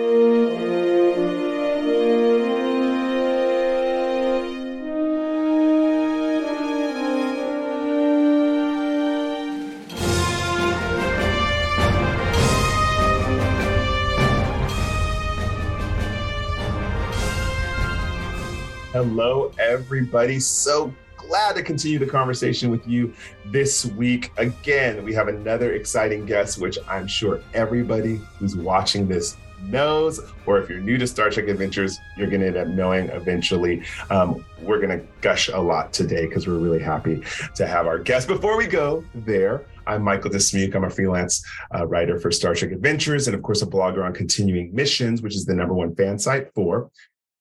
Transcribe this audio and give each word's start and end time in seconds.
everybody. 19.58 20.38
So 20.38 20.92
glad 21.16 21.56
to 21.56 21.62
continue 21.62 21.98
the 21.98 22.04
conversation 22.04 22.70
with 22.70 22.86
you 22.86 23.14
this 23.46 23.86
week. 23.86 24.32
Again, 24.36 25.02
we 25.02 25.14
have 25.14 25.28
another 25.28 25.72
exciting 25.72 26.26
guest, 26.26 26.60
which 26.60 26.76
I'm 26.86 27.06
sure 27.06 27.40
everybody 27.54 28.20
who's 28.38 28.54
watching 28.54 29.08
this 29.08 29.38
knows, 29.62 30.20
or 30.46 30.60
if 30.60 30.68
you're 30.68 30.80
new 30.80 30.98
to 30.98 31.06
Star 31.06 31.30
Trek 31.30 31.48
Adventures, 31.48 31.98
you're 32.16 32.28
going 32.28 32.40
to 32.40 32.48
end 32.48 32.56
up 32.56 32.68
knowing 32.68 33.08
eventually. 33.10 33.82
Um, 34.10 34.44
we're 34.60 34.80
going 34.80 34.98
to 34.98 35.06
gush 35.20 35.48
a 35.48 35.58
lot 35.58 35.92
today 35.92 36.26
because 36.26 36.46
we're 36.46 36.58
really 36.58 36.82
happy 36.82 37.22
to 37.54 37.66
have 37.66 37.86
our 37.86 37.98
guest. 37.98 38.28
Before 38.28 38.56
we 38.56 38.66
go 38.66 39.04
there, 39.14 39.66
I'm 39.86 40.02
Michael 40.02 40.30
Dismuke. 40.30 40.74
I'm 40.74 40.84
a 40.84 40.90
freelance 40.90 41.44
uh, 41.74 41.86
writer 41.86 42.18
for 42.18 42.30
Star 42.30 42.54
Trek 42.54 42.72
Adventures 42.72 43.26
and, 43.26 43.34
of 43.34 43.42
course, 43.42 43.62
a 43.62 43.66
blogger 43.66 44.04
on 44.04 44.12
Continuing 44.12 44.74
Missions, 44.74 45.22
which 45.22 45.34
is 45.34 45.46
the 45.46 45.54
number 45.54 45.74
one 45.74 45.94
fan 45.94 46.18
site 46.18 46.52
for 46.54 46.90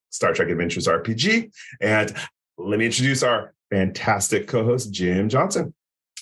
Star 0.09 0.33
Trek 0.33 0.49
Adventures 0.49 0.87
RPG. 0.87 1.51
And 1.81 2.15
let 2.57 2.79
me 2.79 2.85
introduce 2.85 3.23
our 3.23 3.53
fantastic 3.69 4.47
co 4.47 4.63
host, 4.63 4.91
Jim 4.91 5.29
Johnson. 5.29 5.73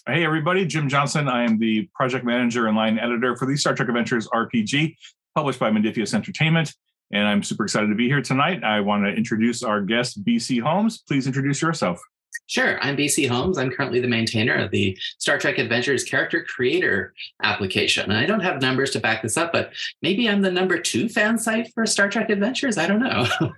Hey, 0.08 0.24
everybody. 0.24 0.66
Jim 0.68 0.88
Johnson. 0.88 1.28
I 1.28 1.44
am 1.44 1.58
the 1.58 1.90
project 1.96 2.26
manager 2.26 2.68
and 2.68 2.78
line 2.78 3.00
editor 3.00 3.36
for 3.36 3.48
the 3.48 3.58
Star 3.58 3.74
Trek 3.74 3.88
Adventures 3.88 4.28
RPG, 4.28 4.96
published 5.36 5.60
by 5.60 5.70
Modiphius 5.70 6.14
Entertainment. 6.14 6.74
And 7.12 7.28
I'm 7.28 7.44
super 7.44 7.66
excited 7.66 7.88
to 7.88 7.96
be 7.96 8.08
here 8.08 8.22
tonight. 8.22 8.64
I 8.64 8.80
want 8.80 9.04
to 9.06 9.12
introduce 9.12 9.62
our 9.62 9.82
guest, 9.82 10.24
BC 10.24 10.62
Holmes. 10.62 11.04
Please 11.08 11.28
introduce 11.28 11.62
yourself. 11.62 12.00
Sure. 12.48 12.80
I'm 12.82 12.98
BC 12.98 13.28
Holmes. 13.28 13.58
I'm 13.58 13.72
currently 13.72 14.00
the 14.00 14.08
maintainer 14.08 14.56
of 14.56 14.72
the 14.72 14.98
Star 15.20 15.38
Trek 15.38 15.58
Adventures 15.58 16.04
character 16.04 16.44
creator 16.44 17.14
application. 17.44 18.12
And 18.12 18.20
I 18.20 18.26
don't 18.26 18.42
have 18.42 18.62
numbers 18.62 18.92
to 18.92 19.00
back 19.00 19.22
this 19.22 19.38
up, 19.38 19.52
but 19.52 19.72
maybe 20.02 20.30
I'm 20.30 20.42
the 20.42 20.52
number 20.52 20.80
two 20.80 21.10
fan 21.10 21.38
site 21.38 21.72
for 21.74 21.86
Star 21.86 22.10
Trek 22.10 22.30
Adventures. 22.30 22.78
I 22.78 22.88
don't 22.88 23.00
know. 23.00 23.28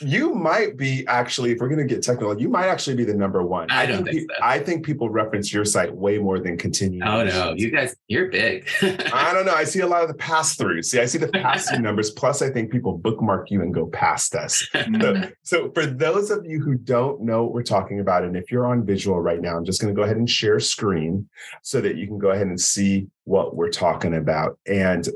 you 0.00 0.34
might 0.34 0.76
be 0.76 1.06
actually, 1.06 1.52
if 1.52 1.58
we're 1.58 1.68
going 1.68 1.86
to 1.86 1.94
get 1.94 2.02
technical, 2.02 2.38
you 2.40 2.48
might 2.48 2.68
actually 2.68 2.96
be 2.96 3.04
the 3.04 3.14
number 3.14 3.42
one. 3.42 3.70
I, 3.70 3.82
I 3.82 3.86
don't 3.86 4.04
think, 4.04 4.16
think 4.16 4.30
so. 4.30 4.44
I 4.44 4.58
think 4.58 4.84
people 4.84 5.10
reference 5.10 5.52
your 5.52 5.64
site 5.64 5.94
way 5.94 6.18
more 6.18 6.38
than 6.38 6.56
continue. 6.56 7.00
Oh 7.04 7.24
no, 7.24 7.54
you 7.56 7.70
guys, 7.70 7.94
you're 8.08 8.28
big. 8.28 8.68
I 8.82 9.32
don't 9.32 9.46
know. 9.46 9.54
I 9.54 9.64
see 9.64 9.80
a 9.80 9.86
lot 9.86 10.02
of 10.02 10.08
the 10.08 10.14
pass 10.14 10.56
throughs. 10.56 10.86
See, 10.86 11.00
I 11.00 11.04
see 11.06 11.18
the 11.18 11.28
pass 11.28 11.68
through 11.68 11.78
numbers. 11.82 12.10
Plus, 12.10 12.42
I 12.42 12.50
think 12.50 12.70
people 12.70 12.96
bookmark 12.96 13.50
you 13.50 13.62
and 13.62 13.74
go 13.74 13.86
past 13.86 14.34
us. 14.34 14.66
So, 14.72 15.22
so, 15.42 15.70
for 15.72 15.86
those 15.86 16.30
of 16.30 16.44
you 16.46 16.60
who 16.60 16.74
don't 16.74 17.22
know 17.22 17.44
what 17.44 17.52
we're 17.52 17.62
talking 17.62 18.00
about, 18.00 18.24
and 18.24 18.36
if 18.36 18.50
you're 18.50 18.66
on 18.66 18.84
visual 18.84 19.20
right 19.20 19.40
now, 19.40 19.56
I'm 19.56 19.64
just 19.64 19.80
going 19.80 19.94
to 19.94 19.98
go 19.98 20.04
ahead 20.04 20.16
and 20.16 20.28
share 20.28 20.60
screen 20.60 21.28
so 21.62 21.80
that 21.80 21.96
you 21.96 22.06
can 22.06 22.18
go 22.18 22.30
ahead 22.30 22.46
and 22.46 22.60
see 22.60 23.08
what 23.24 23.54
we're 23.56 23.70
talking 23.70 24.14
about. 24.14 24.58
And 24.66 25.06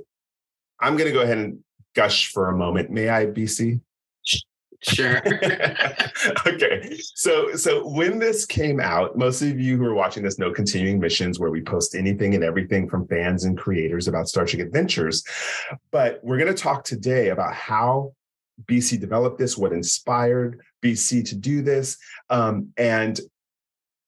I'm 0.81 0.97
going 0.97 1.09
to 1.09 1.13
go 1.13 1.23
ahead 1.23 1.39
and 1.39 1.61
gush 1.95 2.29
for 2.29 2.51
a 2.51 2.57
moment. 2.57 2.91
May 2.91 3.09
I, 3.09 3.27
BC? 3.27 3.81
Sure. 4.85 5.23
okay. 6.47 6.99
So 7.15 7.55
so 7.55 7.87
when 7.89 8.19
this 8.19 8.45
came 8.45 8.81
out, 8.81 9.17
most 9.17 9.41
of 9.41 9.59
you 9.59 9.79
who 9.79 9.85
are 9.87 9.95
watching 9.95 10.23
this 10.23 10.39
know 10.39 10.53
continuing 10.53 11.01
missions 11.01 11.41
where 11.41 11.51
we 11.51 11.63
post 11.63 11.95
anything 11.95 12.35
and 12.35 12.45
everything 12.45 12.89
from 12.89 13.09
fans 13.09 13.45
and 13.45 13.57
creators 13.57 14.09
about 14.09 14.29
Star 14.29 14.45
Trek 14.45 14.61
adventures. 14.61 15.25
But 15.91 16.21
we're 16.23 16.39
going 16.39 16.55
to 16.55 16.63
talk 16.63 16.85
today 16.85 17.31
about 17.31 17.55
how 17.55 18.13
BC 18.67 19.01
developed 19.01 19.39
this, 19.39 19.57
what 19.57 19.73
inspired 19.73 20.61
BC 20.83 21.27
to 21.29 21.35
do 21.35 21.63
this, 21.63 21.97
um, 22.29 22.73
and 22.77 23.19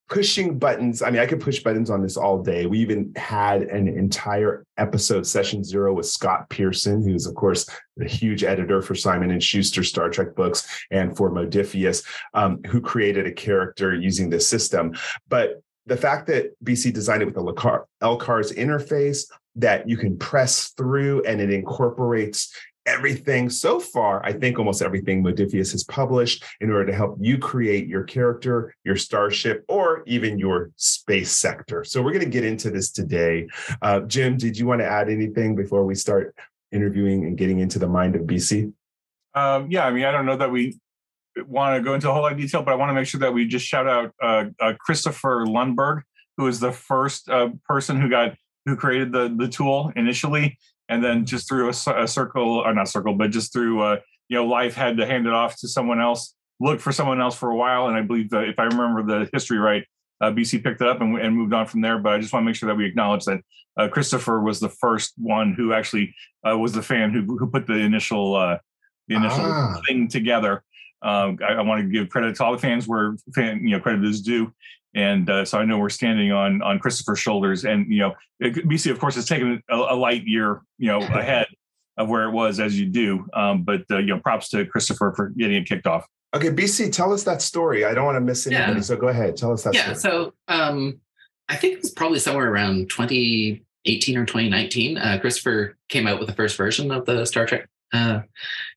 pushing 0.08 0.58
buttons. 0.58 1.02
I 1.02 1.10
mean, 1.10 1.20
I 1.20 1.26
could 1.26 1.40
push 1.40 1.62
buttons 1.62 1.90
on 1.90 2.02
this 2.02 2.16
all 2.16 2.42
day. 2.42 2.66
We 2.66 2.78
even 2.78 3.12
had 3.16 3.62
an 3.62 3.88
entire 3.88 4.64
episode, 4.78 5.26
session 5.26 5.64
zero, 5.64 5.92
with 5.94 6.06
Scott 6.06 6.48
Pearson, 6.48 7.02
who's 7.02 7.26
of 7.26 7.34
course 7.34 7.68
the 7.96 8.08
huge 8.08 8.44
editor 8.44 8.82
for 8.82 8.94
Simon 8.94 9.30
and 9.30 9.42
Schuster 9.42 9.82
Star 9.82 10.08
Trek 10.08 10.34
books 10.34 10.84
and 10.90 11.16
for 11.16 11.30
Modiphius, 11.30 12.04
um, 12.34 12.62
who 12.66 12.80
created 12.80 13.26
a 13.26 13.32
character 13.32 13.94
using 13.94 14.30
this 14.30 14.48
system. 14.48 14.94
But 15.28 15.62
the 15.86 15.96
fact 15.96 16.26
that 16.26 16.52
BC 16.64 16.92
designed 16.92 17.22
it 17.22 17.26
with 17.26 17.34
the 17.34 17.42
LCARS 17.42 18.56
interface 18.56 19.26
that 19.54 19.88
you 19.88 19.96
can 19.96 20.18
press 20.18 20.68
through 20.70 21.22
and 21.22 21.40
it 21.40 21.50
incorporates 21.50 22.54
everything 22.86 23.50
so 23.50 23.80
far, 23.80 24.24
I 24.24 24.32
think 24.32 24.58
almost 24.58 24.80
everything 24.80 25.22
Modiphius 25.22 25.72
has 25.72 25.84
published 25.84 26.44
in 26.60 26.70
order 26.70 26.86
to 26.86 26.96
help 26.96 27.18
you 27.20 27.36
create 27.36 27.88
your 27.88 28.04
character, 28.04 28.74
your 28.84 28.96
starship, 28.96 29.64
or 29.68 30.02
even 30.06 30.38
your 30.38 30.70
space 30.76 31.32
sector. 31.32 31.84
So 31.84 32.00
we're 32.00 32.12
going 32.12 32.24
to 32.24 32.30
get 32.30 32.44
into 32.44 32.70
this 32.70 32.90
today. 32.90 33.48
Uh, 33.82 34.00
Jim, 34.00 34.36
did 34.36 34.56
you 34.56 34.66
want 34.66 34.80
to 34.80 34.86
add 34.86 35.10
anything 35.10 35.56
before 35.56 35.84
we 35.84 35.94
start 35.94 36.34
interviewing 36.72 37.24
and 37.24 37.36
getting 37.36 37.58
into 37.58 37.78
the 37.78 37.88
mind 37.88 38.14
of 38.16 38.22
BC? 38.22 38.72
Um, 39.34 39.70
yeah, 39.70 39.84
I 39.84 39.90
mean, 39.90 40.04
I 40.04 40.12
don't 40.12 40.24
know 40.24 40.36
that 40.36 40.50
we 40.50 40.78
want 41.46 41.76
to 41.76 41.82
go 41.82 41.94
into 41.94 42.08
a 42.08 42.12
whole 42.12 42.22
lot 42.22 42.32
of 42.32 42.38
detail, 42.38 42.62
but 42.62 42.72
I 42.72 42.76
want 42.76 42.90
to 42.90 42.94
make 42.94 43.06
sure 43.06 43.20
that 43.20 43.32
we 43.32 43.46
just 43.46 43.66
shout 43.66 43.86
out 43.86 44.14
uh, 44.22 44.44
uh, 44.60 44.72
Christopher 44.80 45.44
Lundberg, 45.44 46.02
who 46.36 46.44
was 46.44 46.60
the 46.60 46.72
first 46.72 47.28
uh, 47.28 47.50
person 47.64 48.00
who 48.00 48.08
got 48.08 48.34
who 48.64 48.76
created 48.76 49.12
the 49.12 49.34
the 49.36 49.46
tool 49.46 49.92
initially 49.94 50.58
and 50.88 51.02
then 51.02 51.24
just 51.24 51.48
through 51.48 51.66
a, 51.66 52.02
a 52.02 52.08
circle 52.08 52.58
or 52.58 52.74
not 52.74 52.88
circle 52.88 53.14
but 53.14 53.30
just 53.30 53.52
through 53.52 53.80
uh, 53.80 53.96
you 54.28 54.36
know 54.36 54.46
life 54.46 54.74
had 54.74 54.96
to 54.96 55.06
hand 55.06 55.26
it 55.26 55.32
off 55.32 55.56
to 55.58 55.68
someone 55.68 56.00
else 56.00 56.34
look 56.60 56.80
for 56.80 56.92
someone 56.92 57.20
else 57.20 57.36
for 57.36 57.50
a 57.50 57.56
while 57.56 57.88
and 57.88 57.96
i 57.96 58.02
believe 58.02 58.30
that 58.30 58.48
if 58.48 58.58
i 58.58 58.64
remember 58.64 59.02
the 59.02 59.28
history 59.32 59.58
right 59.58 59.84
uh, 60.20 60.30
bc 60.30 60.62
picked 60.62 60.80
it 60.80 60.88
up 60.88 61.00
and, 61.00 61.18
and, 61.18 61.36
moved 61.36 61.52
on 61.52 61.66
from 61.66 61.80
there 61.80 61.98
but 61.98 62.12
i 62.12 62.18
just 62.18 62.32
want 62.32 62.42
to 62.42 62.46
make 62.46 62.56
sure 62.56 62.68
that 62.68 62.76
we 62.76 62.86
acknowledge 62.86 63.24
that 63.24 63.40
uh, 63.78 63.88
christopher 63.88 64.40
was 64.40 64.60
the 64.60 64.68
first 64.68 65.12
one 65.18 65.54
who 65.54 65.72
actually 65.72 66.14
uh, 66.48 66.56
was 66.56 66.72
the 66.72 66.82
fan 66.82 67.10
who, 67.10 67.36
who 67.36 67.46
put 67.46 67.66
the 67.66 67.74
initial 67.74 68.34
uh, 68.34 68.58
the 69.08 69.14
initial 69.14 69.44
ah. 69.44 69.80
thing 69.86 70.08
together 70.08 70.62
um, 71.02 71.38
I, 71.46 71.52
I, 71.52 71.60
want 71.60 71.82
to 71.82 71.88
give 71.88 72.08
credit 72.08 72.36
to 72.36 72.44
all 72.44 72.52
the 72.52 72.58
fans 72.58 72.88
where 72.88 73.16
fan, 73.34 73.60
you 73.62 73.76
know 73.76 73.80
credit 73.80 74.02
is 74.04 74.22
due 74.22 74.52
and 74.96 75.28
uh, 75.28 75.44
so 75.44 75.58
I 75.58 75.64
know 75.64 75.78
we're 75.78 75.90
standing 75.90 76.32
on 76.32 76.62
on 76.62 76.78
Christopher's 76.78 77.18
shoulders. 77.18 77.64
And 77.64 77.92
you 77.92 77.98
know, 78.00 78.14
BC 78.42 78.90
of 78.90 78.98
course 78.98 79.14
has 79.14 79.26
taken 79.26 79.62
a, 79.70 79.76
a 79.76 79.94
light 79.94 80.26
year, 80.26 80.62
you 80.78 80.88
know, 80.88 80.98
ahead 81.00 81.46
of 81.98 82.08
where 82.08 82.24
it 82.24 82.32
was 82.32 82.58
as 82.58 82.78
you 82.78 82.86
do. 82.86 83.26
Um, 83.34 83.62
but 83.62 83.82
uh, 83.90 83.98
you 83.98 84.06
know, 84.06 84.18
props 84.18 84.48
to 84.50 84.64
Christopher 84.66 85.12
for 85.14 85.28
getting 85.30 85.58
it 85.58 85.68
kicked 85.68 85.86
off. 85.86 86.06
Okay, 86.34 86.50
BC, 86.50 86.92
tell 86.92 87.12
us 87.12 87.24
that 87.24 87.40
story. 87.40 87.84
I 87.84 87.94
don't 87.94 88.04
want 88.04 88.16
to 88.16 88.20
miss 88.20 88.46
anybody, 88.46 88.74
yeah. 88.74 88.80
so 88.80 88.96
go 88.96 89.08
ahead, 89.08 89.36
tell 89.36 89.52
us 89.52 89.62
that. 89.62 89.74
Yeah, 89.74 89.92
story. 89.92 89.96
so 89.96 90.34
um, 90.48 90.98
I 91.48 91.56
think 91.56 91.74
it 91.74 91.82
was 91.82 91.90
probably 91.90 92.18
somewhere 92.18 92.50
around 92.50 92.90
2018 92.90 94.18
or 94.18 94.24
2019. 94.26 94.98
Uh, 94.98 95.18
Christopher 95.20 95.76
came 95.88 96.06
out 96.06 96.18
with 96.18 96.28
the 96.28 96.34
first 96.34 96.56
version 96.56 96.90
of 96.90 97.06
the 97.06 97.24
Star 97.24 97.46
Trek 97.46 97.68
uh, 97.92 98.20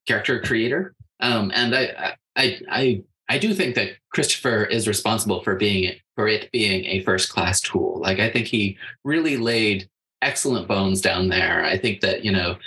character 0.06 0.40
creator, 0.41 0.94
um, 1.22 1.51
and 1.53 1.75
I, 1.75 1.86
I, 1.97 2.13
I 2.38 2.59
I 2.69 3.03
do 3.38 3.54
think 3.54 3.76
that 3.76 3.92
Christopher 4.12 4.64
is 4.66 4.88
responsible 4.88 5.44
for 5.44 5.56
being 5.56 5.96
for 6.16 6.28
it 6.28 6.52
being 6.52 6.86
a 6.86 7.04
first 7.04 7.30
class 7.30 7.62
tool. 7.62 8.00
Like 8.02 8.20
I 8.20 8.30
think 8.30 8.48
he 8.48 8.78
really 9.04 9.38
laid 9.38 9.90
excellent 10.22 10.68
bones 10.68 11.02
down 11.02 11.30
there. 11.30 11.64
I 11.64 11.78
think 11.78 12.02
that 12.02 12.26
you 12.26 12.32
know 12.32 12.58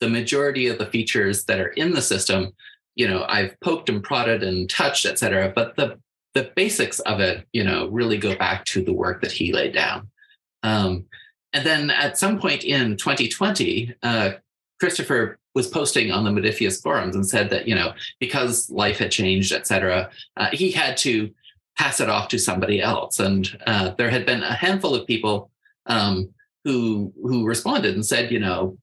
the 0.00 0.08
majority 0.08 0.66
of 0.66 0.78
the 0.78 0.86
features 0.86 1.44
that 1.46 1.60
are 1.60 1.68
in 1.68 1.94
the 1.94 2.02
system, 2.02 2.52
you 2.94 3.08
know, 3.08 3.24
I've 3.28 3.58
poked 3.60 3.88
and 3.88 4.02
prodded 4.02 4.42
and 4.42 4.68
touched, 4.68 5.06
et 5.06 5.18
cetera, 5.18 5.52
but 5.54 5.76
the 5.76 5.98
the 6.34 6.50
basics 6.56 6.98
of 7.00 7.20
it, 7.20 7.46
you 7.52 7.62
know, 7.62 7.88
really 7.88 8.18
go 8.18 8.34
back 8.36 8.64
to 8.66 8.82
the 8.82 8.92
work 8.92 9.22
that 9.22 9.32
he 9.32 9.52
laid 9.52 9.72
down. 9.72 10.10
Um, 10.64 11.06
and 11.52 11.64
then 11.64 11.90
at 11.90 12.18
some 12.18 12.40
point 12.40 12.64
in 12.64 12.96
2020, 12.96 13.94
uh, 14.02 14.32
Christopher 14.80 15.38
was 15.54 15.68
posting 15.68 16.10
on 16.10 16.24
the 16.24 16.30
Modiphius 16.30 16.82
forums 16.82 17.14
and 17.14 17.26
said 17.26 17.50
that 17.50 17.68
you 17.68 17.74
know 17.74 17.92
because 18.20 18.70
life 18.70 18.98
had 18.98 19.10
changed, 19.10 19.52
etc., 19.52 20.10
uh, 20.36 20.48
he 20.52 20.70
had 20.70 20.96
to 20.98 21.30
pass 21.76 22.00
it 22.00 22.08
off 22.08 22.28
to 22.28 22.38
somebody 22.38 22.80
else. 22.80 23.18
And 23.18 23.48
uh, 23.66 23.90
there 23.98 24.10
had 24.10 24.26
been 24.26 24.42
a 24.42 24.54
handful 24.54 24.94
of 24.94 25.06
people 25.06 25.50
um, 25.86 26.30
who 26.64 27.12
who 27.22 27.46
responded 27.46 27.94
and 27.94 28.04
said, 28.04 28.30
you 28.30 28.40
know, 28.40 28.78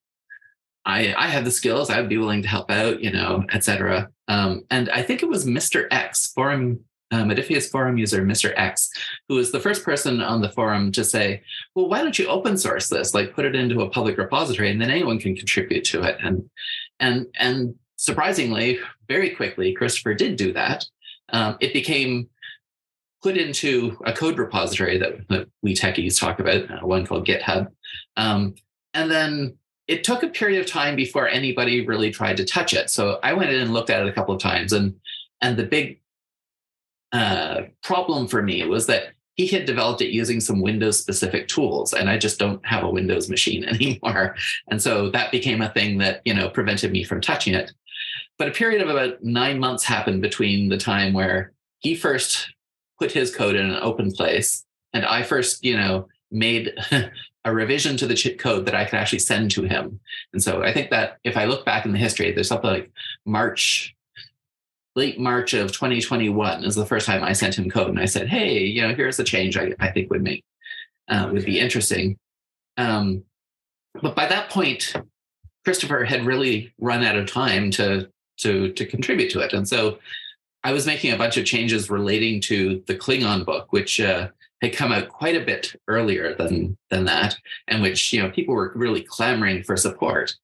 I 0.85 1.13
I 1.15 1.27
have 1.27 1.45
the 1.45 1.51
skills, 1.51 1.89
I 1.89 1.99
would 1.99 2.09
be 2.09 2.17
willing 2.17 2.41
to 2.41 2.47
help 2.47 2.71
out, 2.71 3.01
you 3.01 3.11
know, 3.11 3.43
etc. 3.51 4.09
Um, 4.27 4.63
and 4.69 4.89
I 4.89 5.01
think 5.01 5.23
it 5.23 5.29
was 5.29 5.45
Mr. 5.45 5.87
X 5.91 6.31
forum 6.33 6.81
uh, 7.11 7.23
Modiphius 7.23 7.69
forum 7.69 7.97
user 7.97 8.21
Mr. 8.23 8.53
X, 8.55 8.89
who 9.27 9.35
was 9.35 9.51
the 9.51 9.59
first 9.59 9.83
person 9.83 10.21
on 10.21 10.41
the 10.41 10.49
forum 10.49 10.91
to 10.93 11.03
say, 11.03 11.43
"Well, 11.75 11.89
why 11.89 12.01
don't 12.01 12.17
you 12.17 12.27
open 12.27 12.57
source 12.57 12.87
this? 12.87 13.13
Like, 13.13 13.35
put 13.35 13.45
it 13.45 13.55
into 13.55 13.81
a 13.81 13.89
public 13.89 14.17
repository, 14.17 14.71
and 14.71 14.81
then 14.81 14.89
anyone 14.89 15.19
can 15.19 15.35
contribute 15.35 15.83
to 15.85 16.03
it." 16.03 16.17
And 16.23 16.49
and 16.99 17.27
and 17.37 17.75
surprisingly, 17.97 18.79
very 19.07 19.31
quickly, 19.31 19.73
Christopher 19.73 20.13
did 20.13 20.35
do 20.35 20.53
that. 20.53 20.85
Um, 21.29 21.57
it 21.59 21.73
became 21.73 22.29
put 23.21 23.37
into 23.37 23.97
a 24.05 24.13
code 24.13 24.39
repository 24.39 24.97
that, 24.97 25.27
that 25.29 25.47
we 25.61 25.75
techies 25.75 26.19
talk 26.19 26.39
about, 26.39 26.69
uh, 26.71 26.79
one 26.85 27.05
called 27.05 27.27
GitHub, 27.27 27.67
um, 28.17 28.55
and 28.95 29.11
then 29.11 29.55
it 29.87 30.03
took 30.03 30.23
a 30.23 30.27
period 30.27 30.59
of 30.59 30.65
time 30.65 30.95
before 30.95 31.27
anybody 31.27 31.85
really 31.85 32.11
tried 32.11 32.37
to 32.37 32.45
touch 32.45 32.73
it. 32.73 32.89
So 32.89 33.19
I 33.21 33.33
went 33.33 33.51
in 33.51 33.61
and 33.61 33.73
looked 33.73 33.89
at 33.89 34.01
it 34.01 34.07
a 34.07 34.13
couple 34.13 34.33
of 34.33 34.41
times, 34.41 34.73
and 34.73 34.95
and 35.41 35.57
the 35.57 35.63
big 35.63 36.00
uh, 37.11 37.61
problem 37.83 38.27
for 38.27 38.41
me 38.41 38.65
was 38.65 38.87
that 38.87 39.13
he 39.35 39.47
had 39.47 39.65
developed 39.65 40.01
it 40.01 40.13
using 40.13 40.39
some 40.39 40.61
Windows 40.61 40.99
specific 40.99 41.47
tools, 41.47 41.93
and 41.93 42.09
I 42.09 42.17
just 42.17 42.37
don't 42.39 42.63
have 42.65 42.83
a 42.83 42.89
Windows 42.89 43.29
machine 43.29 43.65
anymore. 43.67 44.35
And 44.69 44.81
so 44.81 45.09
that 45.11 45.31
became 45.31 45.61
a 45.61 45.69
thing 45.69 45.97
that 45.99 46.21
you 46.25 46.33
know 46.33 46.49
prevented 46.49 46.91
me 46.91 47.03
from 47.03 47.21
touching 47.21 47.53
it. 47.53 47.71
But 48.37 48.47
a 48.47 48.51
period 48.51 48.81
of 48.81 48.89
about 48.89 49.23
nine 49.23 49.59
months 49.59 49.83
happened 49.83 50.21
between 50.21 50.69
the 50.69 50.77
time 50.77 51.13
where 51.13 51.53
he 51.79 51.95
first 51.95 52.53
put 52.99 53.11
his 53.11 53.33
code 53.35 53.55
in 53.55 53.69
an 53.69 53.79
open 53.81 54.11
place, 54.11 54.65
and 54.93 55.05
I 55.05 55.23
first, 55.23 55.63
you 55.63 55.77
know, 55.77 56.07
made 56.31 56.73
a 57.45 57.53
revision 57.53 57.97
to 57.97 58.07
the 58.07 58.15
chip 58.15 58.37
code 58.37 58.65
that 58.65 58.75
I 58.75 58.85
could 58.85 58.99
actually 58.99 59.19
send 59.19 59.51
to 59.51 59.63
him. 59.63 59.99
And 60.33 60.43
so 60.43 60.63
I 60.63 60.73
think 60.73 60.91
that 60.91 61.17
if 61.23 61.37
I 61.37 61.45
look 61.45 61.65
back 61.65 61.85
in 61.85 61.91
the 61.91 61.97
history, 61.97 62.31
there's 62.31 62.47
something 62.47 62.69
like 62.69 62.91
March, 63.25 63.95
late 64.95 65.19
March 65.19 65.53
of 65.53 65.71
2021 65.71 66.63
is 66.63 66.75
the 66.75 66.85
first 66.85 67.05
time 67.05 67.23
I 67.23 67.33
sent 67.33 67.57
him 67.57 67.69
code 67.69 67.89
and 67.89 67.99
I 67.99 68.05
said, 68.05 68.27
hey, 68.27 68.59
you 68.59 68.81
know, 68.81 68.93
here's 68.93 69.19
a 69.19 69.23
change 69.23 69.57
I, 69.57 69.73
I 69.79 69.89
think 69.89 70.09
would 70.09 70.23
make, 70.23 70.43
uh, 71.07 71.29
would 71.31 71.45
be 71.45 71.59
interesting. 71.59 72.17
Um, 72.77 73.23
but 74.01 74.15
by 74.15 74.27
that 74.27 74.49
point, 74.49 74.93
Christopher 75.63 76.03
had 76.03 76.25
really 76.25 76.73
run 76.79 77.03
out 77.03 77.15
of 77.15 77.31
time 77.31 77.71
to, 77.71 78.09
to, 78.37 78.73
to 78.73 78.85
contribute 78.85 79.31
to 79.31 79.39
it. 79.39 79.53
And 79.53 79.67
so 79.67 79.99
I 80.63 80.73
was 80.73 80.85
making 80.85 81.13
a 81.13 81.17
bunch 81.17 81.37
of 81.37 81.45
changes 81.45 81.89
relating 81.89 82.41
to 82.41 82.83
the 82.87 82.95
Klingon 82.95 83.45
book, 83.45 83.71
which 83.71 83.99
uh, 83.99 84.29
had 84.61 84.73
come 84.73 84.91
out 84.91 85.09
quite 85.09 85.35
a 85.35 85.45
bit 85.45 85.75
earlier 85.87 86.35
than 86.35 86.77
than 86.89 87.05
that, 87.05 87.35
and 87.67 87.81
which 87.81 88.13
you 88.13 88.21
know 88.21 88.29
people 88.29 88.53
were 88.53 88.71
really 88.75 89.01
clamoring 89.01 89.63
for 89.63 89.75
support. 89.75 90.35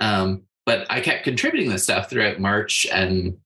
Um, 0.00 0.42
but 0.66 0.86
I 0.90 1.00
kept 1.00 1.24
contributing 1.24 1.70
this 1.70 1.84
stuff 1.84 2.10
throughout 2.10 2.40
March 2.40 2.86
and 2.92 3.36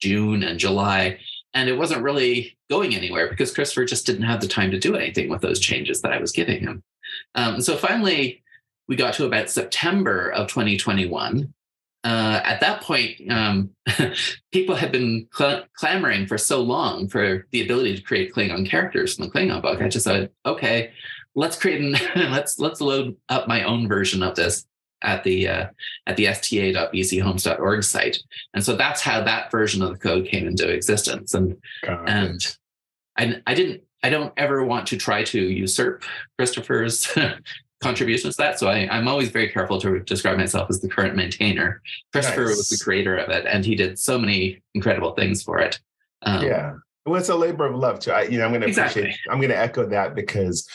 June 0.00 0.42
and 0.42 0.58
July, 0.58 1.18
and 1.54 1.68
it 1.68 1.78
wasn't 1.78 2.02
really 2.02 2.56
going 2.70 2.94
anywhere 2.94 3.28
because 3.28 3.54
Christopher 3.54 3.84
just 3.84 4.06
didn't 4.06 4.22
have 4.22 4.40
the 4.40 4.48
time 4.48 4.70
to 4.70 4.78
do 4.78 4.96
anything 4.96 5.28
with 5.28 5.40
those 5.40 5.60
changes 5.60 6.02
that 6.02 6.12
I 6.12 6.18
was 6.18 6.32
giving 6.32 6.60
him. 6.60 6.82
Um, 7.34 7.60
so 7.60 7.76
finally, 7.76 8.42
we 8.88 8.96
got 8.96 9.14
to 9.14 9.26
about 9.26 9.50
September 9.50 10.30
of 10.30 10.48
2021, 10.48 11.52
uh, 12.04 12.40
at 12.44 12.60
that 12.60 12.80
point, 12.80 13.16
um, 13.30 13.70
people 14.52 14.74
had 14.74 14.92
been 14.92 15.28
cl- 15.32 15.64
clamoring 15.74 16.26
for 16.26 16.38
so 16.38 16.62
long 16.62 17.08
for 17.08 17.46
the 17.50 17.62
ability 17.62 17.96
to 17.96 18.02
create 18.02 18.32
Klingon 18.32 18.68
characters 18.68 19.16
from 19.16 19.26
the 19.26 19.30
Klingon 19.30 19.60
book. 19.60 19.82
I 19.82 19.88
just 19.88 20.04
said, 20.04 20.30
okay, 20.46 20.92
let's 21.34 21.58
create 21.58 21.80
an 21.80 21.96
let's 22.32 22.58
let's 22.58 22.80
load 22.80 23.16
up 23.28 23.48
my 23.48 23.64
own 23.64 23.88
version 23.88 24.22
of 24.22 24.36
this 24.36 24.66
at 25.02 25.24
the 25.24 25.48
uh, 25.48 25.66
at 26.06 26.16
the 26.16 26.26
sta.bcholmes.org 26.26 27.84
site, 27.84 28.18
and 28.54 28.64
so 28.64 28.76
that's 28.76 29.00
how 29.00 29.22
that 29.22 29.50
version 29.50 29.82
of 29.82 29.90
the 29.90 29.98
code 29.98 30.26
came 30.26 30.46
into 30.46 30.68
existence. 30.68 31.34
And 31.34 31.56
Got 31.82 32.08
and 32.08 32.36
it. 32.36 32.58
I 33.16 33.42
I 33.46 33.54
didn't 33.54 33.82
I 34.02 34.10
don't 34.10 34.32
ever 34.36 34.64
want 34.64 34.86
to 34.88 34.96
try 34.96 35.24
to 35.24 35.40
usurp 35.40 36.04
Christopher's 36.36 37.16
contributions 37.80 38.36
to 38.36 38.42
that. 38.42 38.58
So 38.58 38.68
I, 38.68 38.96
am 38.96 39.08
always 39.08 39.28
very 39.28 39.48
careful 39.48 39.80
to 39.80 40.00
describe 40.00 40.36
myself 40.36 40.68
as 40.70 40.80
the 40.80 40.88
current 40.88 41.16
maintainer. 41.16 41.82
Christopher 42.12 42.46
nice. 42.46 42.56
was 42.56 42.68
the 42.68 42.82
creator 42.82 43.16
of 43.16 43.30
it, 43.30 43.46
and 43.46 43.64
he 43.64 43.74
did 43.74 43.98
so 43.98 44.18
many 44.18 44.62
incredible 44.74 45.14
things 45.14 45.42
for 45.42 45.58
it. 45.58 45.78
Um, 46.22 46.44
yeah, 46.44 46.74
well, 47.08 47.18
it's 47.18 47.28
a 47.28 47.36
labor 47.36 47.66
of 47.66 47.74
love 47.74 48.00
too. 48.00 48.12
I, 48.12 48.22
you 48.22 48.38
know, 48.38 48.44
I'm 48.44 48.50
going 48.50 48.60
to 48.62 48.68
exactly. 48.68 49.02
appreciate. 49.02 49.20
I'm 49.30 49.38
going 49.38 49.50
to 49.50 49.58
echo 49.58 49.86
that 49.86 50.14
because 50.14 50.68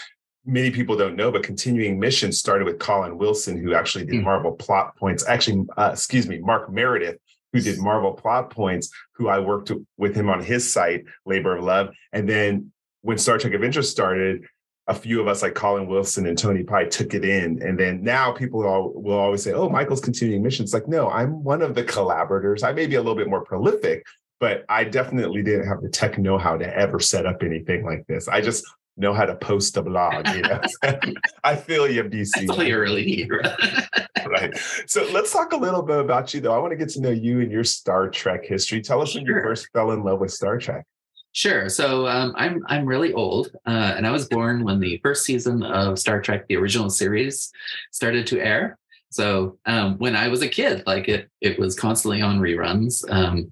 many 0.45 0.71
people 0.71 0.97
don't 0.97 1.15
know, 1.15 1.31
but 1.31 1.43
continuing 1.43 1.99
mission 1.99 2.31
started 2.31 2.65
with 2.65 2.79
Colin 2.79 3.17
Wilson, 3.17 3.57
who 3.57 3.73
actually 3.73 4.05
did 4.05 4.21
mm. 4.21 4.23
Marvel 4.23 4.51
plot 4.51 4.95
points. 4.97 5.25
Actually, 5.27 5.65
uh, 5.77 5.91
excuse 5.93 6.27
me, 6.27 6.39
Mark 6.39 6.71
Meredith, 6.71 7.17
who 7.53 7.61
did 7.61 7.79
Marvel 7.79 8.13
plot 8.13 8.49
points, 8.49 8.91
who 9.13 9.27
I 9.27 9.39
worked 9.39 9.71
with 9.97 10.15
him 10.15 10.29
on 10.29 10.43
his 10.43 10.71
site, 10.71 11.05
Labor 11.25 11.57
of 11.57 11.63
Love, 11.63 11.89
and 12.11 12.27
then 12.27 12.71
when 13.01 13.17
Star 13.17 13.37
Trek 13.37 13.53
Adventures 13.53 13.89
started, 13.89 14.45
a 14.87 14.93
few 14.93 15.21
of 15.21 15.27
us 15.27 15.41
like 15.41 15.53
Colin 15.53 15.87
Wilson 15.87 16.25
and 16.25 16.37
Tony 16.37 16.63
Pye 16.63 16.85
took 16.85 17.13
it 17.13 17.23
in. 17.23 17.61
And 17.61 17.79
then 17.79 18.03
now 18.03 18.31
people 18.31 18.65
all, 18.65 18.91
will 18.93 19.17
always 19.17 19.43
say, 19.43 19.53
oh, 19.53 19.69
Michael's 19.69 20.01
continuing 20.01 20.43
missions. 20.43 20.73
Like, 20.73 20.87
no, 20.87 21.09
I'm 21.09 21.43
one 21.43 21.61
of 21.61 21.73
the 21.75 21.83
collaborators. 21.83 22.63
I 22.63 22.73
may 22.73 22.85
be 22.85 22.95
a 22.95 23.01
little 23.01 23.15
bit 23.15 23.29
more 23.29 23.43
prolific, 23.43 24.05
but 24.39 24.65
I 24.67 24.83
definitely 24.83 25.41
didn't 25.41 25.67
have 25.67 25.81
the 25.81 25.89
tech 25.89 26.17
know-how 26.17 26.57
to 26.57 26.77
ever 26.77 26.99
set 26.99 27.25
up 27.25 27.43
anything 27.43 27.85
like 27.85 28.05
this. 28.07 28.27
I 28.27 28.41
just 28.41 28.65
know 28.97 29.13
how 29.13 29.25
to 29.25 29.35
post 29.35 29.77
a 29.77 29.81
blog. 29.81 30.27
You 30.29 30.41
know? 30.41 30.61
I 31.43 31.55
feel 31.55 31.89
you, 31.89 32.03
BC. 32.03 32.29
That's 32.35 32.49
all 32.49 32.63
you 32.63 32.79
really 32.79 33.05
need. 33.05 33.29
right. 34.27 34.55
So 34.87 35.07
let's 35.11 35.31
talk 35.31 35.53
a 35.53 35.57
little 35.57 35.81
bit 35.81 35.99
about 35.99 36.33
you, 36.33 36.41
though. 36.41 36.53
I 36.53 36.59
want 36.59 36.71
to 36.71 36.77
get 36.77 36.89
to 36.89 37.01
know 37.01 37.11
you 37.11 37.41
and 37.41 37.51
your 37.51 37.63
Star 37.63 38.09
Trek 38.09 38.45
history. 38.45 38.81
Tell 38.81 39.01
us 39.01 39.11
sure. 39.11 39.21
when 39.21 39.27
you 39.27 39.41
first 39.41 39.67
fell 39.73 39.91
in 39.91 40.03
love 40.03 40.19
with 40.19 40.31
Star 40.31 40.57
Trek. 40.57 40.85
Sure. 41.31 41.67
So 41.67 42.07
um, 42.07 42.33
I'm 42.35 42.63
I'm 42.67 42.85
really 42.85 43.11
old, 43.13 43.49
uh, 43.65 43.93
and 43.97 44.05
I 44.05 44.11
was 44.11 44.27
born 44.27 44.63
when 44.63 44.79
the 44.79 44.99
first 45.01 45.25
season 45.25 45.63
of 45.63 45.97
Star 45.97 46.21
Trek, 46.21 46.47
the 46.47 46.57
original 46.57 46.91
series, 46.91 47.51
started 47.91 48.27
to 48.27 48.39
air. 48.39 48.77
So 49.09 49.57
um, 49.65 49.97
when 49.97 50.15
I 50.15 50.27
was 50.27 50.43
a 50.43 50.47
kid, 50.47 50.83
like 50.85 51.07
it 51.07 51.29
it 51.41 51.57
was 51.57 51.75
constantly 51.75 52.21
on 52.21 52.39
reruns. 52.39 53.03
Um, 53.11 53.51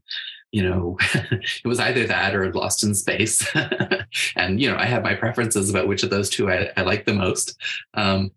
you 0.51 0.63
know, 0.63 0.97
it 1.13 1.65
was 1.65 1.79
either 1.79 2.05
that 2.07 2.35
or 2.35 2.51
Lost 2.53 2.83
in 2.83 2.93
Space, 2.93 3.47
and 4.35 4.61
you 4.61 4.69
know 4.69 4.77
I 4.77 4.85
have 4.85 5.03
my 5.03 5.15
preferences 5.15 5.69
about 5.69 5.87
which 5.87 6.03
of 6.03 6.09
those 6.09 6.29
two 6.29 6.51
I, 6.51 6.71
I 6.77 6.81
like 6.81 7.05
the 7.05 7.13
most. 7.13 7.57
Um, 7.93 8.31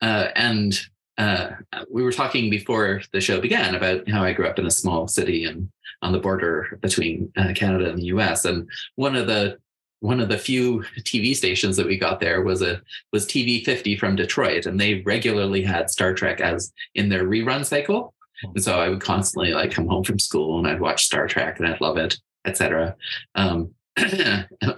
uh, 0.00 0.28
and 0.34 0.80
uh, 1.18 1.50
we 1.90 2.02
were 2.02 2.12
talking 2.12 2.50
before 2.50 3.02
the 3.12 3.20
show 3.20 3.40
began 3.40 3.74
about 3.74 4.08
how 4.08 4.24
I 4.24 4.32
grew 4.32 4.46
up 4.46 4.58
in 4.58 4.66
a 4.66 4.70
small 4.70 5.06
city 5.06 5.44
and 5.44 5.70
on 6.00 6.12
the 6.12 6.18
border 6.18 6.78
between 6.82 7.32
uh, 7.36 7.52
Canada 7.54 7.88
and 7.88 7.98
the 7.98 8.06
U.S. 8.06 8.44
And 8.44 8.68
one 8.96 9.14
of 9.14 9.26
the 9.26 9.58
one 10.00 10.20
of 10.20 10.28
the 10.28 10.38
few 10.38 10.80
TV 10.98 11.34
stations 11.34 11.76
that 11.76 11.86
we 11.86 11.96
got 11.96 12.18
there 12.18 12.42
was 12.42 12.60
a 12.60 12.82
was 13.12 13.24
TV 13.24 13.64
50 13.64 13.96
from 13.96 14.16
Detroit, 14.16 14.66
and 14.66 14.80
they 14.80 15.00
regularly 15.02 15.62
had 15.62 15.90
Star 15.90 16.12
Trek 16.12 16.40
as 16.40 16.72
in 16.94 17.08
their 17.08 17.24
rerun 17.24 17.64
cycle. 17.64 18.14
And 18.42 18.62
so 18.62 18.78
I 18.78 18.88
would 18.88 19.00
constantly 19.00 19.52
like 19.52 19.70
come 19.70 19.86
home 19.86 20.04
from 20.04 20.18
school 20.18 20.58
and 20.58 20.66
I'd 20.66 20.80
watch 20.80 21.04
Star 21.04 21.26
Trek 21.26 21.58
and 21.58 21.68
I'd 21.68 21.80
love 21.80 21.96
it, 21.96 22.16
etc. 22.44 22.96
Um, 23.34 23.74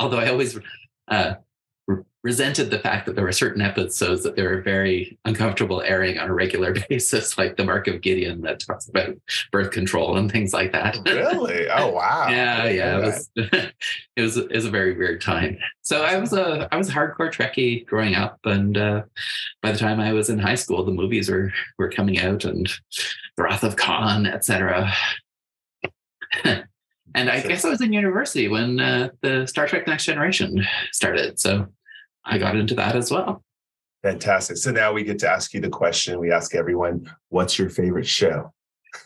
although 0.00 0.18
I 0.18 0.28
always 0.28 0.58
uh, 1.08 1.34
resented 2.24 2.70
the 2.70 2.78
fact 2.78 3.04
that 3.04 3.14
there 3.14 3.24
were 3.24 3.32
certain 3.32 3.60
episodes 3.60 4.22
that 4.22 4.34
they 4.34 4.42
were 4.42 4.62
very 4.62 5.18
uncomfortable 5.26 5.82
airing 5.82 6.18
on 6.18 6.30
a 6.30 6.34
regular 6.34 6.74
basis, 6.88 7.36
like 7.36 7.56
the 7.56 7.64
Mark 7.64 7.86
of 7.86 8.00
Gideon 8.00 8.40
that 8.40 8.60
talks 8.60 8.88
about 8.88 9.14
birth 9.52 9.70
control 9.70 10.16
and 10.16 10.32
things 10.32 10.52
like 10.52 10.72
that. 10.72 10.98
Really? 11.04 11.68
Oh 11.76 11.90
wow. 11.90 12.28
yeah, 12.28 12.68
yeah. 12.68 12.98
It 12.98 13.02
was, 13.02 13.30
it 13.36 14.22
was 14.22 14.36
it 14.36 14.52
was 14.52 14.64
a 14.64 14.70
very 14.70 14.96
weird 14.96 15.20
time. 15.20 15.58
So 15.82 16.02
I 16.02 16.16
was 16.16 16.32
a 16.32 16.68
I 16.72 16.76
was 16.76 16.88
a 16.88 16.92
hardcore 16.92 17.32
Trekkie 17.32 17.84
growing 17.84 18.14
up, 18.14 18.38
and 18.44 18.78
uh, 18.78 19.02
by 19.60 19.72
the 19.72 19.78
time 19.78 20.00
I 20.00 20.12
was 20.12 20.30
in 20.30 20.38
high 20.38 20.54
school, 20.54 20.84
the 20.84 20.92
movies 20.92 21.28
were 21.28 21.52
were 21.78 21.90
coming 21.90 22.18
out, 22.18 22.44
and 22.44 22.66
The 23.36 23.42
Wrath 23.42 23.64
of 23.64 23.76
Khan, 23.76 24.26
etc. 24.26 24.92
and 26.44 26.64
I 27.14 27.40
guess 27.40 27.64
I 27.64 27.70
was 27.70 27.80
in 27.80 27.92
university 27.92 28.48
when 28.48 28.78
uh, 28.78 29.08
the 29.20 29.46
Star 29.46 29.66
Trek 29.66 29.86
Next 29.86 30.04
Generation 30.04 30.64
started. 30.92 31.40
So 31.40 31.66
I 32.24 32.38
got 32.38 32.56
into 32.56 32.74
that 32.76 32.96
as 32.96 33.10
well. 33.10 33.42
Fantastic. 34.02 34.58
So 34.58 34.70
now 34.70 34.92
we 34.92 35.02
get 35.02 35.18
to 35.20 35.30
ask 35.30 35.54
you 35.54 35.60
the 35.60 35.70
question 35.70 36.18
we 36.18 36.30
ask 36.30 36.54
everyone: 36.54 37.10
What's 37.30 37.58
your 37.58 37.70
favorite 37.70 38.06
show? 38.06 38.52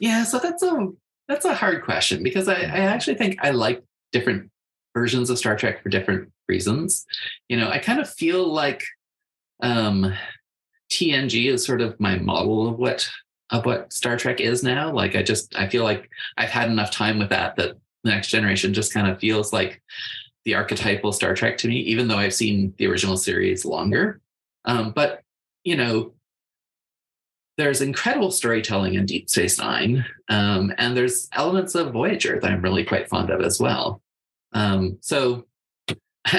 Yeah, 0.00 0.24
so 0.24 0.38
that's 0.38 0.62
a 0.62 0.88
that's 1.28 1.44
a 1.44 1.54
hard 1.54 1.84
question 1.84 2.22
because 2.22 2.48
I, 2.48 2.54
I 2.54 2.80
actually 2.80 3.16
think 3.16 3.38
I 3.40 3.50
like 3.50 3.82
different 4.12 4.50
versions 4.94 5.30
of 5.30 5.38
Star 5.38 5.56
Trek 5.56 5.82
for 5.82 5.88
different 5.88 6.32
reasons. 6.48 7.06
You 7.48 7.58
know, 7.58 7.68
I 7.68 7.78
kind 7.78 8.00
of 8.00 8.08
feel 8.08 8.50
like 8.50 8.82
um, 9.62 10.14
TNG 10.90 11.46
is 11.52 11.64
sort 11.64 11.80
of 11.80 11.98
my 12.00 12.18
model 12.18 12.68
of 12.68 12.78
what 12.78 13.08
of 13.50 13.64
what 13.64 13.92
Star 13.92 14.16
Trek 14.16 14.40
is 14.40 14.62
now. 14.62 14.92
Like 14.92 15.16
I 15.16 15.22
just 15.22 15.56
I 15.56 15.68
feel 15.68 15.84
like 15.84 16.10
I've 16.36 16.50
had 16.50 16.70
enough 16.70 16.90
time 16.90 17.18
with 17.18 17.30
that 17.30 17.56
that 17.56 17.76
the 18.04 18.10
next 18.10 18.28
generation 18.28 18.74
just 18.74 18.92
kind 18.92 19.08
of 19.08 19.18
feels 19.18 19.52
like 19.52 19.82
the 20.48 20.54
archetypal 20.54 21.12
Star 21.12 21.34
Trek 21.34 21.58
to 21.58 21.68
me, 21.68 21.76
even 21.80 22.08
though 22.08 22.16
I've 22.16 22.32
seen 22.32 22.72
the 22.78 22.86
original 22.86 23.18
series 23.18 23.66
longer. 23.66 24.22
Um, 24.64 24.92
but 24.92 25.22
you 25.62 25.76
know, 25.76 26.14
there's 27.58 27.82
incredible 27.82 28.30
storytelling 28.30 28.94
in 28.94 29.04
Deep 29.04 29.28
Space 29.28 29.58
Nine, 29.58 30.06
um, 30.30 30.72
and 30.78 30.96
there's 30.96 31.28
elements 31.34 31.74
of 31.74 31.92
Voyager 31.92 32.40
that 32.40 32.50
I'm 32.50 32.62
really 32.62 32.82
quite 32.82 33.10
fond 33.10 33.28
of 33.28 33.42
as 33.42 33.60
well. 33.60 34.00
Um, 34.54 34.96
so 35.02 35.44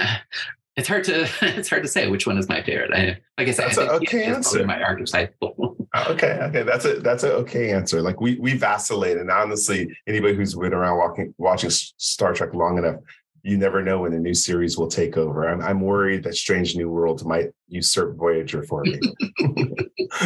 it's 0.76 0.88
hard 0.88 1.04
to 1.04 1.30
it's 1.42 1.70
hard 1.70 1.84
to 1.84 1.90
say 1.90 2.10
which 2.10 2.26
one 2.26 2.40
is 2.40 2.50
my 2.50 2.64
favorite. 2.64 2.92
I, 2.92 3.20
like 3.38 3.48
I 3.48 3.52
said, 3.52 3.68
that's 3.68 3.78
an 3.78 3.90
okay 3.90 4.24
answer. 4.24 4.66
My 4.66 4.82
archetypal. 4.82 5.78
okay, 6.10 6.40
okay, 6.42 6.64
that's 6.64 6.86
a 6.86 7.00
that's 7.02 7.22
an 7.22 7.32
okay 7.32 7.74
answer. 7.74 8.02
Like 8.02 8.20
we 8.20 8.40
we 8.40 8.58
vacillate, 8.58 9.18
and 9.18 9.30
honestly, 9.30 9.96
anybody 10.08 10.34
who's 10.34 10.56
been 10.56 10.74
around 10.74 10.98
walking 10.98 11.36
watching 11.38 11.70
Star 11.70 12.34
Trek 12.34 12.56
long 12.56 12.80
enough 12.80 12.96
you 13.44 13.58
never 13.58 13.82
know 13.84 14.00
when 14.02 14.14
a 14.14 14.20
new 14.20 14.34
series 14.34 14.78
will 14.78 14.88
take 14.88 15.18
over. 15.18 15.48
I'm, 15.48 15.62
I'm 15.62 15.82
worried 15.82 16.24
that 16.24 16.36
Strange 16.36 16.76
New 16.76 16.90
Worlds 16.90 17.24
might 17.26 17.50
usurp 17.68 18.16
Voyager 18.18 18.64
for 18.64 18.84
me. 18.84 19.00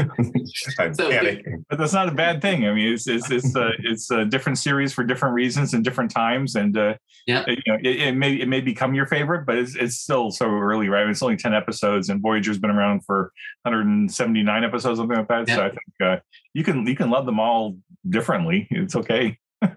I'm 0.79 0.93
So- 0.93 1.09
panicking. 1.11 1.63
but 1.69 1.77
that's 1.77 1.93
not 1.93 2.07
a 2.09 2.13
bad 2.13 2.41
thing. 2.41 2.65
I 2.67 2.73
mean, 2.73 2.93
it's 2.93 3.07
it's 3.07 3.29
it's 3.29 3.55
uh, 3.55 3.71
it's 3.79 4.09
a 4.11 4.25
different 4.25 4.57
series 4.57 4.93
for 4.93 5.03
different 5.03 5.35
reasons 5.35 5.73
and 5.73 5.83
different 5.83 6.11
times, 6.11 6.55
and 6.55 6.77
uh, 6.77 6.95
Yeah. 7.27 7.43
you 7.47 7.57
know, 7.67 7.77
it, 7.83 7.95
it 8.01 8.15
may 8.15 8.33
it 8.35 8.47
may 8.47 8.61
become 8.61 8.93
your 8.95 9.05
favorite, 9.07 9.45
but 9.45 9.57
it's 9.57 9.75
it's 9.75 9.97
still 9.97 10.31
so 10.31 10.45
early, 10.49 10.89
right? 10.89 11.07
It's 11.07 11.21
only 11.21 11.35
ten 11.37 11.53
episodes, 11.53 12.09
and 12.09 12.21
Voyager's 12.21 12.57
been 12.59 12.71
around 12.71 13.03
for 13.05 13.31
179 13.63 14.63
episodes, 14.63 14.99
something 14.99 15.17
like 15.17 15.27
that. 15.27 15.47
So 15.49 15.65
I 15.65 15.69
think 15.69 15.81
uh, 16.03 16.17
you 16.53 16.63
can 16.63 16.87
you 16.87 16.95
can 16.95 17.09
love 17.09 17.25
them 17.25 17.39
all 17.39 17.77
differently. 18.09 18.67
It's 18.71 18.95
okay. 18.95 19.37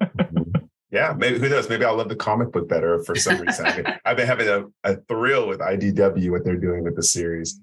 Yeah, 0.96 1.12
maybe 1.14 1.38
who 1.38 1.50
knows? 1.50 1.68
Maybe 1.68 1.84
I'll 1.84 1.98
love 1.98 2.08
the 2.08 2.16
comic 2.16 2.52
book 2.52 2.70
better 2.70 3.02
for 3.04 3.14
some 3.14 3.38
reason. 3.38 3.66
I 3.66 3.76
mean, 3.76 3.84
I've 4.06 4.16
been 4.16 4.26
having 4.26 4.48
a, 4.48 4.64
a 4.82 4.96
thrill 5.08 5.46
with 5.46 5.60
IDW 5.60 6.30
what 6.30 6.42
they're 6.42 6.56
doing 6.56 6.84
with 6.84 6.96
the 6.96 7.02
series. 7.02 7.60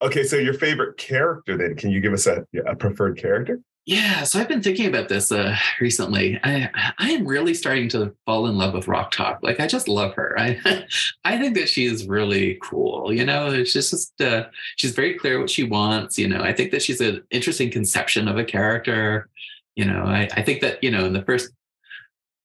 Okay, 0.00 0.22
so 0.22 0.36
your 0.36 0.54
favorite 0.54 0.96
character 0.96 1.56
then? 1.56 1.74
Can 1.74 1.90
you 1.90 2.00
give 2.00 2.12
us 2.12 2.28
a, 2.28 2.46
a 2.66 2.76
preferred 2.76 3.18
character? 3.18 3.58
Yeah, 3.86 4.22
so 4.22 4.38
I've 4.38 4.46
been 4.46 4.62
thinking 4.62 4.86
about 4.86 5.08
this 5.08 5.32
uh, 5.32 5.56
recently. 5.80 6.38
I 6.44 6.70
I 6.98 7.10
am 7.10 7.26
really 7.26 7.54
starting 7.54 7.88
to 7.88 8.14
fall 8.24 8.46
in 8.46 8.56
love 8.56 8.72
with 8.72 8.86
Rok-Tahk. 8.86 9.40
Like 9.42 9.58
I 9.58 9.66
just 9.66 9.88
love 9.88 10.14
her. 10.14 10.38
I 10.38 10.60
I 11.24 11.38
think 11.38 11.56
that 11.56 11.68
she's 11.68 12.06
really 12.06 12.56
cool. 12.62 13.12
You 13.12 13.24
know, 13.24 13.52
she's 13.64 13.90
just, 13.90 14.20
uh, 14.20 14.44
she's 14.76 14.92
very 14.92 15.18
clear 15.18 15.40
what 15.40 15.50
she 15.50 15.64
wants. 15.64 16.18
You 16.18 16.28
know, 16.28 16.40
I 16.40 16.52
think 16.52 16.70
that 16.70 16.82
she's 16.82 17.00
an 17.00 17.24
interesting 17.32 17.68
conception 17.68 18.28
of 18.28 18.38
a 18.38 18.44
character. 18.44 19.28
You 19.74 19.86
know, 19.86 20.04
I 20.04 20.28
I 20.34 20.42
think 20.42 20.60
that 20.60 20.84
you 20.84 20.92
know 20.92 21.04
in 21.04 21.12
the 21.12 21.22
first 21.22 21.50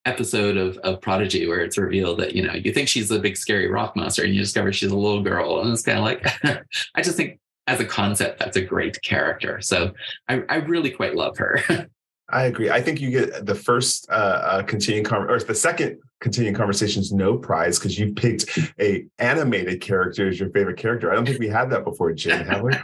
episode 0.06 0.56
of 0.56 0.78
of 0.78 1.00
Prodigy 1.00 1.46
where 1.46 1.60
it's 1.60 1.76
revealed 1.76 2.18
that 2.20 2.34
you 2.34 2.46
know 2.46 2.54
you 2.54 2.72
think 2.72 2.88
she's 2.88 3.10
a 3.10 3.18
big 3.18 3.36
scary 3.36 3.68
rock 3.68 3.94
monster 3.96 4.24
and 4.24 4.34
you 4.34 4.40
discover 4.40 4.72
she's 4.72 4.90
a 4.90 4.96
little 4.96 5.22
girl 5.22 5.60
and 5.60 5.72
it's 5.72 5.82
kind 5.82 5.98
of 5.98 6.04
like 6.04 6.24
I 6.94 7.02
just 7.02 7.16
think 7.16 7.40
as 7.66 7.80
a 7.80 7.84
concept 7.84 8.38
that's 8.38 8.56
a 8.56 8.62
great 8.62 9.02
character. 9.02 9.60
So 9.60 9.92
I, 10.28 10.42
I 10.48 10.56
really 10.56 10.90
quite 10.90 11.14
love 11.14 11.36
her. 11.38 11.60
I 12.28 12.44
agree. 12.44 12.70
I 12.70 12.80
think 12.80 13.00
you 13.00 13.10
get 13.10 13.46
the 13.46 13.54
first 13.54 14.08
uh, 14.10 14.12
uh 14.12 14.62
continuing 14.62 15.04
con- 15.04 15.30
or 15.30 15.38
the 15.38 15.54
second 15.54 15.98
continuing 16.20 16.56
conversations 16.56 17.12
no 17.12 17.36
prize 17.36 17.78
because 17.78 17.98
you 17.98 18.14
picked 18.14 18.58
a 18.80 19.06
animated 19.18 19.80
character 19.80 20.28
as 20.28 20.40
your 20.40 20.50
favorite 20.50 20.76
character. 20.76 21.12
I 21.12 21.14
don't 21.14 21.26
think 21.26 21.38
we 21.38 21.48
had 21.48 21.70
that 21.70 21.84
before, 21.84 22.12
Jim. 22.12 22.44
Have 22.46 22.62
we? 22.62 22.72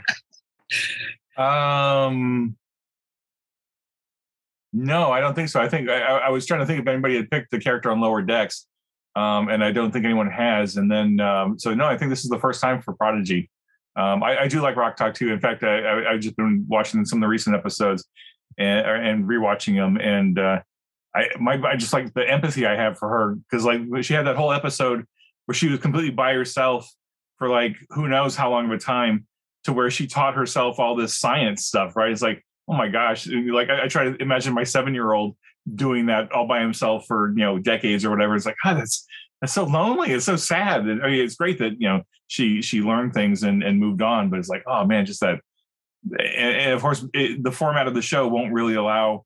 Um, 1.36 2.56
no, 4.72 5.10
I 5.10 5.20
don't 5.20 5.34
think 5.34 5.48
so. 5.48 5.60
I 5.60 5.68
think 5.68 5.88
I, 5.88 6.00
I 6.00 6.28
was 6.30 6.46
trying 6.46 6.60
to 6.60 6.66
think 6.66 6.80
if 6.80 6.86
anybody 6.86 7.16
had 7.16 7.30
picked 7.30 7.50
the 7.50 7.60
character 7.60 7.90
on 7.90 8.00
Lower 8.00 8.22
Decks, 8.22 8.66
um, 9.14 9.48
and 9.48 9.62
I 9.62 9.72
don't 9.72 9.92
think 9.92 10.04
anyone 10.04 10.30
has. 10.30 10.76
And 10.76 10.90
then, 10.90 11.20
um, 11.20 11.58
so 11.58 11.74
no, 11.74 11.84
I 11.84 11.98
think 11.98 12.10
this 12.10 12.24
is 12.24 12.30
the 12.30 12.38
first 12.38 12.60
time 12.60 12.80
for 12.80 12.94
Prodigy. 12.94 13.50
Um, 13.94 14.22
I, 14.22 14.42
I 14.42 14.48
do 14.48 14.62
like 14.62 14.76
Rok-Tahk 14.76 15.14
too. 15.14 15.32
In 15.32 15.40
fact, 15.40 15.62
I, 15.62 16.12
I've 16.12 16.20
just 16.20 16.36
been 16.36 16.64
watching 16.68 17.04
some 17.04 17.18
of 17.18 17.20
the 17.20 17.28
recent 17.28 17.54
episodes 17.54 18.06
and 18.58 18.86
and 18.86 19.24
rewatching 19.24 19.76
them, 19.76 19.98
and 19.98 20.38
uh, 20.38 20.60
I 21.14 21.28
my 21.38 21.60
I 21.62 21.76
just 21.76 21.92
like 21.92 22.12
the 22.14 22.28
empathy 22.28 22.66
I 22.66 22.74
have 22.74 22.98
for 22.98 23.08
her 23.08 23.34
because 23.34 23.64
like 23.64 23.80
she 24.02 24.14
had 24.14 24.26
that 24.26 24.36
whole 24.36 24.52
episode 24.52 25.04
where 25.46 25.54
she 25.54 25.68
was 25.68 25.80
completely 25.80 26.10
by 26.10 26.32
herself 26.32 26.90
for 27.36 27.48
like 27.48 27.76
who 27.90 28.08
knows 28.08 28.36
how 28.36 28.50
long 28.50 28.66
of 28.66 28.70
a 28.70 28.78
time 28.78 29.26
to 29.64 29.72
where 29.72 29.90
she 29.90 30.06
taught 30.06 30.34
herself 30.34 30.78
all 30.78 30.96
this 30.96 31.18
science 31.18 31.66
stuff, 31.66 31.96
right? 31.96 32.10
It's 32.10 32.22
like, 32.22 32.44
oh 32.68 32.74
my 32.74 32.88
gosh, 32.88 33.28
eh, 33.28 33.52
like 33.52 33.68
I, 33.68 33.84
I 33.84 33.88
try 33.88 34.04
to 34.04 34.16
imagine 34.22 34.54
my 34.54 34.64
seven 34.64 34.94
year 34.94 35.12
old 35.12 35.36
doing 35.74 36.06
that 36.06 36.32
all 36.32 36.46
by 36.46 36.60
himself 36.60 37.06
for 37.06 37.30
you 37.30 37.44
know 37.44 37.58
decades 37.58 38.04
or 38.04 38.10
whatever. 38.10 38.34
It's 38.34 38.46
like, 38.46 38.56
God, 38.62 38.78
that's 38.78 39.06
that's 39.40 39.52
so 39.52 39.64
lonely. 39.64 40.12
It's 40.12 40.24
so 40.24 40.36
sad. 40.36 40.82
And, 40.82 41.02
I 41.02 41.08
mean, 41.08 41.20
it's 41.20 41.36
great 41.36 41.58
that 41.58 41.80
you 41.80 41.88
know 41.88 42.02
she 42.26 42.62
she 42.62 42.80
learned 42.80 43.14
things 43.14 43.42
and 43.42 43.62
and 43.62 43.78
moved 43.78 44.02
on, 44.02 44.30
but 44.30 44.38
it's 44.38 44.48
like, 44.48 44.64
oh 44.66 44.84
man, 44.84 45.06
just 45.06 45.20
that. 45.20 45.40
And, 46.18 46.56
and 46.56 46.72
of 46.72 46.80
course, 46.80 47.04
it, 47.14 47.42
the 47.44 47.52
format 47.52 47.86
of 47.86 47.94
the 47.94 48.02
show 48.02 48.26
won't 48.26 48.52
really 48.52 48.74
allow 48.74 49.24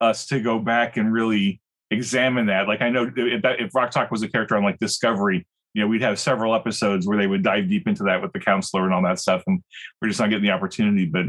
us 0.00 0.26
to 0.26 0.40
go 0.40 0.58
back 0.58 0.96
and 0.96 1.12
really 1.12 1.60
examine 1.90 2.46
that. 2.46 2.66
Like 2.66 2.80
I 2.80 2.90
know 2.90 3.10
if, 3.14 3.42
that, 3.42 3.60
if 3.60 3.74
Rok-Tahk 3.74 4.10
was 4.10 4.22
a 4.22 4.28
character 4.28 4.56
on 4.56 4.64
like 4.64 4.78
Discovery, 4.78 5.46
you 5.74 5.82
know, 5.82 5.88
we'd 5.88 6.02
have 6.02 6.18
several 6.18 6.54
episodes 6.54 7.06
where 7.06 7.18
they 7.18 7.26
would 7.26 7.42
dive 7.42 7.68
deep 7.68 7.86
into 7.86 8.04
that 8.04 8.22
with 8.22 8.32
the 8.32 8.40
counselor 8.40 8.84
and 8.84 8.94
all 8.94 9.02
that 9.02 9.18
stuff, 9.18 9.42
and 9.46 9.62
we're 10.00 10.08
just 10.08 10.20
not 10.20 10.30
getting 10.30 10.44
the 10.44 10.50
opportunity. 10.50 11.06
But 11.06 11.26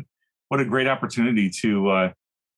what 0.51 0.59
a 0.59 0.65
great 0.65 0.87
opportunity 0.87 1.49
to 1.49 1.89
uh, 1.89 2.11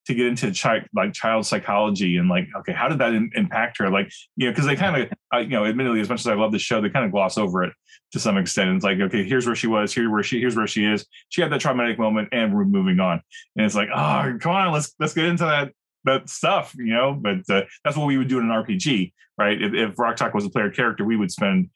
to 0.07 0.15
get 0.15 0.25
into 0.25 0.51
child 0.51 0.81
like 0.95 1.13
child 1.13 1.45
psychology 1.45 2.17
and 2.17 2.27
like, 2.27 2.47
okay, 2.57 2.73
how 2.73 2.87
did 2.87 2.97
that 2.97 3.13
in, 3.13 3.29
impact 3.35 3.77
her? 3.77 3.91
Like, 3.91 4.11
you 4.35 4.47
know, 4.47 4.51
because 4.51 4.65
they 4.65 4.75
kind 4.75 5.03
of, 5.03 5.11
uh, 5.31 5.37
you 5.37 5.49
know, 5.49 5.63
admittedly, 5.65 6.01
as 6.01 6.09
much 6.09 6.21
as 6.21 6.25
I 6.25 6.33
love 6.33 6.51
the 6.51 6.57
show, 6.57 6.81
they 6.81 6.89
kind 6.89 7.05
of 7.05 7.11
gloss 7.11 7.37
over 7.37 7.63
it 7.63 7.71
to 8.11 8.19
some 8.19 8.35
extent. 8.39 8.75
It's 8.75 8.83
like, 8.83 8.99
okay, 8.99 9.23
here's 9.23 9.45
where 9.45 9.55
she 9.55 9.67
was, 9.67 9.93
here 9.93 10.09
where 10.09 10.23
she, 10.23 10.39
here's 10.39 10.55
where 10.55 10.65
she 10.65 10.85
is. 10.85 11.05
She 11.29 11.43
had 11.43 11.51
that 11.51 11.61
traumatic 11.61 11.99
moment, 11.99 12.29
and 12.31 12.51
we're 12.51 12.65
moving 12.65 12.99
on. 12.99 13.21
And 13.55 13.63
it's 13.63 13.75
like, 13.75 13.89
oh, 13.93 14.37
come 14.41 14.53
on, 14.53 14.73
let's 14.73 14.95
let's 14.99 15.13
get 15.13 15.25
into 15.25 15.43
that 15.43 15.71
that 16.05 16.29
stuff, 16.29 16.73
you 16.75 16.95
know. 16.95 17.13
But 17.13 17.47
uh, 17.47 17.61
that's 17.85 17.95
what 17.95 18.07
we 18.07 18.17
would 18.17 18.27
do 18.27 18.39
in 18.39 18.49
an 18.49 18.63
RPG, 18.63 19.13
right? 19.37 19.61
If, 19.61 19.75
if 19.75 19.99
Rok-Tahk 19.99 20.33
was 20.33 20.45
a 20.45 20.49
player 20.49 20.71
character, 20.71 21.05
we 21.05 21.15
would 21.15 21.31
spend 21.31 21.69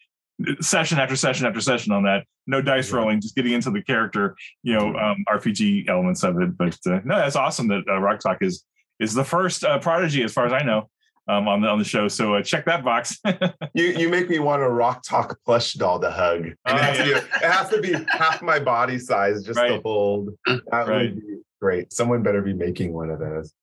session 0.62 1.00
after 1.00 1.16
session 1.16 1.46
after 1.48 1.62
session 1.62 1.92
on 1.94 2.04
that. 2.04 2.26
No 2.46 2.62
dice 2.62 2.90
Yeah. 2.92 2.98
rolling, 2.98 3.22
just 3.22 3.36
getting 3.36 3.54
into 3.54 3.72
the 3.72 3.82
character, 3.84 4.36
you 4.64 4.74
know, 4.74 4.96
um, 4.96 5.24
RPG 5.28 5.90
elements 5.90 6.24
of 6.24 6.40
it. 6.42 6.58
But 6.58 6.78
uh, 6.86 7.00
no, 7.04 7.18
that's 7.18 7.36
awesome 7.36 7.68
that 7.70 7.84
uh, 7.90 8.00
Rok-Tahk 8.00 8.38
is 8.42 8.64
is 9.00 9.14
the 9.14 9.24
first 9.24 9.64
uh, 9.64 9.78
prodigy, 9.80 10.24
as 10.24 10.34
far 10.34 10.46
as 10.48 10.54
I 10.54 10.64
know, 10.64 10.90
um, 11.28 11.48
on 11.48 11.62
the 11.62 11.68
on 11.68 11.78
the 11.80 11.86
show. 11.86 12.08
So 12.08 12.36
uh, 12.36 12.42
check 12.44 12.66
that 12.66 12.84
box. 12.84 13.20
You 13.74 13.86
you 13.90 14.10
make 14.10 14.28
me 14.30 14.40
want 14.40 14.62
a 14.64 14.70
Rok-Tahk 14.70 15.38
plush 15.46 15.74
doll 15.74 16.00
to 16.00 16.10
hug. 16.10 16.46
And 16.46 16.56
Oh, 16.66 16.76
it, 16.76 16.82
has 16.82 16.98
to 16.98 17.04
be, 17.04 17.12
it 17.12 17.52
has 17.52 17.70
to 17.70 17.82
be 17.82 17.94
half 18.18 18.42
my 18.42 18.60
body 18.60 18.98
size 18.98 19.44
just 19.44 19.60
to 19.60 19.82
hold. 19.84 20.30
That 20.46 20.62
Right. 20.72 20.88
would 21.14 21.16
be 21.16 21.38
great. 21.62 21.94
Someone 21.94 22.24
better 22.24 22.42
be 22.42 22.54
making 22.54 22.94
one 22.94 23.10
of 23.12 23.20
those. 23.20 23.54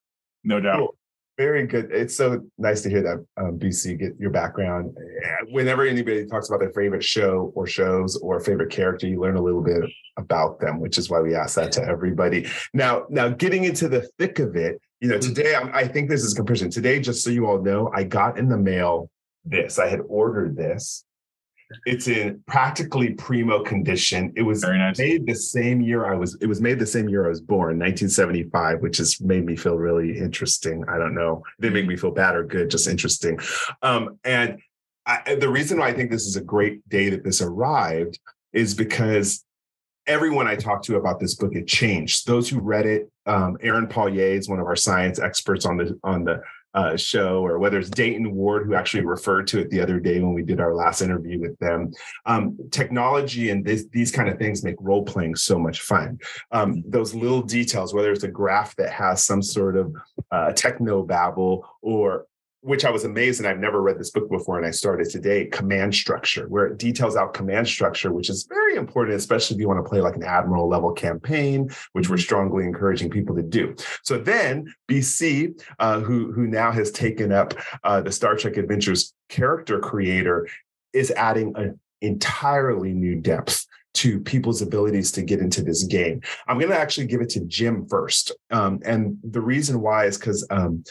no 0.44 0.60
doubt. 0.60 0.78
Cool. 0.78 0.96
Very 1.36 1.66
good. 1.66 1.90
It's 1.90 2.16
so 2.16 2.40
nice 2.58 2.82
to 2.82 2.90
hear 2.90 3.02
that, 3.02 3.26
um, 3.42 3.58
BC, 3.58 3.98
get 3.98 4.12
your 4.20 4.30
background. 4.30 4.96
Whenever 5.50 5.84
anybody 5.84 6.24
talks 6.26 6.48
about 6.48 6.60
their 6.60 6.72
favorite 6.72 7.02
show 7.02 7.52
or 7.56 7.66
shows 7.66 8.16
or 8.18 8.38
favorite 8.38 8.70
character, 8.70 9.08
you 9.08 9.20
learn 9.20 9.36
a 9.36 9.42
little 9.42 9.62
bit 9.62 9.82
about 10.16 10.60
them, 10.60 10.78
which 10.78 10.96
is 10.96 11.10
why 11.10 11.20
we 11.20 11.34
ask 11.34 11.56
that 11.56 11.72
to 11.72 11.84
everybody. 11.84 12.46
Now, 12.72 13.06
now 13.10 13.28
getting 13.28 13.64
into 13.64 13.88
the 13.88 14.08
thick 14.16 14.38
of 14.38 14.54
it, 14.54 14.80
you 15.00 15.08
know, 15.08 15.18
today 15.18 15.56
I'm, 15.56 15.74
I 15.74 15.88
think 15.88 16.08
this 16.08 16.22
is 16.22 16.34
a 16.34 16.36
comparison. 16.36 16.70
Today, 16.70 17.00
just 17.00 17.24
so 17.24 17.30
you 17.30 17.46
all 17.46 17.60
know, 17.60 17.90
I 17.92 18.04
got 18.04 18.38
in 18.38 18.48
the 18.48 18.56
mail 18.56 19.10
this. 19.44 19.78
I 19.78 19.88
had 19.88 20.00
ordered 20.08 20.56
this. 20.56 21.04
It's 21.86 22.08
in 22.08 22.42
practically 22.46 23.14
primo 23.14 23.62
condition. 23.62 24.32
It 24.36 24.42
was 24.42 24.62
Very 24.62 24.78
nice. 24.78 24.98
made 24.98 25.26
the 25.26 25.34
same 25.34 25.80
year 25.80 26.06
I 26.10 26.14
was. 26.16 26.36
It 26.40 26.46
was 26.46 26.60
made 26.60 26.78
the 26.78 26.86
same 26.86 27.08
year 27.08 27.26
I 27.26 27.28
was 27.28 27.40
born, 27.40 27.78
1975, 27.78 28.80
which 28.80 28.98
has 28.98 29.20
made 29.20 29.44
me 29.44 29.56
feel 29.56 29.76
really 29.76 30.18
interesting. 30.18 30.84
I 30.88 30.98
don't 30.98 31.14
know. 31.14 31.42
They 31.58 31.66
didn't 31.68 31.74
make 31.74 31.86
me 31.88 31.96
feel 31.96 32.10
bad 32.12 32.36
or 32.36 32.44
good, 32.44 32.70
just 32.70 32.88
interesting. 32.88 33.38
Um, 33.82 34.18
and 34.24 34.58
I, 35.06 35.34
the 35.34 35.48
reason 35.48 35.78
why 35.78 35.88
I 35.88 35.92
think 35.92 36.10
this 36.10 36.26
is 36.26 36.36
a 36.36 36.40
great 36.42 36.88
day 36.88 37.10
that 37.10 37.24
this 37.24 37.42
arrived 37.42 38.18
is 38.52 38.74
because 38.74 39.44
everyone 40.06 40.46
I 40.46 40.56
talked 40.56 40.84
to 40.86 40.96
about 40.96 41.18
this 41.20 41.34
book, 41.34 41.54
it 41.54 41.66
changed. 41.66 42.26
Those 42.26 42.48
who 42.48 42.60
read 42.60 42.86
it, 42.86 43.10
um, 43.26 43.56
Aaron 43.62 43.86
Pollyea 43.86 44.36
is 44.36 44.48
one 44.48 44.60
of 44.60 44.66
our 44.66 44.76
science 44.76 45.18
experts 45.18 45.66
on 45.66 45.76
the 45.76 45.98
on 46.04 46.24
the 46.24 46.40
uh, 46.74 46.96
show, 46.96 47.44
or 47.44 47.58
whether 47.58 47.78
it's 47.78 47.90
Dayton 47.90 48.34
Ward, 48.34 48.66
who 48.66 48.74
actually 48.74 49.04
referred 49.04 49.46
to 49.48 49.60
it 49.60 49.70
the 49.70 49.80
other 49.80 50.00
day 50.00 50.20
when 50.20 50.34
we 50.34 50.42
did 50.42 50.60
our 50.60 50.74
last 50.74 51.02
interview 51.02 51.40
with 51.40 51.58
them. 51.58 51.92
Um, 52.26 52.58
technology 52.70 53.50
and 53.50 53.64
this, 53.64 53.86
these 53.92 54.10
kind 54.10 54.28
of 54.28 54.38
things 54.38 54.64
make 54.64 54.76
role 54.80 55.04
playing 55.04 55.36
so 55.36 55.58
much 55.58 55.80
fun. 55.82 56.18
Um, 56.50 56.82
those 56.86 57.14
little 57.14 57.42
details, 57.42 57.94
whether 57.94 58.12
it's 58.12 58.24
a 58.24 58.28
graph 58.28 58.74
that 58.76 58.92
has 58.92 59.24
some 59.24 59.42
sort 59.42 59.76
of 59.76 59.94
uh, 60.30 60.52
techno 60.52 61.02
babble 61.02 61.68
or 61.80 62.26
which 62.64 62.86
I 62.86 62.90
was 62.90 63.04
amazed, 63.04 63.40
and 63.40 63.46
I've 63.46 63.58
never 63.58 63.82
read 63.82 63.98
this 63.98 64.10
book 64.10 64.30
before, 64.30 64.56
and 64.56 64.66
I 64.66 64.70
started 64.70 65.10
today. 65.10 65.44
Command 65.44 65.94
structure, 65.94 66.48
where 66.48 66.66
it 66.66 66.78
details 66.78 67.14
out 67.14 67.34
command 67.34 67.68
structure, 67.68 68.10
which 68.10 68.30
is 68.30 68.46
very 68.48 68.76
important, 68.76 69.16
especially 69.16 69.56
if 69.56 69.60
you 69.60 69.68
want 69.68 69.84
to 69.84 69.88
play 69.88 70.00
like 70.00 70.16
an 70.16 70.22
admiral 70.22 70.66
level 70.66 70.90
campaign, 70.92 71.68
which 71.92 72.08
we're 72.08 72.16
strongly 72.16 72.64
encouraging 72.64 73.10
people 73.10 73.36
to 73.36 73.42
do. 73.42 73.76
So 74.02 74.16
then 74.16 74.72
BC, 74.88 75.62
uh, 75.78 76.00
who 76.00 76.32
who 76.32 76.46
now 76.46 76.72
has 76.72 76.90
taken 76.90 77.32
up 77.32 77.52
uh, 77.84 78.00
the 78.00 78.10
Star 78.10 78.34
Trek 78.34 78.56
Adventures 78.56 79.12
character 79.28 79.78
creator, 79.78 80.48
is 80.94 81.10
adding 81.10 81.52
an 81.56 81.78
entirely 82.00 82.92
new 82.94 83.14
depth 83.16 83.66
to 83.94 84.20
people's 84.20 84.62
abilities 84.62 85.12
to 85.12 85.22
get 85.22 85.40
into 85.40 85.62
this 85.62 85.84
game. 85.84 86.22
I'm 86.48 86.58
going 86.58 86.70
to 86.70 86.78
actually 86.78 87.06
give 87.08 87.20
it 87.20 87.28
to 87.30 87.40
Jim 87.40 87.86
first, 87.86 88.32
um, 88.50 88.80
and 88.86 89.18
the 89.22 89.42
reason 89.42 89.82
why 89.82 90.06
is 90.06 90.16
because. 90.16 90.46
Um, 90.48 90.82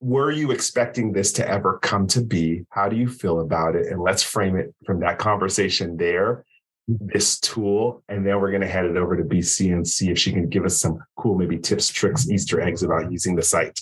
were 0.00 0.30
you 0.30 0.50
expecting 0.50 1.12
this 1.12 1.32
to 1.34 1.48
ever 1.48 1.78
come 1.78 2.06
to 2.08 2.22
be? 2.22 2.64
How 2.70 2.88
do 2.88 2.96
you 2.96 3.08
feel 3.08 3.40
about 3.40 3.76
it? 3.76 3.86
And 3.86 4.00
let's 4.00 4.22
frame 4.22 4.56
it 4.56 4.74
from 4.86 5.00
that 5.00 5.18
conversation 5.18 5.96
there, 5.96 6.44
this 6.88 7.38
tool. 7.38 8.02
And 8.08 8.26
then 8.26 8.40
we're 8.40 8.50
going 8.50 8.62
to 8.62 8.68
head 8.68 8.86
it 8.86 8.96
over 8.96 9.16
to 9.16 9.22
BC 9.22 9.72
and 9.72 9.86
see 9.86 10.10
if 10.10 10.18
she 10.18 10.32
can 10.32 10.48
give 10.48 10.64
us 10.64 10.78
some 10.78 11.00
cool, 11.16 11.36
maybe 11.36 11.58
tips, 11.58 11.90
tricks, 11.90 12.28
Easter 12.30 12.60
eggs 12.60 12.82
about 12.82 13.12
using 13.12 13.36
the 13.36 13.42
site. 13.42 13.80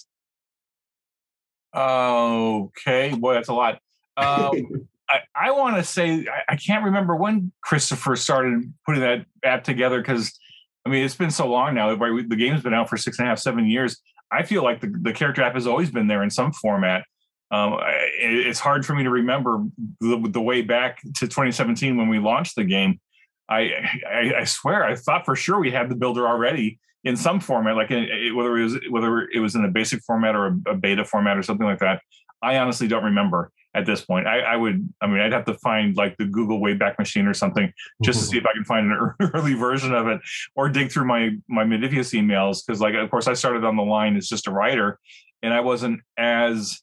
Okay, 1.74 3.14
boy, 3.14 3.34
that's 3.34 3.48
a 3.48 3.54
lot. 3.54 3.78
Um, 4.16 4.88
I, 5.10 5.20
I 5.34 5.50
want 5.52 5.76
to 5.76 5.84
say 5.84 6.26
I, 6.26 6.52
I, 6.52 6.56
can't 6.56 6.84
remember 6.84 7.16
when 7.16 7.50
Christopher 7.62 8.14
started 8.16 8.72
putting 8.84 9.00
that 9.00 9.24
app 9.42 9.64
together 9.64 10.00
because 10.00 10.38
I 10.84 10.90
mean 10.90 11.04
it's 11.04 11.14
been 11.14 11.30
so 11.30 11.48
long 11.48 11.74
now. 11.74 11.94
The 11.94 12.36
game's 12.36 12.62
been 12.62 12.74
out 12.74 12.90
for 12.90 12.96
six 12.96 13.18
and 13.18 13.26
a 13.26 13.30
half, 13.30 13.38
seven 13.38 13.66
years. 13.66 14.00
I 14.30 14.42
feel 14.42 14.62
like 14.62 14.80
the, 14.80 14.92
the 15.02 15.12
character 15.12 15.42
app 15.42 15.54
has 15.54 15.66
always 15.66 15.90
been 15.90 16.06
there 16.06 16.22
in 16.22 16.30
some 16.30 16.52
format. 16.52 17.04
Um, 17.50 17.78
it, 18.20 18.46
it's 18.46 18.60
hard 18.60 18.84
for 18.84 18.94
me 18.94 19.04
to 19.04 19.10
remember 19.10 19.64
the, 20.00 20.28
the, 20.28 20.40
way 20.40 20.60
back 20.60 21.00
to 21.02 21.26
2017 21.26 21.96
when 21.96 22.08
we 22.08 22.18
launched 22.18 22.56
the 22.56 22.64
game. 22.64 23.00
I, 23.48 23.72
I, 24.06 24.32
I 24.40 24.44
swear 24.44 24.84
I 24.84 24.94
thought 24.94 25.24
for 25.24 25.34
sure 25.34 25.58
we 25.58 25.70
had 25.70 25.88
the 25.88 25.96
builder 25.96 26.28
already 26.28 26.78
in 27.04 27.16
some 27.16 27.40
format, 27.40 27.76
like 27.76 27.90
in, 27.90 28.36
whether 28.36 28.58
it 28.58 28.64
was 28.64 28.78
whether 28.90 29.20
it 29.32 29.40
was 29.40 29.54
in 29.54 29.64
a 29.64 29.68
basic 29.68 30.02
format 30.02 30.36
or 30.36 30.46
a, 30.46 30.72
a 30.72 30.74
beta 30.74 31.04
format 31.04 31.38
or 31.38 31.42
something 31.42 31.66
like 31.66 31.78
that. 31.78 32.02
I 32.42 32.58
honestly 32.58 32.86
don't 32.86 33.04
remember 33.04 33.50
at 33.78 33.86
this 33.86 34.04
point. 34.04 34.26
I, 34.26 34.40
I, 34.40 34.56
would, 34.56 34.88
I 35.00 35.06
mean, 35.06 35.20
I'd 35.20 35.32
have 35.32 35.44
to 35.46 35.54
find 35.54 35.96
like 35.96 36.16
the 36.16 36.24
Google 36.24 36.60
Wayback 36.60 36.98
Machine 36.98 37.26
or 37.26 37.34
something 37.34 37.72
just 38.02 38.18
to 38.18 38.26
see 38.26 38.38
if 38.38 38.44
I 38.44 38.52
can 38.52 38.64
find 38.64 38.90
an 38.90 39.14
early 39.34 39.54
version 39.54 39.94
of 39.94 40.08
it, 40.08 40.20
or 40.56 40.68
dig 40.68 40.90
through 40.90 41.06
my 41.06 41.30
my 41.48 41.64
Modiphius 41.64 42.12
emails 42.12 42.64
because, 42.66 42.80
like, 42.80 42.94
of 42.94 43.08
course, 43.10 43.28
I 43.28 43.34
started 43.34 43.64
on 43.64 43.76
the 43.76 43.82
line 43.82 44.16
as 44.16 44.28
just 44.28 44.48
a 44.48 44.50
writer, 44.50 44.98
and 45.42 45.54
I 45.54 45.60
wasn't 45.60 46.00
as 46.18 46.82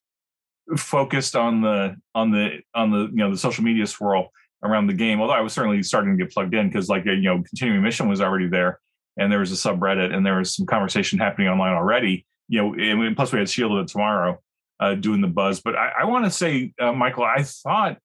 focused 0.77 1.35
on 1.35 1.61
the 1.61 1.95
on 2.15 2.31
the 2.31 2.59
on 2.73 2.91
the 2.91 3.09
you 3.11 3.17
know 3.17 3.31
the 3.31 3.37
social 3.37 3.63
media 3.63 3.85
swirl 3.85 4.29
around 4.63 4.87
the 4.87 4.93
game. 4.93 5.19
Although 5.19 5.33
I 5.33 5.41
was 5.41 5.53
certainly 5.53 5.83
starting 5.83 6.17
to 6.17 6.23
get 6.23 6.33
plugged 6.33 6.53
in 6.53 6.69
because, 6.69 6.87
like, 6.87 7.05
you 7.05 7.17
know, 7.17 7.43
continuing 7.43 7.83
mission 7.83 8.07
was 8.07 8.21
already 8.21 8.47
there, 8.47 8.79
and 9.17 9.31
there 9.31 9.39
was 9.39 9.51
a 9.51 9.55
subreddit, 9.69 10.13
and 10.13 10.25
there 10.25 10.37
was 10.37 10.55
some 10.55 10.65
conversation 10.65 11.19
happening 11.19 11.49
online 11.49 11.73
already. 11.73 12.25
You 12.47 12.61
know, 12.61 12.73
and 12.75 13.15
plus 13.17 13.33
we 13.33 13.39
had 13.39 13.49
Shield 13.49 13.77
of 13.77 13.87
Tomorrow 13.87 14.39
uh, 14.79 14.95
doing 14.95 15.21
the 15.21 15.27
buzz. 15.27 15.61
But 15.61 15.75
I, 15.75 15.91
I 16.01 16.05
want 16.05 16.25
to 16.25 16.31
say, 16.31 16.73
uh, 16.79 16.93
Michael, 16.93 17.23
I 17.23 17.43
thought, 17.43 17.97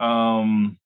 um, 0.00 0.78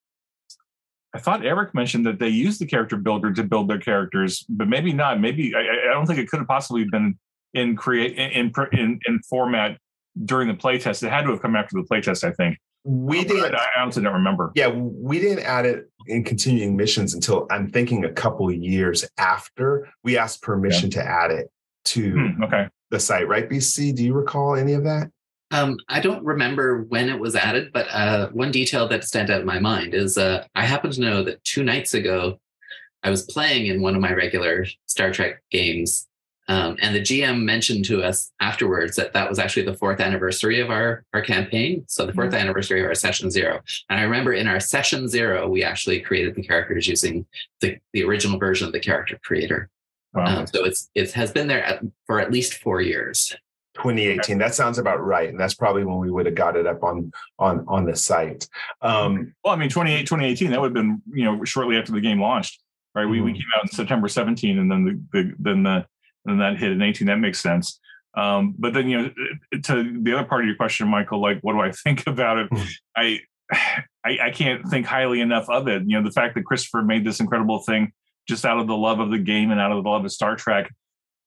I 1.14 1.18
thought 1.18 1.44
Eric 1.44 1.74
mentioned 1.74 2.06
that 2.06 2.18
they 2.18 2.28
used 2.28 2.60
the 2.60 2.66
character 2.66 2.96
builder 2.96 3.32
to 3.32 3.42
build 3.42 3.68
their 3.68 3.78
characters, 3.78 4.44
but 4.48 4.68
maybe 4.68 4.92
not. 4.92 5.20
Maybe 5.20 5.54
I, 5.54 5.90
I 5.90 5.92
don't 5.92 6.06
think 6.06 6.18
it 6.18 6.28
could 6.28 6.40
have 6.40 6.48
possibly 6.48 6.84
been 6.84 7.18
in 7.54 7.74
create 7.74 8.16
in 8.16 8.52
in, 8.72 9.00
in 9.06 9.20
format 9.28 9.78
during 10.24 10.48
the 10.48 10.54
playtest. 10.54 11.02
It 11.02 11.10
had 11.10 11.22
to 11.22 11.30
have 11.30 11.40
come 11.40 11.56
after 11.56 11.74
the 11.74 11.86
playtest, 11.88 12.22
I 12.22 12.32
think. 12.32 12.58
We 12.84 13.24
didn't. 13.24 13.54
I 13.54 13.66
honestly 13.78 14.02
don't 14.02 14.14
remember. 14.14 14.52
Yeah, 14.54 14.68
we 14.68 15.18
didn't 15.18 15.44
add 15.44 15.66
it 15.66 15.90
in 16.06 16.22
continuing 16.22 16.76
missions 16.76 17.14
until 17.14 17.46
I'm 17.50 17.68
thinking 17.68 18.04
a 18.04 18.12
couple 18.12 18.48
of 18.48 18.54
years 18.54 19.04
after 19.18 19.88
we 20.04 20.16
asked 20.16 20.42
permission 20.42 20.90
yeah. 20.90 21.02
to 21.02 21.08
add 21.08 21.30
it 21.32 21.50
to 21.86 22.12
hmm, 22.12 22.44
okay. 22.44 22.68
the 22.90 23.00
site. 23.00 23.26
Right, 23.26 23.48
BC? 23.48 23.96
Do 23.96 24.04
you 24.04 24.14
recall 24.14 24.54
any 24.54 24.74
of 24.74 24.84
that? 24.84 25.10
Um, 25.52 25.78
I 25.88 26.00
don't 26.00 26.24
remember 26.24 26.82
when 26.82 27.08
it 27.08 27.18
was 27.18 27.36
added, 27.36 27.72
but 27.72 27.86
uh, 27.90 28.28
one 28.30 28.50
detail 28.50 28.88
that 28.88 29.04
stands 29.04 29.30
out 29.30 29.40
in 29.40 29.46
my 29.46 29.60
mind 29.60 29.94
is 29.94 30.18
uh, 30.18 30.44
I 30.54 30.64
happen 30.64 30.90
to 30.90 31.00
know 31.00 31.22
that 31.22 31.44
two 31.44 31.62
nights 31.62 31.94
ago, 31.94 32.40
I 33.02 33.10
was 33.10 33.22
playing 33.22 33.66
in 33.66 33.80
one 33.80 33.94
of 33.94 34.00
my 34.00 34.12
regular 34.12 34.66
Star 34.86 35.12
Trek 35.12 35.42
games, 35.50 36.08
um, 36.48 36.76
and 36.80 36.94
the 36.94 37.00
GM 37.00 37.42
mentioned 37.42 37.84
to 37.86 38.02
us 38.02 38.32
afterwards 38.40 38.96
that 38.96 39.12
that 39.14 39.28
was 39.28 39.38
actually 39.38 39.64
the 39.64 39.74
fourth 39.74 40.00
anniversary 40.00 40.60
of 40.60 40.70
our, 40.70 41.04
our 41.12 41.20
campaign. 41.20 41.84
So 41.88 42.06
the 42.06 42.12
4th 42.12 42.26
mm-hmm. 42.26 42.34
anniversary 42.34 42.80
of 42.80 42.86
our 42.86 42.94
session 42.94 43.30
zero. 43.30 43.60
And 43.90 43.98
I 43.98 44.04
remember 44.04 44.32
in 44.32 44.46
our 44.46 44.60
session 44.60 45.08
zero, 45.08 45.48
we 45.48 45.64
actually 45.64 46.00
created 46.00 46.36
the 46.36 46.42
characters 46.42 46.86
using 46.86 47.26
the, 47.60 47.78
the 47.92 48.04
original 48.04 48.38
version 48.38 48.66
of 48.66 48.72
the 48.72 48.80
character 48.80 49.18
creator. 49.24 49.70
Wow. 50.14 50.40
Um, 50.40 50.46
so 50.46 50.64
it's 50.64 50.88
it 50.94 51.12
has 51.12 51.32
been 51.32 51.48
there 51.48 51.64
at, 51.64 51.82
for 52.06 52.20
at 52.20 52.30
least 52.30 52.54
four 52.54 52.80
years. 52.80 53.34
2018 53.94 54.38
that 54.38 54.54
sounds 54.54 54.78
about 54.78 55.04
right 55.04 55.28
and 55.28 55.38
that's 55.38 55.54
probably 55.54 55.84
when 55.84 55.98
we 55.98 56.10
would 56.10 56.26
have 56.26 56.34
got 56.34 56.56
it 56.56 56.66
up 56.66 56.82
on 56.82 57.12
on 57.38 57.64
on 57.68 57.84
the 57.84 57.94
site. 57.94 58.48
Um 58.82 59.34
well 59.44 59.54
i 59.54 59.56
mean 59.56 59.68
28 59.68 60.06
2018 60.06 60.50
that 60.50 60.60
would 60.60 60.68
have 60.68 60.74
been 60.74 61.02
you 61.12 61.24
know 61.24 61.44
shortly 61.44 61.76
after 61.76 61.92
the 61.92 62.00
game 62.00 62.20
launched 62.20 62.62
right? 62.94 63.02
Mm-hmm. 63.02 63.10
we, 63.10 63.20
we 63.20 63.30
mm-hmm. 63.30 63.36
came 63.36 63.46
out 63.56 63.64
in 63.64 63.70
september 63.70 64.08
17 64.08 64.58
and 64.58 64.70
then 64.70 64.84
the, 64.84 65.00
the 65.12 65.34
then 65.38 65.62
the 65.62 65.86
then 66.24 66.38
that 66.38 66.58
hit 66.58 66.72
in 66.72 66.82
18 66.82 67.06
that 67.06 67.18
makes 67.18 67.40
sense. 67.40 67.80
Um 68.16 68.54
but 68.58 68.74
then 68.74 68.88
you 68.88 68.98
know 68.98 69.10
to 69.62 70.02
the 70.02 70.14
other 70.14 70.26
part 70.26 70.42
of 70.42 70.46
your 70.46 70.56
question 70.56 70.88
michael 70.88 71.20
like 71.20 71.38
what 71.42 71.52
do 71.52 71.60
i 71.60 71.70
think 71.84 72.06
about 72.06 72.38
it? 72.38 72.50
Mm-hmm. 72.50 72.66
I, 72.96 73.20
I 74.04 74.18
i 74.24 74.30
can't 74.30 74.68
think 74.68 74.86
highly 74.86 75.20
enough 75.20 75.48
of 75.48 75.68
it. 75.68 75.82
You 75.86 75.98
know 75.98 76.04
the 76.04 76.12
fact 76.12 76.34
that 76.34 76.44
christopher 76.44 76.82
made 76.82 77.04
this 77.04 77.20
incredible 77.20 77.60
thing 77.60 77.92
just 78.26 78.44
out 78.44 78.58
of 78.58 78.66
the 78.66 78.76
love 78.76 78.98
of 78.98 79.10
the 79.10 79.18
game 79.18 79.52
and 79.52 79.60
out 79.60 79.70
of 79.70 79.84
the 79.84 79.88
love 79.88 80.04
of 80.04 80.10
star 80.10 80.34
trek 80.34 80.68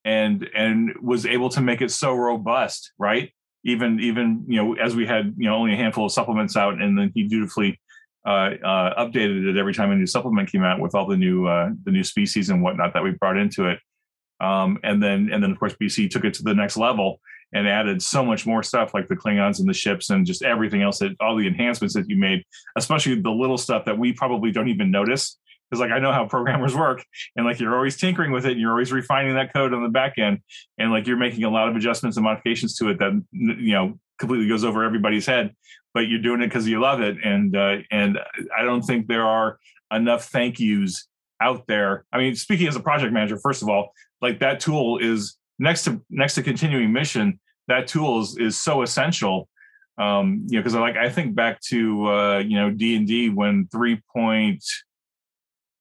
and 0.05 0.49
and 0.55 0.91
was 1.01 1.25
able 1.25 1.49
to 1.49 1.61
make 1.61 1.81
it 1.81 1.91
so 1.91 2.13
robust 2.13 2.91
right? 2.97 3.31
Even 3.65 3.99
even 3.99 4.45
you 4.47 4.57
know 4.57 4.73
as 4.75 4.95
we 4.95 5.05
had 5.05 5.33
you 5.37 5.49
know 5.49 5.55
only 5.55 5.73
a 5.73 5.77
handful 5.77 6.05
of 6.05 6.11
supplements 6.11 6.55
out 6.55 6.81
and 6.81 6.97
then 6.97 7.11
he 7.13 7.23
dutifully 7.23 7.79
uh, 8.25 8.51
uh, 8.63 9.05
updated 9.05 9.49
it 9.49 9.57
every 9.57 9.73
time 9.73 9.91
a 9.91 9.95
new 9.95 10.05
supplement 10.05 10.51
came 10.51 10.63
out 10.63 10.79
with 10.79 10.93
all 10.95 11.07
the 11.07 11.17
new 11.17 11.47
uh, 11.47 11.69
the 11.83 11.91
new 11.91 12.03
species 12.03 12.49
and 12.49 12.61
whatnot 12.61 12.93
that 12.93 13.03
we 13.03 13.11
brought 13.11 13.37
into 13.37 13.67
it. 13.67 13.79
Um, 14.41 14.77
and 14.83 15.03
then 15.03 15.29
and 15.31 15.43
then 15.43 15.51
of 15.51 15.59
course 15.59 15.75
bc 15.81 16.09
took 16.09 16.23
it 16.23 16.33
to 16.35 16.43
the 16.43 16.53
next 16.53 16.77
level 16.77 17.19
and 17.51 17.67
added 17.67 18.01
so 18.01 18.23
much 18.23 18.45
more 18.45 18.61
stuff 18.61 18.93
like 18.93 19.07
the 19.07 19.15
klingons 19.15 19.59
and 19.59 19.67
the 19.67 19.73
ships 19.73 20.11
and 20.11 20.25
just 20.25 20.43
everything 20.43 20.81
else 20.81 20.99
that 20.99 21.15
all 21.19 21.35
the 21.35 21.47
enhancements 21.47 21.93
that 21.95 22.09
you 22.09 22.15
made 22.15 22.43
especially 22.77 23.19
the 23.19 23.29
little 23.29 23.57
stuff 23.57 23.85
that 23.85 23.97
we 23.97 24.13
probably 24.13 24.51
don't 24.51 24.69
even 24.69 24.91
notice 24.91 25.38
because 25.69 25.79
like 25.79 25.91
I 25.91 25.99
know 25.99 26.11
how 26.11 26.25
programmers 26.27 26.75
work, 26.75 27.03
and 27.35 27.45
like 27.45 27.59
you're 27.59 27.75
always 27.75 27.97
tinkering 27.97 28.31
with 28.31 28.45
it, 28.45 28.53
and 28.53 28.61
you're 28.61 28.71
always 28.71 28.91
refining 28.91 29.35
that 29.35 29.53
code 29.53 29.73
on 29.73 29.83
the 29.83 29.89
back 29.89 30.17
end, 30.17 30.39
and 30.77 30.91
like 30.91 31.07
you're 31.07 31.17
making 31.17 31.43
a 31.43 31.49
lot 31.49 31.69
of 31.69 31.75
adjustments 31.75 32.17
and 32.17 32.23
modifications 32.23 32.75
to 32.77 32.89
it 32.89 32.99
that 32.99 33.11
you 33.31 33.73
know 33.73 33.99
completely 34.19 34.47
goes 34.47 34.63
over 34.63 34.83
everybody's 34.83 35.25
head, 35.25 35.55
but 35.93 36.01
you're 36.01 36.21
doing 36.21 36.41
it 36.41 36.47
because 36.47 36.67
you 36.67 36.79
love 36.79 37.01
it, 37.01 37.17
and 37.23 37.55
uh, 37.55 37.77
and 37.91 38.19
I 38.57 38.63
don't 38.63 38.81
think 38.81 39.07
there 39.07 39.25
are 39.25 39.59
enough 39.91 40.25
thank 40.25 40.59
yous 40.59 41.07
out 41.41 41.67
there. 41.67 42.05
I 42.11 42.17
mean, 42.17 42.35
speaking 42.35 42.67
as 42.67 42.75
a 42.75 42.81
project 42.81 43.13
manager, 43.13 43.37
first 43.37 43.61
of 43.61 43.69
all, 43.69 43.93
like 44.21 44.39
that 44.39 44.59
tool 44.59 44.97
is 44.97 45.37
next 45.57 45.83
to 45.85 46.01
next 46.09 46.35
to 46.35 46.43
continuing 46.43 46.91
mission. 46.91 47.39
That 47.67 47.87
tool 47.87 48.21
is 48.21 48.37
is 48.37 48.57
so 48.61 48.81
essential 48.81 49.47
um 49.99 50.45
you 50.47 50.57
know 50.57 50.61
because 50.61 50.75
I 50.75 50.79
like 50.79 50.95
i 50.95 51.09
think 51.09 51.35
back 51.35 51.59
to 51.67 52.07
uh 52.07 52.37
you 52.39 52.55
know 52.55 52.71
d&d 52.71 53.29
when 53.29 53.67
3 53.69 54.01
point 54.15 54.63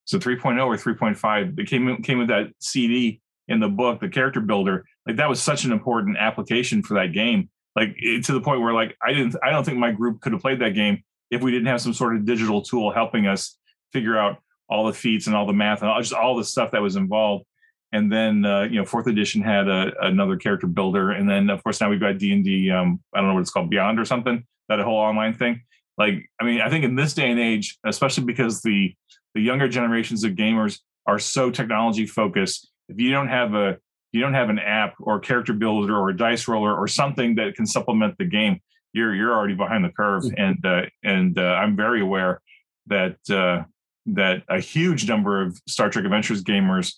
so 0.08 0.18
3.0 0.18 0.64
or 0.64 0.74
3.5, 0.74 1.58
it 1.58 1.68
came 1.68 2.02
came 2.02 2.16
with 2.16 2.28
that 2.28 2.46
CD 2.60 3.20
in 3.46 3.60
the 3.60 3.68
book, 3.68 4.00
the 4.00 4.08
character 4.08 4.40
builder. 4.40 4.86
Like 5.06 5.16
that 5.16 5.28
was 5.28 5.42
such 5.42 5.64
an 5.64 5.72
important 5.72 6.16
application 6.16 6.82
for 6.82 6.94
that 6.94 7.12
game. 7.12 7.50
Like 7.76 7.90
it, 7.98 8.24
to 8.24 8.32
the 8.32 8.40
point 8.40 8.62
where 8.62 8.72
like 8.72 8.96
I 9.02 9.12
didn't, 9.12 9.36
I 9.42 9.50
don't 9.50 9.64
think 9.64 9.76
my 9.76 9.92
group 9.92 10.22
could 10.22 10.32
have 10.32 10.40
played 10.40 10.60
that 10.60 10.70
game 10.70 11.04
if 11.30 11.42
we 11.42 11.50
didn't 11.50 11.66
have 11.66 11.82
some 11.82 11.92
sort 11.92 12.16
of 12.16 12.24
digital 12.24 12.62
tool 12.62 12.90
helping 12.90 13.26
us 13.26 13.58
figure 13.92 14.16
out 14.16 14.38
all 14.70 14.86
the 14.86 14.94
feats 14.94 15.26
and 15.26 15.36
all 15.36 15.46
the 15.46 15.52
math 15.52 15.82
and 15.82 15.90
all, 15.90 16.00
just 16.00 16.14
all 16.14 16.38
the 16.38 16.44
stuff 16.44 16.70
that 16.70 16.80
was 16.80 16.96
involved. 16.96 17.44
And 17.92 18.10
then 18.10 18.46
uh, 18.46 18.62
you 18.62 18.76
know, 18.76 18.86
fourth 18.86 19.08
edition 19.08 19.42
had 19.42 19.68
a, 19.68 19.92
another 20.00 20.38
character 20.38 20.66
builder, 20.66 21.10
and 21.10 21.28
then 21.28 21.50
of 21.50 21.62
course 21.62 21.82
now 21.82 21.90
we've 21.90 22.00
got 22.00 22.16
D 22.16 22.32
and 22.32 22.42
D. 22.42 22.70
Um, 22.70 23.02
I 23.14 23.18
don't 23.18 23.28
know 23.28 23.34
what 23.34 23.40
it's 23.40 23.50
called, 23.50 23.68
Beyond 23.68 24.00
or 24.00 24.06
something. 24.06 24.42
That 24.70 24.80
whole 24.80 24.96
online 24.96 25.34
thing. 25.34 25.64
Like, 25.98 26.30
I 26.40 26.44
mean, 26.44 26.62
I 26.62 26.70
think 26.70 26.84
in 26.84 26.94
this 26.94 27.12
day 27.12 27.30
and 27.30 27.40
age, 27.40 27.76
especially 27.84 28.24
because 28.24 28.62
the 28.62 28.94
the 29.34 29.40
younger 29.40 29.68
generations 29.68 30.24
of 30.24 30.32
gamers 30.32 30.80
are 31.06 31.18
so 31.18 31.50
technology 31.50 32.06
focused. 32.06 32.70
If 32.88 32.98
you 32.98 33.10
don't 33.10 33.28
have 33.28 33.54
a 33.54 33.78
you 34.12 34.20
don't 34.20 34.34
have 34.34 34.48
an 34.48 34.58
app 34.58 34.94
or 35.00 35.20
character 35.20 35.52
builder 35.52 35.94
or 35.96 36.08
a 36.08 36.16
dice 36.16 36.48
roller 36.48 36.74
or 36.74 36.88
something 36.88 37.34
that 37.34 37.54
can 37.54 37.66
supplement 37.66 38.16
the 38.18 38.24
game, 38.24 38.60
you're 38.92 39.14
you're 39.14 39.32
already 39.32 39.54
behind 39.54 39.84
the 39.84 39.90
curve. 39.90 40.24
Mm-hmm. 40.24 40.40
And 40.40 40.66
uh, 40.66 40.82
and 41.02 41.38
uh, 41.38 41.42
I'm 41.42 41.76
very 41.76 42.00
aware 42.00 42.40
that 42.86 43.16
uh, 43.30 43.64
that 44.06 44.42
a 44.48 44.60
huge 44.60 45.08
number 45.08 45.42
of 45.42 45.60
Star 45.66 45.90
Trek 45.90 46.04
Adventures 46.04 46.42
gamers 46.42 46.94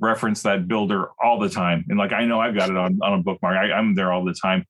reference 0.00 0.42
that 0.42 0.66
builder 0.66 1.10
all 1.22 1.38
the 1.38 1.48
time. 1.48 1.84
And 1.88 1.98
like 1.98 2.12
I 2.12 2.24
know 2.24 2.40
I've 2.40 2.56
got 2.56 2.70
it 2.70 2.76
on 2.76 2.98
on 3.02 3.20
a 3.20 3.22
bookmark. 3.22 3.56
I, 3.56 3.72
I'm 3.72 3.94
there 3.94 4.12
all 4.12 4.24
the 4.24 4.34
time. 4.34 4.64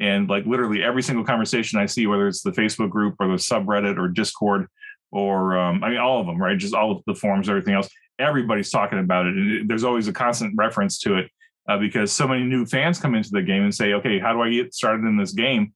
And 0.00 0.28
like 0.28 0.46
literally 0.46 0.82
every 0.82 1.02
single 1.02 1.24
conversation 1.24 1.78
I 1.78 1.86
see, 1.86 2.06
whether 2.06 2.28
it's 2.28 2.42
the 2.42 2.52
Facebook 2.52 2.90
group 2.90 3.16
or 3.18 3.26
the 3.26 3.34
subreddit 3.34 3.98
or 3.98 4.08
Discord, 4.08 4.68
or 5.10 5.58
um, 5.58 5.82
I 5.82 5.90
mean, 5.90 5.98
all 5.98 6.20
of 6.20 6.26
them, 6.26 6.38
right? 6.38 6.58
Just 6.58 6.74
all 6.74 6.92
of 6.92 7.02
the 7.06 7.14
forms, 7.14 7.48
everything 7.48 7.74
else. 7.74 7.88
Everybody's 8.18 8.70
talking 8.70 8.98
about 8.98 9.26
it, 9.26 9.34
and 9.36 9.70
there's 9.70 9.84
always 9.84 10.08
a 10.08 10.12
constant 10.12 10.54
reference 10.56 10.98
to 11.00 11.18
it 11.18 11.30
uh, 11.68 11.78
because 11.78 12.12
so 12.12 12.26
many 12.26 12.44
new 12.44 12.66
fans 12.66 12.98
come 12.98 13.14
into 13.14 13.30
the 13.30 13.42
game 13.42 13.62
and 13.62 13.74
say, 13.74 13.92
"Okay, 13.94 14.18
how 14.18 14.32
do 14.32 14.42
I 14.42 14.50
get 14.50 14.74
started 14.74 15.04
in 15.04 15.16
this 15.16 15.32
game? 15.32 15.72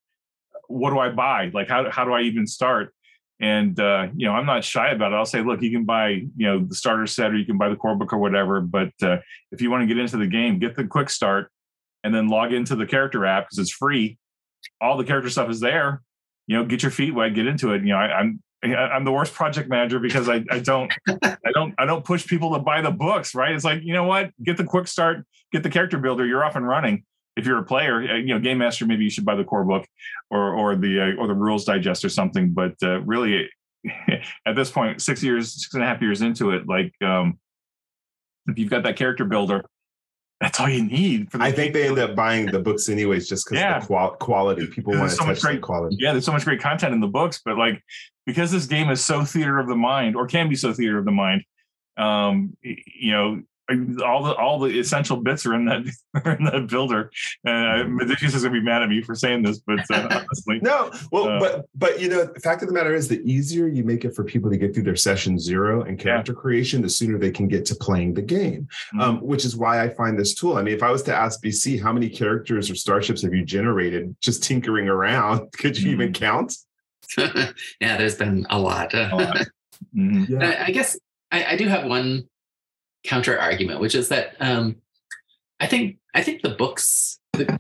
What 0.69 0.91
do 0.91 0.99
I 0.99 1.11
buy? 1.11 1.51
Like, 1.55 1.69
how 1.69 1.91
how 1.91 2.05
do 2.05 2.13
I 2.13 2.23
even 2.23 2.47
start?" 2.47 2.95
And 3.41 3.79
uh, 3.79 4.09
you 4.15 4.27
know, 4.27 4.35
I'm 4.35 4.47
not 4.47 4.65
shy 4.65 4.91
about 4.91 5.13
it. 5.13 5.17
I'll 5.17 5.25
say, 5.25 5.43
"Look, 5.43 5.63
you 5.63 5.71
can 5.71 5.85
buy 5.85 6.09
you 6.09 6.31
know 6.37 6.65
the 6.65 6.75
starter 6.75 7.07
set, 7.07 7.31
or 7.31 7.37
you 7.37 7.47
can 7.47 7.59
buy 7.59 7.69
the 7.69 7.77
core 7.77 7.97
book 7.97 8.13
or 8.13 8.19
whatever. 8.19 8.61
But 8.61 8.93
uh, 9.03 9.19
if 9.51 9.63
you 9.63 9.71
want 9.71 9.83
to 9.83 9.87
get 9.87 9.99
into 9.99 10.17
the 10.17 10.27
game, 10.27 10.59
get 10.59 10.77
the 10.77 10.87
quick 10.87 11.11
start, 11.11 11.51
and 12.05 12.15
then 12.15 12.29
log 12.29 12.53
into 12.53 12.77
the 12.77 12.87
character 12.87 13.25
app 13.25 13.45
because 13.45 13.59
it's 13.59 13.73
free. 13.73 14.19
All 14.81 14.97
the 14.97 15.05
character 15.05 15.31
stuff 15.31 15.49
is 15.49 15.61
there." 15.61 16.03
you 16.47 16.57
know, 16.57 16.65
get 16.65 16.83
your 16.83 16.91
feet 16.91 17.15
wet, 17.15 17.35
get 17.35 17.47
into 17.47 17.73
it. 17.73 17.83
You 17.83 17.91
know, 17.91 17.97
I, 17.97 18.21
am 18.21 18.43
I'm 18.63 19.05
the 19.05 19.13
worst 19.13 19.35
project 19.35 19.69
manager 19.69 19.99
because 19.99 20.29
I, 20.29 20.45
I 20.51 20.61
don't 20.61 20.93
I 21.23 21.53
don't 21.53 21.75
I 21.79 21.85
don't 21.85 22.05
push 22.05 22.27
people 22.27 22.53
to 22.53 22.61
buy 22.61 22.81
the 22.81 22.91
books, 22.93 23.35
right? 23.35 23.53
It's 23.53 23.65
like, 23.65 23.83
you 23.83 23.93
know 23.93 24.05
what? 24.05 24.31
Get 24.43 24.57
the 24.57 24.65
quick 24.65 24.87
start, 24.87 25.27
get 25.51 25.63
the 25.63 25.71
character 25.71 25.99
builder, 25.99 26.25
you're 26.25 26.45
off 26.45 26.55
and 26.57 26.67
running. 26.67 27.05
if 27.37 27.47
you're 27.47 27.59
a 27.59 27.65
player, 27.65 28.03
uh, 28.03 28.17
you 28.17 28.35
know, 28.35 28.39
game 28.39 28.59
master, 28.59 28.87
maybe 28.87 29.05
you 29.05 29.11
should 29.11 29.25
buy 29.25 29.35
the 29.35 29.45
core 29.45 29.65
book 29.65 29.87
or 30.31 30.55
or 30.55 30.77
the 30.77 31.01
uh, 31.01 31.21
or 31.21 31.27
the 31.27 31.35
rules 31.35 31.65
digest 31.65 32.05
or 32.05 32.09
something. 32.09 32.53
But 32.53 32.75
uh, 32.83 33.01
really, 33.01 33.49
at 34.47 34.55
this 34.55 34.71
point, 34.71 35.03
six 35.03 35.23
years, 35.23 35.53
six 35.53 35.75
and 35.75 35.83
a 35.83 35.87
half 35.87 36.01
years 36.01 36.23
into 36.23 36.51
it, 36.51 36.69
like 36.69 36.93
um, 37.03 37.39
if 38.47 38.59
you've 38.59 38.71
got 38.71 38.85
that 38.85 38.97
character 38.97 39.25
builder, 39.25 39.65
that's 40.43 40.59
all 40.59 40.69
you 40.69 40.85
need. 40.85 41.31
For 41.31 41.39
the 41.39 41.45
I 41.45 41.53
think 41.53 41.73
they 41.73 41.87
end 41.87 42.01
up 42.01 42.17
buying 42.17 42.47
the 42.47 42.59
books 42.59 42.89
anyways, 42.89 43.29
just 43.29 43.47
because 43.47 43.61
yeah. 43.61 43.79
the 43.79 43.87
qual- 43.87 44.17
quality. 44.17 44.67
People 44.67 44.93
want 44.93 45.11
to 45.11 45.17
so 45.17 45.25
touch 45.25 45.41
great, 45.41 45.63
quality. 45.63 45.97
Yeah, 46.01 46.11
there's 46.11 46.25
so 46.25 46.33
much 46.33 46.45
great 46.45 46.61
content 46.61 46.93
in 46.93 47.01
the 47.01 47.07
books, 47.07 47.41
but 47.45 47.57
like 47.57 47.81
because 48.27 48.51
this 48.51 48.67
game 48.67 48.91
is 48.91 49.05
so 49.05 49.25
theater 49.25 49.61
of 49.61 49.69
the 49.69 49.77
mind, 49.77 50.17
or 50.17 50.27
can 50.27 50.49
be 50.49 50.57
so 50.57 50.73
theater 50.73 50.99
of 50.99 51.05
the 51.05 51.13
mind, 51.13 51.45
um, 51.97 52.57
you 52.63 53.13
know, 53.13 53.43
all 54.05 54.23
the 54.25 54.35
all 54.35 54.59
the 54.59 54.79
essential 54.79 55.17
bits 55.17 55.47
are 55.47 55.55
in 55.55 55.65
that 55.67 55.83
are 56.25 56.33
in 56.33 56.45
that 56.45 56.69
builder. 56.69 57.11
And 57.45 58.01
uh, 58.01 58.15
is 58.21 58.43
gonna 58.43 58.51
be 58.51 58.61
mad 58.61 58.83
at 58.83 58.89
me 58.89 59.03
for 59.03 59.15
saying 59.15 59.43
this, 59.43 59.59
but 59.59 59.81
uh, 59.91 60.09
honestly, 60.11 60.61
no. 60.61 60.91
Well, 61.11 61.29
uh, 61.29 61.41
but 61.41 61.67
but 61.75 62.01
you 62.01 62.09
know, 62.09 62.25
the 62.25 62.41
fact 62.41 62.63
of 62.63 62.69
the 62.69 62.75
matter 62.75 62.95
is, 62.95 63.09
the 63.09 63.21
easier 63.31 63.67
you 63.67 63.85
make 63.85 64.05
it 64.05 64.15
for 64.15 64.25
people 64.25 64.51
to 64.51 64.57
get 64.57 64.75
through 64.75 64.85
their 64.85 64.97
session 64.97 65.39
zero 65.39 65.83
and 65.83 65.99
character 65.99 66.33
yeah. 66.33 66.41
creation, 66.41 66.83
the 66.83 66.89
sooner 66.89 67.19
they 67.19 67.31
can 67.31 67.49
get 67.49 67.65
to 67.67 67.75
playing 67.75 68.15
the 68.15 68.23
game. 68.23 68.69
Mm-hmm. 68.95 69.01
Um, 69.01 69.21
which 69.21 69.45
is 69.45 69.57
why 69.57 69.83
I 69.83 69.89
find 69.89 70.19
this 70.19 70.35
tool. 70.35 70.57
I 70.57 70.63
mean, 70.63 70.75
if 70.75 70.83
I 70.83 70.91
was 70.91 71.03
to 71.05 71.15
ask 71.15 71.43
BC, 71.43 71.83
how 71.83 71.93
many 71.93 72.09
characters 72.09 72.71
or 72.71 72.75
starships 72.75 73.23
have 73.23 73.35
you 73.35 73.45
generated 73.45 74.15
just 74.21 74.43
tinkering 74.43 74.89
around? 74.89 75.53
Could 75.59 75.79
you 75.79 75.93
mm-hmm. 75.93 76.03
even 76.03 76.13
count? 76.13 76.57
yeah, 77.17 77.97
there's 77.97 78.17
been 78.17 78.47
a 78.51 78.59
lot. 78.59 78.95
A 78.95 79.09
lot. 79.15 79.37
Mm-hmm. 79.95 80.33
Yeah. 80.33 80.49
I, 80.49 80.67
I 80.67 80.71
guess 80.71 80.99
I, 81.31 81.45
I 81.45 81.57
do 81.57 81.67
have 81.69 81.85
one 81.85 82.29
counter 83.05 83.39
argument, 83.39 83.81
which 83.81 83.95
is 83.95 84.09
that 84.09 84.37
um, 84.41 84.77
I 85.61 85.67
think 85.67 85.99
I 86.15 86.23
think 86.23 86.43
the 86.43 86.51
books, 86.51 87.19
the, 87.33 87.59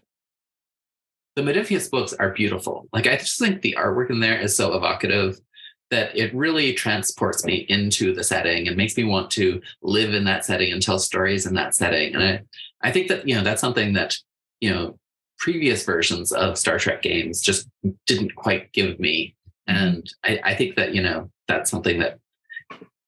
the 1.36 1.88
books 1.90 2.12
are 2.14 2.30
beautiful. 2.30 2.88
Like 2.92 3.06
I 3.06 3.16
just 3.16 3.38
think 3.38 3.62
the 3.62 3.76
artwork 3.78 4.10
in 4.10 4.20
there 4.20 4.38
is 4.38 4.56
so 4.56 4.74
evocative 4.74 5.40
that 5.90 6.16
it 6.16 6.34
really 6.34 6.72
transports 6.72 7.44
me 7.44 7.66
into 7.68 8.14
the 8.14 8.24
setting 8.24 8.66
and 8.66 8.76
makes 8.76 8.96
me 8.96 9.04
want 9.04 9.30
to 9.30 9.60
live 9.82 10.14
in 10.14 10.24
that 10.24 10.44
setting 10.44 10.72
and 10.72 10.80
tell 10.80 10.98
stories 10.98 11.44
in 11.44 11.54
that 11.54 11.74
setting. 11.74 12.14
And 12.14 12.24
I, 12.24 12.40
I 12.80 12.90
think 12.90 13.08
that 13.08 13.28
you 13.28 13.34
know 13.34 13.44
that's 13.44 13.60
something 13.60 13.92
that 13.94 14.16
you 14.60 14.70
know 14.70 14.98
previous 15.38 15.84
versions 15.84 16.32
of 16.32 16.56
Star 16.56 16.78
Trek 16.78 17.02
games 17.02 17.40
just 17.40 17.68
didn't 18.06 18.34
quite 18.36 18.72
give 18.72 18.98
me. 19.00 19.34
And 19.66 20.10
I, 20.24 20.40
I 20.44 20.54
think 20.54 20.76
that 20.76 20.94
you 20.94 21.02
know 21.02 21.30
that's 21.46 21.70
something 21.70 21.98
that 22.00 22.18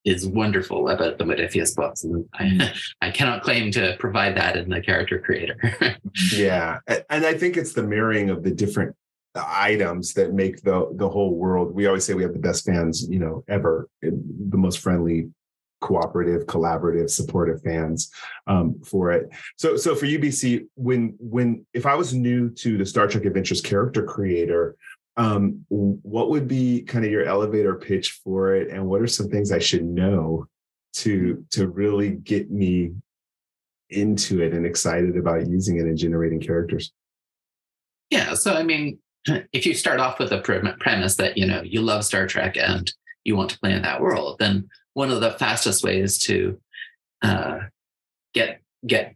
is 0.05 0.27
wonderful 0.27 0.89
about 0.89 1.17
the 1.17 1.23
Modiphius 1.23 1.75
books. 1.75 2.03
And 2.03 2.25
I, 2.33 2.43
mm. 2.43 2.81
I 3.01 3.11
cannot 3.11 3.41
claim 3.41 3.71
to 3.71 3.95
provide 3.99 4.37
that 4.37 4.55
in 4.55 4.69
the 4.69 4.79
character 4.79 5.19
creator. 5.19 5.57
yeah. 6.33 6.79
And 7.09 7.25
I 7.25 7.33
think 7.33 7.57
it's 7.57 7.73
the 7.73 7.83
mirroring 7.83 8.29
of 8.29 8.43
the 8.43 8.51
different 8.51 8.95
items 9.35 10.13
that 10.13 10.33
make 10.33 10.61
the 10.61 10.89
the 10.93 11.09
whole 11.09 11.35
world. 11.35 11.73
We 11.73 11.87
always 11.87 12.05
say 12.05 12.13
we 12.13 12.23
have 12.23 12.33
the 12.33 12.39
best 12.39 12.65
fans, 12.65 13.07
you 13.09 13.19
know, 13.19 13.43
ever, 13.49 13.89
the 14.01 14.57
most 14.57 14.79
friendly, 14.79 15.29
cooperative, 15.81 16.45
collaborative, 16.47 17.09
supportive 17.09 17.61
fans 17.61 18.11
um, 18.47 18.79
for 18.83 19.11
it. 19.11 19.29
So, 19.57 19.75
so 19.77 19.93
for 19.93 20.05
UBC, 20.05 20.67
when 20.75 21.15
when 21.19 21.65
if 21.73 21.85
I 21.85 21.95
was 21.95 22.13
new 22.13 22.49
to 22.51 22.77
the 22.77 22.85
Star 22.85 23.07
Trek 23.07 23.25
Adventures 23.25 23.61
character 23.61 24.03
creator, 24.03 24.75
um, 25.17 25.65
what 25.69 26.29
would 26.29 26.47
be 26.47 26.81
kind 26.81 27.05
of 27.05 27.11
your 27.11 27.23
elevator 27.23 27.75
pitch 27.75 28.19
for 28.23 28.55
it 28.55 28.69
and 28.69 28.85
what 28.85 29.01
are 29.01 29.07
some 29.07 29.29
things 29.29 29.51
i 29.51 29.59
should 29.59 29.83
know 29.83 30.45
to 30.93 31.45
to 31.51 31.67
really 31.67 32.11
get 32.11 32.51
me 32.51 32.91
into 33.89 34.41
it 34.41 34.53
and 34.53 34.65
excited 34.65 35.15
about 35.17 35.47
using 35.47 35.77
it 35.77 35.83
and 35.83 35.97
generating 35.97 36.39
characters? 36.39 36.91
Yeah 38.09 38.33
so 38.33 38.53
i 38.53 38.63
mean 38.63 38.99
if 39.53 39.65
you 39.65 39.73
start 39.73 39.99
off 39.99 40.19
with 40.19 40.31
a 40.31 40.41
premise 40.79 41.15
that 41.15 41.37
you 41.37 41.45
know 41.45 41.61
you 41.61 41.81
love 41.81 42.03
star 42.03 42.27
trek 42.27 42.57
and 42.57 42.91
you 43.23 43.35
want 43.35 43.49
to 43.49 43.59
play 43.59 43.73
in 43.73 43.81
that 43.81 44.01
world 44.01 44.37
then 44.39 44.67
one 44.93 45.11
of 45.11 45.21
the 45.21 45.31
fastest 45.31 45.83
ways 45.83 46.17
to 46.17 46.59
uh, 47.21 47.59
get 48.33 48.61
get 48.85 49.15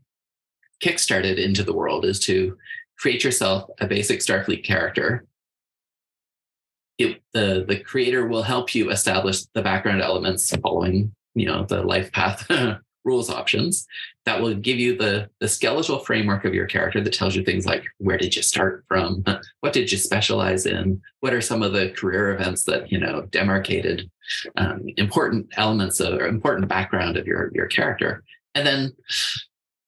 kickstarted 0.83 1.37
into 1.37 1.63
the 1.63 1.73
world 1.73 2.05
is 2.05 2.19
to 2.19 2.57
create 2.97 3.23
yourself 3.23 3.69
a 3.79 3.87
basic 3.87 4.19
starfleet 4.19 4.63
character 4.63 5.25
it, 6.99 7.21
the 7.33 7.65
the 7.67 7.79
creator 7.79 8.27
will 8.27 8.43
help 8.43 8.75
you 8.75 8.91
establish 8.91 9.45
the 9.53 9.61
background 9.61 10.01
elements 10.01 10.55
following 10.57 11.13
you 11.33 11.45
know 11.45 11.65
the 11.65 11.81
life 11.81 12.11
path 12.11 12.45
rules 13.05 13.29
options 13.29 13.87
that 14.25 14.41
will 14.41 14.53
give 14.53 14.77
you 14.77 14.95
the 14.95 15.29
the 15.39 15.47
skeletal 15.47 15.99
framework 15.99 16.45
of 16.45 16.53
your 16.53 16.67
character 16.67 17.01
that 17.01 17.13
tells 17.13 17.35
you 17.35 17.43
things 17.43 17.65
like 17.65 17.83
where 17.97 18.17
did 18.17 18.35
you 18.35 18.41
start 18.41 18.85
from? 18.87 19.23
What 19.61 19.73
did 19.73 19.91
you 19.91 19.97
specialize 19.97 20.65
in? 20.65 21.01
What 21.19 21.33
are 21.33 21.41
some 21.41 21.63
of 21.63 21.73
the 21.73 21.89
career 21.89 22.33
events 22.35 22.63
that 22.65 22.91
you 22.91 22.99
know 22.99 23.23
demarcated 23.31 24.09
um, 24.57 24.85
important 24.97 25.47
elements 25.57 25.99
of, 25.99 26.13
or 26.13 26.27
important 26.27 26.69
background 26.69 27.17
of 27.17 27.25
your 27.25 27.51
your 27.53 27.67
character? 27.67 28.23
And 28.55 28.65
then 28.67 28.93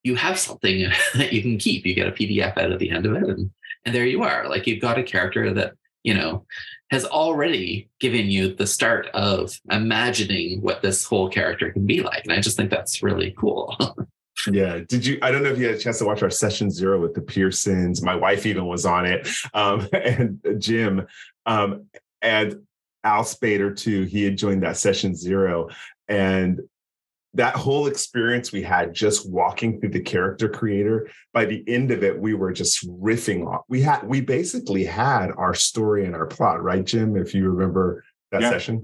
you 0.03 0.15
have 0.15 0.39
something 0.39 0.89
that 1.15 1.33
you 1.33 1.41
can 1.41 1.57
keep. 1.57 1.85
You 1.85 1.93
get 1.93 2.07
a 2.07 2.11
pdf 2.11 2.57
out 2.57 2.71
of 2.71 2.79
the 2.79 2.89
end 2.89 3.05
of 3.05 3.13
it 3.15 3.29
and 3.29 3.51
and 3.85 3.95
there 3.95 4.05
you 4.05 4.23
are. 4.23 4.47
Like 4.47 4.67
you've 4.67 4.81
got 4.81 4.99
a 4.99 5.03
character 5.03 5.53
that 5.53 5.73
you 6.03 6.13
know 6.13 6.45
has 6.91 7.05
already 7.05 7.89
given 7.99 8.27
you 8.27 8.53
the 8.53 8.67
start 8.67 9.07
of 9.13 9.57
imagining 9.71 10.61
what 10.61 10.81
this 10.81 11.05
whole 11.05 11.29
character 11.29 11.71
can 11.71 11.85
be 11.85 12.01
like. 12.01 12.23
And 12.25 12.33
I 12.33 12.41
just 12.41 12.57
think 12.57 12.69
that's 12.69 13.01
really 13.01 13.33
cool. 13.37 13.75
yeah. 14.51 14.79
Did 14.87 15.05
you? 15.05 15.17
I 15.21 15.31
don't 15.31 15.41
know 15.41 15.49
if 15.49 15.57
you 15.57 15.67
had 15.67 15.75
a 15.75 15.79
chance 15.79 15.99
to 15.99 16.05
watch 16.05 16.21
our 16.21 16.29
session 16.29 16.69
zero 16.69 16.99
with 16.99 17.13
the 17.13 17.21
Pearsons. 17.21 18.01
My 18.01 18.15
wife 18.15 18.45
even 18.45 18.65
was 18.65 18.85
on 18.85 19.05
it, 19.05 19.27
um, 19.53 19.87
and 19.93 20.39
Jim, 20.59 21.07
um, 21.45 21.85
and 22.21 22.61
Al 23.05 23.23
Spader 23.23 23.75
too. 23.75 24.03
He 24.03 24.23
had 24.23 24.37
joined 24.37 24.63
that 24.63 24.77
session 24.77 25.15
zero, 25.15 25.69
and 26.09 26.59
that 27.33 27.55
whole 27.55 27.87
experience 27.87 28.51
we 28.51 28.61
had 28.61 28.93
just 28.93 29.29
walking 29.29 29.79
through 29.79 29.89
the 29.89 30.01
character 30.01 30.49
creator 30.49 31.09
by 31.33 31.45
the 31.45 31.63
end 31.67 31.91
of 31.91 32.03
it 32.03 32.19
we 32.19 32.33
were 32.33 32.51
just 32.51 32.87
riffing 33.01 33.47
off 33.47 33.61
we 33.69 33.81
had 33.81 34.03
we 34.03 34.19
basically 34.19 34.83
had 34.83 35.31
our 35.37 35.53
story 35.53 36.05
and 36.05 36.15
our 36.15 36.25
plot 36.25 36.61
right 36.61 36.85
jim 36.85 37.15
if 37.15 37.33
you 37.33 37.49
remember 37.49 38.03
that 38.31 38.41
yeah. 38.41 38.49
session 38.49 38.81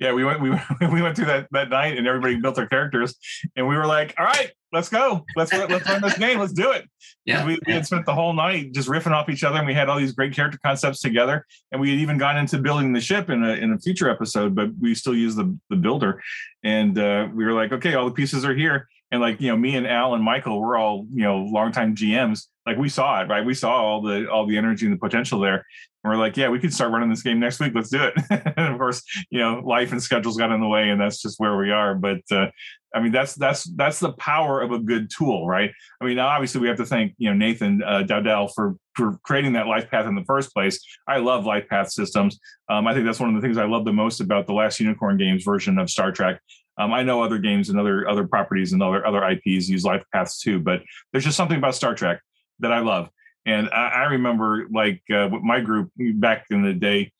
yeah 0.00 0.12
we 0.12 0.24
went 0.24 0.40
we, 0.40 0.50
we 0.92 1.02
went 1.02 1.14
through 1.14 1.26
that 1.26 1.46
that 1.52 1.68
night 1.68 1.96
and 1.96 2.06
everybody 2.06 2.36
built 2.36 2.56
their 2.56 2.66
characters 2.66 3.14
and 3.56 3.68
we 3.68 3.76
were 3.76 3.86
like 3.86 4.14
all 4.18 4.24
right 4.24 4.52
let's 4.72 4.88
go. 4.88 5.24
Let's 5.36 5.52
let's 5.52 5.88
run 5.88 6.02
this 6.02 6.18
game. 6.18 6.38
Let's 6.38 6.52
do 6.52 6.70
it. 6.72 6.88
Yeah, 7.24 7.44
we, 7.44 7.58
we, 7.66 7.72
had 7.72 7.86
spent 7.86 8.06
the 8.06 8.14
whole 8.14 8.32
night 8.32 8.72
just 8.72 8.88
riffing 8.88 9.12
off 9.12 9.28
each 9.28 9.44
other, 9.44 9.58
and 9.58 9.66
we 9.66 9.74
had 9.74 9.88
all 9.88 9.98
these 9.98 10.12
great 10.12 10.34
character 10.34 10.58
concepts 10.64 11.00
together. 11.00 11.46
And 11.72 11.80
we 11.80 11.90
had 11.90 11.98
even 12.00 12.18
gone 12.18 12.36
into 12.36 12.58
building 12.58 12.92
the 12.92 13.00
ship 13.00 13.30
in 13.30 13.44
a 13.44 13.52
in 13.52 13.72
a 13.72 13.78
future 13.78 14.08
episode, 14.08 14.54
but 14.54 14.70
we 14.80 14.94
still 14.94 15.14
use 15.14 15.34
the 15.34 15.56
the 15.68 15.76
builder. 15.76 16.22
And 16.62 16.98
uh, 16.98 17.28
we 17.32 17.44
were 17.44 17.52
like, 17.52 17.72
okay, 17.72 17.94
all 17.94 18.04
the 18.04 18.14
pieces 18.14 18.44
are 18.44 18.54
here. 18.54 18.88
And 19.10 19.20
like 19.20 19.40
you 19.40 19.48
know, 19.48 19.56
me 19.56 19.76
and 19.76 19.86
Al 19.86 20.14
and 20.14 20.22
Michael, 20.22 20.60
we're 20.60 20.78
all 20.78 21.06
you 21.10 21.24
know 21.24 21.38
longtime 21.38 21.94
GMs. 21.96 22.46
Like 22.66 22.78
we 22.78 22.88
saw 22.88 23.22
it, 23.22 23.28
right? 23.28 23.44
We 23.44 23.54
saw 23.54 23.72
all 23.72 24.02
the 24.02 24.30
all 24.30 24.46
the 24.46 24.56
energy 24.56 24.86
and 24.86 24.94
the 24.94 24.98
potential 24.98 25.40
there. 25.40 25.66
And 26.02 26.12
we're 26.12 26.18
like, 26.18 26.36
yeah, 26.36 26.48
we 26.48 26.58
could 26.58 26.72
start 26.72 26.92
running 26.92 27.10
this 27.10 27.22
game 27.22 27.40
next 27.40 27.60
week. 27.60 27.72
Let's 27.74 27.90
do 27.90 28.02
it. 28.02 28.14
and 28.56 28.72
of 28.72 28.78
course, 28.78 29.02
you 29.30 29.38
know, 29.38 29.60
life 29.64 29.92
and 29.92 30.02
schedules 30.02 30.36
got 30.36 30.50
in 30.50 30.60
the 30.60 30.68
way, 30.68 30.90
and 30.90 31.00
that's 31.00 31.20
just 31.20 31.38
where 31.38 31.56
we 31.56 31.70
are. 31.70 31.94
But 31.94 32.20
uh, 32.30 32.46
I 32.94 33.00
mean, 33.00 33.12
that's 33.12 33.34
that's 33.34 33.64
that's 33.64 34.00
the 34.00 34.12
power 34.12 34.62
of 34.62 34.72
a 34.72 34.78
good 34.78 35.10
tool, 35.16 35.46
right? 35.46 35.70
I 36.00 36.04
mean, 36.04 36.18
obviously 36.18 36.60
we 36.60 36.68
have 36.68 36.78
to 36.78 36.86
thank 36.86 37.14
you 37.18 37.28
know 37.28 37.36
Nathan 37.36 37.82
uh, 37.82 38.02
Dowdell 38.02 38.48
for 38.48 38.76
for 38.94 39.18
creating 39.24 39.52
that 39.52 39.66
life 39.66 39.90
path 39.90 40.06
in 40.06 40.14
the 40.14 40.24
first 40.24 40.52
place. 40.52 40.80
I 41.06 41.18
love 41.18 41.44
life 41.44 41.68
path 41.68 41.90
systems. 41.90 42.38
Um, 42.68 42.86
I 42.86 42.94
think 42.94 43.06
that's 43.06 43.20
one 43.20 43.28
of 43.28 43.40
the 43.40 43.46
things 43.46 43.58
I 43.58 43.66
love 43.66 43.84
the 43.84 43.92
most 43.92 44.20
about 44.20 44.46
the 44.46 44.54
last 44.54 44.80
Unicorn 44.80 45.18
Games 45.18 45.44
version 45.44 45.78
of 45.78 45.90
Star 45.90 46.12
Trek. 46.12 46.40
Um, 46.78 46.94
I 46.94 47.02
know 47.02 47.22
other 47.22 47.38
games 47.38 47.68
and 47.68 47.78
other 47.78 48.08
other 48.08 48.26
properties 48.26 48.72
and 48.72 48.82
other 48.82 49.06
other 49.06 49.22
IPs 49.22 49.68
use 49.68 49.84
life 49.84 50.02
paths 50.12 50.40
too, 50.40 50.58
but 50.58 50.82
there's 51.12 51.24
just 51.24 51.36
something 51.36 51.58
about 51.58 51.74
Star 51.74 51.94
Trek 51.94 52.20
that 52.60 52.72
I 52.72 52.80
love. 52.80 53.10
And 53.46 53.68
I, 53.70 53.88
I 53.88 54.02
remember 54.04 54.66
like 54.72 55.02
uh, 55.12 55.28
my 55.28 55.60
group 55.60 55.90
back 55.96 56.46
in 56.50 56.62
the 56.62 56.74
day, 56.74 57.12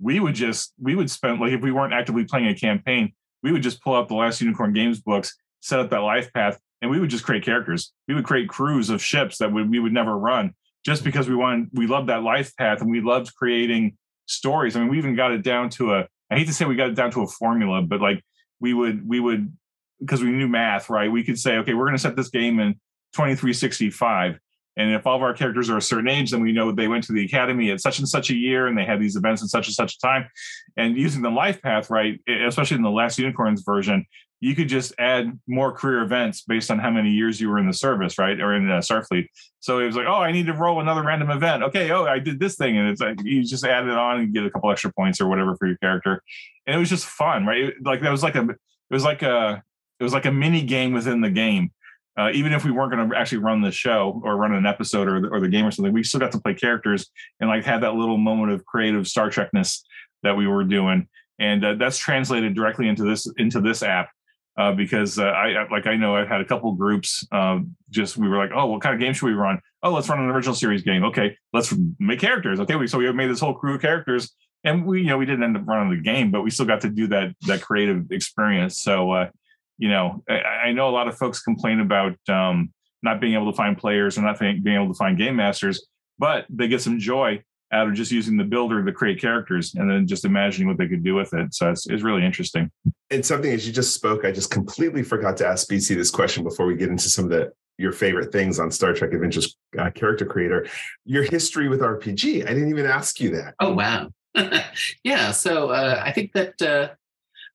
we 0.00 0.20
would 0.20 0.34
just 0.34 0.72
we 0.80 0.94
would 0.94 1.10
spend 1.10 1.40
like 1.40 1.52
if 1.52 1.60
we 1.60 1.72
weren't 1.72 1.92
actively 1.92 2.24
playing 2.24 2.48
a 2.48 2.54
campaign, 2.54 3.12
we 3.42 3.52
would 3.52 3.62
just 3.62 3.82
pull 3.82 3.94
out 3.94 4.08
the 4.08 4.14
last 4.14 4.40
Unicorn 4.40 4.72
Games 4.72 5.00
books, 5.00 5.36
set 5.60 5.80
up 5.80 5.90
that 5.90 6.00
life 6.00 6.32
path, 6.32 6.58
and 6.80 6.90
we 6.90 7.00
would 7.00 7.10
just 7.10 7.24
create 7.24 7.44
characters. 7.44 7.92
We 8.06 8.14
would 8.14 8.24
create 8.24 8.48
crews 8.48 8.90
of 8.90 9.02
ships 9.02 9.38
that 9.38 9.52
we, 9.52 9.62
we 9.64 9.78
would 9.78 9.92
never 9.92 10.16
run 10.16 10.54
just 10.84 11.04
because 11.04 11.28
we 11.28 11.34
wanted, 11.34 11.68
we 11.72 11.86
loved 11.86 12.08
that 12.08 12.22
life 12.22 12.56
path 12.56 12.80
and 12.80 12.90
we 12.90 13.00
loved 13.00 13.34
creating 13.34 13.96
stories. 14.26 14.76
I 14.76 14.80
mean, 14.80 14.88
we 14.88 14.98
even 14.98 15.16
got 15.16 15.32
it 15.32 15.42
down 15.42 15.70
to 15.70 15.94
a, 15.94 16.08
I 16.30 16.38
hate 16.38 16.46
to 16.46 16.54
say 16.54 16.64
we 16.64 16.76
got 16.76 16.90
it 16.90 16.94
down 16.94 17.10
to 17.12 17.22
a 17.22 17.26
formula, 17.26 17.82
but 17.82 18.00
like 18.00 18.22
we 18.60 18.74
would, 18.74 19.06
we 19.06 19.20
would, 19.20 19.52
because 20.00 20.22
we 20.22 20.30
knew 20.30 20.48
math, 20.48 20.88
right? 20.88 21.10
We 21.10 21.24
could 21.24 21.38
say, 21.38 21.58
okay, 21.58 21.74
we're 21.74 21.86
going 21.86 21.96
to 21.96 22.02
set 22.02 22.16
this 22.16 22.30
game 22.30 22.60
in 22.60 22.74
2365. 23.14 24.38
And 24.78 24.94
if 24.94 25.06
all 25.06 25.16
of 25.16 25.22
our 25.22 25.34
characters 25.34 25.68
are 25.68 25.76
a 25.76 25.82
certain 25.82 26.08
age, 26.08 26.30
then 26.30 26.40
we 26.40 26.52
know 26.52 26.70
they 26.70 26.88
went 26.88 27.04
to 27.04 27.12
the 27.12 27.24
academy 27.24 27.70
at 27.70 27.80
such 27.80 27.98
and 27.98 28.08
such 28.08 28.30
a 28.30 28.34
year 28.34 28.68
and 28.68 28.78
they 28.78 28.84
had 28.84 29.00
these 29.00 29.16
events 29.16 29.42
in 29.42 29.48
such 29.48 29.66
and 29.66 29.74
such 29.74 29.96
a 29.96 29.98
time. 29.98 30.28
And 30.76 30.96
using 30.96 31.20
the 31.20 31.30
life 31.30 31.60
path, 31.60 31.90
right, 31.90 32.20
especially 32.28 32.76
in 32.76 32.84
the 32.84 32.90
last 32.90 33.18
unicorns 33.18 33.62
version, 33.62 34.06
you 34.40 34.54
could 34.54 34.68
just 34.68 34.94
add 34.98 35.38
more 35.48 35.72
career 35.72 36.02
events 36.02 36.42
based 36.42 36.70
on 36.70 36.78
how 36.78 36.90
many 36.90 37.10
years 37.10 37.40
you 37.40 37.48
were 37.48 37.58
in 37.58 37.66
the 37.66 37.72
service, 37.72 38.18
right, 38.18 38.40
or 38.40 38.54
in 38.54 38.70
uh, 38.70 38.78
Starfleet. 38.78 39.26
So 39.58 39.80
it 39.80 39.86
was 39.86 39.96
like, 39.96 40.06
oh, 40.06 40.14
I 40.14 40.30
need 40.30 40.46
to 40.46 40.52
roll 40.52 40.80
another 40.80 41.02
random 41.02 41.30
event. 41.30 41.64
Okay, 41.64 41.90
oh, 41.90 42.04
I 42.04 42.20
did 42.20 42.38
this 42.38 42.54
thing, 42.54 42.78
and 42.78 42.88
it's 42.88 43.00
like 43.00 43.18
you 43.24 43.42
just 43.42 43.64
add 43.64 43.86
it 43.86 43.90
on 43.90 44.20
and 44.20 44.32
get 44.32 44.44
a 44.44 44.50
couple 44.50 44.70
extra 44.70 44.92
points 44.92 45.20
or 45.20 45.28
whatever 45.28 45.56
for 45.56 45.66
your 45.66 45.76
character, 45.78 46.22
and 46.66 46.76
it 46.76 46.78
was 46.78 46.88
just 46.88 47.06
fun, 47.06 47.46
right? 47.46 47.72
Like 47.82 48.00
that 48.02 48.12
was 48.12 48.22
like 48.22 48.36
a, 48.36 48.48
it 48.48 48.56
was 48.90 49.02
like 49.02 49.22
a, 49.22 49.62
it 49.98 50.04
was 50.04 50.12
like 50.12 50.26
a 50.26 50.32
mini 50.32 50.62
game 50.62 50.92
within 50.92 51.20
the 51.20 51.30
game. 51.30 51.72
Uh, 52.18 52.30
even 52.32 52.52
if 52.52 52.64
we 52.64 52.72
weren't 52.72 52.90
going 52.90 53.08
to 53.08 53.16
actually 53.16 53.38
run 53.38 53.62
the 53.62 53.70
show 53.70 54.20
or 54.24 54.36
run 54.36 54.52
an 54.52 54.66
episode 54.66 55.06
or 55.08 55.20
the, 55.20 55.28
or 55.28 55.40
the 55.40 55.48
game 55.48 55.64
or 55.64 55.70
something, 55.70 55.92
we 55.92 56.02
still 56.02 56.18
got 56.18 56.32
to 56.32 56.40
play 56.40 56.52
characters 56.52 57.06
and 57.40 57.48
like 57.48 57.64
have 57.64 57.80
that 57.82 57.94
little 57.94 58.18
moment 58.18 58.50
of 58.50 58.64
creative 58.64 59.06
Star 59.06 59.30
Trekness 59.30 59.82
that 60.24 60.36
we 60.36 60.48
were 60.48 60.64
doing, 60.64 61.06
and 61.38 61.64
uh, 61.64 61.74
that's 61.74 61.96
translated 61.96 62.54
directly 62.54 62.88
into 62.88 63.04
this 63.04 63.30
into 63.38 63.60
this 63.60 63.82
app 63.82 64.10
uh, 64.58 64.72
because 64.72 65.18
uh, 65.18 65.24
I 65.24 65.68
like 65.70 65.86
I 65.86 65.96
know 65.96 66.16
I've 66.16 66.28
had 66.28 66.40
a 66.40 66.44
couple 66.44 66.72
groups. 66.72 67.26
Uh, 67.30 67.60
just 67.90 68.16
we 68.16 68.28
were 68.28 68.36
like, 68.36 68.50
oh, 68.54 68.66
what 68.66 68.82
kind 68.82 68.94
of 68.94 69.00
game 69.00 69.12
should 69.12 69.26
we 69.26 69.32
run? 69.32 69.60
Oh, 69.84 69.92
let's 69.92 70.08
run 70.08 70.18
an 70.18 70.28
original 70.28 70.56
series 70.56 70.82
game. 70.82 71.04
Okay, 71.04 71.36
let's 71.52 71.72
make 72.00 72.18
characters. 72.18 72.58
Okay, 72.60 72.74
we 72.74 72.88
so 72.88 72.98
we 72.98 73.10
made 73.12 73.30
this 73.30 73.40
whole 73.40 73.54
crew 73.54 73.76
of 73.76 73.80
characters, 73.80 74.34
and 74.64 74.84
we 74.84 75.02
you 75.02 75.06
know 75.06 75.16
we 75.16 75.26
didn't 75.26 75.44
end 75.44 75.56
up 75.56 75.66
running 75.66 75.96
the 75.96 76.02
game, 76.02 76.32
but 76.32 76.42
we 76.42 76.50
still 76.50 76.66
got 76.66 76.80
to 76.80 76.90
do 76.90 77.06
that 77.06 77.32
that 77.46 77.62
creative 77.62 78.10
experience. 78.10 78.82
So 78.82 79.12
uh, 79.12 79.30
you 79.78 79.88
know, 79.88 80.22
I, 80.28 80.34
I, 80.66 80.72
know 80.72 80.88
a 80.88 80.90
lot 80.90 81.08
of 81.08 81.16
folks 81.16 81.40
complain 81.40 81.80
about 81.80 82.16
um, 82.28 82.72
not 83.02 83.20
being 83.20 83.34
able 83.34 83.50
to 83.50 83.56
find 83.56 83.78
players 83.78 84.18
or 84.18 84.22
not 84.22 84.38
being 84.38 84.66
able 84.66 84.88
to 84.88 84.94
find 84.94 85.16
game 85.16 85.36
masters, 85.36 85.86
but 86.18 86.46
they 86.50 86.68
get 86.68 86.82
some 86.82 86.98
joy 86.98 87.42
out 87.70 87.86
of 87.86 87.94
just 87.94 88.10
using 88.10 88.36
the 88.36 88.44
builder 88.44 88.84
to 88.84 88.92
create 88.92 89.20
characters 89.20 89.74
and 89.74 89.90
then 89.90 90.06
just 90.06 90.24
imagining 90.24 90.68
what 90.68 90.78
they 90.78 90.88
could 90.88 91.04
do 91.04 91.14
with 91.14 91.32
it. 91.34 91.54
So 91.54 91.70
it's, 91.70 91.86
it's 91.88 92.02
really 92.02 92.24
interesting. 92.24 92.70
And 93.10 93.24
something 93.24 93.52
as 93.52 93.66
you 93.66 93.72
just 93.72 93.94
spoke, 93.94 94.24
I 94.24 94.32
just 94.32 94.50
completely 94.50 95.02
forgot 95.02 95.36
to 95.38 95.46
ask 95.46 95.68
BC 95.68 95.94
this 95.94 96.10
question 96.10 96.44
before 96.44 96.66
we 96.66 96.76
get 96.76 96.88
into 96.88 97.08
some 97.08 97.24
of 97.24 97.30
the 97.30 97.52
your 97.78 97.92
favorite 97.92 98.32
things 98.32 98.58
on 98.58 98.72
Star 98.72 98.92
Trek 98.92 99.12
Adventures 99.12 99.56
uh, 99.78 99.90
character 99.90 100.26
creator. 100.26 100.66
Your 101.04 101.22
history 101.22 101.68
with 101.68 101.80
RPG. 101.80 102.44
I 102.44 102.52
didn't 102.52 102.70
even 102.70 102.86
ask 102.86 103.20
you 103.20 103.30
that. 103.36 103.54
Oh 103.60 103.72
wow. 103.72 104.10
yeah. 105.04 105.30
So 105.30 105.70
uh, 105.70 106.02
I 106.04 106.12
think 106.12 106.32
that 106.32 106.60
uh, 106.60 106.88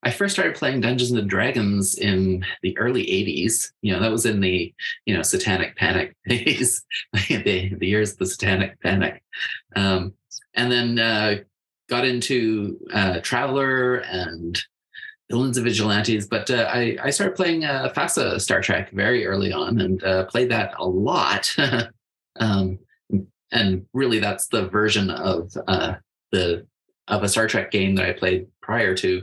I 0.04 0.10
first 0.10 0.34
started 0.34 0.54
playing 0.54 0.82
Dungeons 0.82 1.12
and 1.12 1.28
Dragons 1.28 1.96
in 1.96 2.44
the 2.62 2.76
early 2.76 3.04
80s. 3.04 3.72
You 3.80 3.92
know, 3.94 4.00
that 4.00 4.12
was 4.12 4.26
in 4.26 4.40
the, 4.40 4.72
you 5.06 5.16
know, 5.16 5.22
satanic 5.22 5.76
panic 5.76 6.14
days, 6.28 6.84
the, 7.12 7.74
the 7.78 7.86
years 7.86 8.12
of 8.12 8.18
the 8.18 8.26
satanic 8.26 8.80
panic. 8.80 9.22
Um, 9.74 10.12
and 10.54 10.70
then 10.70 10.98
uh, 10.98 11.36
got 11.88 12.04
into 12.04 12.78
uh, 12.92 13.20
Traveller 13.20 13.96
and 13.96 14.60
Villains 15.30 15.56
and 15.56 15.64
Vigilantes. 15.64 16.28
But 16.28 16.50
uh, 16.50 16.68
I, 16.70 16.98
I 17.02 17.10
started 17.10 17.34
playing 17.34 17.64
uh, 17.64 17.90
FASA 17.94 18.40
Star 18.40 18.60
Trek 18.60 18.90
very 18.90 19.26
early 19.26 19.52
on 19.52 19.80
and 19.80 20.04
uh, 20.04 20.26
played 20.26 20.50
that 20.50 20.74
a 20.78 20.86
lot. 20.86 21.54
um, 22.40 22.78
and 23.50 23.86
really, 23.94 24.18
that's 24.18 24.48
the 24.48 24.68
version 24.68 25.10
of 25.10 25.52
uh, 25.66 25.94
the 26.30 26.66
of 27.08 27.22
a 27.22 27.28
Star 27.28 27.46
Trek 27.46 27.70
game 27.70 27.94
that 27.94 28.06
I 28.06 28.12
played 28.12 28.46
prior 28.60 28.94
to 28.96 29.22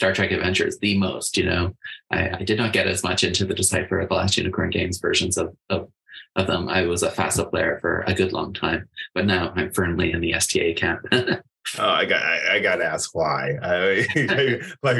Star 0.00 0.14
Trek 0.14 0.30
Adventures 0.30 0.78
the 0.78 0.96
most. 0.96 1.36
You 1.36 1.44
know, 1.44 1.76
I, 2.10 2.38
I, 2.38 2.42
did 2.42 2.56
not 2.56 2.72
get 2.72 2.86
as 2.86 3.04
much 3.04 3.22
into 3.22 3.44
the 3.44 3.52
Decipher 3.52 4.00
of 4.00 4.08
the 4.08 4.14
Last 4.14 4.38
Unicorn 4.38 4.70
Games 4.70 4.96
versions 4.96 5.36
of, 5.36 5.54
of 5.68 5.90
of 6.36 6.46
them. 6.46 6.70
I 6.70 6.86
was 6.86 7.02
a 7.02 7.10
FASA 7.10 7.50
player 7.50 7.76
for 7.82 8.00
a 8.06 8.14
good 8.14 8.32
long 8.32 8.54
time, 8.54 8.88
but 9.14 9.26
now 9.26 9.52
I'm 9.56 9.70
firmly 9.74 10.12
in 10.12 10.22
the 10.22 10.32
STA 10.32 10.74
camp. 10.74 11.02
Oh, 11.78 11.88
I 11.88 12.06
got 12.06 12.22
I, 12.22 12.56
I 12.56 12.60
got 12.60 12.76
to 12.76 12.86
ask 12.86 13.14
why. 13.14 13.52
I, 13.62 14.06
like 14.82 14.96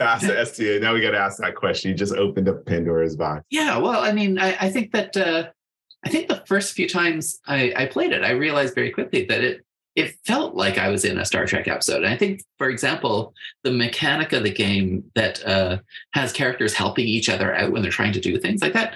FASA 0.00 0.36
STA. 0.46 0.78
Now 0.78 0.94
we 0.94 1.00
got 1.00 1.10
to 1.10 1.18
ask 1.18 1.38
that 1.38 1.56
question. 1.56 1.90
You 1.90 1.96
just 1.96 2.14
opened 2.14 2.48
up 2.48 2.64
Pandora's 2.64 3.16
box. 3.16 3.44
Yeah, 3.50 3.76
well, 3.78 4.00
I 4.00 4.12
mean, 4.12 4.38
I, 4.38 4.56
I 4.58 4.70
think 4.70 4.92
that 4.92 5.16
uh, 5.16 5.48
I 6.04 6.08
think 6.10 6.28
the 6.28 6.42
first 6.46 6.74
few 6.74 6.88
times 6.88 7.40
I, 7.48 7.74
I 7.76 7.86
played 7.86 8.12
it, 8.12 8.22
I 8.22 8.30
realized 8.30 8.76
very 8.76 8.92
quickly 8.92 9.24
that 9.24 9.42
it 9.42 9.66
it 9.96 10.16
felt 10.26 10.54
like 10.54 10.76
I 10.76 10.88
was 10.88 11.04
in 11.04 11.18
a 11.18 11.24
Star 11.24 11.46
Trek 11.46 11.68
episode. 11.68 12.02
And 12.02 12.12
I 12.12 12.16
think, 12.16 12.42
for 12.58 12.68
example, 12.68 13.32
the 13.62 13.70
mechanic 13.70 14.32
of 14.32 14.42
the 14.42 14.50
game 14.50 15.04
that 15.14 15.44
uh, 15.46 15.78
has 16.12 16.32
characters 16.32 16.74
helping 16.74 17.06
each 17.06 17.28
other 17.28 17.54
out 17.54 17.70
when 17.70 17.82
they're 17.82 17.92
trying 17.92 18.12
to 18.14 18.20
do 18.20 18.38
things 18.38 18.60
like 18.60 18.72
that, 18.72 18.94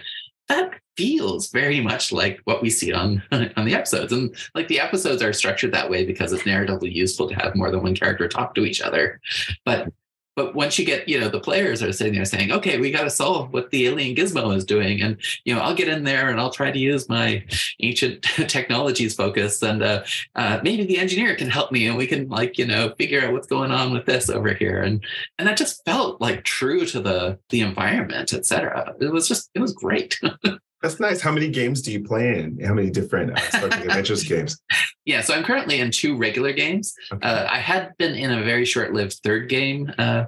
that 0.49 0.73
feels 0.97 1.51
very 1.51 1.81
much 1.81 2.11
like 2.11 2.41
what 2.45 2.61
we 2.61 2.69
see 2.69 2.93
on 2.93 3.23
on 3.33 3.65
the 3.65 3.75
episodes. 3.75 4.13
And 4.13 4.35
like 4.55 4.67
the 4.67 4.81
episodes 4.81 5.23
are 5.23 5.33
structured 5.33 5.73
that 5.73 5.89
way 5.89 6.05
because 6.05 6.33
it's 6.33 6.43
narratively 6.43 6.93
useful 6.93 7.29
to 7.29 7.35
have 7.37 7.55
more 7.55 7.71
than 7.71 7.83
one 7.83 7.95
character 7.95 8.27
talk 8.27 8.55
to 8.57 8.65
each 8.65 8.81
other. 8.81 9.21
But 9.65 9.93
but 10.39 10.55
once 10.55 10.79
you 10.79 10.85
get, 10.85 11.09
you 11.09 11.19
know, 11.19 11.29
the 11.29 11.41
players 11.41 11.83
are 11.83 11.93
sitting 11.93 12.15
there 12.15 12.25
saying, 12.25 12.53
okay, 12.53 12.79
we 12.79 12.93
got 12.93 13.03
to 13.03 13.11
solve 13.11 13.53
what 13.53 13.71
the 13.71 13.89
alien 13.89 14.15
gizmo 14.15 14.55
is 14.55 14.65
doing. 14.65 15.03
And, 15.03 15.17
you 15.45 15.53
know, 15.53 15.61
I'll 15.61 15.75
get 15.75 15.89
in 15.89 16.05
there 16.05 16.31
and 16.31 16.39
I'll 16.39 16.53
try 16.53 16.71
to 16.71 16.79
use 16.79 17.09
my 17.09 17.45
ancient 17.81 18.23
technologies 18.47 19.17
focus. 19.17 19.61
And 19.65 19.83
uh, 19.83 20.05
uh, 20.37 20.61
maybe 20.63 20.87
the 20.87 21.01
engineer 21.01 21.35
can 21.35 21.51
help 21.51 21.73
me 21.73 21.89
and 21.89 21.97
we 21.97 22.07
can 22.07 22.29
like, 22.29 22.57
you 22.57 22.67
know, 22.67 22.95
figure 22.97 23.21
out 23.21 23.33
what's 23.33 23.49
going 23.49 23.73
on 23.73 23.93
with 23.93 24.07
this 24.07 24.31
over 24.31 24.55
here. 24.55 24.81
And, 24.81 25.05
and 25.41 25.49
that 25.49 25.57
just 25.57 25.85
felt 25.85 26.21
like 26.21 26.45
true 26.45 26.87
to 26.87 27.01
the, 27.01 27.41
the 27.49 27.61
environment, 27.61 28.33
et 28.33 28.47
cetera. 28.47 28.95
It 29.01 29.13
was 29.13 29.27
just, 29.27 29.51
it 29.57 29.61
was 29.61 29.73
great. 29.73 30.21
That's 30.83 31.01
nice. 31.01 31.21
How 31.21 31.33
many 31.33 31.49
games 31.49 31.83
do 31.83 31.91
you 31.91 32.05
play 32.05 32.39
in? 32.39 32.61
How 32.65 32.73
many 32.73 32.91
different 32.91 33.37
uh, 33.37 33.41
Star 33.51 33.69
Trek 33.69 33.85
Adventures 33.85 34.23
games? 34.29 34.61
Yeah, 35.05 35.23
so 35.23 35.35
I'm 35.35 35.43
currently 35.43 35.81
in 35.81 35.91
two 35.91 36.17
regular 36.17 36.53
games. 36.53 36.95
Okay. 37.13 37.27
Uh, 37.27 37.47
I 37.51 37.59
had 37.59 37.97
been 37.99 38.15
in 38.15 38.31
a 38.31 38.45
very 38.45 38.65
short-lived 38.65 39.21
third 39.25 39.49
game 39.49 39.93
uh, 39.99 40.27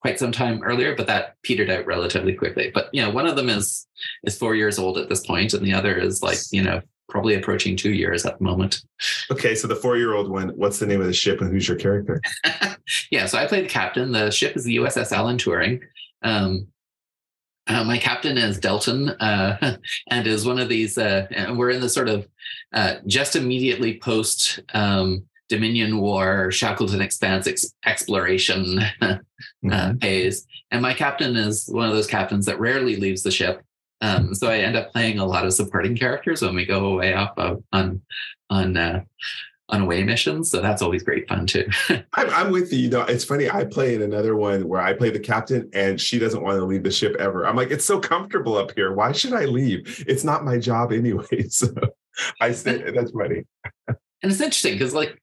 quite 0.00 0.18
some 0.18 0.32
time 0.32 0.62
earlier, 0.62 0.96
but 0.96 1.06
that 1.06 1.36
petered 1.42 1.70
out 1.70 1.86
relatively 1.86 2.32
quickly. 2.32 2.70
But 2.72 2.88
you 2.92 3.02
know, 3.02 3.10
one 3.10 3.26
of 3.26 3.36
them 3.36 3.48
is 3.48 3.86
is 4.24 4.36
four 4.36 4.54
years 4.54 4.78
old 4.78 4.98
at 4.98 5.08
this 5.08 5.26
point, 5.26 5.54
and 5.54 5.64
the 5.64 5.74
other 5.74 5.96
is 5.96 6.22
like 6.22 6.38
you 6.50 6.62
know 6.62 6.80
probably 7.08 7.34
approaching 7.34 7.76
two 7.76 7.92
years 7.92 8.26
at 8.26 8.38
the 8.38 8.44
moment. 8.44 8.82
Okay, 9.30 9.54
so 9.54 9.66
the 9.66 9.76
four-year-old 9.76 10.30
one, 10.30 10.50
what's 10.50 10.78
the 10.78 10.86
name 10.86 11.00
of 11.00 11.06
the 11.06 11.12
ship 11.12 11.40
and 11.40 11.50
who's 11.50 11.66
your 11.66 11.78
character? 11.78 12.20
yeah, 13.10 13.24
so 13.26 13.38
I 13.38 13.46
play 13.46 13.62
the 13.62 13.68
captain. 13.68 14.12
The 14.12 14.30
ship 14.30 14.56
is 14.56 14.64
the 14.64 14.76
USS 14.76 15.12
Alan 15.12 15.38
Turing. 15.38 15.80
Um, 16.22 16.66
uh, 17.68 17.84
my 17.84 17.98
captain 17.98 18.38
is 18.38 18.58
Delton, 18.58 19.10
uh, 19.10 19.76
and 20.10 20.26
is 20.26 20.46
one 20.46 20.58
of 20.58 20.68
these. 20.68 20.98
Uh, 20.98 21.26
we're 21.54 21.70
in 21.70 21.80
the 21.80 21.88
sort 21.88 22.08
of 22.08 22.26
uh, 22.72 22.96
just 23.06 23.36
immediately 23.36 23.98
post 24.00 24.60
um, 24.74 25.24
Dominion 25.48 25.98
War, 25.98 26.50
Shackleton 26.50 27.00
Expanse 27.00 27.46
ex- 27.46 27.74
exploration 27.86 28.78
uh, 29.00 29.18
mm-hmm. 29.64 29.98
phase. 29.98 30.46
And 30.70 30.82
my 30.82 30.94
captain 30.94 31.36
is 31.36 31.68
one 31.68 31.88
of 31.88 31.94
those 31.94 32.06
captains 32.06 32.46
that 32.46 32.60
rarely 32.60 32.96
leaves 32.96 33.22
the 33.22 33.30
ship. 33.30 33.62
Um, 34.00 34.34
so 34.34 34.48
I 34.48 34.58
end 34.58 34.76
up 34.76 34.92
playing 34.92 35.18
a 35.18 35.26
lot 35.26 35.44
of 35.44 35.52
supporting 35.52 35.96
characters 35.96 36.42
when 36.42 36.54
we 36.54 36.64
go 36.64 36.86
away 36.86 37.14
off 37.14 37.32
of, 37.36 37.62
on 37.72 38.02
on 38.50 38.76
uh, 38.76 39.02
on 39.70 39.82
away 39.82 40.02
missions. 40.02 40.50
So 40.50 40.60
that's 40.60 40.82
always 40.82 41.02
great 41.02 41.28
fun 41.28 41.46
too. 41.46 41.68
I'm, 41.88 42.30
I'm, 42.30 42.50
with 42.50 42.72
you. 42.72 42.78
You 42.80 42.90
know, 42.90 43.02
it's 43.02 43.24
funny. 43.24 43.50
I 43.50 43.64
play 43.64 43.94
in 43.94 44.02
another 44.02 44.34
one 44.34 44.66
where 44.66 44.80
I 44.80 44.94
play 44.94 45.10
the 45.10 45.20
captain 45.20 45.68
and 45.72 46.00
she 46.00 46.18
doesn't 46.18 46.42
want 46.42 46.58
to 46.58 46.64
leave 46.64 46.82
the 46.82 46.90
ship 46.90 47.16
ever. 47.18 47.46
I'm 47.46 47.56
like, 47.56 47.70
it's 47.70 47.84
so 47.84 48.00
comfortable 48.00 48.56
up 48.56 48.72
here. 48.74 48.94
Why 48.94 49.12
should 49.12 49.34
I 49.34 49.44
leave? 49.44 50.04
It's 50.08 50.24
not 50.24 50.44
my 50.44 50.58
job 50.58 50.92
anyway. 50.92 51.26
So 51.50 51.68
I 52.40 52.52
say 52.52 52.90
that's 52.90 53.12
funny. 53.12 53.44
and 53.86 53.96
it's 54.22 54.40
interesting 54.40 54.74
because 54.74 54.92
like 54.94 55.20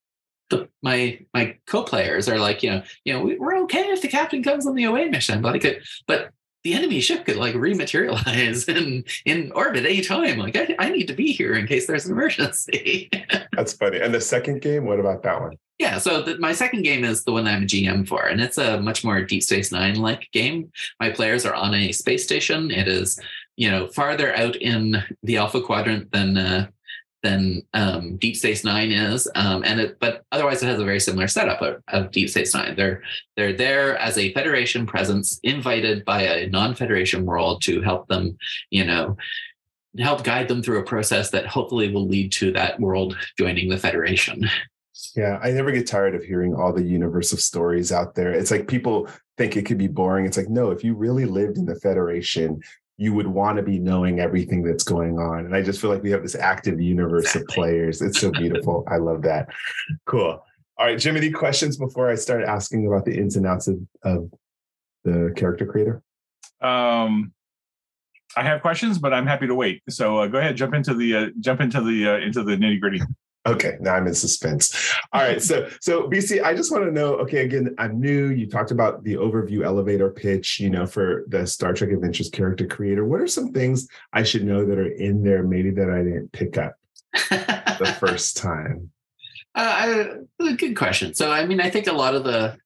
the, 0.49 0.69
my 0.81 1.19
my 1.33 1.57
co-players 1.65 2.29
are 2.29 2.39
like, 2.39 2.63
you 2.63 2.71
know, 2.71 2.83
you 3.03 3.13
know, 3.13 3.21
we, 3.21 3.37
are 3.37 3.57
okay 3.63 3.81
if 3.89 4.01
the 4.01 4.07
captain 4.07 4.43
comes 4.43 4.65
on 4.65 4.75
the 4.75 4.83
away 4.85 5.09
mission, 5.09 5.41
but 5.41 5.53
like, 5.53 5.81
but 6.07 6.31
the 6.65 6.73
enemy 6.73 6.99
ship 6.99 7.25
could 7.25 7.37
like 7.37 7.53
rematerialize 7.53 8.67
in 8.75 9.05
in 9.23 9.51
orbit 9.53 9.85
anytime. 9.85 10.39
Like 10.39 10.57
I, 10.57 10.75
I 10.79 10.89
need 10.89 11.07
to 11.07 11.13
be 11.13 11.31
here 11.31 11.53
in 11.53 11.67
case 11.67 11.87
there's 11.87 12.05
an 12.05 12.11
emergency. 12.11 13.09
That's 13.53 13.73
funny. 13.73 14.01
And 14.01 14.13
the 14.13 14.19
second 14.19 14.61
game, 14.61 14.85
what 14.85 14.99
about 14.99 15.23
that 15.23 15.39
one? 15.39 15.57
Yeah, 15.77 15.97
so 15.97 16.21
the, 16.21 16.37
my 16.39 16.53
second 16.53 16.83
game 16.83 17.03
is 17.03 17.23
the 17.23 17.33
one 17.33 17.43
that 17.45 17.55
I'm 17.55 17.63
a 17.63 17.65
GM 17.65 18.07
for, 18.07 18.25
and 18.25 18.41
it's 18.41 18.57
a 18.57 18.79
much 18.79 19.03
more 19.03 19.21
Deep 19.23 19.43
Space 19.43 19.71
Nine 19.71 19.95
like 19.95 20.27
game. 20.31 20.71
My 20.99 21.11
players 21.11 21.45
are 21.45 21.53
on 21.53 21.73
a 21.73 21.91
space 21.91 22.23
station. 22.23 22.71
It 22.71 22.87
is, 22.87 23.19
you 23.57 23.69
know, 23.69 23.87
farther 23.87 24.33
out 24.35 24.55
in 24.55 25.03
the 25.21 25.37
Alpha 25.37 25.61
Quadrant 25.61 26.11
than 26.11 26.37
uh, 26.37 26.67
than 27.25 27.63
um, 27.73 28.17
Deep 28.17 28.35
Space 28.35 28.63
Nine 28.63 28.91
is, 28.91 29.27
um, 29.35 29.63
and 29.65 29.79
it, 29.79 29.99
but 29.99 30.23
otherwise 30.31 30.61
it 30.61 30.67
has 30.67 30.79
a 30.79 30.85
very 30.85 30.99
similar 30.99 31.27
setup 31.27 31.61
of, 31.61 31.81
of, 31.87 32.11
Deep 32.11 32.29
Space 32.29 32.53
Nine. 32.53 32.75
They're 32.75 33.01
they're 33.35 33.53
there 33.53 33.97
as 33.97 34.17
a 34.17 34.31
Federation 34.33 34.85
presence, 34.85 35.39
invited 35.43 36.05
by 36.05 36.21
a 36.21 36.47
non-Federation 36.49 37.25
world 37.25 37.63
to 37.63 37.81
help 37.81 38.07
them, 38.07 38.37
you 38.69 38.85
know, 38.85 39.17
help 39.97 40.23
guide 40.23 40.47
them 40.47 40.61
through 40.61 40.79
a 40.79 40.85
process 40.85 41.31
that 41.31 41.47
hopefully 41.47 41.91
will 41.91 42.07
lead 42.07 42.31
to 42.33 42.51
that 42.53 42.79
world 42.79 43.17
joining 43.37 43.69
the 43.69 43.77
Federation. 43.77 44.47
Yeah, 45.15 45.39
I 45.41 45.51
never 45.51 45.71
get 45.71 45.87
tired 45.87 46.15
of 46.15 46.23
hearing 46.23 46.53
all 46.53 46.73
the 46.73 46.83
universe 46.83 47.33
of 47.33 47.41
stories 47.41 47.91
out 47.91 48.15
there. 48.15 48.31
It's 48.31 48.51
like 48.51 48.67
people 48.67 49.09
think 49.37 49.57
it 49.57 49.65
could 49.65 49.77
be 49.77 49.87
boring. 49.87 50.25
It's 50.25 50.37
like, 50.37 50.49
no, 50.49 50.71
if 50.71 50.83
you 50.83 50.93
really 50.93 51.25
lived 51.25 51.57
in 51.57 51.65
the 51.65 51.79
Federation, 51.79 52.61
you 52.97 53.13
would 53.13 53.27
want 53.27 53.57
to 53.57 53.63
be 53.63 53.77
knowing 53.77 54.19
everything 54.19 54.63
that's 54.63 54.83
going 54.83 55.19
on. 55.19 55.45
And 55.45 55.55
I 55.55 55.61
just 55.61 55.81
feel 55.81 55.89
like 55.89 56.01
we 56.01 56.11
have 56.11 56.23
this 56.23 56.35
active 56.35 56.79
universe 56.79 57.25
exactly. 57.25 57.41
of 57.41 57.47
players. 57.47 58.01
It's 58.01 58.19
so 58.19 58.31
beautiful. 58.31 58.85
I 58.89 58.97
love 58.97 59.21
that. 59.23 59.49
Cool. 60.05 60.41
All 60.77 60.85
right, 60.85 60.97
Jim, 60.97 61.17
any 61.17 61.31
questions 61.31 61.77
before 61.77 62.09
I 62.09 62.15
start 62.15 62.43
asking 62.43 62.87
about 62.87 63.05
the 63.05 63.17
ins 63.17 63.35
and 63.35 63.45
outs 63.45 63.67
of, 63.67 63.79
of 64.03 64.31
the 65.03 65.33
character 65.35 65.65
creator? 65.65 66.01
Um, 66.61 67.33
I 68.37 68.43
have 68.43 68.61
questions, 68.61 68.97
but 68.97 69.13
I'm 69.13 69.27
happy 69.27 69.47
to 69.47 69.55
wait. 69.55 69.81
So 69.89 70.19
uh, 70.19 70.27
go 70.27 70.39
ahead, 70.39 70.57
jump 70.57 70.73
into 70.73 70.93
the 70.93 71.15
uh, 71.15 71.27
jump 71.39 71.61
into 71.61 71.81
the 71.81 72.09
uh, 72.09 72.17
into 72.17 72.43
the 72.43 72.57
nitty 72.57 72.81
gritty. 72.81 73.01
Okay, 73.45 73.77
now 73.79 73.93
I'm 73.93 74.07
in 74.07 74.15
suspense. 74.15 74.93
All 75.13 75.21
right, 75.21 75.41
so 75.41 75.69
so 75.79 76.09
BC, 76.09 76.43
I 76.43 76.55
just 76.55 76.71
want 76.71 76.83
to 76.85 76.91
know. 76.91 77.15
Okay, 77.17 77.45
again, 77.45 77.75
I'm 77.77 77.99
new. 77.99 78.29
You 78.29 78.47
talked 78.47 78.71
about 78.71 79.03
the 79.03 79.13
overview 79.13 79.63
elevator 79.63 80.09
pitch, 80.09 80.59
you 80.59 80.71
know, 80.71 80.87
for 80.87 81.25
the 81.27 81.45
Star 81.45 81.73
Trek 81.73 81.91
Adventures 81.91 82.29
character 82.29 82.65
creator. 82.65 83.05
What 83.05 83.21
are 83.21 83.27
some 83.27 83.51
things 83.51 83.87
I 84.13 84.23
should 84.23 84.45
know 84.45 84.65
that 84.65 84.79
are 84.79 84.91
in 84.91 85.23
there, 85.23 85.43
maybe 85.43 85.69
that 85.71 85.91
I 85.91 85.99
didn't 85.99 86.31
pick 86.31 86.57
up 86.57 86.73
the 87.29 87.95
first 87.99 88.37
time? 88.37 88.89
Uh, 89.53 90.17
I, 90.39 90.53
good 90.55 90.75
question. 90.75 91.13
So, 91.13 91.31
I 91.31 91.45
mean, 91.45 91.61
I 91.61 91.69
think 91.69 91.87
a 91.87 91.93
lot 91.93 92.15
of 92.15 92.23
the 92.23 92.57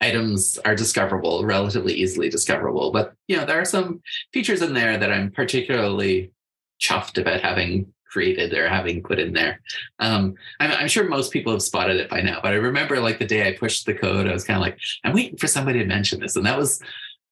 items 0.00 0.58
are 0.64 0.74
discoverable, 0.74 1.44
relatively 1.44 1.92
easily 1.92 2.30
discoverable. 2.30 2.92
But 2.92 3.14
you 3.28 3.36
know, 3.36 3.44
there 3.44 3.60
are 3.60 3.66
some 3.66 4.00
features 4.32 4.62
in 4.62 4.74
there 4.74 4.96
that 4.96 5.12
I'm 5.12 5.30
particularly 5.30 6.32
chuffed 6.80 7.20
about 7.20 7.40
having 7.40 7.92
created 8.10 8.52
or 8.54 8.68
having 8.68 9.02
put 9.02 9.18
in 9.18 9.32
there. 9.32 9.60
Um, 9.98 10.34
I'm, 10.58 10.72
I'm, 10.72 10.88
sure 10.88 11.08
most 11.08 11.32
people 11.32 11.52
have 11.52 11.62
spotted 11.62 11.98
it 11.98 12.10
by 12.10 12.20
now, 12.20 12.40
but 12.42 12.52
I 12.52 12.56
remember 12.56 13.00
like 13.00 13.18
the 13.18 13.26
day 13.26 13.48
I 13.48 13.56
pushed 13.56 13.86
the 13.86 13.94
code, 13.94 14.26
I 14.26 14.32
was 14.32 14.44
kind 14.44 14.56
of 14.56 14.62
like, 14.62 14.78
I'm 15.04 15.14
waiting 15.14 15.38
for 15.38 15.46
somebody 15.46 15.78
to 15.78 15.84
mention 15.84 16.20
this, 16.20 16.36
and 16.36 16.46
that 16.46 16.58
was 16.58 16.82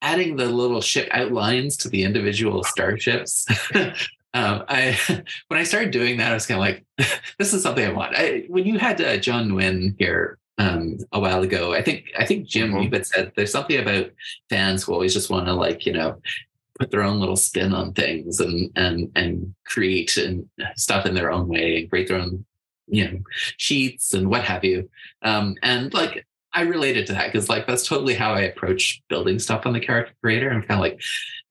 adding 0.03 0.37
the 0.37 0.47
little 0.47 0.81
ship 0.81 1.09
outlines 1.11 1.77
to 1.79 1.89
the 1.89 2.05
individual 2.05 2.63
starships. 2.65 3.47
um, 3.75 4.65
I 4.69 4.99
when 5.49 5.61
I 5.61 5.65
started 5.65 5.91
doing 5.91 6.19
that, 6.19 6.31
I 6.31 6.35
was 6.35 6.47
kind 6.47 6.59
of 6.59 6.67
like, 6.67 6.85
this 7.39 7.53
is 7.53 7.63
something 7.63 7.87
I 7.87 7.93
want. 7.93 8.15
I, 8.17 8.45
when 8.49 8.65
you 8.65 8.79
had 8.79 9.01
uh, 9.01 9.17
John 9.17 9.51
Nguyen 9.51 9.97
here 9.99 10.39
um, 10.59 10.99
a 11.13 11.21
while 11.21 11.43
ago. 11.43 11.73
I 11.73 11.83
think 11.83 12.07
I 12.19 12.27
think 12.27 12.47
Jim 12.47 12.73
mm-hmm. 12.73 12.93
had 12.93 13.07
said 13.07 13.33
there's 13.37 13.53
something 13.53 13.81
about 13.81 14.11
fans 14.51 14.83
who 14.83 14.93
always 14.93 15.15
just 15.15 15.31
want 15.31 15.47
to 15.47 15.55
like 15.55 15.87
you 15.87 15.93
know 15.93 16.21
put 16.79 16.91
their 16.91 17.03
own 17.03 17.21
little 17.21 17.37
spin 17.37 17.73
on 17.73 17.93
things 17.93 18.41
and 18.41 18.71
and 18.77 19.11
and 19.17 19.55
create 19.67 20.17
and 20.17 20.49
stuff 20.77 21.07
in 21.07 21.15
their 21.15 21.31
own 21.31 21.49
way 21.49 21.81
and 21.81 21.91
create 21.91 22.09
their 22.09 22.19
own 22.19 22.45
you 22.87 23.05
know 23.05 23.19
sheets 23.57 24.15
and 24.15 24.29
what 24.29 24.45
have 24.45 24.65
you. 24.65 24.89
Um, 25.23 25.57
and 25.63 25.93
like 25.93 26.27
I 26.53 26.63
related 26.63 27.07
to 27.07 27.13
that 27.13 27.31
because 27.33 27.49
like 27.49 27.67
that's 27.67 27.87
totally 27.87 28.15
how 28.15 28.33
I 28.33 28.41
approach 28.41 29.03
building 29.09 29.39
stuff 29.39 29.67
on 29.67 29.73
the 29.73 29.81
character 29.81 30.15
creator. 30.23 30.51
I'm 30.51 30.63
kind 30.63 30.73
of 30.73 30.81
like, 30.81 31.01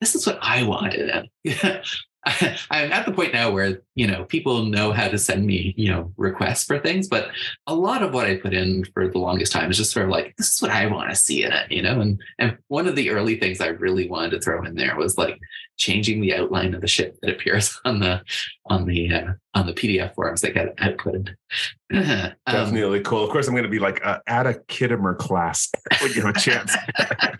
this 0.00 0.14
is 0.14 0.26
what 0.26 0.38
I 0.42 0.64
wanted. 0.64 1.28
I'm 2.70 2.92
at 2.92 3.06
the 3.06 3.12
point 3.12 3.32
now 3.32 3.50
where 3.50 3.80
you 3.94 4.06
know 4.06 4.24
people 4.24 4.64
know 4.64 4.92
how 4.92 5.08
to 5.08 5.18
send 5.18 5.46
me 5.46 5.74
you 5.76 5.90
know 5.90 6.12
requests 6.16 6.64
for 6.64 6.78
things, 6.78 7.08
but 7.08 7.30
a 7.66 7.74
lot 7.74 8.02
of 8.02 8.12
what 8.12 8.26
I 8.26 8.36
put 8.36 8.52
in 8.52 8.84
for 8.92 9.08
the 9.08 9.18
longest 9.18 9.52
time 9.52 9.70
is 9.70 9.76
just 9.76 9.92
sort 9.92 10.06
of 10.06 10.10
like 10.10 10.34
this 10.36 10.54
is 10.54 10.62
what 10.62 10.70
I 10.70 10.86
want 10.86 11.10
to 11.10 11.16
see 11.16 11.44
in 11.44 11.52
it, 11.52 11.70
you 11.70 11.82
know. 11.82 12.00
And 12.00 12.20
and 12.38 12.58
one 12.68 12.88
of 12.88 12.96
the 12.96 13.10
early 13.10 13.38
things 13.38 13.60
I 13.60 13.68
really 13.68 14.08
wanted 14.08 14.30
to 14.30 14.40
throw 14.40 14.64
in 14.64 14.74
there 14.74 14.96
was 14.96 15.16
like 15.16 15.38
changing 15.76 16.20
the 16.20 16.34
outline 16.34 16.74
of 16.74 16.80
the 16.80 16.88
ship 16.88 17.16
that 17.22 17.30
appears 17.30 17.80
on 17.84 18.00
the 18.00 18.22
on 18.66 18.84
the 18.84 19.12
uh, 19.12 19.32
on 19.58 19.66
the 19.66 19.72
PDF 19.72 20.14
forms 20.14 20.40
that 20.42 20.54
get 20.54 20.76
outputted. 20.76 21.34
um, 21.92 22.32
Definitely 22.46 23.00
cool. 23.00 23.24
Of 23.24 23.30
course, 23.30 23.48
I'm 23.48 23.54
going 23.54 23.64
to 23.64 23.70
be 23.70 23.78
like 23.78 24.04
uh, 24.06 24.20
add 24.26 24.46
a 24.46 24.54
Khitomer 24.54 25.18
class 25.18 25.70
when 26.00 26.12
you 26.12 26.22
have 26.22 26.36
a 26.36 26.38
chance. 26.38 26.76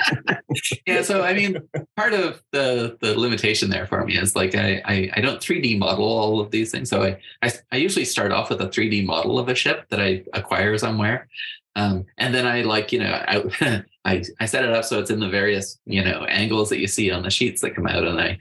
yeah. 0.87 1.03
So 1.03 1.23
I 1.23 1.33
mean, 1.33 1.59
part 1.97 2.13
of 2.13 2.43
the 2.53 2.97
the 3.01 3.19
limitation 3.19 3.71
there 3.71 3.87
for 3.87 4.05
me 4.05 4.17
is 4.17 4.35
like 4.35 4.55
I, 4.55 4.83
I 4.85 5.11
I, 5.15 5.21
don't 5.21 5.41
3D 5.41 5.79
model 5.79 6.05
all 6.05 6.41
of 6.41 6.51
these 6.51 6.73
things. 6.73 6.91
So 6.91 7.05
I, 7.05 7.19
I 7.43 7.53
I 7.71 7.77
usually 7.77 8.05
start 8.05 8.33
off 8.33 8.51
with 8.51 8.61
a 8.61 8.69
3D 8.69 9.07
model 9.07 9.39
of 9.39 9.49
a 9.49 9.55
ship 9.55 9.87
that 9.91 10.01
I 10.01 10.25
acquire 10.33 10.77
somewhere. 10.77 11.29
Um, 11.77 12.07
and 12.17 12.35
then 12.35 12.45
I 12.45 12.63
like, 12.63 12.91
you 12.91 12.99
know, 12.99 13.13
I, 13.13 13.85
I, 14.05 14.25
I 14.41 14.47
set 14.47 14.65
it 14.65 14.71
up 14.71 14.85
so 14.85 14.99
it's 14.99 15.13
in 15.13 15.21
the 15.21 15.29
various, 15.29 15.79
you 15.85 16.03
know, 16.03 16.25
angles 16.25 16.71
that 16.71 16.81
you 16.81 16.89
see 16.89 17.13
on 17.13 17.23
the 17.23 17.31
sheets 17.31 17.61
that 17.61 17.77
come 17.77 17.87
out 17.87 18.05
and 18.05 18.21
I, 18.21 18.39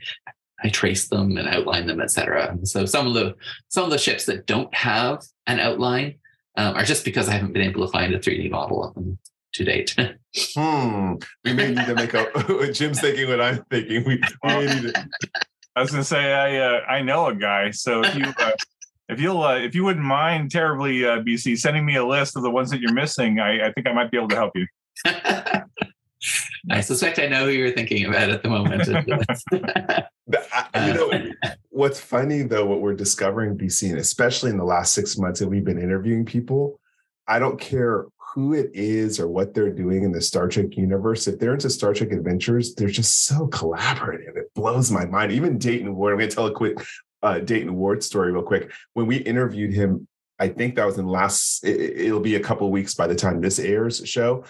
I 0.62 0.68
trace 0.68 1.08
them 1.08 1.36
and 1.36 1.48
outline 1.48 1.86
them, 1.86 2.00
etc. 2.00 2.56
So 2.64 2.84
some 2.86 3.06
of 3.06 3.14
the 3.14 3.34
some 3.68 3.84
of 3.84 3.90
the 3.90 3.98
ships 3.98 4.26
that 4.26 4.46
don't 4.46 4.72
have 4.74 5.22
an 5.46 5.60
outline 5.60 6.16
um, 6.56 6.74
are 6.74 6.84
just 6.84 7.04
because 7.04 7.28
I 7.28 7.32
haven't 7.32 7.52
been 7.52 7.62
able 7.62 7.86
to 7.86 7.92
find 7.92 8.12
a 8.12 8.18
3D 8.18 8.50
model 8.50 8.84
of 8.84 8.94
them 8.94 9.18
to 9.54 9.64
date. 9.64 9.94
hmm. 10.54 11.14
We 11.44 11.52
may 11.52 11.68
need 11.68 11.86
to 11.86 11.94
make 11.94 12.14
a. 12.14 12.72
Jim's 12.72 13.00
thinking 13.00 13.28
what 13.28 13.40
I'm 13.40 13.64
thinking. 13.70 14.04
We, 14.04 14.16
we 14.16 14.48
may 14.48 14.66
need 14.66 14.94
to. 14.94 15.08
I 15.76 15.82
was 15.82 15.92
going 15.92 16.02
to 16.02 16.08
say 16.08 16.32
I 16.32 16.56
uh, 16.56 16.80
I 16.88 17.02
know 17.02 17.26
a 17.26 17.34
guy. 17.34 17.70
So 17.70 18.02
if 18.02 18.14
you 18.16 18.24
uh, 18.24 18.50
if 19.08 19.20
you'll 19.20 19.42
uh, 19.42 19.58
if 19.58 19.76
you 19.76 19.84
wouldn't 19.84 20.04
mind 20.04 20.50
terribly 20.50 21.04
uh, 21.04 21.20
BC 21.20 21.56
sending 21.56 21.86
me 21.86 21.96
a 21.96 22.04
list 22.04 22.36
of 22.36 22.42
the 22.42 22.50
ones 22.50 22.70
that 22.70 22.80
you're 22.80 22.92
missing, 22.92 23.38
I, 23.38 23.68
I 23.68 23.72
think 23.72 23.86
I 23.86 23.92
might 23.92 24.10
be 24.10 24.16
able 24.16 24.28
to 24.28 24.36
help 24.36 24.52
you. 24.56 24.66
I 26.70 26.80
suspect 26.80 27.18
I 27.18 27.26
know 27.26 27.46
who 27.46 27.52
you're 27.52 27.72
thinking 27.72 28.06
about 28.06 28.30
at 28.30 28.42
the 28.42 28.48
moment. 28.48 28.86
you 30.30 30.94
know, 30.94 31.32
what's 31.70 32.00
funny 32.00 32.42
though, 32.42 32.66
what 32.66 32.80
we're 32.80 32.94
discovering, 32.94 33.56
BC, 33.56 33.90
and 33.90 33.98
especially 33.98 34.50
in 34.50 34.58
the 34.58 34.64
last 34.64 34.92
six 34.92 35.16
months 35.16 35.40
that 35.40 35.48
we've 35.48 35.64
been 35.64 35.80
interviewing 35.80 36.24
people, 36.24 36.80
I 37.26 37.38
don't 37.38 37.60
care 37.60 38.06
who 38.34 38.54
it 38.54 38.70
is 38.74 39.18
or 39.18 39.28
what 39.28 39.54
they're 39.54 39.72
doing 39.72 40.02
in 40.02 40.12
the 40.12 40.20
Star 40.20 40.48
Trek 40.48 40.76
universe. 40.76 41.26
If 41.26 41.38
they're 41.38 41.54
into 41.54 41.70
Star 41.70 41.94
Trek 41.94 42.12
adventures, 42.12 42.74
they're 42.74 42.88
just 42.88 43.24
so 43.24 43.48
collaborative. 43.48 44.36
It 44.36 44.52
blows 44.54 44.90
my 44.90 45.06
mind. 45.06 45.32
Even 45.32 45.58
Dayton 45.58 45.94
Ward, 45.94 46.12
I'm 46.12 46.18
going 46.18 46.30
to 46.30 46.34
tell 46.34 46.46
a 46.46 46.54
quick 46.54 46.78
uh, 47.22 47.40
Dayton 47.40 47.74
Ward 47.74 48.02
story 48.02 48.32
real 48.32 48.42
quick. 48.42 48.70
When 48.92 49.06
we 49.06 49.16
interviewed 49.16 49.72
him, 49.72 50.06
I 50.38 50.48
think 50.48 50.76
that 50.76 50.86
was 50.86 50.98
in 50.98 51.06
last, 51.06 51.64
it, 51.64 52.12
will 52.12 52.20
be 52.20 52.36
a 52.36 52.40
couple 52.40 52.70
weeks 52.70 52.94
by 52.94 53.06
the 53.06 53.14
time 53.14 53.40
this 53.40 53.58
airs 53.58 54.06
show 54.06 54.44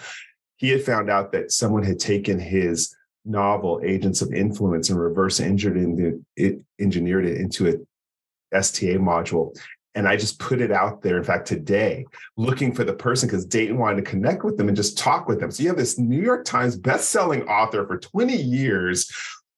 he 0.59 0.69
had 0.69 0.83
found 0.83 1.09
out 1.09 1.31
that 1.31 1.51
someone 1.51 1.83
had 1.83 1.99
taken 1.99 2.37
his 2.37 2.95
novel 3.25 3.81
agents 3.83 4.21
of 4.21 4.33
influence 4.33 4.89
and 4.89 4.99
reverse 4.99 5.39
engineered 5.39 6.23
it 6.35 6.59
engineered 6.79 7.25
it 7.25 7.37
into 7.37 7.67
a 7.67 8.61
sta 8.61 8.97
module. 8.97 9.57
And 9.95 10.07
i 10.07 10.15
just 10.15 10.39
put 10.39 10.61
it 10.61 10.71
out 10.71 11.01
there 11.01 11.17
in 11.17 11.23
fact 11.23 11.47
today 11.47 12.05
looking 12.37 12.73
for 12.73 12.83
the 12.83 12.93
person 12.93 13.27
because 13.27 13.45
dayton 13.45 13.77
wanted 13.77 13.97
to 13.97 14.09
connect 14.09 14.43
with 14.43 14.57
them 14.57 14.67
and 14.67 14.77
just 14.77 14.97
talk 14.97 15.27
with 15.27 15.39
them. 15.39 15.51
So 15.51 15.63
you 15.63 15.69
have 15.69 15.77
this 15.77 15.97
new 15.97 16.21
york 16.21 16.45
times 16.45 16.77
best-selling 16.77 17.43
author 17.43 17.85
for 17.87 17.97
20 17.97 18.35
years 18.35 19.11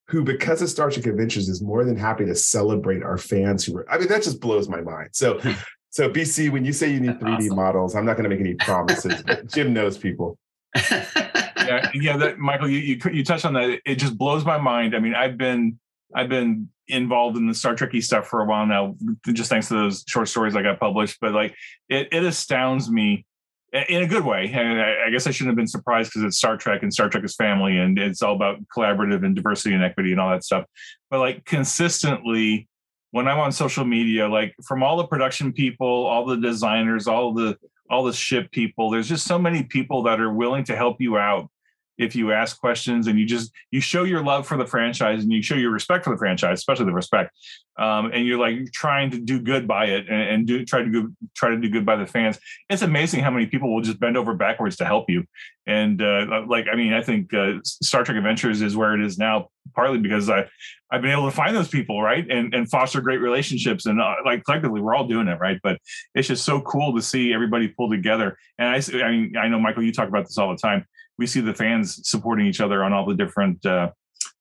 who 0.08 0.24
because 0.24 0.62
of 0.62 0.70
star 0.70 0.90
trek 0.90 1.06
adventures 1.06 1.48
is 1.48 1.62
more 1.62 1.86
than 1.86 1.96
happy 1.96 2.26
to 2.26 2.36
celebrate 2.36 3.04
our 3.04 3.18
fans 3.18 3.66
who 3.66 3.74
were 3.74 3.86
i 3.90 3.98
mean 3.98 4.08
that 4.08 4.24
just 4.24 4.40
blows 4.40 4.68
my 4.70 4.82
mind. 4.82 5.10
So 5.14 5.40
so 5.90 6.10
bc 6.10 6.50
when 6.52 6.66
you 6.66 6.74
say 6.74 6.92
you 6.92 7.00
need 7.00 7.20
3d 7.20 7.38
awesome. 7.38 7.56
models 7.56 7.96
i'm 7.96 8.06
not 8.06 8.18
going 8.18 8.30
to 8.30 8.30
make 8.30 8.40
any 8.40 8.56
promises 8.56 9.22
but 9.24 9.46
jim 9.48 9.74
knows 9.74 9.98
people 9.98 10.38
yeah, 10.76 11.92
yeah. 11.94 12.18
That 12.18 12.40
Michael, 12.40 12.70
you, 12.70 12.80
you 12.80 13.00
you 13.12 13.24
touched 13.24 13.46
on 13.46 13.54
that. 13.54 13.80
It 13.86 13.96
just 13.96 14.18
blows 14.18 14.46
my 14.46 14.58
mind. 14.58 14.96
I 14.96 15.00
mean, 15.00 15.16
I've 15.16 15.38
been 15.38 15.80
I've 16.16 16.30
been 16.30 16.70
involved 16.88 17.38
in 17.38 17.48
the 17.48 17.54
Star 17.54 17.76
Trekky 17.76 18.04
stuff 18.04 18.28
for 18.28 18.42
a 18.42 18.46
while 18.46 18.66
now, 18.66 18.96
just 19.34 19.50
thanks 19.50 19.68
to 19.70 19.76
those 19.76 20.04
short 20.08 20.28
stories 20.28 20.56
I 20.56 20.62
got 20.62 20.80
published. 20.80 21.18
But 21.22 21.34
like, 21.34 21.56
it 21.90 22.08
it 22.12 22.24
astounds 22.24 22.90
me 22.90 23.26
in 23.74 24.04
a 24.04 24.08
good 24.08 24.26
way. 24.26 24.52
And 24.54 24.82
I, 24.82 25.08
I 25.08 25.10
guess 25.10 25.28
I 25.28 25.32
shouldn't 25.32 25.52
have 25.52 25.56
been 25.56 25.68
surprised 25.68 26.12
because 26.12 26.24
it's 26.24 26.38
Star 26.38 26.58
Trek 26.58 26.84
and 26.84 26.94
Star 26.94 27.10
Trek 27.10 27.24
is 27.24 27.36
family, 27.36 27.78
and 27.78 27.98
it's 27.98 28.22
all 28.22 28.36
about 28.36 28.60
collaborative 28.76 29.26
and 29.26 29.36
diversity 29.36 29.74
and 29.74 29.84
equity 29.84 30.12
and 30.12 30.20
all 30.20 30.32
that 30.32 30.44
stuff. 30.44 30.66
But 31.10 31.20
like 31.20 31.46
consistently, 31.46 32.68
when 33.12 33.28
I'm 33.28 33.40
on 33.40 33.52
social 33.52 33.86
media, 33.86 34.28
like 34.28 34.56
from 34.66 34.84
all 34.84 34.98
the 34.98 35.08
production 35.08 35.54
people, 35.54 35.88
all 35.88 36.26
the 36.26 36.38
designers, 36.38 37.08
all 37.08 37.34
the 37.34 37.58
all 37.92 38.04
the 38.04 38.14
ship 38.14 38.50
people. 38.52 38.90
There's 38.90 39.10
just 39.10 39.28
so 39.28 39.38
many 39.38 39.64
people 39.64 40.04
that 40.04 40.20
are 40.20 40.34
willing 40.34 40.64
to 40.66 40.76
help 40.76 41.02
you 41.02 41.18
out 41.18 41.50
if 41.98 42.16
you 42.16 42.32
ask 42.32 42.60
questions 42.60 43.08
and 43.08 43.20
you 43.20 43.26
just 43.26 43.52
you 43.70 43.80
show 43.80 44.04
your 44.04 44.24
love 44.24 44.48
for 44.48 44.58
the 44.58 44.66
franchise 44.66 45.22
and 45.22 45.32
you 45.32 45.42
show 45.42 45.56
your 45.56 45.72
respect 45.72 46.04
for 46.04 46.10
the 46.10 46.18
franchise, 46.18 46.58
especially 46.58 46.86
the 46.86 46.94
respect, 46.94 47.38
um, 47.78 48.12
and 48.12 48.26
you're 48.26 48.40
like 48.40 48.72
trying 48.72 49.12
to 49.12 49.20
do 49.20 49.40
good 49.40 49.68
by 49.68 49.86
it 49.86 50.10
and, 50.10 50.22
and, 50.22 50.48
do 50.48 50.66
try 50.66 50.82
to 50.82 50.90
do 50.90 51.14
try 51.36 51.50
to 51.50 51.58
do 51.58 51.70
good 51.70 51.86
by 51.86 51.96
the 51.96 52.08
fans. 52.08 52.40
It's 52.70 52.82
amazing 52.82 53.20
how 53.20 53.30
many 53.30 53.46
people 53.46 53.74
will 53.74 53.82
just 53.82 54.00
bend 54.00 54.18
over 54.18 54.34
backwards 54.34 54.78
to 54.78 54.86
help 54.86 55.10
you. 55.10 55.26
And 55.68 56.02
uh, 56.02 56.44
like 56.48 56.66
I 56.72 56.76
mean, 56.76 56.94
I 56.94 57.04
think 57.04 57.34
uh, 57.34 57.60
Star 57.64 58.04
Trek 58.04 58.18
Adventures 58.18 58.62
is 58.62 58.76
where 58.76 58.96
it 58.96 59.06
is 59.06 59.20
now, 59.20 59.50
partly 59.76 60.00
because 60.00 60.30
I 60.30 60.46
I've 60.92 61.02
been 61.02 61.12
able 61.12 61.30
to 61.30 61.36
find 61.36 61.56
those 61.56 61.70
people 61.70 62.02
right 62.02 62.30
and 62.30 62.54
and 62.54 62.70
foster 62.70 63.02
great 63.02 63.22
relationships 63.22 63.86
and 63.86 64.02
uh, 64.02 64.16
like 64.26 64.44
collectively 64.44 64.82
we're 64.82 64.96
all 64.96 65.08
doing 65.08 65.28
it 65.28 65.40
right. 65.40 65.60
But 65.64 65.80
it's 66.16 66.28
just 66.28 66.46
so 66.46 66.62
cool 66.62 66.96
to 66.96 67.02
see 67.02 67.34
everybody 67.34 67.68
pull 67.68 67.90
together. 67.90 68.38
And 68.58 68.68
I 68.70 69.06
I 69.06 69.12
mean 69.12 69.34
I 69.38 69.48
know 69.48 69.60
Michael, 69.60 69.84
you 69.84 69.94
talk 69.94 70.08
about 70.08 70.26
this 70.26 70.38
all 70.38 70.52
the 70.52 70.58
time 70.58 70.86
we 71.22 71.28
see 71.28 71.40
the 71.40 71.54
fans 71.54 72.02
supporting 72.10 72.48
each 72.48 72.62
other 72.62 72.84
on 72.84 72.94
all 72.94 73.06
the 73.06 73.14
different 73.14 73.64
uh, 73.64 73.92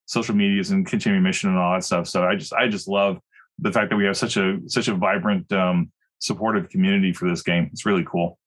social 0.07 0.35
medias 0.35 0.71
and 0.71 0.87
continuing 0.87 1.23
mission 1.23 1.51
and 1.51 1.59
all 1.59 1.75
that 1.75 1.85
stuff. 1.85 2.07
So 2.07 2.25
I 2.25 2.35
just 2.37 2.55
I 2.55 2.69
just 2.69 2.89
love 2.89 3.21
the 3.59 3.71
fact 3.71 3.91
that 3.91 3.97
we 3.97 4.07
have 4.07 4.17
such 4.17 4.39
a 4.39 4.59
such 4.67 4.89
a 4.89 4.95
vibrant 4.95 5.53
um, 5.53 5.93
supportive 6.21 6.71
community 6.71 7.13
for 7.13 7.29
this 7.29 7.43
game. 7.43 7.69
It's 7.71 7.85
really 7.85 8.05
cool. 8.11 8.39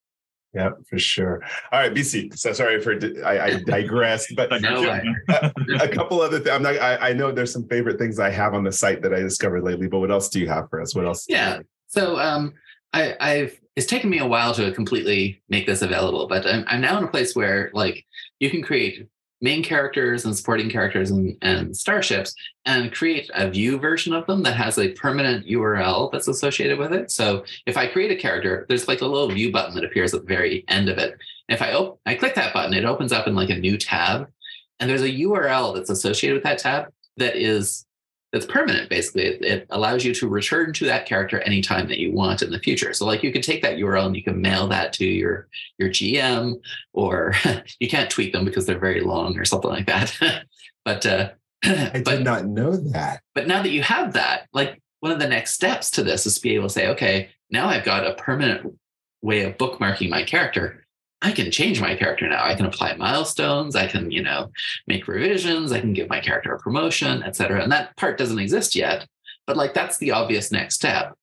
Yeah, 0.54 0.70
for 0.88 1.00
sure. 1.00 1.42
All 1.72 1.80
right, 1.80 1.92
BC. 1.92 2.38
So 2.38 2.54
sorry 2.54 2.80
for 2.80 2.94
I, 3.26 3.40
I 3.40 3.64
digressed, 3.66 4.34
but 4.36 4.62
no 4.62 4.84
a, 5.30 5.52
a, 5.82 5.88
couple 5.88 6.22
other 6.22 6.40
things. 6.40 6.52
I'm 6.52 6.62
not. 6.62 6.76
I, 6.76 7.10
I, 7.10 7.14
know 7.14 7.32
there's 7.32 7.52
some 7.52 7.68
favorite 7.68 7.98
things 7.98 8.20
I 8.20 8.30
have 8.30 8.54
on 8.54 8.64
the 8.64 8.72
site 8.72 9.02
that 9.02 9.14
I 9.14 9.20
discovered 9.20 9.64
lately, 9.64 9.88
but 9.88 10.00
what 10.00 10.12
else 10.12 10.30
do 10.30 10.40
you 10.40 10.48
have 10.48 10.70
for 10.70 10.80
us? 10.80 10.94
What 10.94 11.06
else? 11.06 11.26
Yeah. 11.28 11.62
So 11.88 12.20
um, 12.20 12.54
I, 12.94 13.16
I've 13.20 13.60
it's 13.76 13.88
taken 13.88 14.12
me 14.12 14.20
a 14.20 14.28
while 14.28 14.54
to 14.54 14.72
completely 14.72 15.42
make 15.50 15.66
this 15.66 15.82
available, 15.82 16.28
but 16.28 16.46
I'm, 16.46 16.64
I'm 16.68 16.82
now 16.82 17.00
in 17.00 17.04
a 17.06 17.08
place 17.08 17.36
where 17.36 17.72
like 17.74 18.06
you 18.40 18.52
can 18.52 18.62
create 18.62 19.08
main 19.44 19.62
characters 19.62 20.24
and 20.24 20.36
supporting 20.36 20.70
characters 20.70 21.12
and, 21.12 21.38
and 21.42 21.76
starships 21.76 22.34
and 22.66 22.94
create 22.94 23.30
a 23.36 23.50
view 23.50 23.78
version 23.78 24.14
of 24.14 24.26
them 24.26 24.42
that 24.42 24.56
has 24.56 24.80
a 24.80 24.94
permanent 24.94 25.46
URL 25.46 26.10
that's 26.12 26.30
associated 26.30 26.80
with 26.80 26.94
it. 26.94 27.12
So 27.12 27.44
if 27.66 27.76
I 27.76 27.88
create 27.88 28.10
a 28.10 28.16
character, 28.16 28.66
there's 28.70 28.88
like 28.88 29.02
a 29.02 29.06
little 29.06 29.30
view 29.30 29.52
button 29.52 29.76
that 29.76 29.84
appears 29.84 30.14
at 30.14 30.22
the 30.22 30.34
very 30.34 30.64
end 30.70 30.88
of 30.88 30.98
it. 30.98 31.18
If 31.50 31.62
I 31.62 31.74
op- 31.74 32.00
I 32.06 32.16
click 32.16 32.36
that 32.36 32.54
button, 32.54 32.74
it 32.74 32.86
opens 32.86 33.12
up 33.12 33.28
in 33.28 33.36
like 33.36 33.50
a 33.50 33.58
new 33.58 33.78
tab, 33.78 34.32
and 34.80 34.90
there's 34.90 35.02
a 35.02 35.10
URL 35.10 35.76
that's 35.76 35.90
associated 35.90 36.36
with 36.36 36.44
that 36.46 36.60
tab 36.60 36.86
that 37.18 37.36
is 37.36 37.86
that's 38.34 38.48
permanent 38.48 38.90
basically. 38.90 39.26
It, 39.26 39.46
it, 39.46 39.68
allows 39.70 40.04
you 40.04 40.14
to 40.16 40.28
return 40.28 40.74
to 40.74 40.86
that 40.86 41.06
character 41.06 41.40
anytime 41.42 41.88
that 41.88 42.00
you 42.00 42.12
want 42.12 42.42
in 42.42 42.50
the 42.50 42.60
future. 42.60 42.92
So 42.92 43.06
like 43.06 43.24
you 43.24 43.32
can 43.32 43.44
take 43.44 43.62
that 43.62 43.78
url 43.78 44.08
and 44.08 44.16
you 44.16 44.24
can 44.24 44.42
mail 44.42 44.68
that 44.68 44.92
to 44.94 45.06
your 45.06 45.48
your 45.78 45.90
gm 45.90 46.56
or 46.92 47.34
you 47.80 47.88
can't 47.88 48.10
tweet 48.10 48.34
them 48.34 48.44
because 48.44 48.66
they're 48.66 48.80
very 48.80 49.02
long 49.02 49.38
or 49.38 49.46
something 49.46 49.72
like 49.72 49.88
that. 49.88 50.44
But 50.86 51.06
uh 51.06 51.30
i 51.64 52.02
but, 52.04 52.18
did 52.18 52.24
not 52.26 52.46
know 52.46 52.76
that. 52.76 53.22
but 53.34 53.48
now 53.48 53.64
that 53.64 53.72
you 53.72 53.82
have 53.84 54.12
that 54.14 54.50
like 54.52 54.82
one 55.00 55.14
of 55.14 55.20
the 55.20 55.30
next 55.30 55.54
steps 55.54 55.90
to 55.92 56.04
this 56.04 56.26
is 56.26 56.36
to 56.36 56.42
be 56.42 56.56
able 56.56 56.68
to 56.68 56.74
say 56.74 56.90
okay 56.90 57.30
now 57.50 57.70
i've 57.70 57.86
got 57.86 58.06
a 58.06 58.16
permanent 58.16 58.78
way 59.22 59.44
of 59.44 59.58
bookmarking 59.58 60.10
my 60.10 60.24
character 60.24 60.83
I 61.24 61.32
can 61.32 61.50
change 61.50 61.80
my 61.80 61.96
character 61.96 62.28
now. 62.28 62.44
I 62.44 62.54
can 62.54 62.66
apply 62.66 62.96
milestones. 62.96 63.76
I 63.76 63.88
can, 63.88 64.12
you 64.12 64.22
know, 64.22 64.52
make 64.88 65.08
revisions. 65.08 65.72
I 65.72 65.80
can 65.80 65.94
give 65.94 66.10
my 66.10 66.20
character 66.20 66.54
a 66.54 66.60
promotion, 66.60 67.24
etc. 67.24 67.64
And 67.64 67.72
that 67.72 67.96
part 67.96 68.18
doesn't 68.18 68.40
exist 68.40 68.76
yet, 68.76 69.08
but 69.48 69.56
like 69.56 69.74
that's 69.74 69.98
the 69.98 70.12
obvious 70.12 70.52
next 70.52 70.76
step. 70.76 71.16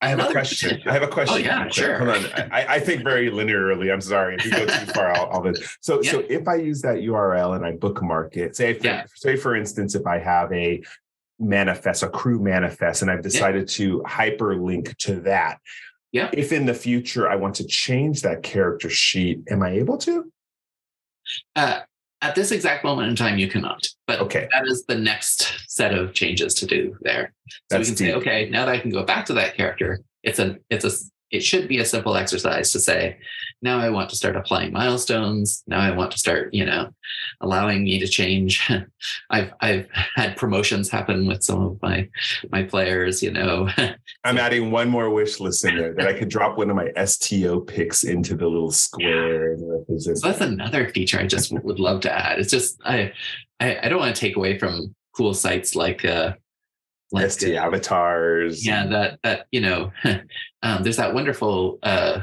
I 0.00 0.08
have 0.08 0.18
Another 0.18 0.30
a 0.30 0.34
question. 0.34 0.68
Potential. 0.68 0.90
I 0.90 0.94
have 0.94 1.02
a 1.02 1.08
oh, 1.08 1.12
question. 1.12 1.36
Oh 1.36 1.38
yeah, 1.38 1.68
sure. 1.68 1.98
Hold 1.98 2.24
on. 2.24 2.52
I, 2.52 2.66
I, 2.74 2.80
think 2.80 3.02
very 3.02 3.30
linearly. 3.30 3.92
I'm 3.92 4.00
sorry 4.00 4.36
if 4.36 4.44
you 4.44 4.50
go 4.50 4.66
too 4.66 4.86
far. 4.92 5.10
I'll, 5.12 5.30
I'll 5.30 5.54
so 5.80 6.00
yeah. 6.02 6.10
so 6.12 6.20
if 6.28 6.46
I 6.46 6.56
use 6.56 6.82
that 6.82 6.96
URL 6.96 7.56
and 7.56 7.64
I 7.64 7.72
bookmark 7.72 8.36
it, 8.36 8.54
say 8.54 8.74
for, 8.74 8.86
yeah. 8.86 9.04
say 9.14 9.36
for 9.36 9.56
instance, 9.56 9.94
if 9.94 10.06
I 10.06 10.18
have 10.18 10.52
a 10.52 10.82
manifest, 11.38 12.02
a 12.02 12.08
crew 12.08 12.38
manifest, 12.38 13.02
and 13.02 13.10
I've 13.10 13.22
decided 13.22 13.62
yeah. 13.62 13.86
to 13.86 14.02
hyperlink 14.06 14.96
to 14.98 15.20
that. 15.20 15.58
Yeah. 16.16 16.30
If 16.32 16.50
in 16.50 16.64
the 16.64 16.72
future 16.72 17.28
I 17.28 17.36
want 17.36 17.54
to 17.56 17.66
change 17.66 18.22
that 18.22 18.42
character 18.42 18.88
sheet, 18.88 19.42
am 19.50 19.62
I 19.62 19.72
able 19.72 19.98
to? 19.98 20.32
Uh, 21.54 21.80
at 22.22 22.34
this 22.34 22.52
exact 22.52 22.84
moment 22.84 23.10
in 23.10 23.16
time, 23.16 23.36
you 23.36 23.48
cannot. 23.48 23.86
But 24.06 24.20
okay. 24.20 24.48
that 24.50 24.66
is 24.66 24.86
the 24.86 24.94
next 24.94 25.52
set 25.68 25.92
of 25.92 26.14
changes 26.14 26.54
to 26.54 26.66
do 26.66 26.96
there. 27.02 27.34
So 27.70 27.76
That's 27.76 27.90
we 27.90 27.96
can 27.96 28.06
deep. 28.06 28.14
say, 28.14 28.14
okay, 28.14 28.48
now 28.48 28.64
that 28.64 28.74
I 28.74 28.78
can 28.78 28.90
go 28.90 29.04
back 29.04 29.26
to 29.26 29.34
that 29.34 29.58
character, 29.58 30.00
it's 30.22 30.38
a 30.38 30.56
it's 30.70 30.86
a 30.86 30.90
it 31.30 31.40
should 31.40 31.66
be 31.66 31.78
a 31.78 31.84
simple 31.84 32.16
exercise 32.16 32.70
to 32.72 32.80
say, 32.80 33.18
now 33.62 33.78
I 33.78 33.90
want 33.90 34.10
to 34.10 34.16
start 34.16 34.36
applying 34.36 34.72
milestones. 34.72 35.64
Now 35.66 35.80
I 35.80 35.90
want 35.90 36.12
to 36.12 36.18
start, 36.18 36.54
you 36.54 36.64
know, 36.64 36.90
allowing 37.40 37.84
me 37.84 37.98
to 37.98 38.06
change. 38.06 38.70
I've 39.30 39.52
I've 39.60 39.88
had 40.14 40.36
promotions 40.36 40.90
happen 40.90 41.26
with 41.26 41.42
some 41.42 41.62
of 41.62 41.82
my 41.82 42.08
my 42.50 42.62
players, 42.62 43.22
you 43.22 43.32
know. 43.32 43.68
I'm 44.24 44.38
adding 44.38 44.70
one 44.70 44.88
more 44.88 45.10
wish 45.10 45.40
list 45.40 45.64
in 45.64 45.76
there 45.76 45.94
that 45.94 46.06
I 46.06 46.12
could 46.12 46.28
drop 46.28 46.58
one 46.58 46.70
of 46.70 46.76
my 46.76 46.92
STO 47.04 47.60
picks 47.60 48.04
into 48.04 48.36
the 48.36 48.46
little 48.46 48.70
square. 48.70 49.56
So 49.98 50.14
that's 50.22 50.40
another 50.40 50.88
feature 50.90 51.18
I 51.18 51.26
just 51.26 51.52
would 51.52 51.80
love 51.80 52.00
to 52.02 52.12
add. 52.12 52.38
It's 52.38 52.50
just 52.50 52.78
I 52.84 53.12
I, 53.58 53.78
I 53.82 53.88
don't 53.88 54.00
want 54.00 54.14
to 54.14 54.20
take 54.20 54.36
away 54.36 54.58
from 54.58 54.94
cool 55.16 55.34
sites 55.34 55.74
like 55.74 56.04
uh 56.04 56.34
like 57.12 57.30
ST 57.30 57.54
avatars. 57.54 58.66
Yeah, 58.66 58.86
that 58.86 59.18
that 59.22 59.46
you 59.52 59.60
know, 59.60 59.92
um, 60.66 60.82
there's 60.82 60.96
that 60.96 61.14
wonderful 61.14 61.78
uh, 61.84 62.22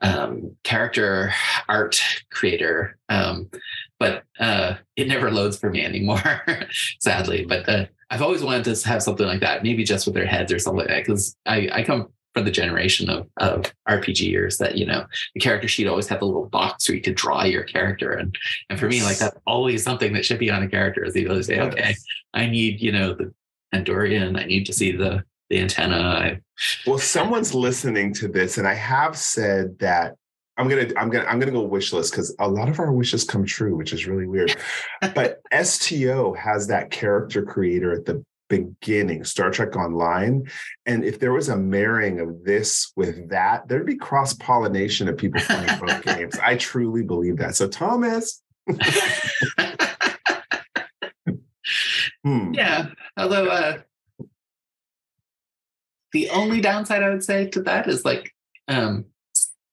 um, 0.00 0.56
character 0.62 1.34
art 1.68 2.00
creator, 2.30 2.96
um, 3.08 3.50
but 3.98 4.22
uh, 4.38 4.74
it 4.94 5.08
never 5.08 5.28
loads 5.32 5.58
for 5.58 5.68
me 5.68 5.84
anymore, 5.84 6.22
sadly. 7.00 7.44
But 7.44 7.68
uh, 7.68 7.86
I've 8.10 8.22
always 8.22 8.44
wanted 8.44 8.72
to 8.72 8.88
have 8.88 9.02
something 9.02 9.26
like 9.26 9.40
that, 9.40 9.64
maybe 9.64 9.82
just 9.82 10.06
with 10.06 10.14
their 10.14 10.24
heads 10.24 10.52
or 10.52 10.60
something 10.60 10.78
like 10.78 10.88
that, 10.88 11.04
because 11.04 11.34
I, 11.46 11.68
I 11.72 11.82
come 11.82 12.10
from 12.32 12.44
the 12.44 12.52
generation 12.52 13.10
of, 13.10 13.26
of 13.38 13.72
RPGers 13.88 14.58
that 14.58 14.76
you 14.76 14.86
know 14.86 15.04
the 15.34 15.40
character 15.40 15.66
sheet 15.66 15.88
always 15.88 16.06
had 16.06 16.20
the 16.20 16.26
little 16.26 16.46
box 16.46 16.88
where 16.88 16.94
you 16.94 17.02
could 17.02 17.16
draw 17.16 17.42
your 17.42 17.64
character, 17.64 18.12
and 18.12 18.38
and 18.70 18.78
for 18.78 18.86
me 18.86 19.02
like 19.02 19.18
that's 19.18 19.36
always 19.48 19.82
something 19.82 20.12
that 20.12 20.24
should 20.24 20.38
be 20.38 20.50
on 20.50 20.62
a 20.62 20.68
character 20.68 21.04
is 21.04 21.12
the 21.12 21.24
ability 21.24 21.40
to 21.40 21.44
say, 21.44 21.60
okay, 21.60 21.96
I 22.34 22.46
need 22.46 22.80
you 22.80 22.92
know 22.92 23.14
the 23.14 23.34
Andorian. 23.74 24.40
I 24.40 24.44
need 24.44 24.64
to 24.66 24.72
see 24.72 24.92
the 24.92 25.24
the 25.50 25.60
antenna. 25.60 25.96
I, 25.96 26.40
well, 26.86 26.98
someone's 26.98 27.54
listening 27.54 28.12
to 28.14 28.28
this, 28.28 28.58
and 28.58 28.66
I 28.66 28.74
have 28.74 29.16
said 29.16 29.78
that 29.78 30.14
I'm 30.56 30.68
gonna 30.68 30.90
I'm 30.96 31.08
gonna 31.08 31.24
I'm 31.24 31.38
gonna 31.38 31.52
go 31.52 31.62
wish 31.62 31.92
list 31.92 32.12
because 32.12 32.34
a 32.38 32.48
lot 32.48 32.68
of 32.68 32.80
our 32.80 32.92
wishes 32.92 33.24
come 33.24 33.44
true, 33.44 33.76
which 33.76 33.92
is 33.92 34.06
really 34.06 34.26
weird. 34.26 34.56
but 35.14 35.40
STO 35.62 36.34
has 36.34 36.66
that 36.66 36.90
character 36.90 37.42
creator 37.42 37.92
at 37.92 38.04
the 38.04 38.24
beginning, 38.48 39.24
Star 39.24 39.50
Trek 39.50 39.76
Online, 39.76 40.48
and 40.86 41.04
if 41.04 41.20
there 41.20 41.32
was 41.32 41.48
a 41.48 41.56
marrying 41.56 42.18
of 42.18 42.44
this 42.44 42.92
with 42.96 43.28
that, 43.30 43.68
there'd 43.68 43.86
be 43.86 43.96
cross 43.96 44.32
pollination 44.34 45.08
of 45.08 45.16
people 45.16 45.40
playing 45.42 45.78
both 45.78 46.02
games. 46.16 46.36
I 46.42 46.56
truly 46.56 47.04
believe 47.04 47.36
that. 47.38 47.56
So 47.56 47.68
Thomas. 47.68 48.42
Hmm. 52.24 52.52
Yeah. 52.52 52.88
Although 53.16 53.46
uh, 53.46 53.78
the 56.12 56.30
only 56.30 56.60
downside 56.60 57.02
I 57.02 57.10
would 57.10 57.24
say 57.24 57.46
to 57.48 57.62
that 57.62 57.88
is 57.88 58.04
like 58.04 58.32
um, 58.68 59.06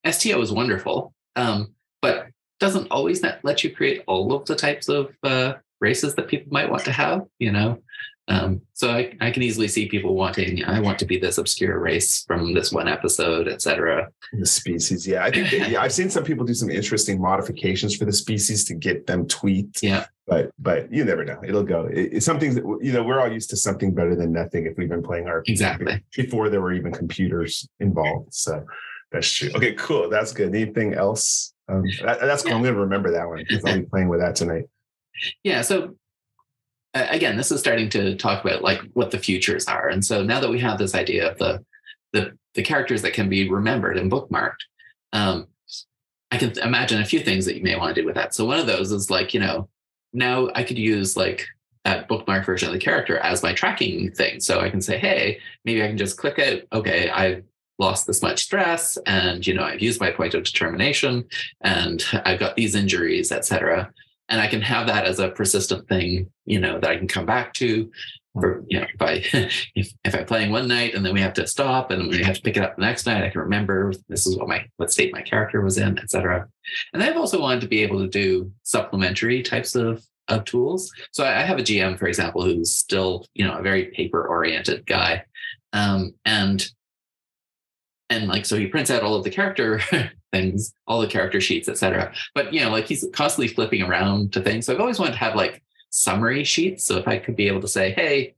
STO 0.10 0.42
is 0.42 0.52
wonderful, 0.52 1.14
um, 1.36 1.74
but 2.02 2.28
doesn't 2.60 2.88
always 2.92 3.22
let 3.22 3.64
you 3.64 3.76
create 3.76 4.04
all 4.08 4.34
of 4.34 4.46
the 4.46 4.56
types 4.56 4.88
of 4.88 5.14
uh, 5.24 5.54
races 5.82 6.16
that 6.16 6.28
people 6.28 6.52
might 6.52 6.70
want 6.70 6.86
to 6.86 6.92
have. 6.92 7.26
You 7.40 7.52
know, 7.52 7.80
um, 8.28 8.62
so 8.74 8.90
I, 8.90 9.16
I 9.22 9.30
can 9.30 9.44
easily 9.44 9.68
see 9.68 9.88
people 9.88 10.16
wanting, 10.16 10.64
I 10.66 10.80
want 10.80 10.98
to 11.00 11.06
be 11.06 11.20
this 11.20 11.38
obscure 11.38 11.80
race 11.80 12.24
from 12.24 12.54
this 12.54 12.72
one 12.72 12.88
episode, 12.88 13.48
etc. 13.48 14.10
The 14.34 14.46
species, 14.46 15.06
yeah. 15.06 15.24
I 15.24 15.32
think 15.32 15.52
they, 15.52 15.70
yeah, 15.72 15.82
I've 15.82 15.94
seen 15.94 16.10
some 16.10 16.24
people 16.24 16.44
do 16.44 16.56
some 16.56 16.72
interesting 16.72 17.22
modifications 17.22 17.96
for 17.96 18.06
the 18.06 18.14
species 18.14 18.66
to 18.66 18.74
get 18.74 19.06
them 19.06 19.28
tweaked. 19.28 19.84
Yeah. 19.84 20.06
But 20.28 20.50
but 20.58 20.92
you 20.92 21.06
never 21.06 21.24
know. 21.24 21.40
It'll 21.44 21.62
go. 21.62 21.86
It, 21.86 22.14
it's 22.14 22.26
something 22.26 22.56
that 22.56 22.64
you 22.82 22.92
know, 22.92 23.04
we're 23.04 23.20
all 23.20 23.32
used 23.32 23.52
to 23.52 23.58
something 23.58 23.94
better 23.94 24.16
than 24.16 24.32
nothing 24.32 24.66
if 24.66 24.76
we've 24.76 24.90
been 24.90 25.04
playing 25.04 25.28
our 25.28 25.44
exactly 25.46 26.04
before 26.16 26.50
there 26.50 26.62
were 26.62 26.74
even 26.74 26.92
computers 26.92 27.68
involved. 27.80 28.34
So 28.34 28.66
that's 29.12 29.32
true. 29.32 29.52
Okay, 29.54 29.74
cool. 29.74 30.10
That's 30.10 30.34
good. 30.34 30.56
Anything 30.56 30.96
else? 30.96 31.54
Um, 31.70 31.84
that, 32.04 32.22
that's 32.22 32.42
cool. 32.42 32.54
I'm 32.54 32.64
gonna 32.64 32.76
remember 32.76 33.12
that 33.12 33.28
one 33.28 33.46
because 33.48 33.64
I'll 33.66 33.78
be 33.78 33.86
playing 33.86 34.10
with 34.10 34.20
that 34.20 34.36
tonight. 34.36 34.64
Yeah. 35.44 35.62
So 35.62 35.96
again, 36.96 37.38
this 37.38 37.52
is 37.52 37.60
starting 37.60 37.90
to 37.90 38.16
talk 38.16 38.44
about 38.44 38.64
like 38.64 38.82
what 38.94 39.12
the 39.12 39.20
futures 39.20 39.66
are. 39.66 39.90
And 39.90 40.04
so 40.04 40.24
now 40.24 40.40
that 40.40 40.50
we 40.50 40.60
have 40.60 40.78
this 40.78 40.96
idea 40.96 41.32
of 41.32 41.38
the 41.38 41.64
the, 42.14 42.38
the 42.54 42.64
characters 42.64 43.02
that 43.02 43.14
can 43.14 43.28
be 43.28 43.50
remembered 43.50 43.98
and 43.98 44.10
bookmarked, 44.10 44.62
um, 45.12 45.48
I 46.32 46.38
can 46.38 46.58
imagine 46.60 47.02
a 47.02 47.06
few 47.06 47.20
things 47.20 47.46
that 47.46 47.58
you 47.58 47.64
may 47.64 47.76
want 47.76 47.94
to 47.94 48.02
do 48.02 48.06
with 48.06 48.16
that. 48.16 48.34
So 48.34 48.46
one 48.46 48.58
of 48.58 48.68
those 48.68 48.94
is 48.94 49.12
like, 49.12 49.34
you 49.34 49.42
know, 49.42 49.68
now 50.14 50.50
I 50.56 50.64
could 50.64 50.78
use 50.78 51.18
like 51.18 51.46
that 51.84 52.08
bookmark 52.08 52.46
version 52.46 52.70
of 52.70 52.74
the 52.74 52.80
character 52.80 53.18
as 53.18 53.44
my 53.44 53.54
tracking 53.54 54.12
thing. 54.12 54.40
So 54.40 54.62
I 54.62 54.70
can 54.70 54.82
say, 54.82 54.98
hey, 54.98 55.40
maybe 55.66 55.84
I 55.84 55.88
can 55.88 55.98
just 55.98 56.18
click 56.18 56.40
it. 56.40 56.70
Okay, 56.72 57.10
I've 57.10 57.44
lost 57.78 58.08
this 58.08 58.22
much 58.22 58.42
stress 58.42 58.98
and 59.06 59.46
you 59.46 59.54
know 59.54 59.64
i've 59.64 59.82
used 59.82 60.00
my 60.00 60.10
point 60.10 60.34
of 60.34 60.44
determination 60.44 61.26
and 61.62 62.06
i've 62.26 62.40
got 62.40 62.56
these 62.56 62.76
injuries 62.76 63.32
etc 63.34 63.92
and 64.30 64.42
I 64.42 64.48
can 64.48 64.62
have 64.62 64.88
that 64.88 65.06
as 65.06 65.20
a 65.20 65.30
persistent 65.30 65.88
thing, 65.88 66.30
you 66.46 66.60
know, 66.60 66.80
that 66.80 66.90
I 66.90 66.98
can 66.98 67.08
come 67.08 67.26
back 67.26 67.54
to. 67.56 67.92
For 68.34 68.66
you 68.68 68.82
know, 68.82 68.88
if 68.94 69.02
I 69.02 69.14
if 69.76 69.94
if 70.04 70.16
I'm 70.16 70.26
playing 70.26 70.52
one 70.52 70.68
night 70.68 70.94
and 70.94 71.06
then 71.06 71.14
we 71.14 71.22
have 71.22 71.34
to 71.36 71.48
stop 71.48 71.92
and 71.92 72.10
we 72.10 72.22
have 72.24 72.36
to 72.36 72.42
pick 72.42 72.58
it 72.58 72.64
up 72.64 72.76
the 72.76 72.82
next 72.82 73.06
night, 73.06 73.24
I 73.24 73.30
can 73.30 73.42
remember 73.42 73.94
this 74.10 74.28
is 74.28 74.38
what 74.38 74.50
my 74.50 74.66
what 74.78 74.92
state 74.92 75.14
my 75.14 75.22
character 75.22 75.62
was 75.62 75.78
in, 75.78 75.98
etc. 76.00 76.48
And 76.94 77.02
I've 77.02 77.18
also 77.18 77.40
wanted 77.40 77.62
to 77.62 77.68
be 77.68 77.82
able 77.82 78.00
to 78.00 78.08
do 78.08 78.52
supplementary 78.64 79.42
types 79.42 79.76
of 79.76 80.04
of 80.28 80.44
tools. 80.44 80.92
So 81.12 81.24
I 81.24 81.44
have 81.44 81.60
a 81.60 81.64
GM, 81.64 81.98
for 81.98 82.08
example, 82.08 82.44
who's 82.44 82.76
still 82.76 83.26
you 83.36 83.46
know 83.46 83.58
a 83.58 83.62
very 83.62 83.86
paper 83.86 84.28
oriented 84.28 84.86
guy, 84.86 85.24
um, 85.72 86.14
and 86.26 86.68
and 88.10 88.28
like 88.28 88.46
so 88.46 88.58
he 88.58 88.68
prints 88.68 88.92
out 88.92 89.04
all 89.04 89.16
of 89.16 89.24
the 89.24 89.30
character 89.30 89.82
things 90.32 90.74
all 90.88 91.02
the 91.02 91.08
character 91.08 91.42
sheets 91.42 91.68
etc 91.68 92.14
but 92.34 92.54
you 92.54 92.62
know 92.62 92.70
like 92.70 92.86
he's 92.86 93.06
constantly 93.14 93.48
flipping 93.48 93.82
around 93.82 94.32
to 94.34 94.42
things. 94.42 94.66
So 94.66 94.74
i've 94.74 94.80
always 94.80 95.00
wanted 95.00 95.14
to 95.14 95.20
have 95.20 95.36
like 95.36 95.64
summary 95.90 96.44
sheets. 96.44 96.86
So 96.86 96.98
if 96.98 97.08
i 97.08 97.18
could 97.18 97.36
be 97.36 97.48
able 97.48 97.62
to 97.62 97.68
say 97.68 97.92
hey 97.92 98.36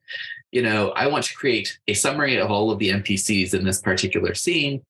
you 0.51 0.61
know 0.61 0.91
i 0.91 1.07
want 1.07 1.25
to 1.25 1.35
create 1.35 1.77
a 1.87 1.93
summary 1.93 2.37
of 2.37 2.51
all 2.51 2.71
of 2.71 2.79
the 2.79 2.89
npcs 2.89 3.53
in 3.53 3.65
this 3.65 3.81
particular 3.81 4.33
scene 4.33 4.81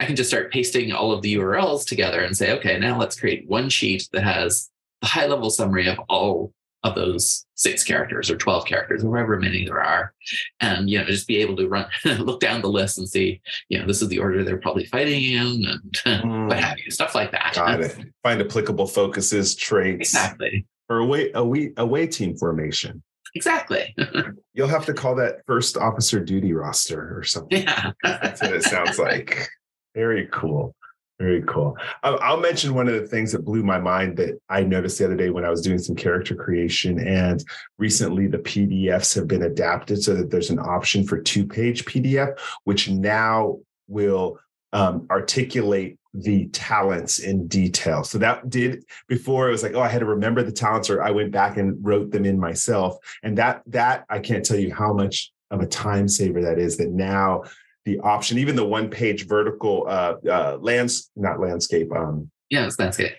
i 0.00 0.04
can 0.04 0.16
just 0.16 0.30
start 0.30 0.52
pasting 0.52 0.92
all 0.92 1.12
of 1.12 1.22
the 1.22 1.34
urls 1.36 1.86
together 1.86 2.20
and 2.20 2.36
say 2.36 2.52
okay 2.52 2.78
now 2.78 2.98
let's 2.98 3.18
create 3.18 3.48
one 3.48 3.68
sheet 3.68 4.08
that 4.12 4.22
has 4.24 4.70
the 5.00 5.06
high 5.06 5.26
level 5.26 5.50
summary 5.50 5.88
of 5.88 5.98
all 6.08 6.52
of 6.86 6.94
those 6.94 7.46
six 7.54 7.82
characters 7.82 8.30
or 8.30 8.36
12 8.36 8.66
characters 8.66 9.02
or 9.02 9.16
however 9.16 9.38
many 9.38 9.64
there 9.64 9.82
are 9.82 10.12
and 10.60 10.90
you 10.90 10.98
know 10.98 11.04
just 11.04 11.26
be 11.26 11.38
able 11.38 11.56
to 11.56 11.68
run 11.68 11.86
look 12.18 12.40
down 12.40 12.60
the 12.60 12.68
list 12.68 12.98
and 12.98 13.08
see 13.08 13.40
you 13.68 13.78
know 13.78 13.86
this 13.86 14.02
is 14.02 14.08
the 14.08 14.18
order 14.18 14.44
they're 14.44 14.58
probably 14.58 14.84
fighting 14.84 15.22
in 15.24 15.64
and 15.66 15.92
mm. 16.22 16.48
what 16.48 16.58
have 16.58 16.78
you 16.78 16.90
stuff 16.90 17.14
like 17.14 17.30
that 17.30 17.52
Got 17.54 17.80
it. 17.80 17.96
find 18.22 18.40
applicable 18.40 18.86
focuses 18.86 19.54
traits 19.54 20.14
exactly 20.14 20.66
or 20.88 20.98
away 20.98 21.30
away 21.34 21.72
away 21.76 22.06
team 22.06 22.36
formation. 22.36 23.02
Exactly. 23.34 23.94
You'll 24.54 24.68
have 24.68 24.86
to 24.86 24.94
call 24.94 25.14
that 25.16 25.40
first 25.46 25.76
officer 25.76 26.20
duty 26.20 26.52
roster 26.52 27.16
or 27.16 27.22
something. 27.24 27.62
yeah. 27.62 27.92
That's 28.02 28.40
what 28.40 28.52
it 28.52 28.62
sounds 28.62 28.98
like. 28.98 29.48
Very 29.94 30.28
cool. 30.32 30.74
Very 31.18 31.42
cool. 31.46 31.78
I'll, 32.02 32.36
mention 32.36 32.74
one 32.74 32.88
of 32.88 32.94
the 32.94 33.06
things 33.06 33.32
that 33.32 33.44
blew 33.44 33.62
my 33.62 33.78
mind 33.78 34.18
that 34.18 34.38
I 34.50 34.62
noticed 34.62 34.98
the 34.98 35.06
other 35.06 35.16
day 35.16 35.30
when 35.30 35.46
I 35.46 35.48
was 35.48 35.62
doing 35.62 35.78
some 35.78 35.96
character 35.96 36.34
creation. 36.34 37.00
And 37.00 37.42
recently, 37.78 38.26
the 38.26 38.38
PDFs 38.38 39.14
have 39.14 39.26
been 39.26 39.44
adapted 39.44 40.02
so 40.02 40.14
that 40.14 40.30
there's 40.30 40.50
an 40.50 40.58
option 40.58 41.06
for 41.06 41.18
two 41.18 41.46
page 41.46 41.86
PDF, 41.86 42.38
which 42.64 42.90
now 42.90 43.60
will 43.88 44.38
um, 44.74 45.06
articulate 45.10 45.98
the 46.12 46.48
talents 46.48 47.18
in 47.18 47.46
detail. 47.46 48.04
So 48.04 48.18
that 48.18 48.50
did 48.50 48.84
before 49.08 49.48
it 49.48 49.52
was 49.52 49.62
like, 49.62 49.74
oh, 49.74 49.80
I 49.80 49.88
had 49.88 50.00
to 50.00 50.06
remember 50.06 50.42
the 50.42 50.52
talents, 50.52 50.90
or 50.90 51.02
I 51.02 51.12
went 51.12 51.32
back 51.32 51.56
and 51.56 51.82
wrote 51.84 52.10
them 52.10 52.26
in 52.26 52.38
myself. 52.38 52.98
And 53.22 53.38
that 53.38 53.62
that 53.68 54.04
I 54.10 54.18
can't 54.18 54.44
tell 54.44 54.58
you 54.58 54.74
how 54.74 54.92
much 54.92 55.32
of 55.50 55.60
a 55.60 55.66
time 55.66 56.08
saver 56.08 56.42
that 56.42 56.58
is. 56.58 56.76
That 56.76 56.90
now 56.90 57.44
the 57.86 58.00
option, 58.00 58.36
even 58.36 58.56
the 58.56 58.66
one 58.66 58.90
page 58.90 59.26
vertical 59.26 59.86
uh, 59.88 60.16
uh, 60.28 60.58
lands, 60.60 61.10
not 61.16 61.40
landscape. 61.40 61.90
Um, 61.92 62.30
yeah, 62.50 62.66
it's 62.66 62.78
landscape. 62.78 63.12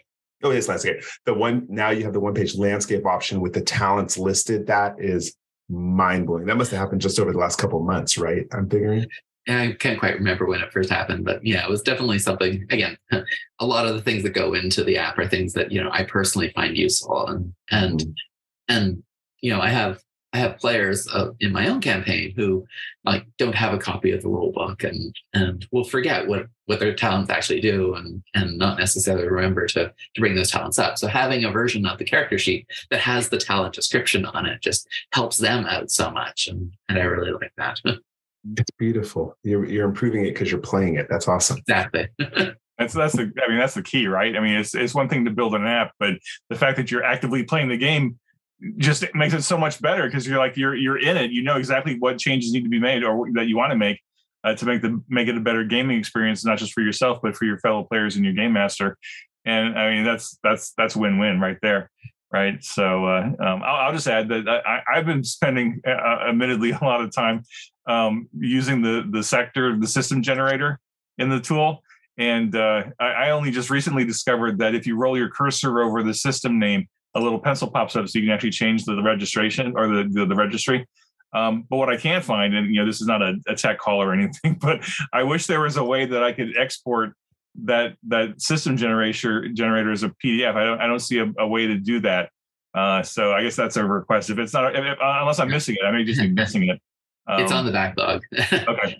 Oh, 0.43 0.51
yes, 0.51 0.67
landscape. 0.67 1.01
The 1.25 1.33
one 1.33 1.65
now 1.69 1.89
you 1.89 2.03
have 2.03 2.13
the 2.13 2.19
one 2.19 2.35
page 2.35 2.55
landscape 2.55 3.05
option 3.05 3.41
with 3.41 3.53
the 3.53 3.61
talents 3.61 4.17
listed. 4.17 4.67
That 4.67 4.95
is 4.99 5.35
mind 5.69 6.27
blowing. 6.27 6.45
That 6.45 6.57
must 6.57 6.69
have 6.71 6.79
happened 6.79 7.01
just 7.01 7.17
over 7.19 7.31
the 7.31 7.39
last 7.39 7.57
couple 7.57 7.81
months, 7.81 8.17
right? 8.17 8.45
I'm 8.51 8.69
figuring. 8.69 9.07
I 9.49 9.77
can't 9.79 9.97
quite 9.97 10.15
remember 10.15 10.45
when 10.45 10.59
it 10.59 10.73
first 10.73 10.89
happened, 10.89 11.23
but 11.23 11.43
yeah, 11.45 11.63
it 11.63 11.69
was 11.69 11.81
definitely 11.81 12.19
something. 12.19 12.67
Again, 12.69 12.97
a 13.59 13.65
lot 13.65 13.87
of 13.87 13.95
the 13.95 14.01
things 14.01 14.23
that 14.23 14.33
go 14.33 14.53
into 14.53 14.83
the 14.83 14.97
app 14.97 15.17
are 15.17 15.27
things 15.27 15.53
that 15.53 15.71
you 15.71 15.81
know 15.81 15.89
I 15.91 16.03
personally 16.03 16.51
find 16.53 16.77
useful, 16.77 17.27
and 17.27 17.53
and 17.71 17.99
mm-hmm. 18.01 18.11
and 18.67 19.03
you 19.39 19.53
know 19.53 19.61
I 19.61 19.69
have 19.69 20.01
I 20.33 20.39
have 20.39 20.57
players 20.57 21.07
uh, 21.07 21.31
in 21.39 21.53
my 21.53 21.67
own 21.67 21.79
campaign 21.79 22.33
who 22.35 22.65
like 23.05 23.25
don't 23.37 23.55
have 23.55 23.73
a 23.73 23.77
copy 23.77 24.11
of 24.11 24.21
the 24.21 24.27
rule 24.27 24.51
book 24.51 24.83
and 24.83 25.15
and 25.33 25.65
will 25.71 25.85
forget 25.85 26.27
what 26.27 26.47
what 26.65 26.79
their 26.79 26.93
talents 26.93 27.29
actually 27.29 27.61
do 27.61 27.95
and 27.95 28.21
and 28.33 28.57
not 28.57 28.77
necessarily 28.77 29.27
remember 29.27 29.67
to 29.67 29.93
to 30.13 30.21
bring 30.21 30.35
those 30.35 30.51
talents 30.51 30.79
up. 30.79 30.97
So 30.97 31.07
having 31.07 31.45
a 31.45 31.51
version 31.51 31.85
of 31.85 31.97
the 31.97 32.05
character 32.05 32.37
sheet 32.37 32.67
that 32.91 32.99
has 32.99 33.29
the 33.29 33.37
talent 33.37 33.73
description 33.73 34.25
on 34.25 34.45
it 34.45 34.61
just 34.61 34.87
helps 35.13 35.37
them 35.37 35.65
out 35.65 35.89
so 35.91 36.11
much, 36.11 36.47
and 36.47 36.71
and 36.89 36.97
I 36.97 37.03
really 37.03 37.31
like 37.31 37.53
that. 37.57 37.79
It's 38.55 38.71
beautiful. 38.77 39.35
You're 39.43 39.65
you're 39.65 39.85
improving 39.85 40.25
it 40.25 40.29
because 40.29 40.49
you're 40.49 40.61
playing 40.61 40.95
it. 40.95 41.07
That's 41.09 41.27
awesome. 41.27 41.57
Exactly. 41.57 42.07
that's 42.77 42.93
that's 42.93 43.13
the 43.13 43.31
I 43.45 43.49
mean 43.49 43.57
that's 43.57 43.73
the 43.73 43.83
key, 43.83 44.07
right? 44.07 44.37
I 44.37 44.39
mean 44.39 44.55
it's 44.55 44.73
it's 44.73 44.93
one 44.93 45.09
thing 45.09 45.25
to 45.25 45.31
build 45.31 45.53
an 45.53 45.65
app, 45.65 45.91
but 45.99 46.13
the 46.49 46.55
fact 46.55 46.77
that 46.77 46.89
you're 46.89 47.03
actively 47.03 47.43
playing 47.43 47.67
the 47.67 47.77
game 47.77 48.19
just 48.77 49.05
makes 49.13 49.33
it 49.33 49.43
so 49.43 49.57
much 49.57 49.81
better 49.81 50.05
because 50.05 50.27
you're 50.27 50.39
like 50.39 50.57
you're 50.57 50.75
you're 50.75 50.97
in 50.97 51.17
it. 51.17 51.31
You 51.31 51.43
know 51.43 51.57
exactly 51.57 51.97
what 51.99 52.17
changes 52.17 52.51
need 52.51 52.63
to 52.63 52.69
be 52.69 52.79
made 52.79 53.03
or 53.03 53.27
that 53.33 53.47
you 53.47 53.57
want 53.57 53.71
to 53.71 53.77
make 53.77 54.01
uh, 54.43 54.55
to 54.55 54.65
make 54.65 54.81
the 54.81 55.01
make 55.09 55.27
it 55.27 55.37
a 55.37 55.41
better 55.41 55.63
gaming 55.63 55.99
experience, 55.99 56.43
not 56.43 56.57
just 56.57 56.73
for 56.73 56.81
yourself 56.81 57.19
but 57.21 57.35
for 57.35 57.45
your 57.45 57.59
fellow 57.59 57.83
players 57.83 58.15
and 58.15 58.25
your 58.25 58.33
game 58.33 58.53
master. 58.53 58.97
And 59.45 59.77
I 59.77 59.91
mean 59.91 60.03
that's 60.03 60.37
that's 60.43 60.73
that's 60.77 60.95
win 60.95 61.19
win 61.19 61.39
right 61.39 61.57
there 61.61 61.91
right? 62.31 62.63
So 62.63 63.05
uh, 63.05 63.23
um, 63.39 63.63
I'll, 63.63 63.87
I'll, 63.87 63.93
just 63.93 64.07
add 64.07 64.27
that 64.29 64.47
I, 64.49 64.81
have 64.95 65.05
been 65.05 65.23
spending, 65.23 65.81
uh, 65.87 66.27
admittedly, 66.27 66.71
a 66.81 66.83
lot 66.83 67.01
of 67.01 67.11
time 67.13 67.43
um, 67.87 68.27
using 68.37 68.81
the 68.81 69.07
the 69.09 69.23
sector, 69.23 69.77
the 69.77 69.87
system 69.87 70.21
generator 70.21 70.79
in 71.17 71.29
the 71.29 71.39
tool. 71.39 71.83
And 72.17 72.55
uh, 72.55 72.83
I, 72.99 73.05
I, 73.05 73.29
only 73.29 73.51
just 73.51 73.69
recently 73.69 74.03
discovered 74.03 74.57
that 74.59 74.73
if 74.73 74.87
you 74.87 74.97
roll 74.97 75.17
your 75.17 75.29
cursor 75.29 75.81
over 75.81 76.01
the 76.01 76.13
system 76.13 76.57
name, 76.57 76.87
a 77.17 77.19
little 77.19 77.39
pencil 77.39 77.69
pops 77.69 77.95
up 77.95 78.07
so 78.07 78.19
you 78.19 78.25
can 78.25 78.33
actually 78.33 78.51
change 78.51 78.85
the, 78.85 78.95
the 78.95 79.01
registration 79.01 79.73
or 79.75 79.87
the, 79.87 80.09
the, 80.09 80.25
the 80.25 80.35
registry. 80.35 80.87
Um, 81.33 81.65
but 81.69 81.77
what 81.77 81.89
I 81.89 81.97
can't 81.97 82.23
find, 82.23 82.55
and 82.55 82.73
you 82.73 82.79
know, 82.79 82.85
this 82.85 83.01
is 83.01 83.07
not 83.07 83.21
a, 83.21 83.35
a 83.47 83.55
tech 83.55 83.79
call 83.79 84.01
or 84.01 84.13
anything, 84.19 84.57
but 84.61 84.81
I 85.11 85.23
wish 85.23 85.47
there 85.47 85.61
was 85.61 85.77
a 85.77 85.83
way 85.83 86.05
that 86.05 86.23
I 86.23 86.31
could 86.31 86.57
export 86.57 87.13
that 87.63 87.95
that 88.07 88.39
system 88.39 88.77
generator 88.77 89.49
generator 89.49 89.91
as 89.91 90.03
a 90.03 90.09
PDF. 90.23 90.55
I 90.55 90.63
don't 90.63 90.79
I 90.79 90.87
don't 90.87 90.99
see 90.99 91.17
a, 91.19 91.33
a 91.39 91.47
way 91.47 91.67
to 91.67 91.75
do 91.75 91.99
that. 92.01 92.29
Uh, 92.73 93.01
so 93.01 93.33
I 93.33 93.41
guess 93.41 93.55
that's 93.55 93.75
a 93.77 93.83
request. 93.83 94.29
If 94.29 94.37
it's 94.37 94.53
not, 94.53 94.75
if, 94.75 94.97
unless 95.01 95.39
I'm 95.39 95.49
missing 95.49 95.75
it, 95.79 95.85
I 95.85 95.91
may 95.91 96.03
just 96.03 96.21
be 96.21 96.29
missing 96.31 96.69
it. 96.69 96.79
Um, 97.29 97.41
it's 97.41 97.51
on 97.51 97.65
the 97.65 97.71
backlog. 97.71 98.23
Okay. 98.53 98.97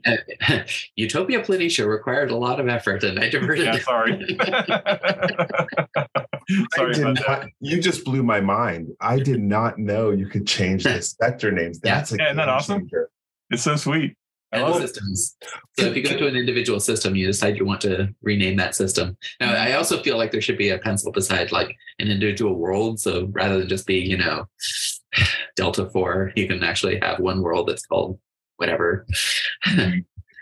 Utopia 0.95 1.41
Planitia 1.41 1.88
required 1.88 2.30
a 2.30 2.36
lot 2.36 2.59
of 2.59 2.67
effort, 2.67 3.03
and 3.03 3.19
I 3.19 3.30
diverted. 3.30 3.65
yeah, 3.65 3.80
sorry. 3.80 4.17
sorry 6.75 6.95
I 6.95 6.99
not, 6.99 7.15
that. 7.25 7.49
You 7.61 7.82
just 7.82 8.03
blew 8.03 8.23
my 8.23 8.41
mind. 8.41 8.89
I 8.99 9.19
did 9.19 9.41
not 9.41 9.80
know 9.80 10.11
you 10.11 10.28
could 10.28 10.45
change 10.45 10.84
the 10.84 11.01
sector 11.01 11.51
names. 11.51 11.80
That's 11.80 12.11
yeah, 12.11 12.23
a 12.23 12.25
isn't 12.28 12.38
that 12.38 12.49
awesome? 12.49 12.82
Changer. 12.82 13.09
It's 13.49 13.63
so 13.63 13.78
sweet. 13.78 14.17
And 14.53 14.75
systems. 14.75 15.36
So 15.78 15.88
if 15.88 15.97
you 15.97 16.03
go 16.03 16.17
to 16.17 16.25
an 16.25 16.38
individual 16.38 16.80
system, 16.80 17.17
you 17.17 17.28
decide 17.28 17.57
you 17.57 17.65
want 17.65 17.82
to 17.82 18.15
rename 18.21 18.55
that 18.57 18.75
system. 18.75 19.17
Now, 19.41 19.53
I 19.53 19.73
also 19.73 20.01
feel 20.01 20.17
like 20.17 20.32
there 20.32 20.39
should 20.39 20.57
be 20.57 20.69
a 20.69 20.78
pencil 20.78 21.11
beside 21.11 21.51
like 21.51 21.75
an 21.99 22.07
individual 22.07 22.55
world. 22.55 23.01
So 23.01 23.28
rather 23.32 23.59
than 23.59 23.67
just 23.67 23.86
be, 23.86 23.95
you 23.95 24.17
know, 24.17 24.47
Delta 25.55 25.89
4, 25.89 26.34
you 26.36 26.47
can 26.47 26.64
actually 26.64 26.99
have 27.01 27.20
one 27.20 27.41
world 27.41 27.68
that's 27.68 27.86
called 27.86 28.20
whatever. 28.58 29.05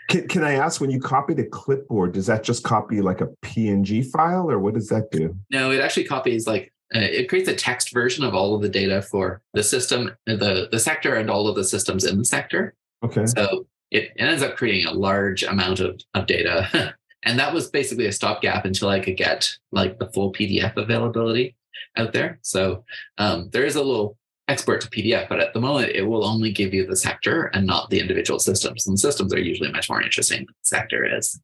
can, 0.08 0.28
can 0.28 0.44
I 0.44 0.54
ask 0.54 0.80
when 0.80 0.90
you 0.90 1.00
copy 1.00 1.34
the 1.34 1.44
clipboard, 1.44 2.12
does 2.12 2.26
that 2.26 2.44
just 2.44 2.64
copy 2.64 3.00
like 3.00 3.20
a 3.20 3.28
PNG 3.44 4.06
file 4.10 4.50
or 4.50 4.58
what 4.58 4.74
does 4.74 4.88
that 4.88 5.10
do? 5.10 5.36
No, 5.50 5.70
it 5.70 5.80
actually 5.80 6.04
copies 6.04 6.46
like 6.46 6.72
uh, 6.94 7.00
it 7.00 7.28
creates 7.28 7.48
a 7.48 7.54
text 7.54 7.92
version 7.92 8.24
of 8.24 8.34
all 8.34 8.54
of 8.54 8.62
the 8.62 8.68
data 8.68 9.02
for 9.02 9.42
the 9.54 9.62
system, 9.62 10.10
the 10.26 10.68
the 10.70 10.78
sector, 10.78 11.16
and 11.16 11.28
all 11.28 11.48
of 11.48 11.56
the 11.56 11.64
systems 11.64 12.04
in 12.04 12.16
the 12.16 12.24
sector. 12.24 12.74
Okay. 13.04 13.26
So 13.26 13.66
it, 13.90 14.12
ends 14.18 14.42
up 14.42 14.56
creating 14.56 14.86
a 14.86 14.92
large 14.92 15.42
amount 15.42 15.80
of, 15.80 16.00
of 16.14 16.26
data. 16.26 16.94
and 17.22 17.38
that 17.38 17.52
was 17.52 17.70
basically 17.70 18.06
a 18.06 18.12
stopgap 18.12 18.64
until 18.64 18.88
I 18.88 19.00
could 19.00 19.16
get 19.16 19.50
like 19.72 19.98
the 19.98 20.10
full 20.12 20.32
PDF 20.32 20.76
availability 20.76 21.56
out 21.96 22.12
there. 22.12 22.38
So 22.42 22.84
um, 23.18 23.50
there 23.52 23.64
is 23.64 23.76
a 23.76 23.82
little 23.82 24.16
export 24.48 24.80
to 24.80 24.90
PDF, 24.90 25.28
but 25.28 25.40
at 25.40 25.52
the 25.52 25.60
moment 25.60 25.92
it 25.94 26.02
will 26.02 26.24
only 26.24 26.52
give 26.52 26.72
you 26.72 26.86
the 26.86 26.96
sector 26.96 27.44
and 27.46 27.66
not 27.66 27.90
the 27.90 28.00
individual 28.00 28.38
systems. 28.38 28.86
And 28.86 28.98
systems 28.98 29.34
are 29.34 29.40
usually 29.40 29.72
much 29.72 29.88
more 29.88 30.02
interesting 30.02 30.38
than 30.38 30.46
the 30.46 30.54
sector 30.62 31.16
is. 31.16 31.40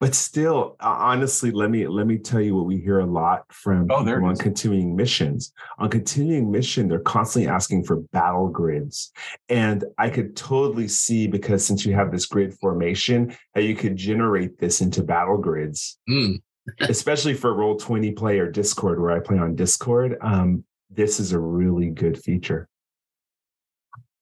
But 0.00 0.14
still 0.14 0.76
honestly 0.80 1.50
let 1.50 1.70
me 1.70 1.86
let 1.86 2.06
me 2.06 2.18
tell 2.18 2.40
you 2.40 2.56
what 2.56 2.66
we 2.66 2.78
hear 2.78 3.00
a 3.00 3.06
lot 3.06 3.44
from 3.52 3.86
oh, 3.90 4.04
people 4.04 4.24
on 4.24 4.36
continuing 4.36 4.96
missions. 4.96 5.52
On 5.78 5.88
continuing 5.88 6.50
mission 6.50 6.88
they're 6.88 6.98
constantly 6.98 7.48
asking 7.48 7.84
for 7.84 8.00
battle 8.12 8.48
grids. 8.48 9.12
And 9.48 9.84
i 9.98 10.10
could 10.10 10.36
totally 10.36 10.88
see 10.88 11.26
because 11.26 11.64
since 11.64 11.86
you 11.86 11.94
have 11.94 12.10
this 12.10 12.26
grid 12.26 12.54
formation 12.54 13.36
how 13.54 13.60
you 13.60 13.76
could 13.76 13.96
generate 13.96 14.58
this 14.58 14.80
into 14.80 15.02
battle 15.02 15.38
grids. 15.38 15.98
Mm. 16.08 16.42
especially 16.80 17.34
for 17.34 17.54
roll 17.54 17.76
20 17.76 18.12
play 18.12 18.38
or 18.38 18.50
discord 18.50 18.98
where 19.00 19.12
i 19.12 19.20
play 19.20 19.38
on 19.38 19.54
discord. 19.54 20.16
Um, 20.20 20.64
this 20.94 21.20
is 21.20 21.32
a 21.32 21.38
really 21.38 21.90
good 21.90 22.18
feature. 22.18 22.68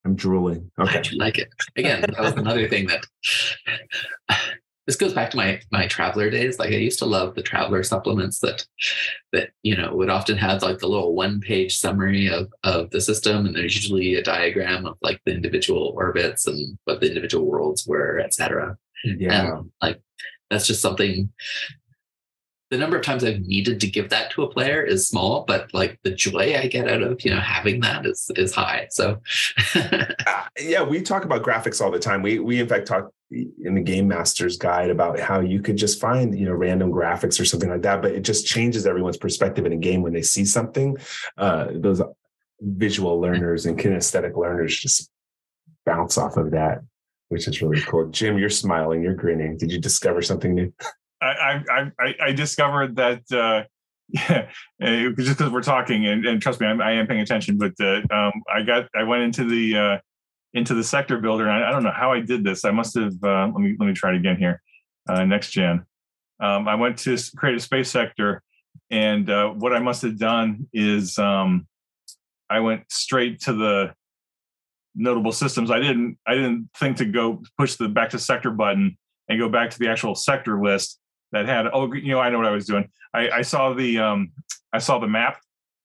I'm 0.05 0.15
drooling. 0.15 0.69
Okay. 0.79 0.99
i 0.99 1.03
like 1.15 1.37
it. 1.37 1.49
Again 1.77 2.01
that 2.01 2.19
was 2.19 2.33
another 2.33 2.67
thing 2.67 2.87
that 2.87 3.05
this 4.85 4.97
goes 4.97 5.13
back 5.13 5.31
to 5.31 5.37
my 5.37 5.61
my 5.71 5.87
Traveller 5.87 6.29
days. 6.29 6.59
Like 6.59 6.71
i 6.71 6.75
used 6.75 6.99
to 6.99 7.05
love 7.05 7.35
the 7.35 7.41
Traveller 7.41 7.83
supplements 7.83 8.39
that 8.39 8.65
that 9.31 9.51
you 9.61 9.77
know 9.77 9.95
would 9.95 10.09
often 10.09 10.37
have 10.37 10.61
like 10.61 10.79
the 10.79 10.87
little 10.87 11.15
one 11.15 11.39
page 11.39 11.77
summary 11.77 12.27
of 12.27 12.51
of 12.63 12.89
the 12.89 12.99
system 13.01 13.45
and 13.45 13.55
there's 13.55 13.75
usually 13.75 14.15
a 14.15 14.23
diagram 14.23 14.85
of 14.85 14.97
like 15.01 15.21
the 15.25 15.33
individual 15.33 15.93
orbits 15.95 16.47
and 16.47 16.77
what 16.83 16.99
the 16.99 17.07
individual 17.07 17.45
worlds 17.45 17.87
were 17.87 18.19
etc 18.19 18.77
yeah. 19.03 19.57
And, 19.57 19.71
like 19.81 20.01
that's 20.49 20.67
just 20.67 20.81
something 20.81 21.29
the 22.73 22.79
number 22.79 22.97
of 22.97 23.03
times 23.03 23.23
I've 23.23 23.41
needed 23.41 23.79
to 23.81 23.87
give 23.87 24.09
that 24.09 24.31
to 24.31 24.41
a 24.41 24.49
player 24.49 24.81
is 24.81 25.07
small, 25.07 25.45
but 25.47 25.71
like 25.75 25.99
the 26.01 26.09
joy 26.09 26.57
I 26.57 26.65
get 26.65 26.89
out 26.89 27.03
of 27.03 27.23
you 27.23 27.29
know 27.29 27.39
having 27.39 27.81
that 27.81 28.03
is 28.03 28.31
is 28.35 28.51
high. 28.51 28.87
So 28.89 29.21
uh, 29.75 30.05
yeah, 30.59 30.81
we 30.81 31.03
talk 31.03 31.23
about 31.23 31.43
graphics 31.43 31.81
all 31.81 31.91
the 31.91 31.99
time. 31.99 32.23
We 32.23 32.39
we 32.39 32.59
in 32.59 32.67
fact 32.67 32.87
talk 32.87 33.11
in 33.29 33.75
the 33.75 33.81
game 33.81 34.07
master's 34.07 34.57
guide 34.57 34.89
about 34.89 35.19
how 35.19 35.39
you 35.39 35.61
could 35.61 35.77
just 35.77 36.01
find 36.01 36.37
you 36.37 36.47
know 36.47 36.53
random 36.53 36.91
graphics 36.91 37.39
or 37.39 37.45
something 37.45 37.69
like 37.69 37.83
that, 37.83 38.01
but 38.01 38.11
it 38.11 38.21
just 38.21 38.47
changes 38.47 38.87
everyone's 38.87 39.17
perspective 39.17 39.67
in 39.67 39.73
a 39.73 39.77
game 39.77 40.01
when 40.01 40.13
they 40.13 40.23
see 40.23 40.43
something. 40.43 40.97
Uh, 41.37 41.67
those 41.75 42.01
visual 42.59 43.21
learners 43.21 43.67
and 43.67 43.77
kinesthetic 43.77 44.35
learners 44.35 44.75
just 44.79 45.11
bounce 45.85 46.17
off 46.17 46.37
of 46.37 46.49
that, 46.49 46.79
which 47.29 47.47
is 47.47 47.61
really 47.61 47.81
cool. 47.81 48.07
Jim, 48.09 48.39
you're 48.39 48.49
smiling, 48.49 49.03
you're 49.03 49.13
grinning. 49.13 49.57
Did 49.57 49.71
you 49.71 49.79
discover 49.79 50.23
something 50.23 50.55
new? 50.55 50.73
I 51.27 51.91
I 51.99 52.15
I 52.27 52.31
discovered 52.31 52.95
that 52.97 53.21
uh, 53.31 53.63
yeah, 54.09 54.47
just 55.17 55.37
because 55.37 55.51
we're 55.51 55.61
talking 55.61 56.05
and, 56.05 56.25
and 56.25 56.41
trust 56.41 56.61
me, 56.61 56.67
I'm, 56.67 56.81
I 56.81 56.91
am 56.93 57.07
paying 57.07 57.21
attention. 57.21 57.57
But 57.57 57.73
uh, 57.79 58.01
um, 58.11 58.33
I 58.53 58.61
got 58.61 58.87
I 58.95 59.03
went 59.03 59.23
into 59.23 59.45
the 59.45 59.77
uh, 59.77 59.97
into 60.53 60.73
the 60.73 60.83
sector 60.83 61.17
builder, 61.17 61.47
and 61.47 61.63
I, 61.63 61.69
I, 61.69 61.71
don't 61.71 61.83
know 61.83 61.91
how 61.91 62.11
I 62.11 62.19
did 62.19 62.43
this. 62.43 62.65
I 62.65 62.71
must 62.71 62.95
have 62.95 63.13
uh, 63.23 63.47
let 63.47 63.55
me 63.55 63.75
let 63.79 63.87
me 63.87 63.93
try 63.93 64.11
it 64.11 64.17
again 64.17 64.37
here. 64.37 64.61
Uh, 65.07 65.25
next 65.25 65.51
gen. 65.51 65.85
Um, 66.39 66.67
I 66.67 66.75
went 66.75 66.97
to 66.99 67.17
create 67.35 67.55
a 67.55 67.59
space 67.59 67.89
sector, 67.89 68.41
and 68.91 69.29
uh, 69.29 69.49
what 69.49 69.73
I 69.73 69.79
must 69.79 70.01
have 70.03 70.17
done 70.17 70.67
is 70.73 71.17
um, 71.17 71.67
I 72.49 72.59
went 72.59 72.83
straight 72.91 73.41
to 73.41 73.53
the 73.53 73.93
notable 74.95 75.31
systems. 75.31 75.71
I 75.71 75.79
didn't 75.79 76.17
I 76.27 76.35
didn't 76.35 76.69
think 76.77 76.97
to 76.97 77.05
go 77.05 77.41
push 77.57 77.75
the 77.75 77.89
back 77.89 78.11
to 78.11 78.19
sector 78.19 78.51
button 78.51 78.97
and 79.29 79.39
go 79.39 79.49
back 79.49 79.71
to 79.71 79.79
the 79.79 79.87
actual 79.87 80.15
sector 80.15 80.61
list 80.61 80.99
that 81.33 81.45
had 81.45 81.67
oh 81.73 81.91
you 81.93 82.13
know 82.13 82.19
I 82.19 82.29
know 82.29 82.37
what 82.37 82.47
I 82.47 82.51
was 82.51 82.65
doing. 82.65 82.89
I, 83.13 83.29
I 83.29 83.41
saw 83.41 83.73
the 83.73 83.99
um 83.99 84.31
I 84.71 84.79
saw 84.79 84.99
the 84.99 85.07
map 85.07 85.39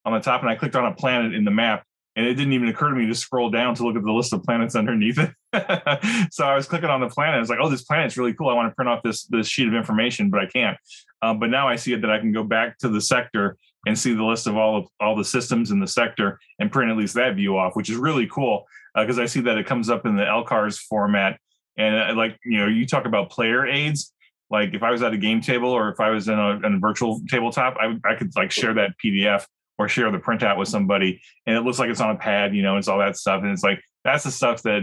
on 0.04 0.12
the 0.12 0.20
top 0.20 0.42
and 0.42 0.50
I 0.50 0.54
clicked 0.54 0.76
on 0.76 0.86
a 0.86 0.94
planet 0.94 1.34
in 1.34 1.44
the 1.44 1.50
map 1.50 1.84
and 2.16 2.26
it 2.26 2.34
didn't 2.34 2.52
even 2.52 2.68
occur 2.68 2.90
to 2.90 2.96
me 2.96 3.06
to 3.06 3.14
scroll 3.14 3.48
down 3.48 3.76
to 3.76 3.84
look 3.84 3.96
at 3.96 4.02
the 4.02 4.12
list 4.12 4.32
of 4.32 4.42
planets 4.42 4.74
underneath 4.76 5.18
it. 5.18 5.30
so 6.32 6.44
I 6.44 6.56
was 6.56 6.66
clicking 6.66 6.90
on 6.90 7.00
the 7.00 7.08
planet. 7.08 7.36
I 7.36 7.40
was 7.40 7.48
like, 7.48 7.60
oh, 7.62 7.68
this 7.68 7.84
planet's 7.84 8.16
really 8.16 8.34
cool. 8.34 8.48
I 8.48 8.54
want 8.54 8.70
to 8.70 8.74
print 8.74 8.88
off 8.88 9.02
this 9.02 9.24
this 9.26 9.48
sheet 9.48 9.68
of 9.68 9.74
information, 9.74 10.30
but 10.30 10.40
I 10.40 10.46
can't. 10.46 10.76
Um, 11.22 11.38
but 11.38 11.50
now 11.50 11.68
I 11.68 11.76
see 11.76 11.92
it 11.92 12.00
that 12.02 12.10
I 12.10 12.18
can 12.18 12.32
go 12.32 12.44
back 12.44 12.78
to 12.78 12.88
the 12.88 13.00
sector 13.00 13.56
and 13.86 13.98
see 13.98 14.14
the 14.14 14.24
list 14.24 14.46
of 14.46 14.56
all 14.56 14.76
of 14.76 14.86
all 15.00 15.16
the 15.16 15.24
systems 15.24 15.70
in 15.70 15.80
the 15.80 15.86
sector 15.86 16.38
and 16.58 16.70
print 16.70 16.90
at 16.90 16.96
least 16.96 17.14
that 17.14 17.36
view 17.36 17.56
off, 17.56 17.76
which 17.76 17.88
is 17.88 17.96
really 17.96 18.26
cool 18.26 18.66
because 18.94 19.18
uh, 19.18 19.22
I 19.22 19.26
see 19.26 19.40
that 19.42 19.58
it 19.58 19.66
comes 19.66 19.88
up 19.88 20.04
in 20.04 20.16
the 20.16 20.24
LCARS 20.24 20.78
format. 20.78 21.38
And 21.76 21.96
uh, 21.96 22.14
like 22.16 22.36
you 22.44 22.58
know, 22.58 22.66
you 22.66 22.86
talk 22.86 23.06
about 23.06 23.30
player 23.30 23.66
aids. 23.66 24.12
Like 24.50 24.74
if 24.74 24.82
I 24.82 24.90
was 24.90 25.02
at 25.02 25.12
a 25.12 25.18
game 25.18 25.40
table 25.40 25.70
or 25.70 25.90
if 25.90 26.00
I 26.00 26.10
was 26.10 26.28
in 26.28 26.38
a, 26.38 26.56
in 26.66 26.74
a 26.74 26.78
virtual 26.78 27.20
tabletop, 27.28 27.76
I, 27.78 27.96
I 28.08 28.14
could 28.14 28.34
like 28.36 28.50
share 28.50 28.74
that 28.74 28.92
PDF 29.02 29.46
or 29.78 29.88
share 29.88 30.10
the 30.10 30.18
printout 30.18 30.58
with 30.58 30.68
somebody 30.68 31.20
and 31.46 31.56
it 31.56 31.60
looks 31.60 31.78
like 31.78 31.90
it's 31.90 32.00
on 32.00 32.10
a 32.10 32.18
pad, 32.18 32.54
you 32.54 32.62
know, 32.62 32.76
it's 32.76 32.88
all 32.88 32.98
that 32.98 33.16
stuff. 33.16 33.42
And 33.42 33.52
it's 33.52 33.62
like, 33.62 33.80
that's 34.04 34.24
the 34.24 34.30
stuff 34.30 34.62
that 34.62 34.82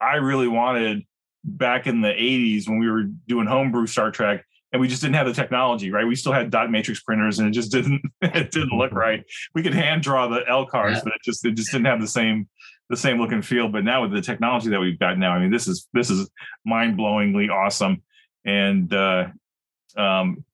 I 0.00 0.16
really 0.16 0.48
wanted 0.48 1.04
back 1.44 1.86
in 1.86 2.00
the 2.00 2.08
80s 2.08 2.68
when 2.68 2.78
we 2.78 2.90
were 2.90 3.04
doing 3.26 3.46
homebrew 3.46 3.86
Star 3.86 4.10
Trek 4.10 4.44
and 4.72 4.80
we 4.80 4.88
just 4.88 5.00
didn't 5.00 5.14
have 5.14 5.26
the 5.26 5.32
technology, 5.32 5.90
right? 5.90 6.06
We 6.06 6.14
still 6.14 6.32
had 6.32 6.50
dot 6.50 6.70
matrix 6.70 7.00
printers 7.00 7.38
and 7.38 7.48
it 7.48 7.52
just 7.52 7.72
didn't 7.72 8.02
it 8.22 8.50
didn't 8.50 8.76
look 8.76 8.92
right. 8.92 9.24
We 9.54 9.62
could 9.62 9.74
hand 9.74 10.02
draw 10.02 10.28
the 10.28 10.40
LCARS, 10.48 10.94
yeah. 10.94 11.00
but 11.04 11.12
it 11.14 11.20
just 11.24 11.44
it 11.44 11.54
just 11.54 11.72
didn't 11.72 11.86
have 11.86 12.00
the 12.00 12.08
same 12.08 12.48
the 12.90 12.96
same 12.96 13.20
look 13.20 13.32
and 13.32 13.44
feel. 13.44 13.68
But 13.68 13.84
now 13.84 14.02
with 14.02 14.12
the 14.12 14.20
technology 14.20 14.70
that 14.70 14.80
we've 14.80 14.98
got 14.98 15.18
now, 15.18 15.32
I 15.32 15.38
mean, 15.38 15.50
this 15.50 15.68
is 15.68 15.88
this 15.92 16.10
is 16.10 16.28
mind-blowingly 16.64 17.50
awesome. 17.50 18.02
And 18.48 18.92
uh 18.92 19.28
um 19.96 20.44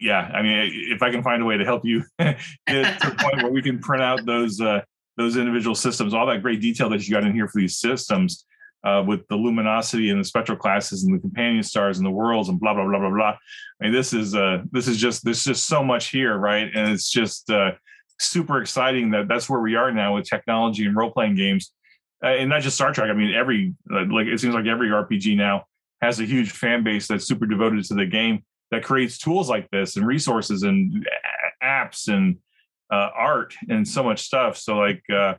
yeah, 0.00 0.30
I 0.34 0.42
mean, 0.42 0.70
if 0.92 1.02
I 1.02 1.10
can 1.10 1.22
find 1.22 1.42
a 1.42 1.44
way 1.44 1.56
to 1.56 1.64
help 1.64 1.84
you 1.84 2.04
get 2.18 2.38
to 2.66 3.10
the 3.10 3.16
point 3.18 3.42
where 3.42 3.52
we 3.52 3.62
can 3.62 3.78
print 3.78 4.02
out 4.02 4.24
those 4.26 4.60
uh, 4.60 4.82
those 5.16 5.36
individual 5.36 5.74
systems, 5.74 6.12
all 6.12 6.26
that 6.26 6.42
great 6.42 6.60
detail 6.60 6.90
that 6.90 7.06
you 7.06 7.14
got 7.14 7.24
in 7.24 7.32
here 7.32 7.48
for 7.48 7.58
these 7.60 7.78
systems, 7.78 8.44
uh, 8.84 9.02
with 9.06 9.26
the 9.28 9.36
luminosity 9.36 10.10
and 10.10 10.20
the 10.20 10.24
spectral 10.24 10.58
classes 10.58 11.04
and 11.04 11.14
the 11.14 11.20
companion 11.20 11.62
stars 11.62 11.98
and 11.98 12.06
the 12.06 12.10
worlds 12.10 12.48
and 12.48 12.60
blah 12.60 12.74
blah 12.74 12.84
blah 12.84 12.98
blah 12.98 13.10
blah. 13.10 13.36
I 13.80 13.84
mean, 13.84 13.92
this 13.92 14.12
is 14.12 14.34
uh, 14.34 14.62
this 14.72 14.88
is 14.88 14.98
just 14.98 15.24
there's 15.24 15.44
just 15.44 15.66
so 15.66 15.82
much 15.82 16.10
here, 16.10 16.36
right? 16.36 16.68
And 16.74 16.90
it's 16.90 17.10
just 17.10 17.48
uh, 17.50 17.72
super 18.20 18.60
exciting 18.60 19.10
that 19.12 19.28
that's 19.28 19.48
where 19.48 19.60
we 19.60 19.74
are 19.74 19.90
now 19.90 20.16
with 20.16 20.28
technology 20.28 20.84
and 20.84 20.94
role 20.94 21.10
playing 21.10 21.36
games, 21.36 21.72
uh, 22.22 22.28
and 22.28 22.50
not 22.50 22.60
just 22.60 22.76
Star 22.76 22.92
Trek. 22.92 23.08
I 23.08 23.14
mean, 23.14 23.34
every 23.34 23.74
like 23.88 24.26
it 24.26 24.38
seems 24.38 24.54
like 24.54 24.66
every 24.66 24.88
RPG 24.88 25.34
now 25.36 25.64
has 26.06 26.20
a 26.20 26.24
huge 26.24 26.50
fan 26.50 26.82
base 26.82 27.08
that's 27.08 27.26
super 27.26 27.46
devoted 27.46 27.84
to 27.84 27.94
the 27.94 28.06
game 28.06 28.42
that 28.70 28.82
creates 28.82 29.18
tools 29.18 29.48
like 29.48 29.68
this 29.70 29.96
and 29.96 30.06
resources 30.06 30.62
and 30.62 31.06
apps 31.62 32.08
and 32.08 32.38
uh, 32.90 33.10
art 33.14 33.54
and 33.68 33.86
so 33.86 34.02
much 34.02 34.22
stuff. 34.22 34.56
So 34.56 34.76
like, 34.76 35.02
uh, 35.12 35.34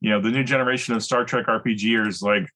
you 0.00 0.10
know, 0.10 0.20
the 0.20 0.30
new 0.30 0.44
generation 0.44 0.94
of 0.94 1.02
Star 1.02 1.24
Trek 1.24 1.46
RPGers 1.46 2.22
like 2.22 2.48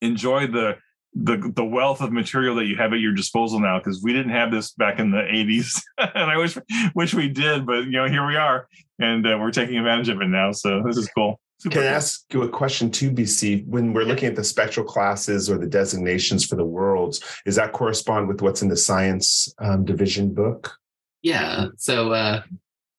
enjoy 0.00 0.46
the 0.46 0.76
the 1.14 1.52
the 1.54 1.64
wealth 1.64 2.00
of 2.00 2.12
material 2.12 2.56
that 2.56 2.66
you 2.66 2.76
have 2.76 2.92
at 2.92 2.98
your 2.98 3.12
disposal 3.12 3.60
now 3.60 3.78
because 3.78 4.02
we 4.02 4.12
didn't 4.12 4.32
have 4.32 4.50
this 4.50 4.72
back 4.72 4.98
in 4.98 5.12
the 5.12 5.18
80s 5.18 5.80
and 5.98 6.28
i 6.28 6.36
wish 6.36 6.58
wish 6.96 7.14
we 7.14 7.28
did 7.28 7.64
but 7.64 7.84
you 7.84 7.92
know 7.92 8.08
here 8.08 8.26
we 8.26 8.34
are 8.34 8.66
and 8.98 9.24
uh, 9.24 9.38
we're 9.40 9.52
taking 9.52 9.78
advantage 9.78 10.08
of 10.08 10.20
it 10.20 10.26
now 10.26 10.50
so 10.50 10.82
this 10.84 10.96
is 10.96 11.08
cool 11.16 11.38
Super 11.64 11.76
Can 11.76 11.84
I 11.84 11.86
ask 11.92 12.24
you 12.30 12.42
a 12.42 12.48
question 12.50 12.90
too, 12.90 13.10
BC? 13.10 13.66
When 13.66 13.94
we're 13.94 14.04
looking 14.04 14.28
at 14.28 14.36
the 14.36 14.44
spectral 14.44 14.84
classes 14.84 15.48
or 15.48 15.56
the 15.56 15.66
designations 15.66 16.44
for 16.44 16.56
the 16.56 16.64
worlds, 16.64 17.24
does 17.46 17.56
that 17.56 17.72
correspond 17.72 18.28
with 18.28 18.42
what's 18.42 18.60
in 18.60 18.68
the 18.68 18.76
science 18.76 19.48
um, 19.60 19.82
division 19.82 20.34
book? 20.34 20.76
Yeah. 21.22 21.68
So 21.78 22.12
uh, 22.12 22.42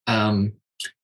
um, 0.07 0.53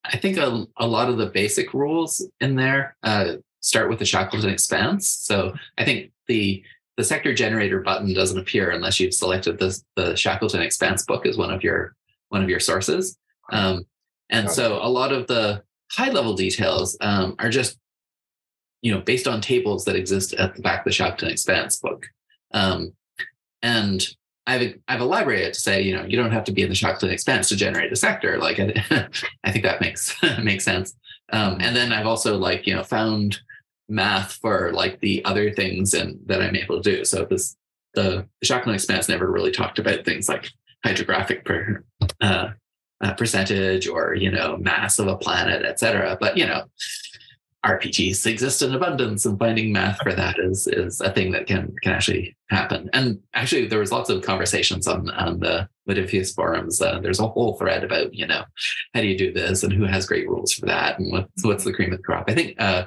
I 0.04 0.18
think 0.18 0.38
a, 0.38 0.66
a, 0.78 0.88
lot 0.88 1.10
of 1.10 1.20
the 1.20 1.28
basic 1.28 1.76
rules 1.76 2.28
in 2.40 2.56
there 2.56 2.98
uh, 3.04 3.34
start 3.60 3.92
with 3.92 4.00
the 4.00 4.06
Shackleton 4.06 4.50
Expanse. 4.50 5.08
So 5.08 5.54
I 5.78 5.86
think 5.86 6.12
the 6.28 6.64
the 6.98 7.04
sector 7.04 7.32
generator 7.32 7.82
button 7.82 8.12
doesn't 8.12 8.40
appear 8.40 8.72
unless 8.72 9.00
you've 9.00 9.14
selected 9.14 9.60
the 9.60 9.80
the 9.96 10.16
Shackleton 10.16 10.62
Expanse 10.62 11.06
book 11.06 11.28
as 11.28 11.38
one 11.38 11.52
of 11.52 11.64
your 11.64 11.96
one 12.30 12.42
of 12.42 12.50
your 12.50 12.60
sources. 12.60 13.20
Um, 13.52 13.86
and 14.32 14.50
so 14.50 14.80
a 14.82 14.90
lot 14.90 15.12
of 15.12 15.28
the 15.28 15.62
high 15.92 16.10
level 16.10 16.34
details 16.34 16.98
um, 17.02 17.36
are 17.40 17.50
just 17.50 17.78
you 18.82 18.94
know 18.94 19.02
based 19.02 19.28
on 19.28 19.42
tables 19.42 19.86
that 19.86 19.96
exist 19.96 20.34
at 20.34 20.56
the 20.56 20.62
back 20.62 20.80
of 20.80 20.86
the 20.86 20.92
Shackleton 20.92 21.30
Expanse 21.30 21.78
book. 21.78 22.08
Um, 22.54 22.94
and 23.62 24.06
I 24.48 24.54
have, 24.54 24.62
a, 24.62 24.76
I 24.88 24.92
have 24.94 25.02
a 25.02 25.06
library 25.06 25.44
to 25.46 25.54
say, 25.54 25.82
you 25.82 25.96
know, 25.96 26.04
you 26.04 26.18
don't 26.18 26.32
have 26.32 26.44
to 26.46 26.52
be 26.52 26.64
in 26.64 26.70
the 26.70 26.76
Shackleton 26.76 27.12
Expanse 27.12 27.48
to 27.50 27.56
generate 27.56 27.92
a 27.92 27.96
sector. 27.96 28.40
Like, 28.40 28.60
I, 28.60 29.08
I 29.44 29.52
think 29.52 29.64
that 29.64 29.82
makes 29.82 30.16
makes 30.44 30.66
sense. 30.66 30.96
Um, 31.32 31.58
and 31.62 31.76
then 31.76 31.94
I've 31.94 32.08
also 32.08 32.38
like, 32.38 32.68
you 32.68 32.76
know, 32.76 32.84
found 32.84 33.40
math 33.88 34.34
for 34.34 34.72
like 34.74 35.00
the 35.00 35.24
other 35.26 35.52
things 35.52 35.94
and 35.94 36.20
that 36.26 36.42
I'm 36.42 36.56
able 36.56 36.82
to 36.82 36.98
do. 36.98 37.06
So 37.06 37.26
this 37.26 37.56
the, 37.94 38.26
Shackleton 38.44 38.76
Expanse 38.76 39.10
never 39.10 39.32
really 39.32 39.52
talked 39.52 39.80
about 39.80 40.06
things 40.06 40.28
like 40.28 40.50
hydrographic 40.86 41.46
per, 41.46 41.84
uh, 42.22 42.50
uh, 43.02 43.14
percentage 43.14 43.88
or 43.88 44.16
you 44.16 44.32
know 44.32 44.58
mass 44.58 45.00
of 45.00 45.08
a 45.08 45.18
planet, 45.18 45.66
etc. 45.66 46.18
But 46.20 46.38
you 46.38 46.46
know, 46.46 46.64
RPGs 47.66 48.26
exist 48.26 48.62
in 48.62 48.74
abundance, 48.74 49.26
and 49.26 49.38
finding 49.38 49.72
math 49.72 50.00
for 50.02 50.14
that 50.14 50.40
is 50.40 50.68
is 50.68 51.02
a 51.02 51.12
thing 51.12 51.32
that 51.32 51.48
can 51.48 51.74
can 51.82 51.94
actually 51.94 52.36
happen. 52.50 52.90
And 52.94 53.20
actually, 53.34 53.68
there 53.68 53.80
was 53.80 53.92
lots 53.92 54.10
of 54.10 54.24
conversations 54.24 54.88
on 54.88 55.10
on 55.12 55.40
the 55.40 55.70
Modiphius 55.88 56.34
forums. 56.34 56.82
Uh, 56.82 57.00
there's 57.00 57.20
a 57.20 57.28
whole 57.28 57.58
thread 57.58 57.84
about 57.84 58.14
you 58.14 58.26
know 58.26 58.44
how 58.94 59.02
do 59.02 59.08
you 59.08 59.18
do 59.18 59.32
this 59.32 59.64
and 59.64 59.74
who 59.74 59.86
has 59.86 60.06
great 60.08 60.28
rules 60.28 60.54
for 60.54 60.66
that 60.66 61.00
and 61.00 61.12
what's 61.12 61.44
what's 61.44 61.64
the 61.64 61.74
cream 61.74 61.92
of 61.92 61.98
the 61.98 62.04
crop. 62.04 62.26
I 62.28 62.36
think. 62.36 62.60
Uh, 62.60 62.86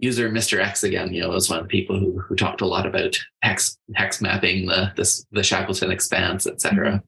user 0.00 0.28
Mr. 0.28 0.58
X 0.58 0.82
again, 0.82 1.14
you 1.14 1.22
know, 1.22 1.30
was 1.30 1.48
one 1.48 1.60
of 1.60 1.64
the 1.64 1.68
people 1.68 1.98
who 1.98 2.18
who 2.18 2.34
talked 2.34 2.60
a 2.60 2.66
lot 2.66 2.86
about 2.86 3.16
hex 3.42 3.78
hex 3.94 4.20
mapping, 4.20 4.66
the 4.66 4.92
this 4.96 5.24
the 5.32 5.42
Shackleton 5.42 5.90
expanse, 5.90 6.46
etc. 6.46 7.02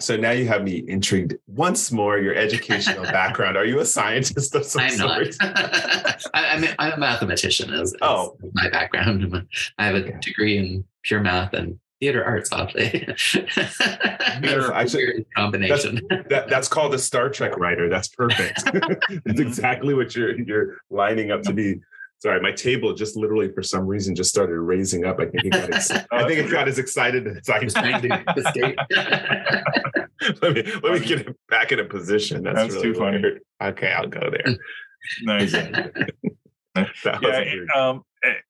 So 0.00 0.16
now 0.16 0.30
you 0.30 0.46
have 0.46 0.64
me 0.64 0.84
intrigued 0.88 1.36
once 1.46 1.92
more. 1.92 2.18
Your 2.18 2.34
educational 2.34 3.04
background. 3.04 3.56
Are 3.56 3.64
you 3.64 3.80
a 3.80 3.84
scientist 3.84 4.54
of 4.54 4.64
some 4.64 4.82
I'm 4.82 4.90
sort? 4.90 5.36
not. 5.40 6.24
I, 6.34 6.56
am 6.56 6.64
I'm 6.78 6.92
a 6.94 6.98
mathematician. 6.98 7.72
As, 7.72 7.94
oh, 8.02 8.36
my 8.54 8.68
background. 8.70 9.46
I 9.78 9.86
have 9.86 9.94
a 9.94 10.00
yeah. 10.00 10.20
degree 10.20 10.58
in 10.58 10.84
pure 11.02 11.20
math 11.20 11.52
and 11.52 11.78
theater 12.00 12.24
arts. 12.24 12.50
Oddly, 12.52 13.06
Actually, 14.72 15.26
combination. 15.36 16.00
That's, 16.08 16.28
that, 16.28 16.48
that's 16.48 16.68
called 16.68 16.94
a 16.94 16.98
Star 16.98 17.28
Trek 17.28 17.58
writer. 17.58 17.88
That's 17.88 18.08
perfect. 18.08 18.64
that's 19.24 19.40
exactly 19.40 19.94
what 19.94 20.16
you're 20.16 20.38
you're 20.38 20.78
lining 20.90 21.30
up 21.30 21.42
to 21.42 21.52
be 21.52 21.80
sorry, 22.20 22.40
my 22.40 22.52
table 22.52 22.94
just 22.94 23.16
literally 23.16 23.50
for 23.52 23.62
some 23.62 23.86
reason 23.86 24.14
just 24.14 24.30
started 24.30 24.58
raising 24.60 25.04
up. 25.04 25.18
I 25.20 25.26
think 25.26 25.44
it 25.44 25.50
got 25.50 25.74
ex- 25.74 25.90
I 26.12 26.26
think 26.26 26.38
it 26.38 26.50
got 26.50 26.68
as 26.68 26.78
excited 26.78 27.26
as 27.26 27.48
I 27.48 27.58
was 27.60 27.74
did. 27.74 28.10
let 30.42 30.52
me 30.52 30.62
let 30.82 30.92
me 30.92 31.00
get 31.00 31.20
it 31.20 31.36
back 31.48 31.72
in 31.72 31.80
a 31.80 31.84
position. 31.84 32.42
That's, 32.42 32.56
That's 32.56 32.74
really 32.74 32.92
too 32.92 32.98
funny. 32.98 33.22
Weird. 33.22 33.40
Okay, 33.62 33.92
I'll 33.92 34.06
go 34.06 34.30
there. 34.30 34.56
nice. 35.22 35.52
yeah, 35.52 35.88
um, 37.76 38.04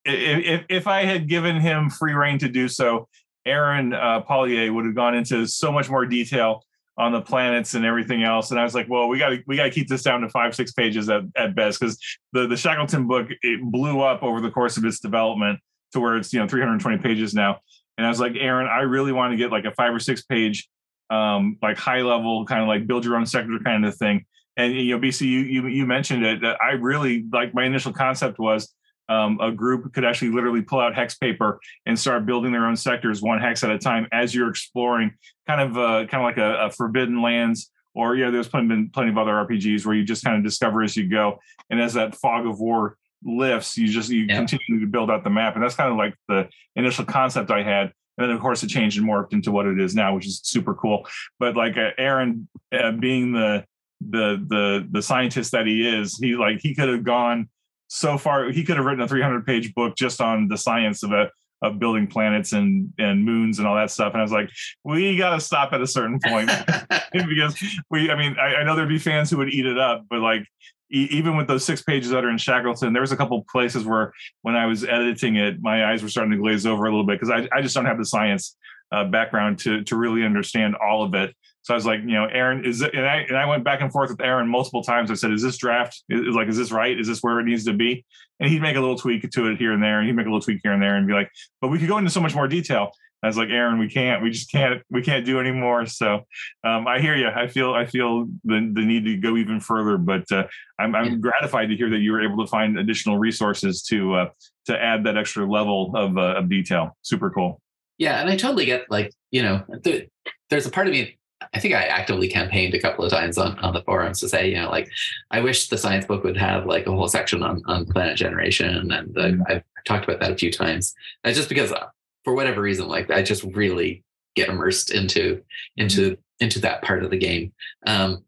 if, 0.05 0.65
if 0.69 0.87
I 0.87 1.05
had 1.05 1.29
given 1.29 1.61
him 1.61 1.91
free 1.91 2.13
reign 2.13 2.39
to 2.41 2.49
do 2.49 2.69
so, 2.69 3.09
Aaron 3.47 3.95
uh, 3.95 4.23
Pollyea 4.23 4.75
would 4.75 4.85
have 4.85 4.95
gone 4.95 5.15
into 5.15 5.47
so 5.47 5.73
much 5.73 5.89
more 5.89 6.05
detail 6.07 6.65
on 7.01 7.13
the 7.13 7.21
planets 7.23 7.73
and 7.73 7.87
everything 7.87 8.23
else. 8.23 8.51
And 8.51 8.61
I 8.61 8.63
was 8.63 8.75
like, 8.75 8.87
well, 8.87 9.09
we 9.09 9.19
got 9.19 9.31
to 9.31 9.43
we 9.47 9.57
got 9.57 9.65
to 9.65 9.71
keep 9.71 9.89
this 9.89 10.03
down 10.03 10.21
to 10.21 10.29
five 10.29 10.55
six 10.55 10.73
pages 10.73 11.09
at, 11.09 11.23
at 11.35 11.57
best 11.57 11.81
because 11.81 11.99
the 12.35 12.47
the 12.47 12.59
Shackleton 12.59 13.09
book 13.09 13.29
it 13.41 13.63
blew 13.63 14.03
up 14.03 14.23
over 14.23 14.43
the 14.43 14.51
course 14.51 14.77
of 14.77 14.85
its 14.85 15.01
development 15.01 15.59
to 15.93 16.01
where 16.01 16.19
it's 16.19 16.31
you 16.31 16.39
know 16.39 16.47
320 16.47 16.99
pages 16.99 17.33
now. 17.33 17.59
And 17.97 18.07
I 18.07 18.11
was 18.11 18.21
like, 18.21 18.35
Aaron, 18.39 18.67
I 18.67 18.83
really 18.83 19.13
want 19.13 19.33
to 19.33 19.39
get 19.39 19.51
like 19.51 19.65
a 19.65 19.73
five 19.73 19.95
or 19.95 19.99
six 19.99 20.23
page, 20.23 20.69
um, 21.09 21.57
like 21.63 21.79
high 21.79 22.03
level 22.03 22.45
kind 22.45 22.61
of 22.61 22.69
like 22.69 22.87
build 22.87 23.07
your 23.07 23.17
own 23.17 23.25
sector 23.25 23.59
kind 23.65 23.87
of 23.87 23.97
thing. 23.97 24.27
And 24.59 24.75
you 24.75 24.95
know, 24.95 25.01
BC, 25.01 25.23
you 25.23 25.41
you, 25.41 25.67
you 25.69 25.87
mentioned 25.87 26.27
it. 26.27 26.43
That 26.43 26.59
I 26.61 26.73
really 26.73 27.25
like 27.33 27.55
my 27.55 27.65
initial 27.65 27.95
concept 27.95 28.39
was 28.39 28.75
um, 29.11 29.39
a 29.41 29.53
group 29.53 29.93
could 29.93 30.05
actually 30.05 30.31
literally 30.31 30.63
pull 30.63 30.81
out 30.81 30.95
hex 30.95 31.17
paper 31.17 31.61
and 31.87 31.99
start 31.99 32.25
building 32.27 32.53
their 32.53 32.67
own 32.67 32.77
sectors 32.77 33.21
one 33.21 33.41
hex 33.41 33.63
at 33.65 33.71
a 33.71 33.79
time 33.79 34.07
as 34.13 34.35
you're 34.35 34.49
exploring 34.49 35.13
kind 35.47 35.61
of 35.61 35.77
uh, 35.77 36.07
kind 36.07 36.23
of 36.23 36.23
like 36.23 36.39
a, 36.39 36.67
a 36.67 36.71
forbidden 36.71 37.21
lands 37.21 37.71
or 37.95 38.17
yeah 38.17 38.31
there's 38.31 38.49
plenty, 38.49 38.69
been 38.69 38.89
plenty 38.91 39.11
of 39.11 39.19
other 39.19 39.33
rpgs 39.33 39.85
where 39.85 39.95
you 39.95 40.05
just 40.05 40.25
kind 40.25 40.37
of 40.37 40.45
discover 40.45 40.83
as 40.83 40.97
you 40.97 41.09
go 41.09 41.39
and 41.69 41.81
as 41.81 41.95
that 41.95 42.15
fog 42.15 42.47
of 42.47 42.61
war 42.61 42.97
lifts 43.23 43.77
you 43.77 43.89
just 43.89 44.09
you 44.09 44.27
yeah. 44.29 44.37
continue 44.37 44.81
to 44.81 44.87
build 44.87 45.11
out 45.11 45.25
the 45.25 45.31
map 45.31 45.55
and 45.55 45.63
that's 45.63 45.75
kind 45.75 45.91
of 45.91 45.99
like 45.99 46.15
the 46.29 46.49
initial 46.77 47.05
concept 47.05 47.51
i 47.51 47.63
had 47.63 47.93
and 48.17 48.29
then 48.29 48.31
of 48.31 48.41
course 48.41 48.63
it 48.63 48.69
changed 48.69 48.99
and 48.99 49.07
morphed 49.07 49.33
into 49.33 49.53
what 49.53 49.67
it 49.67 49.79
is 49.79 49.95
now 49.95 50.15
which 50.15 50.27
is 50.27 50.41
super 50.43 50.75
cool 50.75 51.07
but 51.39 51.57
like 51.57 51.77
uh, 51.77 51.91
aaron 51.99 52.49
uh, 52.73 52.93
being 52.93 53.33
the 53.33 53.65
the 54.01 54.43
the 54.49 54.89
the 54.91 55.03
scientist 55.03 55.53
that 55.53 55.67
he 55.67 55.87
is. 55.87 56.17
He 56.19 56.35
like 56.35 56.61
he 56.61 56.75
could 56.75 56.89
have 56.89 57.05
gone 57.05 57.49
so 57.91 58.17
far. 58.17 58.51
He 58.51 58.65
could 58.65 58.77
have 58.77 58.87
written 58.87 59.03
a 59.03 59.09
300 59.09 59.45
page 59.45 59.75
book 59.75 59.97
just 59.97 60.21
on 60.21 60.49
the 60.49 60.57
science 60.57 61.03
of 61.03 61.13
a 61.13 61.31
of 61.63 61.79
building 61.79 62.07
planets 62.07 62.55
and 62.55 62.91
and 62.99 63.23
moons 63.23 63.59
and 63.59 63.69
all 63.69 63.75
that 63.75 63.91
stuff. 63.91 64.13
And 64.13 64.21
I 64.21 64.23
was 64.23 64.33
like, 64.33 64.49
we 64.85 65.17
got 65.17 65.35
to 65.35 65.41
stop 65.41 65.73
at 65.73 65.83
a 65.83 65.87
certain 65.87 66.19
point 66.25 66.51
because 67.13 67.63
we. 67.91 68.11
I 68.11 68.17
mean, 68.17 68.37
I, 68.39 68.57
I, 68.57 68.65
know 68.65 68.77
there'd 68.77 68.89
be 68.89 68.99
fans 68.99 69.31
who 69.31 69.37
would 69.39 69.53
eat 69.53 69.67
it 69.67 69.79
up, 69.79 70.07
but 70.09 70.21
like 70.21 70.47
e- 70.91 71.09
even 71.11 71.37
with 71.37 71.49
those 71.49 71.65
six 71.65 71.83
pages 71.83 72.11
that 72.11 72.25
are 72.25 72.31
in 72.31 72.39
Shackleton, 72.39 72.93
there 72.93 73.03
was 73.03 73.13
a 73.13 73.17
couple 73.17 73.45
places 73.51 73.85
where 73.85 74.13
when 74.43 74.57
I 74.57 74.67
was 74.67 74.85
editing 74.85 75.37
it, 75.37 75.61
my 75.61 75.91
eyes 75.91 76.03
were 76.03 76.09
starting 76.09 76.31
to 76.31 76.39
glaze 76.39 76.65
over 76.65 76.85
a 76.87 76.91
little 76.91 77.05
bit 77.05 77.21
because 77.21 77.31
I, 77.31 77.49
I 77.57 77.61
just 77.61 77.75
don't 77.75 77.87
have 77.87 77.99
the 77.99 78.07
science 78.07 78.57
uh, 78.93 79.05
background 79.05 79.59
to 79.61 79.83
to 79.85 79.97
really 79.97 80.25
understand 80.25 80.77
all 80.77 81.03
of 81.03 81.15
it. 81.15 81.35
So 81.63 81.75
I 81.75 81.77
was 81.77 81.85
like, 81.85 82.01
you 82.01 82.13
know, 82.13 82.25
Aaron, 82.25 82.65
is 82.65 82.81
it? 82.81 82.95
And 82.95 83.07
I 83.07 83.17
and 83.29 83.37
I 83.37 83.47
went 83.47 83.65
back 83.65 83.81
and 83.83 83.93
forth 83.93 84.11
with 84.11 84.21
Aaron 84.21 84.49
multiple 84.49 84.83
times. 84.83 85.11
I 85.11 85.15
said, 85.15 85.31
is 85.31 85.43
this 85.43 85.59
draft? 85.59 86.03
Is, 86.09 86.35
like, 86.35 86.49
is 86.49 86.57
this 86.57 86.73
right? 86.73 86.99
Is 86.99 87.07
this 87.07 87.23
where 87.23 87.39
it 87.39 87.45
needs 87.45 87.65
to 87.67 87.73
be? 87.73 88.05
And 88.41 88.51
he'd 88.51 88.63
make 88.63 88.77
a 88.77 88.81
little 88.81 88.97
tweak 88.97 89.31
to 89.31 89.47
it 89.49 89.59
here 89.59 89.73
and 89.73 89.83
there, 89.83 89.99
and 89.99 90.07
he'd 90.07 90.17
make 90.17 90.27
a 90.27 90.31
little 90.31 90.41
tweak 90.41 90.61
here 90.63 90.73
and 90.73 90.83
there, 90.83 90.97
and 90.97 91.07
be 91.07 91.13
like, 91.13 91.31
but 91.61 91.69
we 91.69 91.79
could 91.79 91.89
go 91.89 91.99
into 91.99 92.11
so 92.11 92.21
much 92.21 92.35
more 92.35 92.49
detail. 92.49 92.93
I 93.23 93.27
was 93.27 93.37
like, 93.37 93.51
Aaron, 93.51 93.79
we 93.79 93.91
can't, 93.91 94.23
we 94.23 94.31
just 94.31 94.51
can't, 94.51 94.81
we 94.91 95.03
can't 95.03 95.27
do 95.27 95.39
anymore. 95.39 95.85
So 95.85 96.25
um, 96.65 96.89
I 96.89 97.01
hear 97.01 97.15
you. 97.15 97.29
I 97.29 97.49
feel, 97.49 97.75
I 97.75 97.85
feel 97.85 98.25
the, 98.45 98.73
the 98.73 98.81
need 98.81 99.05
to 99.05 99.19
go 99.19 99.37
even 99.37 99.61
further, 99.61 99.99
but 99.99 100.25
uh, 100.33 100.45
I'm, 100.79 100.95
I'm 100.95 101.21
gratified 101.21 101.69
to 101.69 101.77
hear 101.77 101.91
that 101.91 101.99
you 101.99 102.13
were 102.13 102.23
able 102.23 102.43
to 102.43 102.51
find 102.51 102.79
additional 102.79 103.19
resources 103.19 103.83
to 103.91 104.15
uh, 104.15 104.29
to 104.67 104.83
add 104.83 105.05
that 105.05 105.19
extra 105.19 105.45
level 105.45 105.93
of, 105.95 106.17
uh, 106.17 106.39
of 106.39 106.49
detail. 106.49 106.97
Super 107.03 107.29
cool. 107.29 107.61
Yeah, 108.01 108.21
and 108.21 108.29
I 108.29 108.37
totally 108.37 108.65
get 108.65 108.91
like 108.91 109.13
you 109.31 109.43
know, 109.43 109.63
the, 109.69 110.09
there's 110.49 110.67
a 110.67 110.71
part 110.71 110.89
of 110.89 110.93
me 110.93 111.17
I 111.53 111.59
think 111.59 111.75
I 111.75 111.85
actively 111.85 112.29
campaigned 112.29 112.75
a 112.75 112.81
couple 112.81 113.05
of 113.05 113.11
times 113.11 113.39
on, 113.39 113.59
on 113.61 113.73
the 113.73 113.83
forums 113.83 114.21
to 114.21 114.29
say, 114.29 114.49
you 114.51 114.57
know, 114.57 114.71
like 114.71 114.91
I 115.31 115.41
wish 115.41 115.69
the 115.69 115.79
science 115.79 116.05
book 116.05 116.23
would 116.23 116.37
have 116.37 116.67
like 116.67 116.87
a 116.87 116.93
whole 116.93 117.09
section 117.09 117.43
on, 117.43 117.63
on 117.67 117.87
planet 117.87 118.17
generation. 118.17 118.93
And 118.93 119.17
uh, 119.17 119.23
mm-hmm. 119.23 119.43
I've 119.49 119.63
talked 119.85 120.05
about 120.05 120.21
that 120.21 120.33
a 120.33 120.37
few 120.37 120.53
times. 120.53 120.95
And 121.25 121.35
just 121.35 121.49
because 121.49 121.73
uh, 121.73 121.87
for 122.25 122.35
whatever 122.35 122.61
reason, 122.61 122.89
like 122.89 123.11
I 123.11 123.23
just 123.23 123.43
really 123.43 124.05
get 124.37 124.49
immersed 124.49 124.91
into, 124.91 125.43
into, 125.77 126.13
mm-hmm. 126.13 126.21
into 126.41 126.61
that 126.61 126.83
part 126.83 127.03
of 127.03 127.11
the 127.11 127.19
game. 127.19 127.53
Um, 127.87 128.23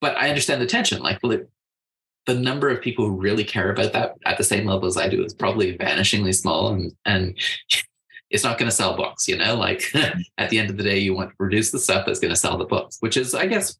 but 0.00 0.16
I 0.16 0.28
understand 0.28 0.62
the 0.62 0.66
tension. 0.66 1.02
Like 1.02 1.20
the, 1.20 1.48
the 2.26 2.34
number 2.34 2.70
of 2.70 2.80
people 2.80 3.06
who 3.06 3.20
really 3.20 3.44
care 3.44 3.70
about 3.72 3.92
that 3.92 4.14
at 4.24 4.38
the 4.38 4.44
same 4.44 4.66
level 4.66 4.86
as 4.86 4.96
I 4.96 5.08
do 5.08 5.24
is 5.24 5.34
probably 5.34 5.76
vanishingly 5.76 6.34
small. 6.34 6.72
And, 6.72 6.92
and 7.04 7.36
it's 8.32 8.44
not 8.44 8.58
going 8.58 8.68
to 8.68 8.74
sell 8.74 8.96
books 8.96 9.28
you 9.28 9.36
know? 9.36 9.54
Like 9.54 9.84
at 10.38 10.50
the 10.50 10.58
end 10.58 10.70
of 10.70 10.76
the 10.76 10.82
day 10.82 10.98
you 10.98 11.14
want 11.14 11.30
to 11.30 11.36
produce 11.36 11.70
the 11.70 11.78
stuff 11.78 12.06
that's 12.06 12.20
going 12.20 12.34
to 12.34 12.40
sell 12.40 12.58
the 12.58 12.64
books 12.64 12.96
which 13.00 13.16
is 13.16 13.34
i 13.34 13.46
guess 13.46 13.76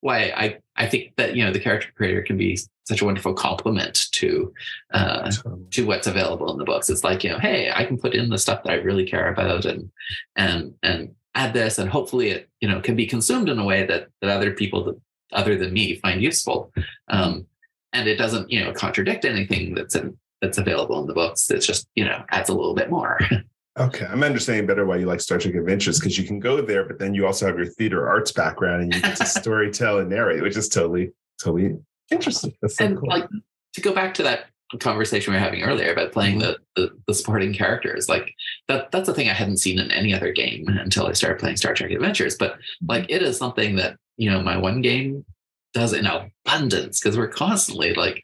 why 0.00 0.32
i 0.36 0.58
i 0.76 0.86
think 0.86 1.14
that 1.16 1.34
you 1.36 1.44
know 1.44 1.52
the 1.52 1.60
character 1.60 1.90
creator 1.96 2.22
can 2.22 2.36
be 2.36 2.58
such 2.84 3.00
a 3.00 3.04
wonderful 3.04 3.34
complement 3.34 4.08
to 4.12 4.52
uh 4.92 5.30
to 5.70 5.86
what's 5.86 6.06
available 6.06 6.50
in 6.52 6.58
the 6.58 6.64
books. 6.64 6.90
It's 6.90 7.04
like 7.04 7.24
you 7.24 7.30
know 7.30 7.38
hey 7.38 7.70
i 7.74 7.84
can 7.84 7.98
put 7.98 8.14
in 8.14 8.28
the 8.28 8.38
stuff 8.38 8.62
that 8.62 8.72
i 8.72 8.76
really 8.76 9.06
care 9.06 9.32
about 9.32 9.64
and 9.64 9.90
and 10.36 10.74
and 10.82 11.14
add 11.34 11.54
this 11.54 11.78
and 11.78 11.88
hopefully 11.88 12.30
it 12.30 12.48
you 12.60 12.68
know 12.68 12.80
can 12.80 12.96
be 12.96 13.06
consumed 13.06 13.48
in 13.48 13.58
a 13.58 13.64
way 13.64 13.86
that 13.86 14.08
that 14.20 14.30
other 14.30 14.52
people 14.52 14.84
that, 14.84 15.00
other 15.32 15.56
than 15.56 15.72
me 15.72 15.96
find 15.96 16.22
useful. 16.22 16.72
Um 17.08 17.46
and 17.92 18.08
it 18.08 18.16
doesn't 18.16 18.50
you 18.50 18.62
know 18.62 18.72
contradict 18.72 19.24
anything 19.24 19.74
that's 19.74 19.94
in 19.94 20.16
that's 20.40 20.58
available 20.58 21.00
in 21.00 21.06
the 21.06 21.14
books. 21.14 21.50
It's 21.50 21.66
just 21.66 21.88
you 21.94 22.04
know 22.04 22.24
adds 22.30 22.48
a 22.48 22.54
little 22.54 22.74
bit 22.74 22.90
more 22.90 23.18
Okay, 23.78 24.04
I'm 24.04 24.22
understanding 24.22 24.66
better 24.66 24.84
why 24.84 24.96
you 24.96 25.06
like 25.06 25.20
Star 25.20 25.38
Trek 25.38 25.54
Adventures 25.54 25.98
because 25.98 26.18
you 26.18 26.26
can 26.26 26.38
go 26.38 26.60
there, 26.60 26.84
but 26.84 26.98
then 26.98 27.14
you 27.14 27.26
also 27.26 27.46
have 27.46 27.56
your 27.56 27.66
theater 27.66 28.06
arts 28.06 28.30
background 28.30 28.82
and 28.82 28.94
you 28.94 29.00
get 29.00 29.16
to 29.16 29.24
story 29.26 29.70
tell 29.70 29.98
and 29.98 30.10
narrate, 30.10 30.42
which 30.42 30.56
is 30.56 30.68
totally, 30.68 31.12
totally 31.42 31.78
interesting. 32.10 32.52
That's 32.60 32.76
so 32.76 32.84
and 32.84 32.98
cool. 32.98 33.08
like 33.08 33.26
to 33.72 33.80
go 33.80 33.94
back 33.94 34.12
to 34.14 34.22
that 34.24 34.46
conversation 34.78 35.32
we 35.32 35.38
were 35.38 35.44
having 35.44 35.62
earlier 35.62 35.92
about 35.92 36.12
playing 36.12 36.40
mm-hmm. 36.40 36.52
the, 36.76 36.82
the, 36.82 36.90
the 37.06 37.14
supporting 37.14 37.54
characters, 37.54 38.10
like 38.10 38.34
that 38.68 38.90
that's 38.90 39.08
a 39.08 39.14
thing 39.14 39.30
I 39.30 39.34
hadn't 39.34 39.58
seen 39.58 39.78
in 39.78 39.90
any 39.90 40.12
other 40.12 40.32
game 40.32 40.66
until 40.68 41.06
I 41.06 41.12
started 41.12 41.40
playing 41.40 41.56
Star 41.56 41.72
Trek 41.72 41.90
Adventures. 41.90 42.36
But 42.36 42.58
like 42.86 43.06
it 43.08 43.22
is 43.22 43.38
something 43.38 43.76
that 43.76 43.96
you 44.18 44.30
know 44.30 44.42
my 44.42 44.58
one 44.58 44.82
game 44.82 45.24
does 45.72 45.94
in 45.94 46.06
abundance 46.06 47.00
because 47.00 47.16
we're 47.16 47.28
constantly 47.28 47.94
like 47.94 48.22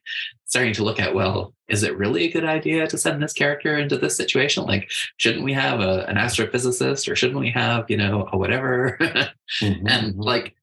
starting 0.49 0.73
to 0.73 0.83
look 0.83 0.99
at 0.99 1.15
well 1.15 1.55
is 1.69 1.83
it 1.83 1.97
really 1.97 2.25
a 2.25 2.33
good 2.33 2.45
idea 2.45 2.87
to 2.87 2.99
send 2.99 3.23
this 3.23 3.33
character 3.33 3.79
into 3.79 3.97
this 3.97 4.17
situation 4.17 4.65
like 4.65 4.91
shouldn't 5.19 5.45
we 5.45 5.53
have 5.53 5.81
a, 5.81 6.05
an 6.07 6.17
astrophysicist 6.17 7.11
or 7.11 7.15
shouldn't 7.15 7.39
we 7.39 7.51
have 7.51 7.89
you 7.89 7.97
know 7.97 8.29
a 8.33 8.37
whatever 8.37 8.97
mm-hmm. 9.01 9.87
and 9.87 10.15
mm-hmm. 10.15 10.21
like 10.21 10.55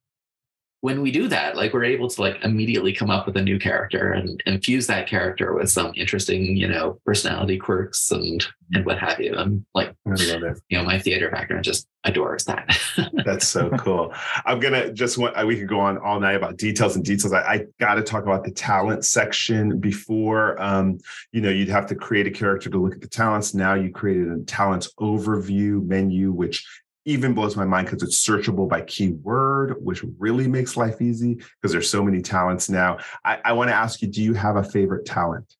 when 0.86 1.02
we 1.02 1.10
do 1.10 1.28
that, 1.28 1.56
like 1.56 1.74
we're 1.74 1.84
able 1.84 2.08
to 2.08 2.22
like 2.22 2.38
immediately 2.44 2.94
come 2.94 3.10
up 3.10 3.26
with 3.26 3.36
a 3.38 3.42
new 3.42 3.58
character 3.58 4.12
and 4.12 4.40
infuse 4.46 4.86
that 4.86 5.08
character 5.08 5.56
with 5.56 5.68
some 5.68 5.92
interesting, 5.96 6.56
you 6.56 6.68
know, 6.68 7.00
personality 7.04 7.58
quirks 7.58 8.12
and 8.12 8.46
and 8.72 8.86
what 8.86 9.00
have 9.00 9.20
you. 9.20 9.34
And 9.34 9.66
like, 9.74 9.96
I 10.06 10.10
love 10.12 10.44
it. 10.44 10.62
You 10.70 10.78
know, 10.78 10.84
my 10.84 11.00
theater 11.00 11.32
background 11.32 11.64
just 11.64 11.88
adores 12.04 12.46
that. 12.46 12.78
That's 13.26 13.48
so 13.48 13.72
cool. 13.72 14.14
I'm 14.46 14.60
gonna 14.60 14.94
just 14.94 15.18
want 15.18 15.36
we 15.48 15.58
could 15.58 15.68
go 15.68 15.80
on 15.80 15.98
all 15.98 16.20
night 16.20 16.36
about 16.36 16.58
details 16.58 16.96
and 16.96 17.04
details. 17.04 17.34
I, 17.34 17.42
I 17.42 17.66
got 17.80 17.96
to 17.96 18.04
talk 18.04 18.22
about 18.22 18.44
the 18.44 18.52
talent 18.52 19.06
section 19.06 19.80
before. 19.80 20.62
Um, 20.62 21.00
you 21.32 21.42
know, 21.42 21.50
you'd 21.50 21.70
have 21.70 21.88
to 21.88 21.96
create 21.96 22.28
a 22.28 22.32
character 22.32 22.70
to 22.70 22.78
look 22.78 22.94
at 22.94 23.02
the 23.02 23.08
talents. 23.08 23.56
Now 23.56 23.74
you 23.74 23.90
created 23.90 24.32
a 24.32 24.44
talents 24.44 24.94
overview 25.00 25.84
menu, 25.84 26.32
which 26.32 26.64
even 27.06 27.34
blows 27.34 27.56
my 27.56 27.66
mind 27.66 27.88
because 27.88 28.04
it's 28.04 28.28
searchable 28.28 28.68
by 28.68 28.82
keyword, 28.82 29.76
which 29.84 30.04
really 30.18 30.48
makes 30.48 30.76
life 30.76 31.02
easy 31.02 31.36
because 31.36 31.72
there's 31.72 31.90
so 31.90 32.04
many 32.04 32.22
talents 32.22 32.70
now. 32.70 32.98
I, 33.24 33.40
I 33.46 33.54
want 33.54 33.70
to 33.70 33.76
ask 33.76 34.02
you, 34.02 34.08
do 34.08 34.22
you 34.22 34.34
have 34.34 34.56
a 34.56 34.64
favorite 34.64 35.06
talent? 35.06 35.56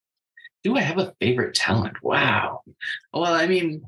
Do 0.64 0.76
I 0.76 0.82
have 0.82 0.98
a 0.98 1.14
favorite 1.20 1.54
talent? 1.54 2.02
Wow. 2.02 2.62
Well, 3.14 3.34
I 3.34 3.46
mean, 3.46 3.84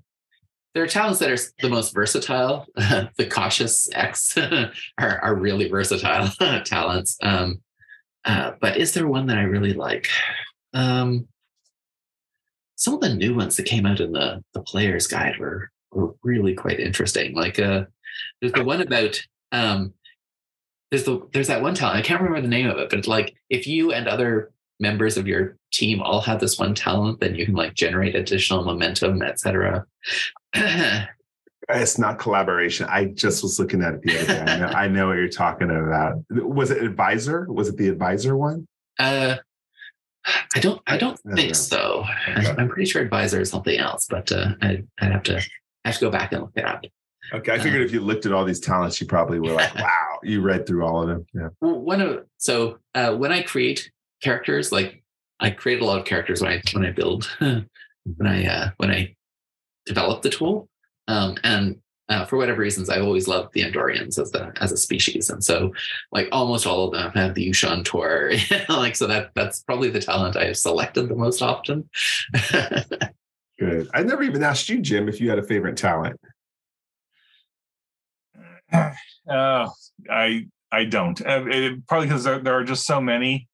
there 0.76 0.84
are 0.84 0.88
talents 0.88 1.20
that 1.20 1.32
are 1.32 1.38
the 1.60 1.70
most 1.70 1.94
versatile. 1.96 2.68
the 2.76 3.28
cautious 3.28 3.90
X 3.94 4.38
are, 5.00 5.20
are 5.20 5.36
really 5.36 5.68
versatile 5.68 6.30
talents. 6.66 7.18
Um, 7.24 7.62
uh, 8.24 8.52
but 8.62 8.78
is 8.78 8.94
there 8.94 9.08
one 9.08 9.26
that 9.28 9.38
I 9.40 9.44
really 9.44 9.74
like? 9.74 10.08
Um, 10.74 11.28
some 12.76 12.94
of 12.94 13.02
the 13.02 13.16
new 13.16 13.34
ones 13.36 13.58
that 13.58 13.66
came 13.66 13.88
out 13.88 14.00
in 14.00 14.12
the 14.12 14.44
the 14.54 14.62
player's 14.62 15.08
guide 15.08 15.40
were 15.40 15.72
were 15.92 16.16
really 16.24 16.54
quite 16.54 16.80
interesting. 16.80 17.36
Like 17.36 17.60
uh, 17.60 17.86
there's 18.42 18.54
the 18.54 18.64
one 18.64 18.82
about 18.82 19.22
um, 19.52 19.94
there's 20.92 21.04
the 21.04 21.28
there's 21.34 21.48
that 21.48 21.62
one 21.62 21.76
talent. 21.76 21.98
I 21.98 22.02
can't 22.02 22.22
remember 22.22 22.42
the 22.42 22.48
name 22.48 22.70
of 22.70 22.78
it, 22.78 22.90
but 22.90 23.00
it's 23.00 23.08
like 23.08 23.36
if 23.50 23.68
you 23.68 23.92
and 23.92 24.08
other 24.08 24.52
members 24.80 25.18
of 25.18 25.28
your 25.28 25.58
team 25.72 26.02
all 26.02 26.22
have 26.22 26.40
this 26.40 26.60
one 26.60 26.76
talent, 26.76 27.20
then 27.20 27.36
you 27.36 27.46
can 27.46 27.56
like 27.56 27.74
generate 27.74 28.16
additional 28.16 28.64
momentum, 28.64 29.22
etc. 29.22 29.86
it's 31.70 31.98
not 31.98 32.20
collaboration. 32.20 32.86
I 32.90 33.06
just 33.06 33.44
was 33.44 33.60
looking 33.60 33.84
at 33.84 33.96
it 33.96 34.02
the 34.04 34.18
other 34.18 34.26
day. 34.26 34.40
I 34.40 34.58
know, 34.58 34.68
I 34.68 34.88
know 34.88 35.08
what 35.08 35.18
you're 35.18 35.28
talking 35.28 35.70
about. 35.70 36.24
Was 36.30 36.72
it 36.72 36.84
advisor? 36.84 37.46
Was 37.50 37.70
it 37.70 37.78
the 37.78 37.90
advisor 37.90 38.38
one? 38.38 38.68
Uh, 39.00 39.38
I 40.56 40.60
don't. 40.60 40.82
I 40.88 40.98
don't 40.98 41.20
think 41.36 41.56
so. 41.56 42.04
Okay. 42.30 42.54
I'm 42.58 42.68
pretty 42.68 42.86
sure 42.86 43.02
advisor 43.02 43.42
is 43.42 43.50
something 43.50 43.78
else, 43.78 44.08
but 44.10 44.32
uh, 44.32 44.52
I, 44.62 44.84
I'd 45.00 45.12
have 45.12 45.24
to 45.24 45.42
I 45.88 45.92
have 45.92 46.00
to 46.00 46.06
go 46.06 46.12
back 46.12 46.34
and 46.34 46.42
look 46.42 46.52
it 46.58 46.66
up. 46.66 46.84
Okay, 47.34 47.54
I 47.54 47.60
figured 47.60 47.82
um, 47.82 47.86
if 47.86 47.94
you 47.94 48.02
looked 48.02 48.26
at 48.26 48.34
all 48.34 48.44
these 48.44 48.60
talents, 48.60 49.00
you 49.00 49.08
probably 49.08 49.40
were 49.40 49.54
like, 49.54 49.74
"Wow!" 49.80 50.20
You 50.22 50.42
read 50.42 50.68
through 50.68 50.86
all 50.86 51.02
of 51.02 51.08
them. 51.08 51.26
Yeah. 51.34 51.48
Well, 51.62 51.80
one 51.80 52.02
of 52.02 52.26
so 52.38 52.80
uh, 52.94 53.16
when 53.16 53.32
I 53.32 53.42
create 53.42 53.90
characters, 54.22 54.74
like 54.74 55.02
I 55.40 55.52
create 55.52 55.82
a 55.82 55.86
lot 55.86 56.00
of 56.00 56.06
characters 56.06 56.42
when 56.42 56.52
I 56.52 56.62
when 56.74 56.86
I 56.86 56.92
build 56.92 57.30
when 57.40 57.68
I 58.26 58.46
uh, 58.46 58.70
when 58.78 58.92
I 58.92 59.16
develop 59.86 60.24
the 60.24 60.30
tool, 60.30 60.68
um, 61.08 61.38
and 61.46 61.80
uh, 62.10 62.26
for 62.26 62.36
whatever 62.36 62.62
reasons, 62.62 62.90
I've 62.90 63.04
always 63.04 63.30
loved 63.30 63.54
the 63.54 63.62
Andorians 63.62 64.20
as 64.20 64.34
a 64.34 64.52
as 64.60 64.74
a 64.74 64.78
species, 64.78 65.30
and 65.30 65.42
so 65.42 65.72
like 66.12 66.28
almost 66.34 66.68
all 66.68 66.88
of 66.88 66.92
them 66.92 67.12
have 67.12 67.34
the 67.34 67.50
Ushaan 67.50 67.86
like 68.70 68.98
so 68.98 69.08
that 69.08 69.32
that's 69.36 69.64
probably 69.64 69.90
the 69.90 70.02
talent 70.02 70.36
I 70.36 70.48
have 70.48 70.58
selected 70.58 71.08
the 71.08 71.16
most 71.16 71.42
often. 71.42 71.90
Good. 73.60 73.90
I 73.94 74.04
never 74.04 74.24
even 74.24 74.44
asked 74.44 74.70
you, 74.70 74.82
Jim, 74.82 75.10
if 75.10 75.20
you 75.20 75.30
had 75.30 75.40
a 75.40 75.44
favorite 75.44 75.78
talent. 75.78 76.20
Uh, 79.30 79.68
I 80.10 80.48
I 80.72 80.86
don't. 80.86 81.20
Uh, 81.20 81.44
it, 81.48 81.86
probably 81.86 82.08
because 82.08 82.24
there, 82.24 82.40
there, 82.40 82.54
are 82.54 82.64
just 82.64 82.86
so 82.86 83.02
many, 83.02 83.50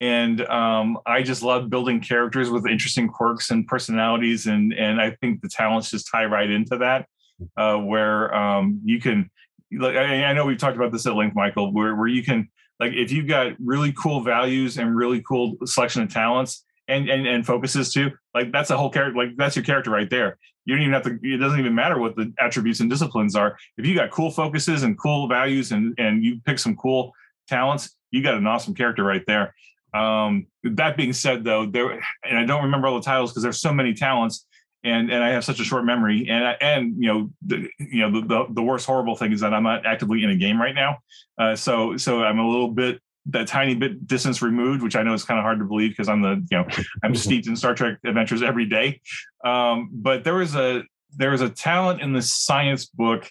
and 0.00 0.40
um, 0.46 0.98
I 1.04 1.22
just 1.22 1.42
love 1.42 1.68
building 1.68 2.00
characters 2.00 2.48
with 2.48 2.64
interesting 2.64 3.08
quirks 3.08 3.50
and 3.50 3.66
personalities, 3.66 4.46
and 4.46 4.72
and 4.72 5.00
I 5.00 5.16
think 5.20 5.42
the 5.42 5.48
talents 5.48 5.90
just 5.90 6.08
tie 6.12 6.26
right 6.26 6.48
into 6.48 6.78
that, 6.78 7.08
uh, 7.56 7.76
where 7.76 8.32
um, 8.32 8.80
you 8.84 9.00
can. 9.00 9.28
Like 9.72 9.96
I, 9.96 10.26
I 10.26 10.32
know 10.32 10.46
we've 10.46 10.58
talked 10.58 10.76
about 10.76 10.92
this 10.92 11.06
at 11.06 11.16
length, 11.16 11.34
Michael, 11.34 11.72
where 11.72 11.96
where 11.96 12.06
you 12.06 12.22
can 12.22 12.48
like 12.78 12.92
if 12.92 13.10
you've 13.10 13.26
got 13.26 13.54
really 13.58 13.92
cool 13.92 14.20
values 14.20 14.78
and 14.78 14.96
really 14.96 15.22
cool 15.22 15.56
selection 15.64 16.02
of 16.02 16.12
talents 16.12 16.64
and 16.88 17.08
and, 17.08 17.26
and 17.26 17.46
focuses 17.46 17.92
too 17.92 18.10
like 18.34 18.52
that's 18.52 18.70
a 18.70 18.76
whole 18.76 18.90
character 18.90 19.16
like 19.16 19.36
that's 19.36 19.56
your 19.56 19.64
character 19.64 19.90
right 19.90 20.10
there 20.10 20.38
you 20.64 20.74
don't 20.74 20.82
even 20.82 20.92
have 20.92 21.02
to 21.02 21.18
it 21.22 21.38
doesn't 21.38 21.60
even 21.60 21.74
matter 21.74 21.98
what 21.98 22.16
the 22.16 22.32
attributes 22.38 22.80
and 22.80 22.90
disciplines 22.90 23.34
are 23.34 23.56
if 23.76 23.86
you 23.86 23.94
got 23.94 24.10
cool 24.10 24.30
focuses 24.30 24.82
and 24.82 24.98
cool 24.98 25.28
values 25.28 25.72
and 25.72 25.94
and 25.98 26.24
you 26.24 26.40
pick 26.44 26.58
some 26.58 26.76
cool 26.76 27.12
talents 27.48 27.96
you 28.10 28.22
got 28.22 28.34
an 28.34 28.46
awesome 28.46 28.74
character 28.74 29.04
right 29.04 29.24
there. 29.26 29.54
Um, 29.94 30.46
that 30.64 30.96
being 30.96 31.12
said, 31.12 31.44
though, 31.44 31.66
there 31.66 32.02
and 32.24 32.38
I 32.38 32.44
don't 32.44 32.64
remember 32.64 32.88
all 32.88 32.96
the 32.96 33.04
titles 33.04 33.30
because 33.30 33.42
there's 33.42 33.60
so 33.60 33.72
many 33.72 33.94
talents, 33.94 34.46
and 34.84 35.10
and 35.10 35.22
I 35.22 35.30
have 35.30 35.44
such 35.44 35.60
a 35.60 35.64
short 35.64 35.84
memory. 35.84 36.26
And 36.28 36.46
I, 36.46 36.52
and 36.60 36.94
you 37.02 37.08
know, 37.08 37.30
the, 37.46 37.68
you 37.78 38.00
know, 38.00 38.20
the, 38.20 38.26
the, 38.26 38.46
the 38.50 38.62
worst 38.62 38.86
horrible 38.86 39.16
thing 39.16 39.32
is 39.32 39.40
that 39.40 39.54
I'm 39.54 39.62
not 39.62 39.86
actively 39.86 40.22
in 40.22 40.30
a 40.30 40.36
game 40.36 40.60
right 40.60 40.74
now, 40.74 40.98
uh, 41.38 41.56
so 41.56 41.96
so 41.96 42.22
I'm 42.22 42.38
a 42.38 42.48
little 42.48 42.70
bit 42.70 43.00
that 43.30 43.48
tiny 43.48 43.74
bit 43.74 44.06
distance 44.06 44.42
removed, 44.42 44.82
which 44.82 44.96
I 44.96 45.02
know 45.02 45.14
is 45.14 45.24
kind 45.24 45.38
of 45.38 45.44
hard 45.44 45.58
to 45.58 45.64
believe 45.64 45.90
because 45.90 46.08
I'm 46.08 46.22
the 46.22 46.44
you 46.50 46.58
know 46.58 46.66
I'm 47.02 47.14
steeped 47.26 47.46
in 47.46 47.56
Star 47.56 47.74
Trek 47.74 47.98
adventures 48.04 48.42
every 48.42 48.66
day. 48.66 49.00
Um, 49.44 49.90
but 49.92 50.24
there 50.24 50.34
was 50.34 50.54
a 50.54 50.82
there 51.16 51.30
was 51.30 51.40
a 51.40 51.48
talent 51.48 52.00
in 52.00 52.12
the 52.12 52.22
science 52.22 52.86
book. 52.86 53.30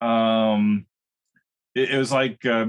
Um, 0.00 0.86
it, 1.74 1.90
it 1.90 1.98
was 1.98 2.12
like 2.12 2.44
uh, 2.44 2.66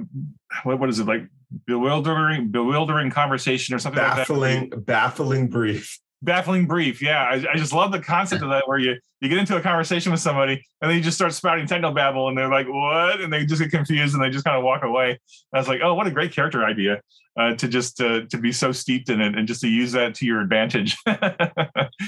what 0.64 0.80
what 0.80 0.90
is 0.90 1.00
it 1.00 1.06
like 1.06 1.28
bewildering 1.66 2.50
bewildering 2.50 3.12
conversation 3.12 3.76
or 3.76 3.80
something 3.80 4.02
baffling 4.02 4.62
like 4.62 4.70
that. 4.72 4.86
baffling 4.86 5.48
brief 5.48 6.00
baffling 6.26 6.66
brief. 6.66 7.02
Yeah 7.02 7.24
I, 7.24 7.54
I, 7.54 7.58
just 7.58 7.74
love 7.74 7.92
the 7.92 8.00
concept 8.00 8.44
of 8.44 8.50
that 8.50 8.68
where 8.68 8.78
you 8.78 8.96
you 9.22 9.30
get 9.30 9.38
into 9.38 9.56
a 9.56 9.62
conversation 9.62 10.12
with 10.12 10.22
somebody 10.22 10.54
and 10.82 10.90
then 10.90 10.98
you 10.98 11.04
just 11.04 11.18
start 11.18 11.34
spouting 11.34 11.66
techno 11.68 11.92
babble 11.94 12.28
and 12.28 12.38
they're 12.38 12.50
like 12.50 12.68
what? 12.68 13.22
And 13.22 13.32
they 13.32 13.46
just 13.46 13.62
get 13.62 13.72
confused 13.72 14.14
and 14.14 14.24
they 14.24 14.30
just 14.30 14.44
kind 14.44 14.58
of 14.58 14.64
walk 14.64 14.84
away. 14.84 15.12
And 15.12 15.20
i 15.54 15.58
was 15.60 15.68
like 15.68 15.82
oh 15.84 15.94
what 15.94 16.08
a 16.08 16.12
great 16.12 16.34
character 16.34 16.66
idea 16.66 17.02
uh, 17.40 17.54
to 17.56 17.68
just 17.68 18.02
uh, 18.02 18.22
to 18.30 18.38
be 18.38 18.52
so 18.52 18.72
steeped 18.72 19.10
in 19.10 19.22
it 19.22 19.38
and 19.38 19.48
just 19.48 19.62
to 19.62 19.68
use 19.68 19.92
that 19.94 20.16
to 20.16 20.26
your 20.26 20.42
advantage. 20.42 20.98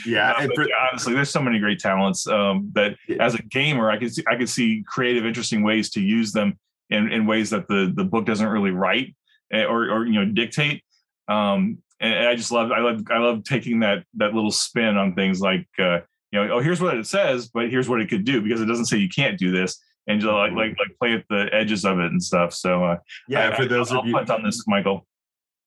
Yeah, 0.06 0.34
no, 0.40 0.50
for, 0.54 0.68
honestly 0.90 1.14
there's 1.14 1.30
so 1.30 1.42
many 1.42 1.60
great 1.60 1.80
talents 1.80 2.28
um, 2.28 2.70
that 2.74 2.96
yeah. 3.08 3.24
as 3.24 3.36
a 3.36 3.42
gamer 3.44 3.90
i 3.90 3.98
could 3.98 4.14
see 4.14 4.24
i 4.28 4.36
could 4.36 4.50
see 4.50 4.84
creative 4.86 5.26
interesting 5.26 5.64
ways 5.64 5.90
to 5.92 6.02
use 6.02 6.32
them 6.34 6.58
in, 6.90 7.12
in 7.12 7.26
ways 7.26 7.50
that 7.50 7.68
the 7.68 7.92
the 7.96 8.04
book 8.04 8.26
doesn't 8.26 8.48
really 8.48 8.72
write 8.72 9.16
eh, 9.52 9.64
or 9.64 9.90
or 9.90 10.06
you 10.06 10.14
know 10.14 10.26
dictate. 10.26 10.84
Um, 11.28 11.80
and 12.00 12.28
I 12.28 12.36
just 12.36 12.52
love 12.52 12.72
I 12.72 12.80
love 12.80 13.04
I 13.12 13.18
love 13.18 13.44
taking 13.44 13.80
that 13.80 14.04
that 14.16 14.34
little 14.34 14.52
spin 14.52 14.98
on 14.98 15.16
things 15.16 15.42
like 15.42 15.68
uh, 15.80 16.00
you 16.32 16.44
know 16.44 16.56
oh 16.56 16.60
here's 16.60 16.82
what 16.82 16.98
it 16.98 17.08
says 17.08 17.48
but 17.48 17.70
here's 17.70 17.90
what 17.90 18.02
it 18.02 18.10
could 18.10 18.26
do 18.26 18.42
because 18.42 18.62
it 18.62 18.66
doesn't 18.66 18.86
say 18.86 18.98
you 18.98 19.10
can't 19.10 19.38
do 19.38 19.52
this 19.52 19.82
and 20.08 20.22
just 20.22 20.32
like 20.32 20.54
like 20.54 20.76
like 20.80 20.98
play 21.00 21.14
at 21.14 21.26
the 21.30 21.50
edges 21.54 21.86
of 21.86 22.00
it 22.00 22.12
and 22.12 22.24
stuff. 22.24 22.54
So 22.54 22.84
uh, 22.84 22.98
yeah, 23.28 23.50
I, 23.50 23.56
for 23.56 23.66
those 23.66 23.92
I, 23.92 23.96
of 23.96 24.02
I'll 24.04 24.08
you 24.08 24.18
on 24.18 24.44
this, 24.44 24.66
Michael. 24.68 25.06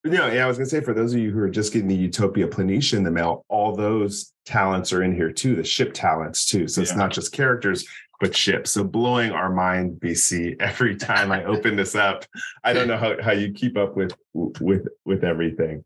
No, 0.03 0.29
yeah, 0.29 0.45
I 0.45 0.47
was 0.49 0.57
gonna 0.57 0.69
say 0.69 0.81
for 0.81 0.95
those 0.95 1.13
of 1.13 1.21
you 1.21 1.31
who 1.31 1.41
are 1.41 1.51
just 1.51 1.73
getting 1.73 1.89
the 1.89 1.95
Utopia 1.95 2.49
Planitia 2.49 2.95
in 2.95 3.03
the 3.03 3.11
mail, 3.11 3.45
all 3.49 3.77
those 3.77 4.33
talents 4.47 4.93
are 4.93 5.03
in 5.03 5.15
here 5.15 5.31
too, 5.31 5.55
the 5.55 5.65
ship 5.65 5.93
talents 5.93 6.47
too. 6.47 6.67
So 6.69 6.81
it's 6.81 6.97
not 6.97 7.11
just 7.11 7.33
characters, 7.33 7.87
but 8.21 8.37
ships. 8.37 8.73
So 8.73 8.85
blowing 8.85 9.33
our 9.33 9.51
mind, 9.51 9.99
BC, 9.99 10.61
every 10.61 10.95
time 10.95 11.33
I 11.33 11.43
open 11.47 11.75
this 11.75 11.95
up. 11.95 12.27
I 12.63 12.73
don't 12.73 12.87
know 12.87 12.99
how, 12.99 13.21
how 13.21 13.33
you 13.33 13.53
keep 13.53 13.77
up 13.77 13.97
with 13.97 14.15
with 14.35 14.87
with 15.05 15.25
everything. 15.25 15.85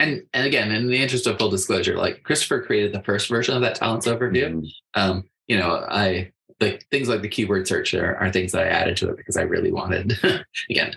And 0.00 0.22
and 0.32 0.46
again, 0.46 0.72
in 0.72 0.88
the 0.88 1.00
interest 1.00 1.26
of 1.26 1.38
full 1.38 1.50
disclosure, 1.50 1.96
like 1.96 2.22
Christopher 2.24 2.62
created 2.62 2.92
the 2.92 3.02
first 3.02 3.28
version 3.28 3.54
of 3.54 3.62
that 3.62 3.76
talents 3.76 4.08
overview. 4.08 4.50
Mm-hmm. 4.50 5.00
Um, 5.00 5.24
you 5.46 5.58
know, 5.58 5.84
I 5.88 6.32
like 6.60 6.86
things 6.90 7.08
like 7.08 7.22
the 7.22 7.28
keyword 7.28 7.66
search 7.66 7.94
are, 7.94 8.16
are 8.16 8.30
things 8.30 8.52
that 8.52 8.62
I 8.62 8.68
added 8.68 8.96
to 8.98 9.08
it 9.08 9.16
because 9.16 9.36
I 9.36 9.42
really 9.42 9.72
wanted. 9.72 10.18
again, 10.70 10.94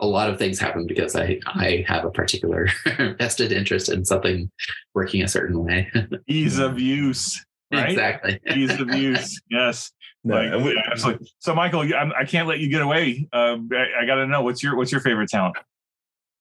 a 0.00 0.06
lot 0.06 0.30
of 0.30 0.38
things 0.38 0.58
happen 0.58 0.86
because 0.86 1.16
I 1.16 1.40
I 1.46 1.84
have 1.88 2.04
a 2.04 2.10
particular 2.10 2.68
vested 3.18 3.52
interest 3.52 3.88
in 3.88 4.04
something 4.04 4.50
working 4.94 5.22
a 5.22 5.28
certain 5.28 5.64
way. 5.64 5.90
Ease 6.28 6.58
of 6.58 6.78
use. 6.78 7.44
Right? 7.74 7.90
Exactly. 7.90 8.40
Ease 8.54 8.80
of 8.80 8.94
use. 8.94 9.40
Yes. 9.50 9.92
No, 10.22 10.36
like, 10.36 10.64
we, 10.64 10.82
absolutely. 10.90 11.30
So, 11.38 11.54
Michael, 11.54 11.80
I'm, 11.80 12.12
I 12.18 12.24
can 12.24 12.40
not 12.40 12.48
let 12.48 12.60
you 12.60 12.68
get 12.70 12.82
away. 12.82 13.28
Uh, 13.32 13.58
I, 13.72 14.02
I 14.02 14.06
got 14.06 14.16
to 14.16 14.26
know 14.26 14.42
what's 14.42 14.62
your 14.62 14.76
what's 14.76 14.90
your 14.90 15.02
favorite 15.02 15.28
talent? 15.28 15.56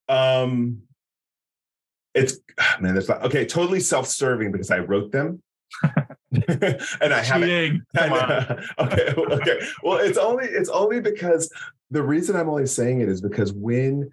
Um, 0.08 0.84
it's 2.14 2.38
man, 2.80 2.94
there's 2.94 3.10
okay. 3.10 3.46
Totally 3.46 3.80
self-serving 3.80 4.52
because 4.52 4.72
I 4.72 4.80
wrote 4.80 5.12
them. 5.12 5.42
and 7.02 7.14
I 7.14 7.22
haven't. 7.22 7.82
Come 7.96 8.14
okay, 8.80 9.14
okay. 9.16 9.68
Well, 9.84 10.00
it's 10.00 10.18
only 10.18 10.46
it's 10.46 10.70
only 10.70 11.00
because 11.00 11.52
the 11.92 12.02
reason 12.02 12.36
I'm 12.36 12.50
only 12.50 12.66
saying 12.66 13.02
it 13.02 13.10
is 13.10 13.22
because 13.22 13.54
when 13.54 14.12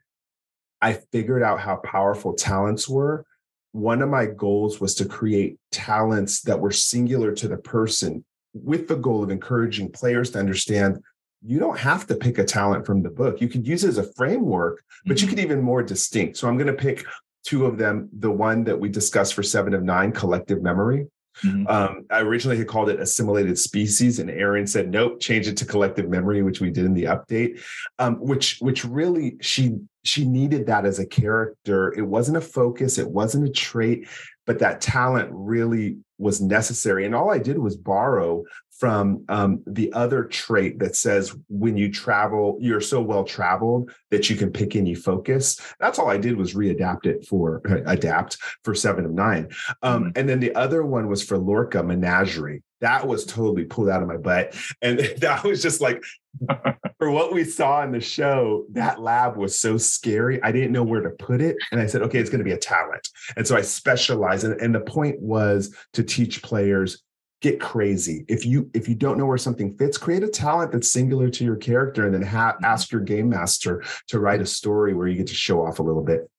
I 0.82 0.94
figured 1.12 1.42
out 1.42 1.60
how 1.60 1.76
powerful 1.76 2.34
talents 2.34 2.88
were, 2.88 3.24
one 3.72 4.02
of 4.02 4.08
my 4.08 4.26
goals 4.26 4.80
was 4.80 4.94
to 4.96 5.04
create 5.04 5.58
talents 5.70 6.42
that 6.42 6.60
were 6.60 6.72
singular 6.72 7.32
to 7.32 7.48
the 7.48 7.56
person 7.56 8.24
with 8.52 8.88
the 8.88 8.96
goal 8.96 9.22
of 9.22 9.30
encouraging 9.30 9.90
players 9.90 10.30
to 10.30 10.38
understand 10.38 11.02
you 11.42 11.58
don't 11.58 11.78
have 11.78 12.06
to 12.06 12.14
pick 12.14 12.38
a 12.38 12.44
talent 12.44 12.84
from 12.84 13.02
the 13.02 13.10
book. 13.10 13.40
You 13.40 13.48
could 13.48 13.66
use 13.66 13.84
it 13.84 13.88
as 13.88 13.98
a 13.98 14.12
framework, 14.12 14.82
but 15.06 15.16
mm-hmm. 15.16 15.24
you 15.24 15.28
could 15.30 15.38
even 15.38 15.62
more 15.62 15.82
distinct. 15.82 16.36
So 16.36 16.48
I'm 16.48 16.56
going 16.56 16.66
to 16.66 16.72
pick 16.74 17.04
two 17.44 17.64
of 17.64 17.78
them. 17.78 18.10
The 18.18 18.30
one 18.30 18.64
that 18.64 18.78
we 18.78 18.88
discussed 18.88 19.34
for 19.34 19.42
seven 19.42 19.72
of 19.72 19.82
nine, 19.82 20.12
collective 20.12 20.62
memory. 20.62 21.06
Mm-hmm. 21.42 21.66
Um, 21.68 22.04
I 22.10 22.20
originally 22.20 22.58
had 22.58 22.68
called 22.68 22.90
it 22.90 23.00
assimilated 23.00 23.58
species, 23.58 24.18
and 24.18 24.28
Aaron 24.30 24.66
said, 24.66 24.90
"Nope, 24.90 25.20
change 25.20 25.46
it 25.48 25.56
to 25.58 25.64
collective 25.64 26.10
memory," 26.10 26.42
which 26.42 26.60
we 26.60 26.70
did 26.70 26.84
in 26.84 26.92
the 26.92 27.04
update. 27.04 27.62
Um, 27.98 28.16
which, 28.16 28.58
which 28.60 28.84
really, 28.84 29.36
she 29.40 29.78
she 30.04 30.24
needed 30.24 30.66
that 30.66 30.86
as 30.86 30.98
a 30.98 31.06
character. 31.06 31.92
It 31.96 32.02
wasn't 32.02 32.38
a 32.38 32.42
focus, 32.42 32.98
it 32.98 33.10
wasn't 33.10 33.48
a 33.48 33.52
trait, 33.52 34.08
but 34.46 34.58
that 34.60 34.80
talent 34.80 35.30
really 35.32 35.98
was 36.18 36.40
necessary. 36.40 37.06
And 37.06 37.14
all 37.14 37.30
I 37.30 37.38
did 37.38 37.58
was 37.58 37.76
borrow 37.76 38.44
from 38.80 39.24
um, 39.28 39.62
the 39.66 39.92
other 39.92 40.24
trait 40.24 40.78
that 40.78 40.96
says 40.96 41.36
when 41.50 41.76
you 41.76 41.92
travel, 41.92 42.56
you're 42.60 42.80
so 42.80 43.00
well 43.00 43.24
traveled 43.24 43.92
that 44.10 44.30
you 44.30 44.36
can 44.36 44.50
pick 44.50 44.74
any 44.74 44.94
focus. 44.94 45.60
That's 45.78 45.98
all 45.98 46.08
I 46.08 46.16
did 46.16 46.36
was 46.36 46.54
readapt 46.54 47.04
it 47.04 47.26
for 47.26 47.60
adapt 47.86 48.38
for 48.64 48.74
seven 48.74 49.04
of 49.04 49.12
nine. 49.12 49.50
Um, 49.82 50.04
mm-hmm. 50.04 50.10
And 50.16 50.28
then 50.28 50.40
the 50.40 50.54
other 50.54 50.82
one 50.82 51.08
was 51.08 51.22
for 51.22 51.36
Lorca 51.36 51.82
Menagerie. 51.82 52.62
That 52.80 53.06
was 53.06 53.26
totally 53.26 53.66
pulled 53.66 53.90
out 53.90 54.00
of 54.02 54.08
my 54.08 54.16
butt. 54.16 54.56
And 54.80 54.98
that 55.18 55.44
was 55.44 55.62
just 55.62 55.82
like, 55.82 56.02
for 56.98 57.10
what 57.10 57.32
we 57.32 57.44
saw 57.44 57.82
in 57.82 57.92
the 57.92 58.00
show, 58.00 58.64
that 58.72 59.00
lab 59.00 59.36
was 59.36 59.58
so 59.58 59.76
scary. 59.76 60.42
I 60.42 60.52
didn't 60.52 60.72
know 60.72 60.84
where 60.84 61.00
to 61.00 61.10
put 61.10 61.40
it. 61.40 61.56
And 61.72 61.80
I 61.80 61.86
said, 61.86 62.02
okay, 62.02 62.18
it's 62.18 62.30
going 62.30 62.40
to 62.40 62.44
be 62.44 62.52
a 62.52 62.58
talent. 62.58 63.08
And 63.36 63.46
so 63.46 63.56
I 63.56 63.62
specialized. 63.62 64.44
And, 64.44 64.60
and 64.60 64.74
the 64.74 64.80
point 64.80 65.20
was 65.20 65.74
to 65.94 66.02
teach 66.02 66.42
players 66.42 67.02
get 67.40 67.58
crazy. 67.58 68.24
If 68.28 68.44
you 68.44 68.70
if 68.74 68.88
you 68.88 68.94
don't 68.94 69.18
know 69.18 69.26
where 69.26 69.38
something 69.38 69.74
fits, 69.76 69.98
create 69.98 70.22
a 70.22 70.28
talent 70.28 70.72
that's 70.72 70.90
singular 70.90 71.30
to 71.30 71.44
your 71.44 71.56
character, 71.56 72.04
and 72.04 72.14
then 72.14 72.22
ha- 72.22 72.52
mm-hmm. 72.52 72.64
ask 72.64 72.92
your 72.92 73.00
game 73.00 73.28
master 73.28 73.82
to 74.08 74.20
write 74.20 74.40
a 74.40 74.46
story 74.46 74.94
where 74.94 75.08
you 75.08 75.16
get 75.16 75.26
to 75.28 75.34
show 75.34 75.64
off 75.64 75.78
a 75.78 75.82
little 75.82 76.04
bit. 76.04 76.30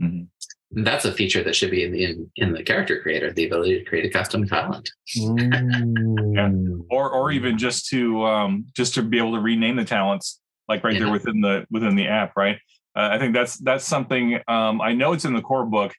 Mm-hmm. 0.00 0.24
That's 0.72 1.04
a 1.04 1.12
feature 1.12 1.42
that 1.42 1.56
should 1.56 1.70
be 1.70 1.84
in 1.84 1.92
the 1.92 2.04
in, 2.04 2.30
in, 2.36 2.52
the 2.52 2.62
character 2.62 3.00
creator, 3.00 3.32
the 3.32 3.46
ability 3.46 3.78
to 3.78 3.84
create 3.84 4.04
a 4.04 4.10
custom 4.10 4.46
talent. 4.46 4.88
Mm. 5.18 6.34
yeah. 6.34 6.50
Or 6.90 7.10
or 7.10 7.30
even 7.30 7.58
just 7.58 7.88
to 7.88 8.24
um, 8.24 8.66
just 8.74 8.94
to 8.94 9.02
be 9.02 9.18
able 9.18 9.34
to 9.34 9.40
rename 9.40 9.76
the 9.76 9.84
talents, 9.84 10.40
like 10.68 10.82
right 10.84 10.94
yeah. 10.94 11.00
there 11.00 11.12
within 11.12 11.40
the 11.40 11.66
within 11.70 11.96
the 11.96 12.06
app, 12.06 12.36
right? 12.36 12.56
Uh, 12.96 13.10
I 13.12 13.18
think 13.18 13.34
that's 13.34 13.56
that's 13.58 13.84
something 13.84 14.40
um, 14.48 14.80
I 14.80 14.92
know 14.92 15.12
it's 15.12 15.24
in 15.24 15.34
the 15.34 15.42
core 15.42 15.66
book, 15.66 15.92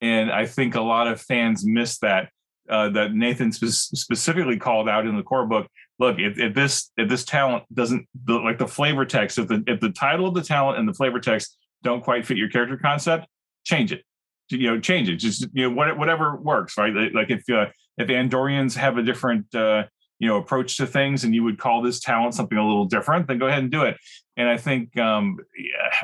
and 0.00 0.30
I 0.30 0.46
think 0.46 0.74
a 0.74 0.80
lot 0.80 1.08
of 1.08 1.20
fans 1.20 1.64
miss 1.66 1.98
that 1.98 2.30
uh, 2.68 2.88
that 2.90 3.14
Nathan 3.14 3.52
spe- 3.52 3.96
specifically 3.96 4.56
called 4.56 4.88
out 4.88 5.06
in 5.06 5.16
the 5.16 5.22
core 5.22 5.46
book. 5.46 5.66
Look, 5.98 6.18
if, 6.18 6.38
if 6.38 6.54
this 6.54 6.90
if 6.96 7.08
this 7.08 7.24
talent 7.24 7.64
doesn't 7.74 8.06
the, 8.24 8.34
like 8.34 8.58
the 8.58 8.68
flavor 8.68 9.04
text, 9.04 9.38
if 9.38 9.48
the 9.48 9.64
if 9.66 9.80
the 9.80 9.90
title 9.90 10.28
of 10.28 10.34
the 10.34 10.42
talent 10.42 10.78
and 10.78 10.88
the 10.88 10.94
flavor 10.94 11.18
text 11.18 11.56
don't 11.82 12.02
quite 12.02 12.26
fit 12.26 12.36
your 12.36 12.48
character 12.48 12.76
concept, 12.76 13.26
change 13.64 13.92
it. 13.92 14.04
You 14.50 14.70
know, 14.70 14.80
change 14.80 15.08
it. 15.08 15.16
Just 15.16 15.46
you 15.52 15.68
know, 15.68 15.94
whatever 15.94 16.36
works, 16.36 16.78
right? 16.78 16.92
Like 17.12 17.30
if 17.30 17.42
uh, 17.50 17.66
if 17.98 18.08
Andorians 18.08 18.74
have 18.76 18.96
a 18.96 19.02
different 19.02 19.54
uh, 19.54 19.84
you 20.18 20.28
know 20.28 20.36
approach 20.36 20.76
to 20.78 20.86
things, 20.86 21.24
and 21.24 21.34
you 21.34 21.44
would 21.44 21.58
call 21.58 21.82
this 21.82 22.00
talent 22.00 22.34
something 22.34 22.56
a 22.56 22.66
little 22.66 22.86
different, 22.86 23.28
then 23.28 23.38
go 23.38 23.46
ahead 23.46 23.62
and 23.62 23.70
do 23.70 23.82
it. 23.82 23.96
And 24.36 24.48
I 24.48 24.56
think 24.56 24.96
um, 24.98 25.38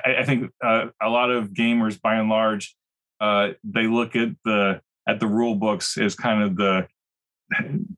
I, 0.05 0.16
I 0.16 0.24
think 0.24 0.51
uh, 0.62 0.86
a 1.01 1.09
lot 1.09 1.30
of 1.30 1.51
gamers, 1.51 2.01
by 2.01 2.16
and 2.16 2.28
large, 2.28 2.74
uh, 3.20 3.51
they 3.64 3.86
look 3.86 4.16
at 4.16 4.30
the 4.45 4.80
at 5.09 5.20
the 5.20 5.26
rule 5.26 5.55
books 5.55 5.97
is 5.97 6.14
kind 6.14 6.42
of 6.42 6.57
the 6.57 6.86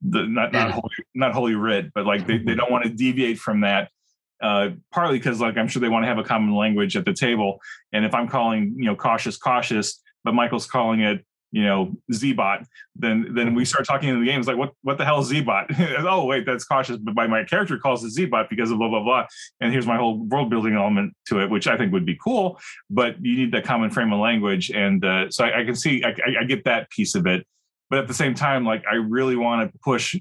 the 0.02 0.26
not 0.26 0.52
not 0.52 0.70
holy, 0.72 0.94
not 1.14 1.32
holy 1.32 1.54
writ, 1.54 1.92
but 1.94 2.06
like 2.06 2.26
they, 2.26 2.38
they 2.38 2.54
don't 2.54 2.70
want 2.70 2.84
to 2.84 2.90
deviate 2.90 3.38
from 3.38 3.60
that. 3.60 3.90
Uh, 4.42 4.70
partly 4.92 5.16
because 5.16 5.40
like 5.40 5.56
I'm 5.56 5.66
sure 5.68 5.80
they 5.80 5.88
want 5.88 6.02
to 6.02 6.08
have 6.08 6.18
a 6.18 6.24
common 6.24 6.54
language 6.54 6.96
at 6.96 7.04
the 7.04 7.14
table. 7.14 7.58
And 7.92 8.04
if 8.04 8.14
I'm 8.14 8.28
calling 8.28 8.74
you 8.76 8.84
know 8.84 8.94
cautious 8.94 9.36
cautious, 9.36 10.02
but 10.26 10.34
Michael's 10.34 10.66
calling 10.66 11.00
it 11.00 11.24
you 11.52 11.64
know 11.64 11.94
Zbot, 12.12 12.66
then 12.96 13.28
then 13.34 13.54
we 13.54 13.64
start 13.64 13.86
talking 13.86 14.08
in 14.08 14.20
the 14.20 14.26
game 14.26 14.38
it's 14.38 14.48
like 14.48 14.58
what 14.58 14.72
what 14.82 14.98
the 14.98 15.04
hell 15.04 15.20
is 15.20 15.30
Zbot? 15.30 15.66
oh 16.06 16.26
wait, 16.26 16.44
that's 16.44 16.64
cautious, 16.64 16.98
but 16.98 17.14
my, 17.14 17.26
my 17.26 17.44
character 17.44 17.78
calls 17.78 18.04
it 18.04 18.12
Zbot 18.14 18.50
because 18.50 18.70
of 18.70 18.78
blah 18.78 18.88
blah 18.88 19.02
blah. 19.02 19.26
And 19.60 19.72
here's 19.72 19.86
my 19.86 19.96
whole 19.96 20.18
world 20.18 20.50
building 20.50 20.74
element 20.74 21.14
to 21.28 21.40
it, 21.40 21.48
which 21.48 21.66
I 21.66 21.78
think 21.78 21.92
would 21.92 22.04
be 22.04 22.18
cool. 22.22 22.58
But 22.90 23.24
you 23.24 23.36
need 23.36 23.52
that 23.52 23.64
common 23.64 23.90
frame 23.90 24.12
of 24.12 24.20
language, 24.20 24.70
and 24.70 25.04
uh, 25.04 25.30
so 25.30 25.44
I, 25.44 25.60
I, 25.60 25.64
can 25.64 25.76
see 25.76 26.04
I, 26.04 26.14
I, 26.40 26.44
get 26.44 26.64
that 26.64 26.90
piece 26.90 27.14
of 27.14 27.26
it. 27.26 27.46
But 27.90 27.98
at 27.98 28.08
the 28.08 28.14
same 28.14 28.34
time, 28.34 28.64
like 28.64 28.84
I 28.90 28.96
really 28.96 29.36
want 29.36 29.70
to 29.70 29.78
push 29.80 30.16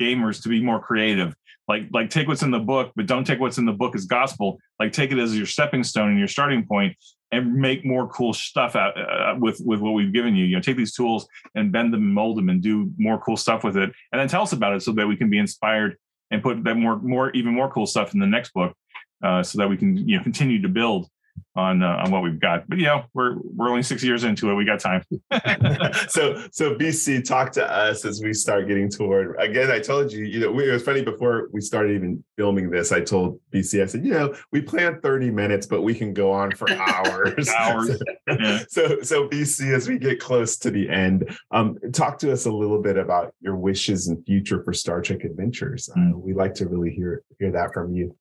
gamers 0.00 0.42
to 0.42 0.48
be 0.48 0.62
more 0.62 0.80
creative. 0.80 1.34
Like 1.68 1.84
like 1.92 2.10
take 2.10 2.28
what's 2.28 2.42
in 2.42 2.50
the 2.50 2.58
book, 2.58 2.92
but 2.96 3.06
don't 3.06 3.24
take 3.24 3.40
what's 3.40 3.58
in 3.58 3.66
the 3.66 3.72
book 3.72 3.94
as 3.94 4.04
gospel. 4.04 4.58
Like 4.78 4.92
take 4.92 5.12
it 5.12 5.18
as 5.18 5.36
your 5.36 5.46
stepping 5.46 5.84
stone 5.84 6.10
and 6.10 6.18
your 6.18 6.28
starting 6.28 6.66
point, 6.66 6.96
and 7.30 7.54
make 7.54 7.84
more 7.84 8.08
cool 8.08 8.32
stuff 8.32 8.76
out 8.76 8.98
uh, 8.98 9.36
with 9.38 9.60
with 9.64 9.80
what 9.80 9.92
we've 9.92 10.12
given 10.12 10.34
you. 10.34 10.44
You 10.44 10.56
know, 10.56 10.62
take 10.62 10.76
these 10.76 10.94
tools 10.94 11.26
and 11.54 11.72
bend 11.72 11.92
them 11.92 12.02
and 12.02 12.14
mold 12.14 12.38
them 12.38 12.48
and 12.48 12.62
do 12.62 12.90
more 12.98 13.18
cool 13.18 13.36
stuff 13.36 13.64
with 13.64 13.76
it, 13.76 13.92
and 14.12 14.20
then 14.20 14.28
tell 14.28 14.42
us 14.42 14.52
about 14.52 14.74
it 14.74 14.82
so 14.82 14.92
that 14.92 15.06
we 15.06 15.16
can 15.16 15.30
be 15.30 15.38
inspired 15.38 15.96
and 16.30 16.42
put 16.42 16.62
that 16.64 16.76
more 16.76 16.98
more 17.00 17.30
even 17.30 17.54
more 17.54 17.70
cool 17.70 17.86
stuff 17.86 18.12
in 18.12 18.20
the 18.20 18.26
next 18.26 18.52
book, 18.52 18.74
uh, 19.22 19.42
so 19.42 19.58
that 19.58 19.68
we 19.68 19.76
can 19.76 19.96
you 19.96 20.16
know 20.16 20.22
continue 20.22 20.60
to 20.60 20.68
build 20.68 21.08
on 21.54 21.82
uh, 21.82 22.02
on 22.04 22.10
what 22.10 22.22
we've 22.22 22.40
got. 22.40 22.68
But 22.68 22.78
you 22.78 22.84
know, 22.84 23.04
we're 23.14 23.36
we're 23.38 23.68
only 23.68 23.82
six 23.82 24.02
years 24.02 24.24
into 24.24 24.50
it. 24.50 24.54
We 24.54 24.64
got 24.64 24.80
time. 24.80 25.02
so 26.08 26.46
so 26.50 26.74
BC, 26.74 27.24
talk 27.24 27.52
to 27.52 27.70
us 27.70 28.04
as 28.04 28.22
we 28.22 28.32
start 28.32 28.68
getting 28.68 28.90
toward. 28.90 29.36
Again, 29.38 29.70
I 29.70 29.78
told 29.78 30.12
you, 30.12 30.24
you 30.24 30.40
know, 30.40 30.58
it 30.58 30.72
was 30.72 30.82
funny 30.82 31.02
before 31.02 31.48
we 31.52 31.60
started 31.60 31.94
even 31.94 32.22
filming 32.36 32.70
this. 32.70 32.92
I 32.92 33.00
told 33.00 33.40
BC, 33.52 33.82
I 33.82 33.86
said, 33.86 34.04
you 34.04 34.12
know, 34.12 34.34
we 34.50 34.62
plan 34.62 35.00
thirty 35.00 35.30
minutes, 35.30 35.66
but 35.66 35.82
we 35.82 35.94
can 35.94 36.14
go 36.14 36.32
on 36.32 36.52
for 36.52 36.70
hours. 36.72 37.48
hours. 37.48 37.88
so, 37.88 38.04
yeah. 38.28 38.62
so 38.68 39.00
so 39.02 39.28
BC, 39.28 39.74
as 39.74 39.88
we 39.88 39.98
get 39.98 40.20
close 40.20 40.56
to 40.58 40.70
the 40.70 40.88
end, 40.88 41.36
um, 41.50 41.76
talk 41.92 42.18
to 42.20 42.32
us 42.32 42.46
a 42.46 42.52
little 42.52 42.80
bit 42.80 42.96
about 42.96 43.34
your 43.40 43.56
wishes 43.56 44.08
and 44.08 44.24
future 44.24 44.62
for 44.62 44.72
Star 44.72 45.02
Trek 45.02 45.24
Adventures. 45.24 45.88
Mm. 45.96 46.12
Uh, 46.12 46.18
we 46.18 46.32
like 46.32 46.54
to 46.54 46.68
really 46.68 46.90
hear 46.90 47.22
hear 47.38 47.52
that 47.52 47.74
from 47.74 47.92
you. 47.92 48.16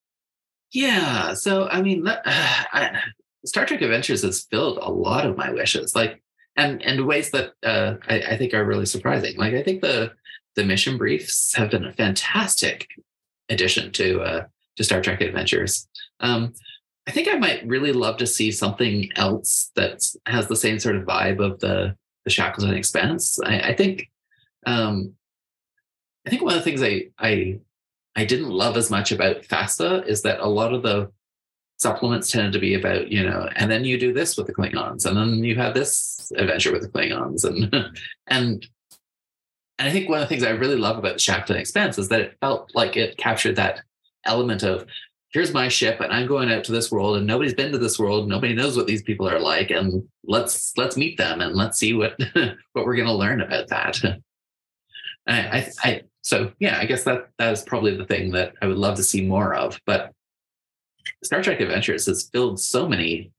Yeah. 0.71 1.33
So, 1.33 1.67
I 1.67 1.81
mean, 1.81 2.07
uh, 2.07 2.21
I, 2.25 3.01
Star 3.45 3.65
Trek 3.65 3.81
Adventures 3.81 4.23
has 4.23 4.43
filled 4.43 4.77
a 4.77 4.91
lot 4.91 5.25
of 5.25 5.37
my 5.37 5.51
wishes, 5.51 5.95
like, 5.95 6.21
and 6.57 6.81
and 6.83 7.07
ways 7.07 7.31
that 7.31 7.53
uh, 7.63 7.95
I, 8.07 8.21
I, 8.21 8.37
think 8.37 8.53
are 8.53 8.65
really 8.65 8.85
surprising. 8.85 9.37
Like, 9.37 9.53
I 9.53 9.63
think 9.63 9.81
the 9.81 10.11
the 10.55 10.65
mission 10.65 10.97
briefs 10.97 11.55
have 11.55 11.71
been 11.71 11.85
a 11.85 11.93
fantastic 11.93 12.87
addition 13.49 13.91
to 13.93 14.21
uh, 14.21 14.45
to 14.75 14.83
Star 14.83 15.01
Trek 15.01 15.21
Adventures. 15.21 15.87
Um, 16.19 16.53
I 17.07 17.11
think 17.11 17.27
I 17.27 17.35
might 17.35 17.65
really 17.65 17.93
love 17.93 18.17
to 18.17 18.27
see 18.27 18.51
something 18.51 19.09
else 19.15 19.71
that 19.75 20.01
has 20.27 20.47
the 20.47 20.55
same 20.55 20.79
sort 20.79 20.95
of 20.95 21.03
vibe 21.03 21.43
of 21.43 21.59
the 21.59 21.95
the 22.25 22.29
Shackleton 22.29 22.75
Expanse. 22.75 23.39
I, 23.43 23.59
I 23.59 23.73
think, 23.75 24.07
um, 24.67 25.13
I 26.27 26.29
think 26.29 26.43
one 26.43 26.53
of 26.53 26.59
the 26.59 26.63
things 26.63 26.83
I 26.83 27.07
I 27.17 27.59
I 28.15 28.25
didn't 28.25 28.49
love 28.49 28.77
as 28.77 28.89
much 28.89 29.11
about 29.11 29.43
FASA 29.43 30.05
is 30.05 30.21
that 30.23 30.39
a 30.39 30.47
lot 30.47 30.73
of 30.73 30.83
the 30.83 31.11
supplements 31.77 32.31
tended 32.31 32.53
to 32.53 32.59
be 32.59 32.75
about, 32.75 33.11
you 33.11 33.23
know, 33.23 33.49
and 33.55 33.71
then 33.71 33.85
you 33.85 33.97
do 33.97 34.13
this 34.13 34.37
with 34.37 34.47
the 34.47 34.53
Klingons, 34.53 35.05
and 35.05 35.17
then 35.17 35.43
you 35.43 35.55
have 35.55 35.73
this 35.73 36.31
adventure 36.35 36.71
with 36.71 36.83
the 36.83 36.89
Klingons, 36.89 37.43
and 37.45 37.73
and 38.27 38.67
and 39.79 39.89
I 39.89 39.91
think 39.91 40.09
one 40.09 40.21
of 40.21 40.25
the 40.25 40.27
things 40.27 40.43
I 40.43 40.51
really 40.51 40.75
love 40.75 40.99
about 40.99 41.19
Shackleton 41.19 41.57
Expanse 41.57 41.97
is 41.97 42.09
that 42.09 42.21
it 42.21 42.37
felt 42.39 42.71
like 42.75 42.97
it 42.97 43.17
captured 43.17 43.55
that 43.55 43.81
element 44.25 44.61
of 44.61 44.85
here's 45.33 45.53
my 45.53 45.67
ship 45.67 45.99
and 46.01 46.13
I'm 46.13 46.27
going 46.27 46.51
out 46.51 46.63
to 46.65 46.71
this 46.71 46.91
world 46.91 47.17
and 47.17 47.25
nobody's 47.25 47.55
been 47.55 47.71
to 47.71 47.79
this 47.79 47.97
world, 47.97 48.27
nobody 48.27 48.53
knows 48.53 48.77
what 48.77 48.85
these 48.85 49.01
people 49.01 49.27
are 49.27 49.39
like, 49.39 49.71
and 49.71 50.03
let's 50.23 50.73
let's 50.77 50.97
meet 50.97 51.17
them 51.17 51.41
and 51.41 51.55
let's 51.55 51.79
see 51.79 51.93
what 51.93 52.13
what 52.73 52.85
we're 52.85 52.95
going 52.95 53.07
to 53.07 53.13
learn 53.13 53.41
about 53.41 53.69
that. 53.69 53.99
I, 55.27 55.71
I, 55.83 56.01
so 56.21 56.51
yeah, 56.59 56.77
I 56.79 56.85
guess 56.85 57.03
that 57.03 57.29
that 57.37 57.53
is 57.53 57.63
probably 57.63 57.95
the 57.95 58.05
thing 58.05 58.31
that 58.31 58.53
I 58.61 58.67
would 58.67 58.77
love 58.77 58.95
to 58.95 59.03
see 59.03 59.25
more 59.25 59.53
of. 59.53 59.79
But 59.85 60.13
Star 61.23 61.41
Trek 61.41 61.59
Adventures 61.59 62.05
has 62.07 62.29
filled 62.31 62.59
so 62.59 62.87
many 62.87 63.31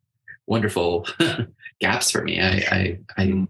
wonderful 0.46 1.06
gaps 1.80 2.10
for 2.10 2.22
me. 2.22 2.40
I 2.40 2.48
I 2.48 2.98
I, 3.16 3.26
mm-hmm. 3.26 3.44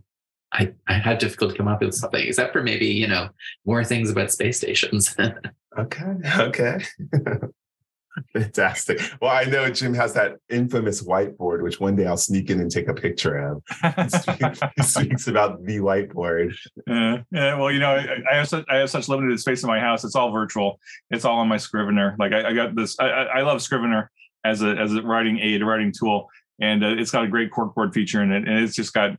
I 0.52 0.72
I 0.88 0.94
had 0.94 1.18
difficulty 1.18 1.56
come 1.56 1.68
up 1.68 1.80
with 1.80 1.94
something, 1.94 2.26
except 2.26 2.52
for 2.52 2.62
maybe 2.62 2.86
you 2.86 3.08
know 3.08 3.28
more 3.64 3.84
things 3.84 4.10
about 4.10 4.30
space 4.30 4.58
stations. 4.58 5.14
okay, 5.78 6.14
okay. 6.38 6.84
Fantastic. 8.34 9.00
Well, 9.20 9.30
I 9.30 9.44
know 9.44 9.70
Jim 9.70 9.94
has 9.94 10.12
that 10.14 10.36
infamous 10.48 11.02
whiteboard, 11.02 11.62
which 11.62 11.80
one 11.80 11.96
day 11.96 12.06
I'll 12.06 12.16
sneak 12.16 12.50
in 12.50 12.60
and 12.60 12.70
take 12.70 12.88
a 12.88 12.94
picture 12.94 13.36
of. 13.38 13.62
he 14.76 14.82
speaks 14.82 15.26
about 15.26 15.64
the 15.64 15.78
whiteboard. 15.78 16.54
Yeah, 16.86 17.22
yeah. 17.30 17.58
Well, 17.58 17.70
you 17.70 17.78
know, 17.78 17.90
I, 17.90 18.18
I, 18.30 18.36
have 18.36 18.48
such 18.48 18.64
I 18.68 18.76
have 18.76 18.90
such 18.90 19.08
limited 19.08 19.38
space 19.40 19.62
in 19.62 19.68
my 19.68 19.80
house. 19.80 20.04
It's 20.04 20.14
all 20.14 20.30
virtual. 20.30 20.78
It's 21.10 21.24
all 21.24 21.38
on 21.38 21.48
my 21.48 21.56
Scrivener. 21.56 22.16
Like 22.18 22.32
I, 22.32 22.50
I 22.50 22.52
got 22.52 22.74
this. 22.74 22.98
I, 22.98 23.06
I, 23.06 23.42
love 23.42 23.62
Scrivener 23.62 24.10
as 24.44 24.62
a 24.62 24.70
as 24.70 24.94
a 24.94 25.02
writing 25.02 25.38
aid, 25.38 25.62
a 25.62 25.64
writing 25.64 25.92
tool, 25.92 26.28
and 26.60 26.84
uh, 26.84 26.88
it's 26.88 27.10
got 27.10 27.24
a 27.24 27.28
great 27.28 27.50
corkboard 27.50 27.94
feature 27.94 28.22
in 28.22 28.32
it, 28.32 28.46
and 28.46 28.58
it's 28.58 28.74
just 28.74 28.92
got 28.92 29.16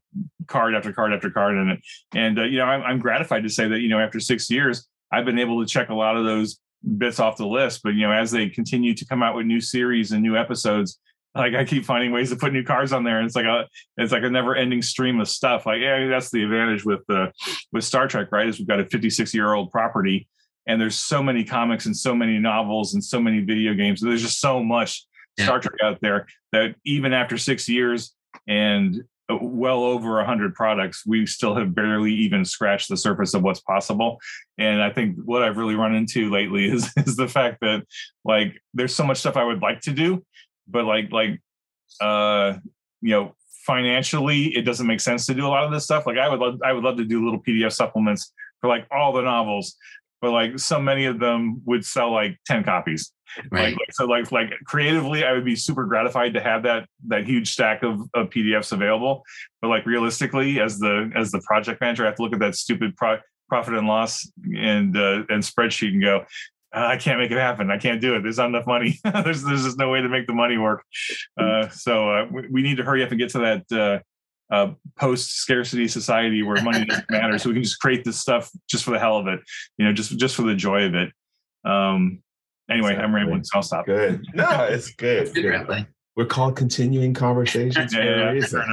card 0.47 0.75
after 0.75 0.93
card 0.93 1.13
after 1.13 1.29
card 1.31 1.57
in 1.57 1.69
it. 1.69 1.79
And 2.13 2.39
uh, 2.39 2.43
you 2.43 2.59
know, 2.59 2.65
I'm, 2.65 2.83
I'm 2.83 2.99
gratified 2.99 3.43
to 3.43 3.49
say 3.49 3.67
that 3.67 3.79
you 3.79 3.89
know 3.89 3.99
after 3.99 4.19
six 4.19 4.49
years, 4.49 4.87
I've 5.11 5.25
been 5.25 5.39
able 5.39 5.61
to 5.61 5.67
check 5.67 5.89
a 5.89 5.95
lot 5.95 6.15
of 6.15 6.25
those 6.25 6.59
bits 6.97 7.19
off 7.19 7.37
the 7.37 7.47
list. 7.47 7.81
But 7.83 7.95
you 7.95 8.01
know, 8.01 8.11
as 8.11 8.31
they 8.31 8.49
continue 8.49 8.93
to 8.93 9.05
come 9.05 9.23
out 9.23 9.35
with 9.35 9.45
new 9.45 9.61
series 9.61 10.11
and 10.11 10.21
new 10.21 10.37
episodes, 10.37 10.99
like 11.35 11.55
I 11.55 11.65
keep 11.65 11.85
finding 11.85 12.11
ways 12.11 12.29
to 12.29 12.35
put 12.35 12.53
new 12.53 12.63
cars 12.63 12.93
on 12.93 13.03
there. 13.03 13.17
And 13.17 13.25
it's 13.25 13.35
like 13.35 13.45
a 13.45 13.67
it's 13.97 14.11
like 14.11 14.23
a 14.23 14.29
never 14.29 14.55
ending 14.55 14.81
stream 14.81 15.19
of 15.19 15.27
stuff. 15.27 15.65
Like 15.65 15.81
yeah, 15.81 16.07
that's 16.07 16.29
the 16.29 16.43
advantage 16.43 16.85
with 16.85 17.01
the 17.07 17.31
with 17.71 17.83
Star 17.83 18.07
Trek, 18.07 18.31
right? 18.31 18.47
Is 18.47 18.59
we've 18.59 18.67
got 18.67 18.79
a 18.79 18.85
56 18.85 19.33
year 19.33 19.53
old 19.53 19.71
property, 19.71 20.27
and 20.67 20.79
there's 20.79 20.95
so 20.95 21.23
many 21.23 21.43
comics 21.43 21.85
and 21.85 21.95
so 21.95 22.15
many 22.15 22.37
novels 22.37 22.93
and 22.93 23.03
so 23.03 23.19
many 23.19 23.41
video 23.41 23.73
games. 23.73 24.01
There's 24.01 24.21
just 24.21 24.39
so 24.39 24.63
much 24.63 25.05
yeah. 25.37 25.45
Star 25.45 25.59
Trek 25.59 25.75
out 25.83 25.99
there 26.01 26.27
that 26.51 26.75
even 26.85 27.13
after 27.13 27.37
six 27.37 27.67
years 27.67 28.15
and 28.47 29.03
well 29.29 29.83
over 29.83 30.15
100 30.15 30.53
products 30.53 31.05
we 31.05 31.25
still 31.25 31.55
have 31.55 31.73
barely 31.73 32.13
even 32.13 32.43
scratched 32.43 32.89
the 32.89 32.97
surface 32.97 33.33
of 33.33 33.41
what's 33.41 33.61
possible. 33.61 34.19
And 34.57 34.81
i 34.81 34.89
think 34.89 35.17
what 35.23 35.43
i've 35.43 35.57
really 35.57 35.75
run 35.75 35.95
into 35.95 36.29
lately 36.29 36.65
is 36.71 36.91
is 36.97 37.15
the 37.15 37.27
fact 37.27 37.59
that 37.61 37.85
like 38.25 38.61
there's 38.73 38.95
so 38.95 39.05
much 39.05 39.19
stuff 39.19 39.37
i 39.37 39.43
would 39.43 39.61
like 39.61 39.81
to 39.81 39.91
do 39.91 40.23
but 40.67 40.85
like 40.85 41.11
like 41.11 41.41
uh 42.01 42.53
you 43.01 43.11
know 43.11 43.35
financially 43.65 44.55
it 44.57 44.63
doesn't 44.63 44.87
make 44.87 44.99
sense 44.99 45.25
to 45.25 45.33
do 45.33 45.45
a 45.45 45.47
lot 45.47 45.63
of 45.63 45.71
this 45.71 45.85
stuff. 45.85 46.05
Like 46.05 46.17
i 46.17 46.27
would 46.27 46.39
love 46.39 46.59
i 46.63 46.73
would 46.73 46.83
love 46.83 46.97
to 46.97 47.05
do 47.05 47.23
little 47.23 47.41
pdf 47.41 47.71
supplements 47.71 48.33
for 48.61 48.67
like 48.67 48.85
all 48.91 49.13
the 49.13 49.21
novels 49.21 49.75
but 50.21 50.31
like 50.31 50.57
so 50.57 50.79
many 50.79 51.05
of 51.05 51.19
them 51.19 51.61
would 51.65 51.85
sell 51.85 52.11
like 52.11 52.37
10 52.45 52.63
copies 52.63 53.11
Right. 53.51 53.73
Like, 53.73 53.91
so 53.91 54.05
like 54.05 54.31
like 54.31 54.51
creatively, 54.65 55.23
I 55.23 55.33
would 55.33 55.45
be 55.45 55.55
super 55.55 55.85
gratified 55.85 56.33
to 56.33 56.41
have 56.41 56.63
that 56.63 56.87
that 57.07 57.25
huge 57.25 57.51
stack 57.51 57.83
of, 57.83 58.01
of 58.13 58.29
PDFs 58.29 58.71
available. 58.71 59.23
But 59.61 59.69
like 59.69 59.85
realistically, 59.85 60.59
as 60.59 60.79
the 60.79 61.11
as 61.15 61.31
the 61.31 61.41
project 61.41 61.81
manager, 61.81 62.03
I 62.03 62.07
have 62.07 62.15
to 62.15 62.23
look 62.23 62.33
at 62.33 62.39
that 62.39 62.55
stupid 62.55 62.95
pro- 62.95 63.19
profit 63.49 63.73
and 63.75 63.87
loss 63.87 64.29
and 64.55 64.95
uh, 64.97 65.23
and 65.29 65.43
spreadsheet 65.43 65.93
and 65.93 66.01
go, 66.01 66.25
uh, 66.73 66.87
I 66.87 66.97
can't 66.97 67.19
make 67.19 67.31
it 67.31 67.37
happen. 67.37 67.69
I 67.69 67.77
can't 67.77 68.01
do 68.01 68.15
it. 68.15 68.23
There's 68.23 68.37
not 68.37 68.47
enough 68.47 68.65
money. 68.65 68.99
there's 69.03 69.43
there's 69.43 69.63
just 69.63 69.77
no 69.77 69.89
way 69.89 70.01
to 70.01 70.09
make 70.09 70.25
the 70.25 70.33
money 70.33 70.57
work. 70.57 70.83
Uh, 71.39 71.69
so 71.69 72.09
uh, 72.09 72.25
we, 72.31 72.47
we, 72.49 72.61
need 72.63 72.77
to 72.77 72.83
hurry 72.83 73.03
up 73.03 73.11
and 73.11 73.19
get 73.19 73.29
to 73.29 73.39
that 73.39 73.71
uh, 73.71 74.53
uh, 74.53 74.73
post 74.99 75.35
scarcity 75.35 75.87
society 75.87 76.41
where 76.41 76.61
money 76.63 76.85
doesn't 76.85 77.09
matter. 77.11 77.37
So 77.37 77.49
we 77.49 77.55
can 77.55 77.63
just 77.63 77.79
create 77.79 78.03
this 78.03 78.19
stuff 78.19 78.49
just 78.67 78.83
for 78.83 78.91
the 78.91 78.99
hell 78.99 79.17
of 79.17 79.27
it, 79.27 79.39
you 79.77 79.85
know, 79.85 79.93
just 79.93 80.17
just 80.17 80.35
for 80.35 80.43
the 80.43 80.55
joy 80.55 80.85
of 80.85 80.95
it. 80.95 81.11
Um, 81.63 82.22
Anyway, 82.69 82.91
exactly. 82.91 83.03
I'm 83.03 83.15
rambling, 83.15 83.43
so 83.43 83.57
I'll 83.57 83.63
stop. 83.63 83.85
Good. 83.85 84.25
No, 84.33 84.63
it's 84.63 84.91
good. 84.91 85.23
it's 85.23 85.31
good. 85.31 85.87
We're 86.15 86.25
called 86.25 86.55
continuing 86.55 87.15
conversations 87.15 87.93
for 87.93 88.01
yeah, 88.03 88.29
a 88.29 88.33
reason. 88.33 88.63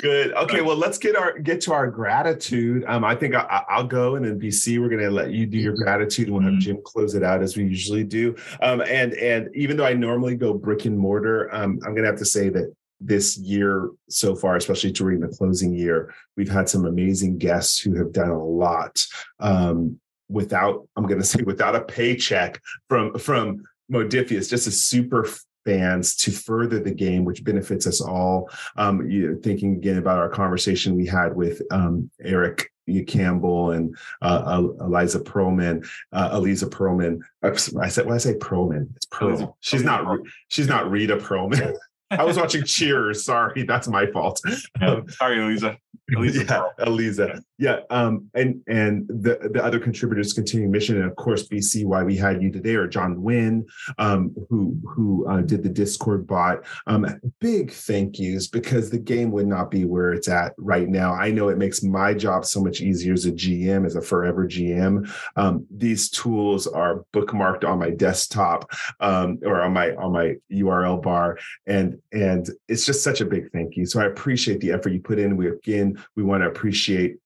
Good. 0.00 0.32
Okay. 0.34 0.60
Well, 0.60 0.76
let's 0.76 0.98
get 0.98 1.16
our 1.16 1.38
get 1.38 1.62
to 1.62 1.72
our 1.72 1.90
gratitude. 1.90 2.84
Um, 2.86 3.04
I 3.04 3.14
think 3.14 3.34
I, 3.34 3.64
will 3.76 3.84
go 3.84 4.16
and 4.16 4.24
then 4.24 4.38
BC, 4.38 4.78
we're 4.78 4.90
going 4.90 5.00
to 5.00 5.10
let 5.10 5.30
you 5.30 5.46
do 5.46 5.58
your 5.58 5.72
mm-hmm. 5.72 5.82
gratitude, 5.82 6.28
and 6.28 6.36
we'll 6.36 6.44
have. 6.44 6.60
Jim 6.60 6.78
close 6.84 7.14
it 7.14 7.22
out 7.22 7.42
as 7.42 7.56
we 7.56 7.64
usually 7.64 8.04
do. 8.04 8.36
Um, 8.60 8.82
and 8.82 9.14
and 9.14 9.48
even 9.54 9.78
though 9.78 9.86
I 9.86 9.94
normally 9.94 10.36
go 10.36 10.52
brick 10.52 10.84
and 10.84 10.98
mortar, 10.98 11.52
um, 11.54 11.80
I'm 11.84 11.94
going 11.94 12.02
to 12.02 12.10
have 12.10 12.18
to 12.18 12.26
say 12.26 12.50
that 12.50 12.72
this 13.00 13.38
year 13.38 13.90
so 14.08 14.34
far, 14.34 14.56
especially 14.56 14.92
during 14.92 15.20
the 15.20 15.28
closing 15.28 15.72
year, 15.72 16.12
we've 16.36 16.50
had 16.50 16.68
some 16.68 16.84
amazing 16.84 17.38
guests 17.38 17.78
who 17.78 17.94
have 17.96 18.12
done 18.12 18.30
a 18.30 18.44
lot. 18.44 19.06
Um, 19.40 20.00
without 20.28 20.86
I'm 20.96 21.06
going 21.06 21.20
to 21.20 21.26
say 21.26 21.42
without 21.42 21.74
a 21.74 21.80
paycheck 21.80 22.60
from 22.88 23.18
from 23.18 23.64
Modiphius, 23.90 24.50
just 24.50 24.66
as 24.66 24.82
super 24.82 25.26
fans 25.64 26.16
to 26.16 26.30
further 26.30 26.80
the 26.80 26.94
game, 26.94 27.24
which 27.24 27.44
benefits 27.44 27.86
us 27.86 28.00
all. 28.00 28.48
Um, 28.76 29.08
you 29.10 29.28
know, 29.28 29.38
thinking 29.42 29.74
again 29.74 29.98
about 29.98 30.18
our 30.18 30.28
conversation 30.28 30.96
we 30.96 31.06
had 31.06 31.34
with 31.34 31.62
um, 31.70 32.10
Eric 32.22 32.70
Campbell 33.06 33.72
and 33.72 33.96
uh, 34.22 34.62
Eliza 34.80 35.20
Perlman, 35.20 35.86
uh, 36.12 36.30
Eliza 36.32 36.66
Perlman. 36.66 37.20
I 37.42 37.88
said 37.88 38.06
when 38.06 38.14
I 38.14 38.18
say 38.18 38.34
Perlman, 38.34 38.88
it's 38.96 39.06
Pearl. 39.06 39.56
She's 39.60 39.84
not. 39.84 40.18
She's 40.48 40.68
not 40.68 40.90
Rhea 40.90 41.16
Perlman. 41.16 41.76
I 42.10 42.24
was 42.24 42.38
watching 42.38 42.64
Cheers. 42.64 43.24
Sorry, 43.24 43.64
that's 43.64 43.88
my 43.88 44.06
fault. 44.06 44.40
Sorry, 45.08 45.42
Eliza. 45.42 45.76
Eliza. 46.08 46.44
Yeah, 46.48 46.86
Eliza. 46.86 47.42
Yeah, 47.60 47.80
um, 47.90 48.30
and 48.34 48.62
and 48.68 49.08
the 49.08 49.50
the 49.52 49.62
other 49.62 49.80
contributors 49.80 50.32
continuing 50.32 50.70
mission, 50.70 50.96
and 50.96 51.10
of 51.10 51.16
course 51.16 51.48
BC, 51.48 51.84
why 51.84 52.04
we 52.04 52.16
had 52.16 52.40
you 52.40 52.52
today, 52.52 52.76
or 52.76 52.86
John 52.86 53.20
Wynn, 53.20 53.66
um, 53.98 54.32
who 54.48 54.78
who 54.86 55.26
uh, 55.28 55.40
did 55.40 55.64
the 55.64 55.68
Discord 55.68 56.24
bot. 56.24 56.64
Um, 56.86 57.20
big 57.40 57.72
thank 57.72 58.20
yous 58.20 58.46
because 58.46 58.90
the 58.90 58.98
game 58.98 59.32
would 59.32 59.48
not 59.48 59.72
be 59.72 59.84
where 59.84 60.12
it's 60.12 60.28
at 60.28 60.54
right 60.56 60.88
now. 60.88 61.12
I 61.14 61.32
know 61.32 61.48
it 61.48 61.58
makes 61.58 61.82
my 61.82 62.14
job 62.14 62.44
so 62.44 62.62
much 62.62 62.80
easier 62.80 63.12
as 63.12 63.26
a 63.26 63.32
GM, 63.32 63.84
as 63.84 63.96
a 63.96 64.02
forever 64.02 64.46
GM. 64.46 65.10
Um, 65.34 65.66
these 65.68 66.10
tools 66.10 66.68
are 66.68 67.04
bookmarked 67.12 67.68
on 67.68 67.80
my 67.80 67.90
desktop 67.90 68.70
um, 69.00 69.40
or 69.42 69.62
on 69.62 69.72
my 69.72 69.96
on 69.96 70.12
my 70.12 70.36
URL 70.52 71.02
bar, 71.02 71.38
and 71.66 72.00
and 72.12 72.48
it's 72.68 72.86
just 72.86 73.02
such 73.02 73.20
a 73.20 73.26
big 73.26 73.50
thank 73.50 73.76
you. 73.76 73.84
So 73.84 74.00
I 74.00 74.04
appreciate 74.04 74.60
the 74.60 74.70
effort 74.70 74.90
you 74.90 75.00
put 75.00 75.18
in. 75.18 75.36
We 75.36 75.48
again 75.48 76.00
we 76.14 76.22
want 76.22 76.44
to 76.44 76.48
appreciate 76.48 77.16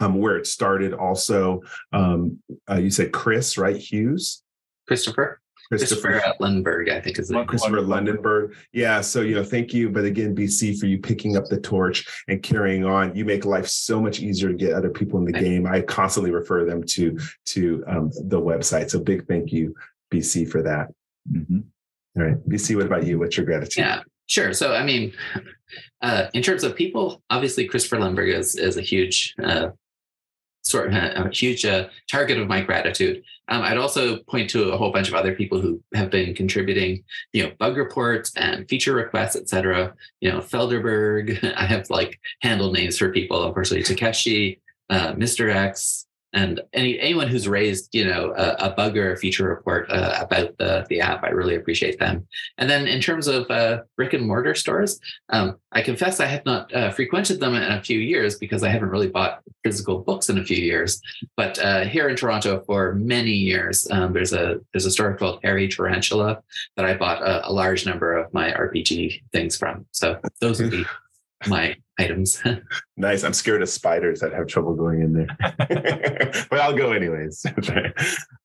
um, 0.00 0.14
where 0.14 0.36
it 0.36 0.46
started. 0.46 0.92
Also, 0.94 1.62
um, 1.92 2.38
uh, 2.68 2.76
you 2.76 2.90
said 2.90 3.12
Chris, 3.12 3.56
right? 3.56 3.76
Hughes, 3.76 4.42
Christopher. 4.86 5.40
Christopher, 5.70 6.20
Christopher 6.20 6.34
Lundenberg, 6.40 6.90
I 6.90 7.00
think 7.00 7.20
is 7.20 7.28
the 7.28 7.44
Christopher 7.44 7.76
Lundenberg. 7.76 8.54
Yeah. 8.72 9.00
So, 9.00 9.20
you 9.20 9.36
know, 9.36 9.44
thank 9.44 9.72
you. 9.72 9.88
But 9.88 10.04
again, 10.04 10.34
BC, 10.34 10.76
for 10.76 10.86
you 10.86 10.98
picking 10.98 11.36
up 11.36 11.44
the 11.44 11.60
torch 11.60 12.04
and 12.26 12.42
carrying 12.42 12.84
on. 12.84 13.14
You 13.14 13.24
make 13.24 13.44
life 13.44 13.68
so 13.68 14.00
much 14.00 14.18
easier 14.18 14.48
to 14.48 14.54
get 14.56 14.72
other 14.72 14.90
people 14.90 15.20
in 15.20 15.26
the 15.26 15.32
game. 15.32 15.68
I 15.68 15.82
constantly 15.82 16.32
refer 16.32 16.64
them 16.64 16.82
to 16.88 17.16
to 17.46 17.84
um, 17.86 18.10
the 18.24 18.40
website. 18.40 18.90
So 18.90 18.98
big 18.98 19.28
thank 19.28 19.52
you, 19.52 19.72
BC, 20.12 20.50
for 20.50 20.60
that. 20.62 20.88
Mm-hmm. 21.30 21.60
All 22.16 22.24
right. 22.24 22.48
BC, 22.48 22.74
what 22.74 22.86
about 22.86 23.06
you? 23.06 23.20
What's 23.20 23.36
your 23.36 23.46
gratitude? 23.46 23.84
Yeah, 23.84 24.02
sure. 24.26 24.52
So, 24.52 24.74
I 24.74 24.82
mean, 24.82 25.12
uh, 26.02 26.26
in 26.34 26.42
terms 26.42 26.64
of 26.64 26.74
people, 26.74 27.22
obviously 27.30 27.68
Christopher 27.68 27.98
Lundberg 27.98 28.34
is, 28.36 28.56
is 28.56 28.76
a 28.76 28.82
huge 28.82 29.36
uh, 29.40 29.68
sort 30.62 30.88
of 30.88 30.94
a, 30.94 31.24
a 31.24 31.30
huge 31.30 31.64
uh, 31.64 31.88
target 32.10 32.38
of 32.38 32.48
my 32.48 32.60
gratitude. 32.60 33.22
Um, 33.48 33.62
I'd 33.62 33.78
also 33.78 34.18
point 34.24 34.50
to 34.50 34.70
a 34.70 34.76
whole 34.76 34.92
bunch 34.92 35.08
of 35.08 35.14
other 35.14 35.34
people 35.34 35.60
who 35.60 35.82
have 35.94 36.10
been 36.10 36.34
contributing, 36.34 37.04
you 37.32 37.42
know, 37.42 37.52
bug 37.58 37.76
reports 37.76 38.32
and 38.36 38.68
feature 38.68 38.94
requests, 38.94 39.36
etc. 39.36 39.94
You 40.20 40.30
know, 40.30 40.38
Felderberg. 40.38 41.54
I 41.56 41.66
have 41.66 41.90
like 41.90 42.20
handle 42.42 42.72
names 42.72 42.98
for 42.98 43.10
people, 43.10 43.44
unfortunately, 43.44 43.82
Takeshi, 43.82 44.60
uh, 44.88 45.14
Mr. 45.14 45.52
X, 45.52 46.06
and 46.32 46.60
any 46.72 46.98
anyone 47.00 47.28
who's 47.28 47.48
raised 47.48 47.88
you 47.92 48.04
know 48.04 48.32
a, 48.36 48.66
a 48.66 48.70
bug 48.70 48.96
or 48.96 49.12
a 49.12 49.16
feature 49.16 49.48
report 49.48 49.90
uh, 49.90 50.16
about 50.20 50.56
the 50.58 50.86
the 50.88 51.00
app 51.00 51.24
i 51.24 51.28
really 51.28 51.56
appreciate 51.56 51.98
them. 51.98 52.26
And 52.58 52.68
then 52.68 52.86
in 52.86 53.00
terms 53.00 53.26
of 53.26 53.50
uh, 53.50 53.82
brick 53.96 54.12
and 54.12 54.26
mortar 54.26 54.54
stores 54.54 55.00
um, 55.30 55.56
i 55.72 55.82
confess 55.82 56.20
i 56.20 56.26
have 56.26 56.44
not 56.44 56.72
uh, 56.74 56.90
frequented 56.90 57.40
them 57.40 57.54
in 57.54 57.62
a 57.62 57.82
few 57.82 57.98
years 57.98 58.38
because 58.38 58.62
i 58.62 58.68
haven't 58.68 58.90
really 58.90 59.08
bought 59.08 59.40
physical 59.64 59.98
books 59.98 60.28
in 60.28 60.38
a 60.38 60.44
few 60.44 60.56
years. 60.56 61.00
But 61.36 61.58
uh, 61.58 61.84
here 61.84 62.08
in 62.08 62.16
toronto 62.16 62.62
for 62.66 62.94
many 62.94 63.32
years 63.32 63.90
um, 63.90 64.12
there's 64.12 64.32
a 64.32 64.60
there's 64.72 64.86
a 64.86 64.90
store 64.90 65.16
called 65.16 65.40
Hairy 65.42 65.68
Tarantula 65.68 66.42
that 66.76 66.84
i 66.84 66.94
bought 66.94 67.22
a, 67.22 67.48
a 67.48 67.52
large 67.52 67.86
number 67.86 68.16
of 68.16 68.32
my 68.32 68.52
rpg 68.52 69.22
things 69.32 69.56
from. 69.56 69.86
So 69.90 70.20
those 70.40 70.60
would 70.60 70.70
be 70.70 70.84
my 71.46 71.76
items. 71.98 72.42
nice. 72.96 73.24
I'm 73.24 73.32
scared 73.32 73.62
of 73.62 73.68
spiders 73.68 74.20
that 74.20 74.32
have 74.32 74.46
trouble 74.46 74.74
going 74.74 75.02
in 75.02 75.12
there, 75.12 75.36
but 76.50 76.60
I'll 76.60 76.76
go 76.76 76.92
anyways. 76.92 77.44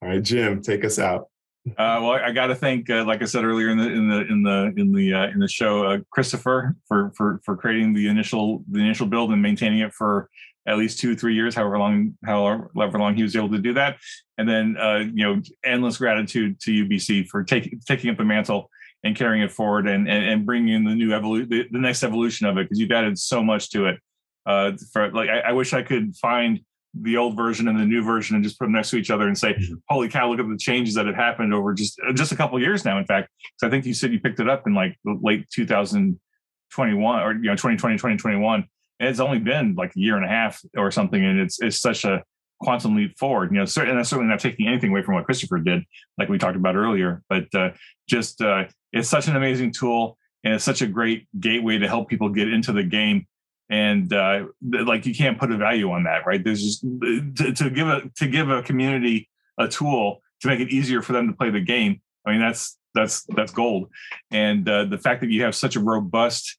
All 0.01 0.09
right, 0.09 0.23
Jim, 0.23 0.61
take 0.61 0.85
us 0.85 0.99
out. 0.99 1.29
Uh, 1.67 1.97
well, 1.99 2.11
I 2.11 2.31
got 2.31 2.47
to 2.47 2.55
thank, 2.55 2.91
uh, 2.91 3.03
like 3.05 3.23
I 3.23 3.25
said 3.25 3.43
earlier 3.43 3.69
in 3.69 3.77
the 3.79 3.87
in 3.87 4.07
the 4.07 4.21
in 4.21 4.43
the 4.43 4.73
in 4.77 4.91
the 4.91 5.13
uh, 5.13 5.27
in 5.29 5.39
the 5.39 5.47
show, 5.47 5.83
uh, 5.83 5.97
Christopher 6.11 6.75
for 6.87 7.11
for 7.15 7.41
for 7.43 7.57
creating 7.57 7.93
the 7.93 8.07
initial 8.07 8.63
the 8.69 8.79
initial 8.79 9.07
build 9.07 9.31
and 9.31 9.41
maintaining 9.41 9.79
it 9.79 9.91
for 9.91 10.29
at 10.67 10.77
least 10.77 10.99
two 10.99 11.15
three 11.15 11.33
years, 11.33 11.55
however 11.55 11.79
long 11.79 12.15
however 12.23 12.69
long 12.75 13.15
he 13.15 13.23
was 13.23 13.35
able 13.35 13.49
to 13.49 13.57
do 13.57 13.73
that, 13.73 13.97
and 14.37 14.47
then 14.47 14.77
uh, 14.77 15.05
you 15.11 15.25
know 15.25 15.41
endless 15.63 15.97
gratitude 15.97 16.59
to 16.61 16.85
UBC 16.85 17.27
for 17.29 17.43
taking 17.43 17.79
taking 17.87 18.11
up 18.11 18.17
the 18.17 18.23
mantle 18.23 18.69
and 19.05 19.15
carrying 19.15 19.43
it 19.43 19.51
forward 19.51 19.87
and 19.87 20.09
and, 20.09 20.25
and 20.25 20.45
bringing 20.45 20.73
in 20.73 20.83
the 20.83 20.95
new 20.95 21.13
evolution, 21.13 21.47
the, 21.47 21.65
the, 21.71 21.79
next 21.79 22.03
evolution 22.03 22.47
of 22.47 22.57
it 22.57 22.63
because 22.63 22.79
you've 22.79 22.91
added 22.91 23.17
so 23.17 23.41
much 23.41 23.69
to 23.69 23.85
it. 23.85 23.99
Uh, 24.45 24.73
for 24.91 25.11
like, 25.11 25.29
I, 25.29 25.39
I, 25.39 25.51
wish 25.53 25.73
I 25.73 25.81
could 25.81 26.15
find 26.17 26.59
the 26.93 27.17
old 27.17 27.35
version 27.35 27.67
and 27.67 27.79
the 27.79 27.85
new 27.85 28.03
version 28.03 28.35
and 28.35 28.43
just 28.43 28.59
put 28.59 28.65
them 28.65 28.73
next 28.73 28.89
to 28.91 28.97
each 28.97 29.09
other 29.09 29.27
and 29.27 29.37
say, 29.37 29.53
mm-hmm. 29.53 29.75
"Holy 29.87 30.09
cow! 30.09 30.29
Look 30.29 30.39
at 30.39 30.49
the 30.49 30.57
changes 30.57 30.95
that 30.95 31.05
have 31.05 31.15
happened 31.15 31.53
over 31.53 31.73
just 31.73 31.99
uh, 32.07 32.13
just 32.13 32.31
a 32.31 32.35
couple 32.35 32.59
years 32.59 32.83
now." 32.83 32.97
In 32.97 33.05
fact, 33.05 33.29
because 33.39 33.67
I 33.67 33.69
think 33.69 33.85
you 33.85 33.93
said 33.93 34.11
you 34.11 34.19
picked 34.19 34.39
it 34.39 34.49
up 34.49 34.67
in 34.67 34.73
like 34.73 34.97
late 35.05 35.49
2021 35.51 37.21
or 37.21 37.33
you 37.33 37.41
know 37.41 37.55
2020 37.55 37.95
2021 37.95 38.65
and 38.99 39.09
it's 39.09 39.19
only 39.19 39.39
been 39.39 39.75
like 39.75 39.95
a 39.95 39.99
year 39.99 40.15
and 40.15 40.25
a 40.25 40.29
half 40.29 40.61
or 40.77 40.89
something 40.91 41.23
and 41.23 41.39
it's 41.39 41.61
it's 41.61 41.79
such 41.79 42.05
a 42.05 42.23
quantum 42.59 42.95
leap 42.95 43.17
forward. 43.17 43.51
You 43.51 43.59
know, 43.59 43.65
certainly, 43.65 43.97
that's 43.97 44.09
certainly 44.09 44.29
not 44.29 44.39
taking 44.39 44.67
anything 44.67 44.91
away 44.91 45.01
from 45.01 45.15
what 45.15 45.25
Christopher 45.25 45.59
did, 45.59 45.83
like 46.17 46.29
we 46.29 46.37
talked 46.37 46.55
about 46.55 46.75
earlier. 46.75 47.21
But 47.29 47.53
uh, 47.53 47.71
just 48.07 48.41
uh, 48.41 48.65
it's 48.95 49.09
such 49.09 49.27
an 49.27 49.35
amazing 49.35 49.71
tool, 49.71 50.17
and 50.43 50.55
it's 50.55 50.63
such 50.63 50.81
a 50.81 50.87
great 50.87 51.27
gateway 51.39 51.77
to 51.77 51.87
help 51.87 52.09
people 52.09 52.29
get 52.29 52.51
into 52.51 52.71
the 52.71 52.83
game. 52.83 53.27
And 53.69 54.11
uh, 54.13 54.45
like 54.61 55.05
you 55.05 55.13
can't 55.13 55.39
put 55.39 55.51
a 55.51 55.57
value 55.57 55.91
on 55.91 56.03
that, 56.03 56.25
right? 56.25 56.43
There's 56.43 56.63
just 56.63 56.81
to, 56.81 57.53
to 57.53 57.69
give 57.69 57.87
a 57.87 58.09
to 58.17 58.27
give 58.27 58.49
a 58.49 58.63
community 58.63 59.29
a 59.59 59.67
tool 59.67 60.21
to 60.41 60.47
make 60.47 60.59
it 60.59 60.69
easier 60.69 61.01
for 61.01 61.13
them 61.13 61.27
to 61.27 61.33
play 61.33 61.49
the 61.49 61.61
game. 61.61 62.01
I 62.25 62.31
mean, 62.31 62.39
that's 62.39 62.77
that's 62.93 63.23
that's 63.35 63.51
gold. 63.51 63.89
And 64.31 64.67
uh, 64.67 64.85
the 64.85 64.97
fact 64.97 65.21
that 65.21 65.29
you 65.29 65.43
have 65.43 65.55
such 65.55 65.75
a 65.75 65.79
robust 65.79 66.57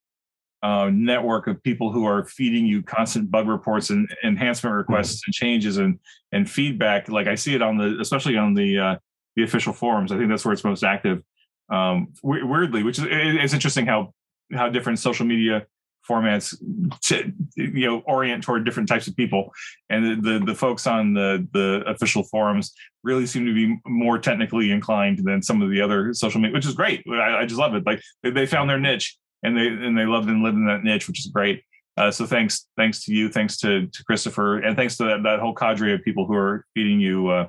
uh, 0.62 0.90
network 0.92 1.46
of 1.46 1.62
people 1.62 1.92
who 1.92 2.04
are 2.06 2.24
feeding 2.24 2.66
you 2.66 2.82
constant 2.82 3.30
bug 3.30 3.46
reports 3.46 3.90
and 3.90 4.08
enhancement 4.24 4.74
requests 4.74 5.22
and 5.26 5.34
changes 5.34 5.78
and 5.78 5.98
and 6.32 6.50
feedback. 6.50 7.08
Like 7.08 7.28
I 7.28 7.34
see 7.36 7.54
it 7.54 7.62
on 7.62 7.78
the, 7.78 7.98
especially 8.00 8.36
on 8.36 8.52
the 8.54 8.78
uh, 8.78 8.96
the 9.36 9.44
official 9.44 9.72
forums. 9.72 10.12
I 10.12 10.16
think 10.16 10.28
that's 10.28 10.44
where 10.44 10.52
it's 10.52 10.64
most 10.64 10.82
active. 10.82 11.22
Um, 11.68 12.12
weirdly, 12.22 12.82
which 12.82 12.98
is 12.98 13.06
it's 13.08 13.54
interesting 13.54 13.86
how 13.86 14.12
how 14.52 14.68
different 14.68 14.98
social 14.98 15.26
media 15.26 15.66
formats 16.08 16.54
to, 17.02 17.32
you 17.56 17.86
know 17.86 17.98
orient 18.06 18.44
toward 18.44 18.64
different 18.64 18.88
types 18.88 19.08
of 19.08 19.16
people 19.16 19.50
and 19.90 20.22
the, 20.22 20.38
the, 20.38 20.44
the 20.44 20.54
folks 20.54 20.86
on 20.86 21.14
the 21.14 21.44
the 21.52 21.82
official 21.84 22.22
forums 22.22 22.72
really 23.02 23.26
seem 23.26 23.44
to 23.44 23.52
be 23.52 23.76
more 23.84 24.16
technically 24.16 24.70
inclined 24.70 25.18
than 25.24 25.42
some 25.42 25.60
of 25.60 25.68
the 25.68 25.80
other 25.80 26.14
social 26.14 26.40
media 26.40 26.54
which 26.54 26.64
is 26.64 26.74
great 26.74 27.02
i, 27.10 27.38
I 27.38 27.44
just 27.44 27.58
love 27.58 27.74
it 27.74 27.84
like 27.84 28.00
they, 28.22 28.30
they 28.30 28.46
found 28.46 28.70
their 28.70 28.78
niche 28.78 29.18
and 29.42 29.56
they 29.56 29.66
and 29.68 29.96
they 29.96 30.06
loved 30.06 30.28
and 30.28 30.42
lived 30.42 30.56
in 30.56 30.66
that 30.66 30.84
niche, 30.84 31.08
which 31.08 31.20
is 31.20 31.26
great. 31.26 31.62
Uh, 31.96 32.10
so 32.10 32.26
thanks, 32.26 32.66
thanks 32.76 33.04
to 33.04 33.14
you, 33.14 33.30
thanks 33.30 33.56
to, 33.56 33.86
to 33.86 34.04
Christopher, 34.04 34.58
and 34.58 34.76
thanks 34.76 34.98
to 34.98 35.04
that, 35.04 35.22
that 35.22 35.40
whole 35.40 35.54
cadre 35.54 35.94
of 35.94 36.02
people 36.02 36.26
who 36.26 36.34
are 36.34 36.66
feeding 36.74 37.00
you 37.00 37.28
uh, 37.28 37.46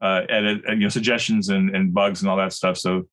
uh, 0.00 0.22
edit, 0.28 0.62
you 0.70 0.76
know, 0.76 0.88
suggestions 0.88 1.50
and, 1.50 1.70
and 1.70 1.94
bugs 1.94 2.20
and 2.20 2.28
all 2.28 2.36
that 2.36 2.52
stuff. 2.52 2.76
So 2.76 3.06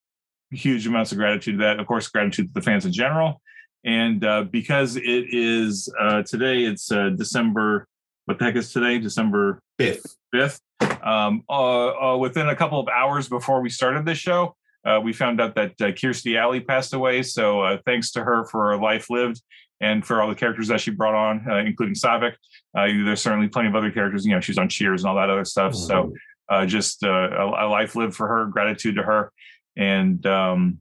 huge 0.54 0.88
amounts 0.88 1.12
of 1.12 1.18
gratitude 1.18 1.60
to 1.60 1.64
that. 1.64 1.80
Of 1.80 1.88
course, 1.88 2.08
gratitude 2.08 2.48
to 2.48 2.54
the 2.54 2.62
fans 2.62 2.86
in 2.86 2.92
general, 2.92 3.42
and 3.84 4.24
uh, 4.24 4.44
because 4.44 4.96
it 4.96 5.26
is 5.34 5.94
uh, 6.00 6.24
today, 6.24 6.64
it's 6.64 6.92
uh, 6.92 7.10
December. 7.10 7.88
What 8.26 8.40
the 8.40 8.46
heck 8.46 8.56
is 8.56 8.72
today? 8.72 9.00
December 9.00 9.60
fifth. 9.78 10.16
Fifth. 10.32 10.62
Um, 11.04 11.44
uh, 11.50 12.14
uh, 12.14 12.18
within 12.18 12.50
a 12.50 12.56
couple 12.56 12.80
of 12.80 12.88
hours 12.88 13.28
before 13.28 13.62
we 13.62 13.70
started 13.70 14.06
this 14.06 14.18
show, 14.18 14.56
uh, 14.86 15.00
we 15.02 15.14
found 15.14 15.40
out 15.40 15.56
that 15.56 15.72
uh, 15.82 15.86
Kirstie 15.92 16.40
Alley 16.40 16.60
passed 16.60 16.94
away. 16.94 17.24
So 17.24 17.62
uh, 17.62 17.78
thanks 17.86 18.12
to 18.12 18.24
her 18.24 18.46
for 18.46 18.72
her 18.72 18.78
life 18.78 19.10
lived 19.10 19.42
and 19.82 20.06
for 20.06 20.22
all 20.22 20.30
the 20.30 20.36
characters 20.36 20.68
that 20.70 20.82
she 20.82 20.92
brought 20.92 21.16
on, 21.16 21.46
uh, 21.50 21.58
including 21.58 21.96
Saavik. 21.96 22.34
Uh, 22.76 22.88
there's 23.06 23.22
certainly 23.22 23.48
plenty 23.48 23.70
of 23.70 23.76
other 23.76 23.92
characters. 23.92 24.26
You 24.26 24.34
know, 24.34 24.40
she's 24.40 24.58
on 24.58 24.70
Cheers 24.70 25.04
and 25.04 25.10
all 25.10 25.16
that 25.16 25.30
other 25.30 25.46
stuff. 25.46 25.74
Mm-hmm. 25.74 25.88
So 25.88 26.14
uh, 26.50 26.66
just 26.66 27.04
a, 27.04 27.10
a, 27.10 27.68
life 27.68 27.96
lived 27.96 28.16
for 28.16 28.28
her. 28.28 28.46
Gratitude 28.48 28.96
to 28.96 29.04
her. 29.04 29.32
And 29.76 30.26
um, 30.26 30.80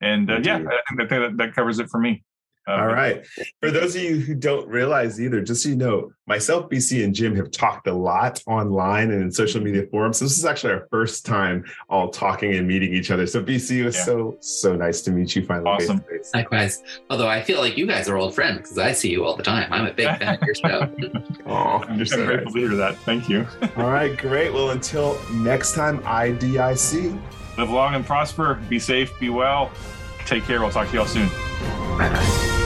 and 0.00 0.28
yeah, 0.44 0.56
I 0.56 0.96
think 0.96 1.10
that, 1.10 1.18
that, 1.18 1.36
that 1.36 1.54
covers 1.54 1.78
it 1.78 1.88
for 1.90 2.00
me. 2.00 2.24
Uh, 2.68 2.72
All 2.72 2.86
right. 2.86 3.26
For 3.60 3.70
those 3.70 3.96
of 3.96 4.02
you 4.02 4.16
who 4.16 4.34
don't 4.34 4.68
realize 4.68 5.20
either, 5.20 5.40
just 5.40 5.62
so 5.62 5.70
you 5.70 5.76
know, 5.76 6.12
myself, 6.26 6.68
BC, 6.68 7.02
and 7.02 7.14
Jim 7.14 7.34
have 7.36 7.50
talked 7.50 7.86
a 7.86 7.92
lot 7.92 8.42
online 8.46 9.10
and 9.10 9.22
in 9.22 9.32
social 9.32 9.60
media 9.60 9.86
forums. 9.90 10.18
So 10.18 10.26
this 10.26 10.38
is 10.38 10.44
actually 10.44 10.74
our 10.74 10.86
first 10.90 11.24
time 11.24 11.64
all 11.88 12.10
talking 12.10 12.54
and 12.54 12.68
meeting 12.68 12.94
each 12.94 13.10
other. 13.10 13.26
So 13.26 13.42
BC, 13.42 13.78
it 13.78 13.84
was 13.86 13.96
yeah. 13.96 14.04
so 14.04 14.36
so 14.40 14.76
nice 14.76 15.00
to 15.02 15.10
meet 15.10 15.34
you 15.34 15.44
finally. 15.44 15.70
Awesome. 15.70 16.04
Likewise. 16.34 16.82
Although 17.08 17.28
I 17.28 17.42
feel 17.42 17.60
like 17.60 17.76
you 17.76 17.86
guys 17.86 18.08
are 18.08 18.16
old 18.16 18.34
friends 18.34 18.58
because 18.58 18.78
I 18.78 18.92
see 18.92 19.10
you 19.10 19.24
all 19.24 19.36
the 19.36 19.42
time. 19.42 19.72
I'm 19.72 19.86
a 19.86 19.92
big 19.92 20.18
fan 20.18 20.34
of 20.34 20.42
your 20.42 20.54
show. 20.54 20.94
oh, 21.46 21.54
I'm 21.88 22.04
so 22.04 22.24
grateful 22.24 22.52
to 22.52 22.58
hear 22.58 22.76
that. 22.76 22.96
Thank 22.98 23.28
you. 23.28 23.46
all 23.76 23.90
right, 23.90 24.16
great. 24.16 24.52
Well, 24.52 24.70
until 24.70 25.18
next 25.32 25.74
time, 25.74 26.00
IDIC. 26.00 27.18
Live 27.60 27.70
long 27.70 27.94
and 27.94 28.06
prosper. 28.06 28.54
Be 28.70 28.78
safe. 28.78 29.18
Be 29.20 29.28
well. 29.28 29.70
Take 30.24 30.44
care. 30.44 30.60
We'll 30.60 30.70
talk 30.70 30.88
to 30.88 30.94
you 30.94 31.00
all 31.00 31.06
soon. 31.06 31.28
Bye 31.98 32.08
bye. 32.08 32.59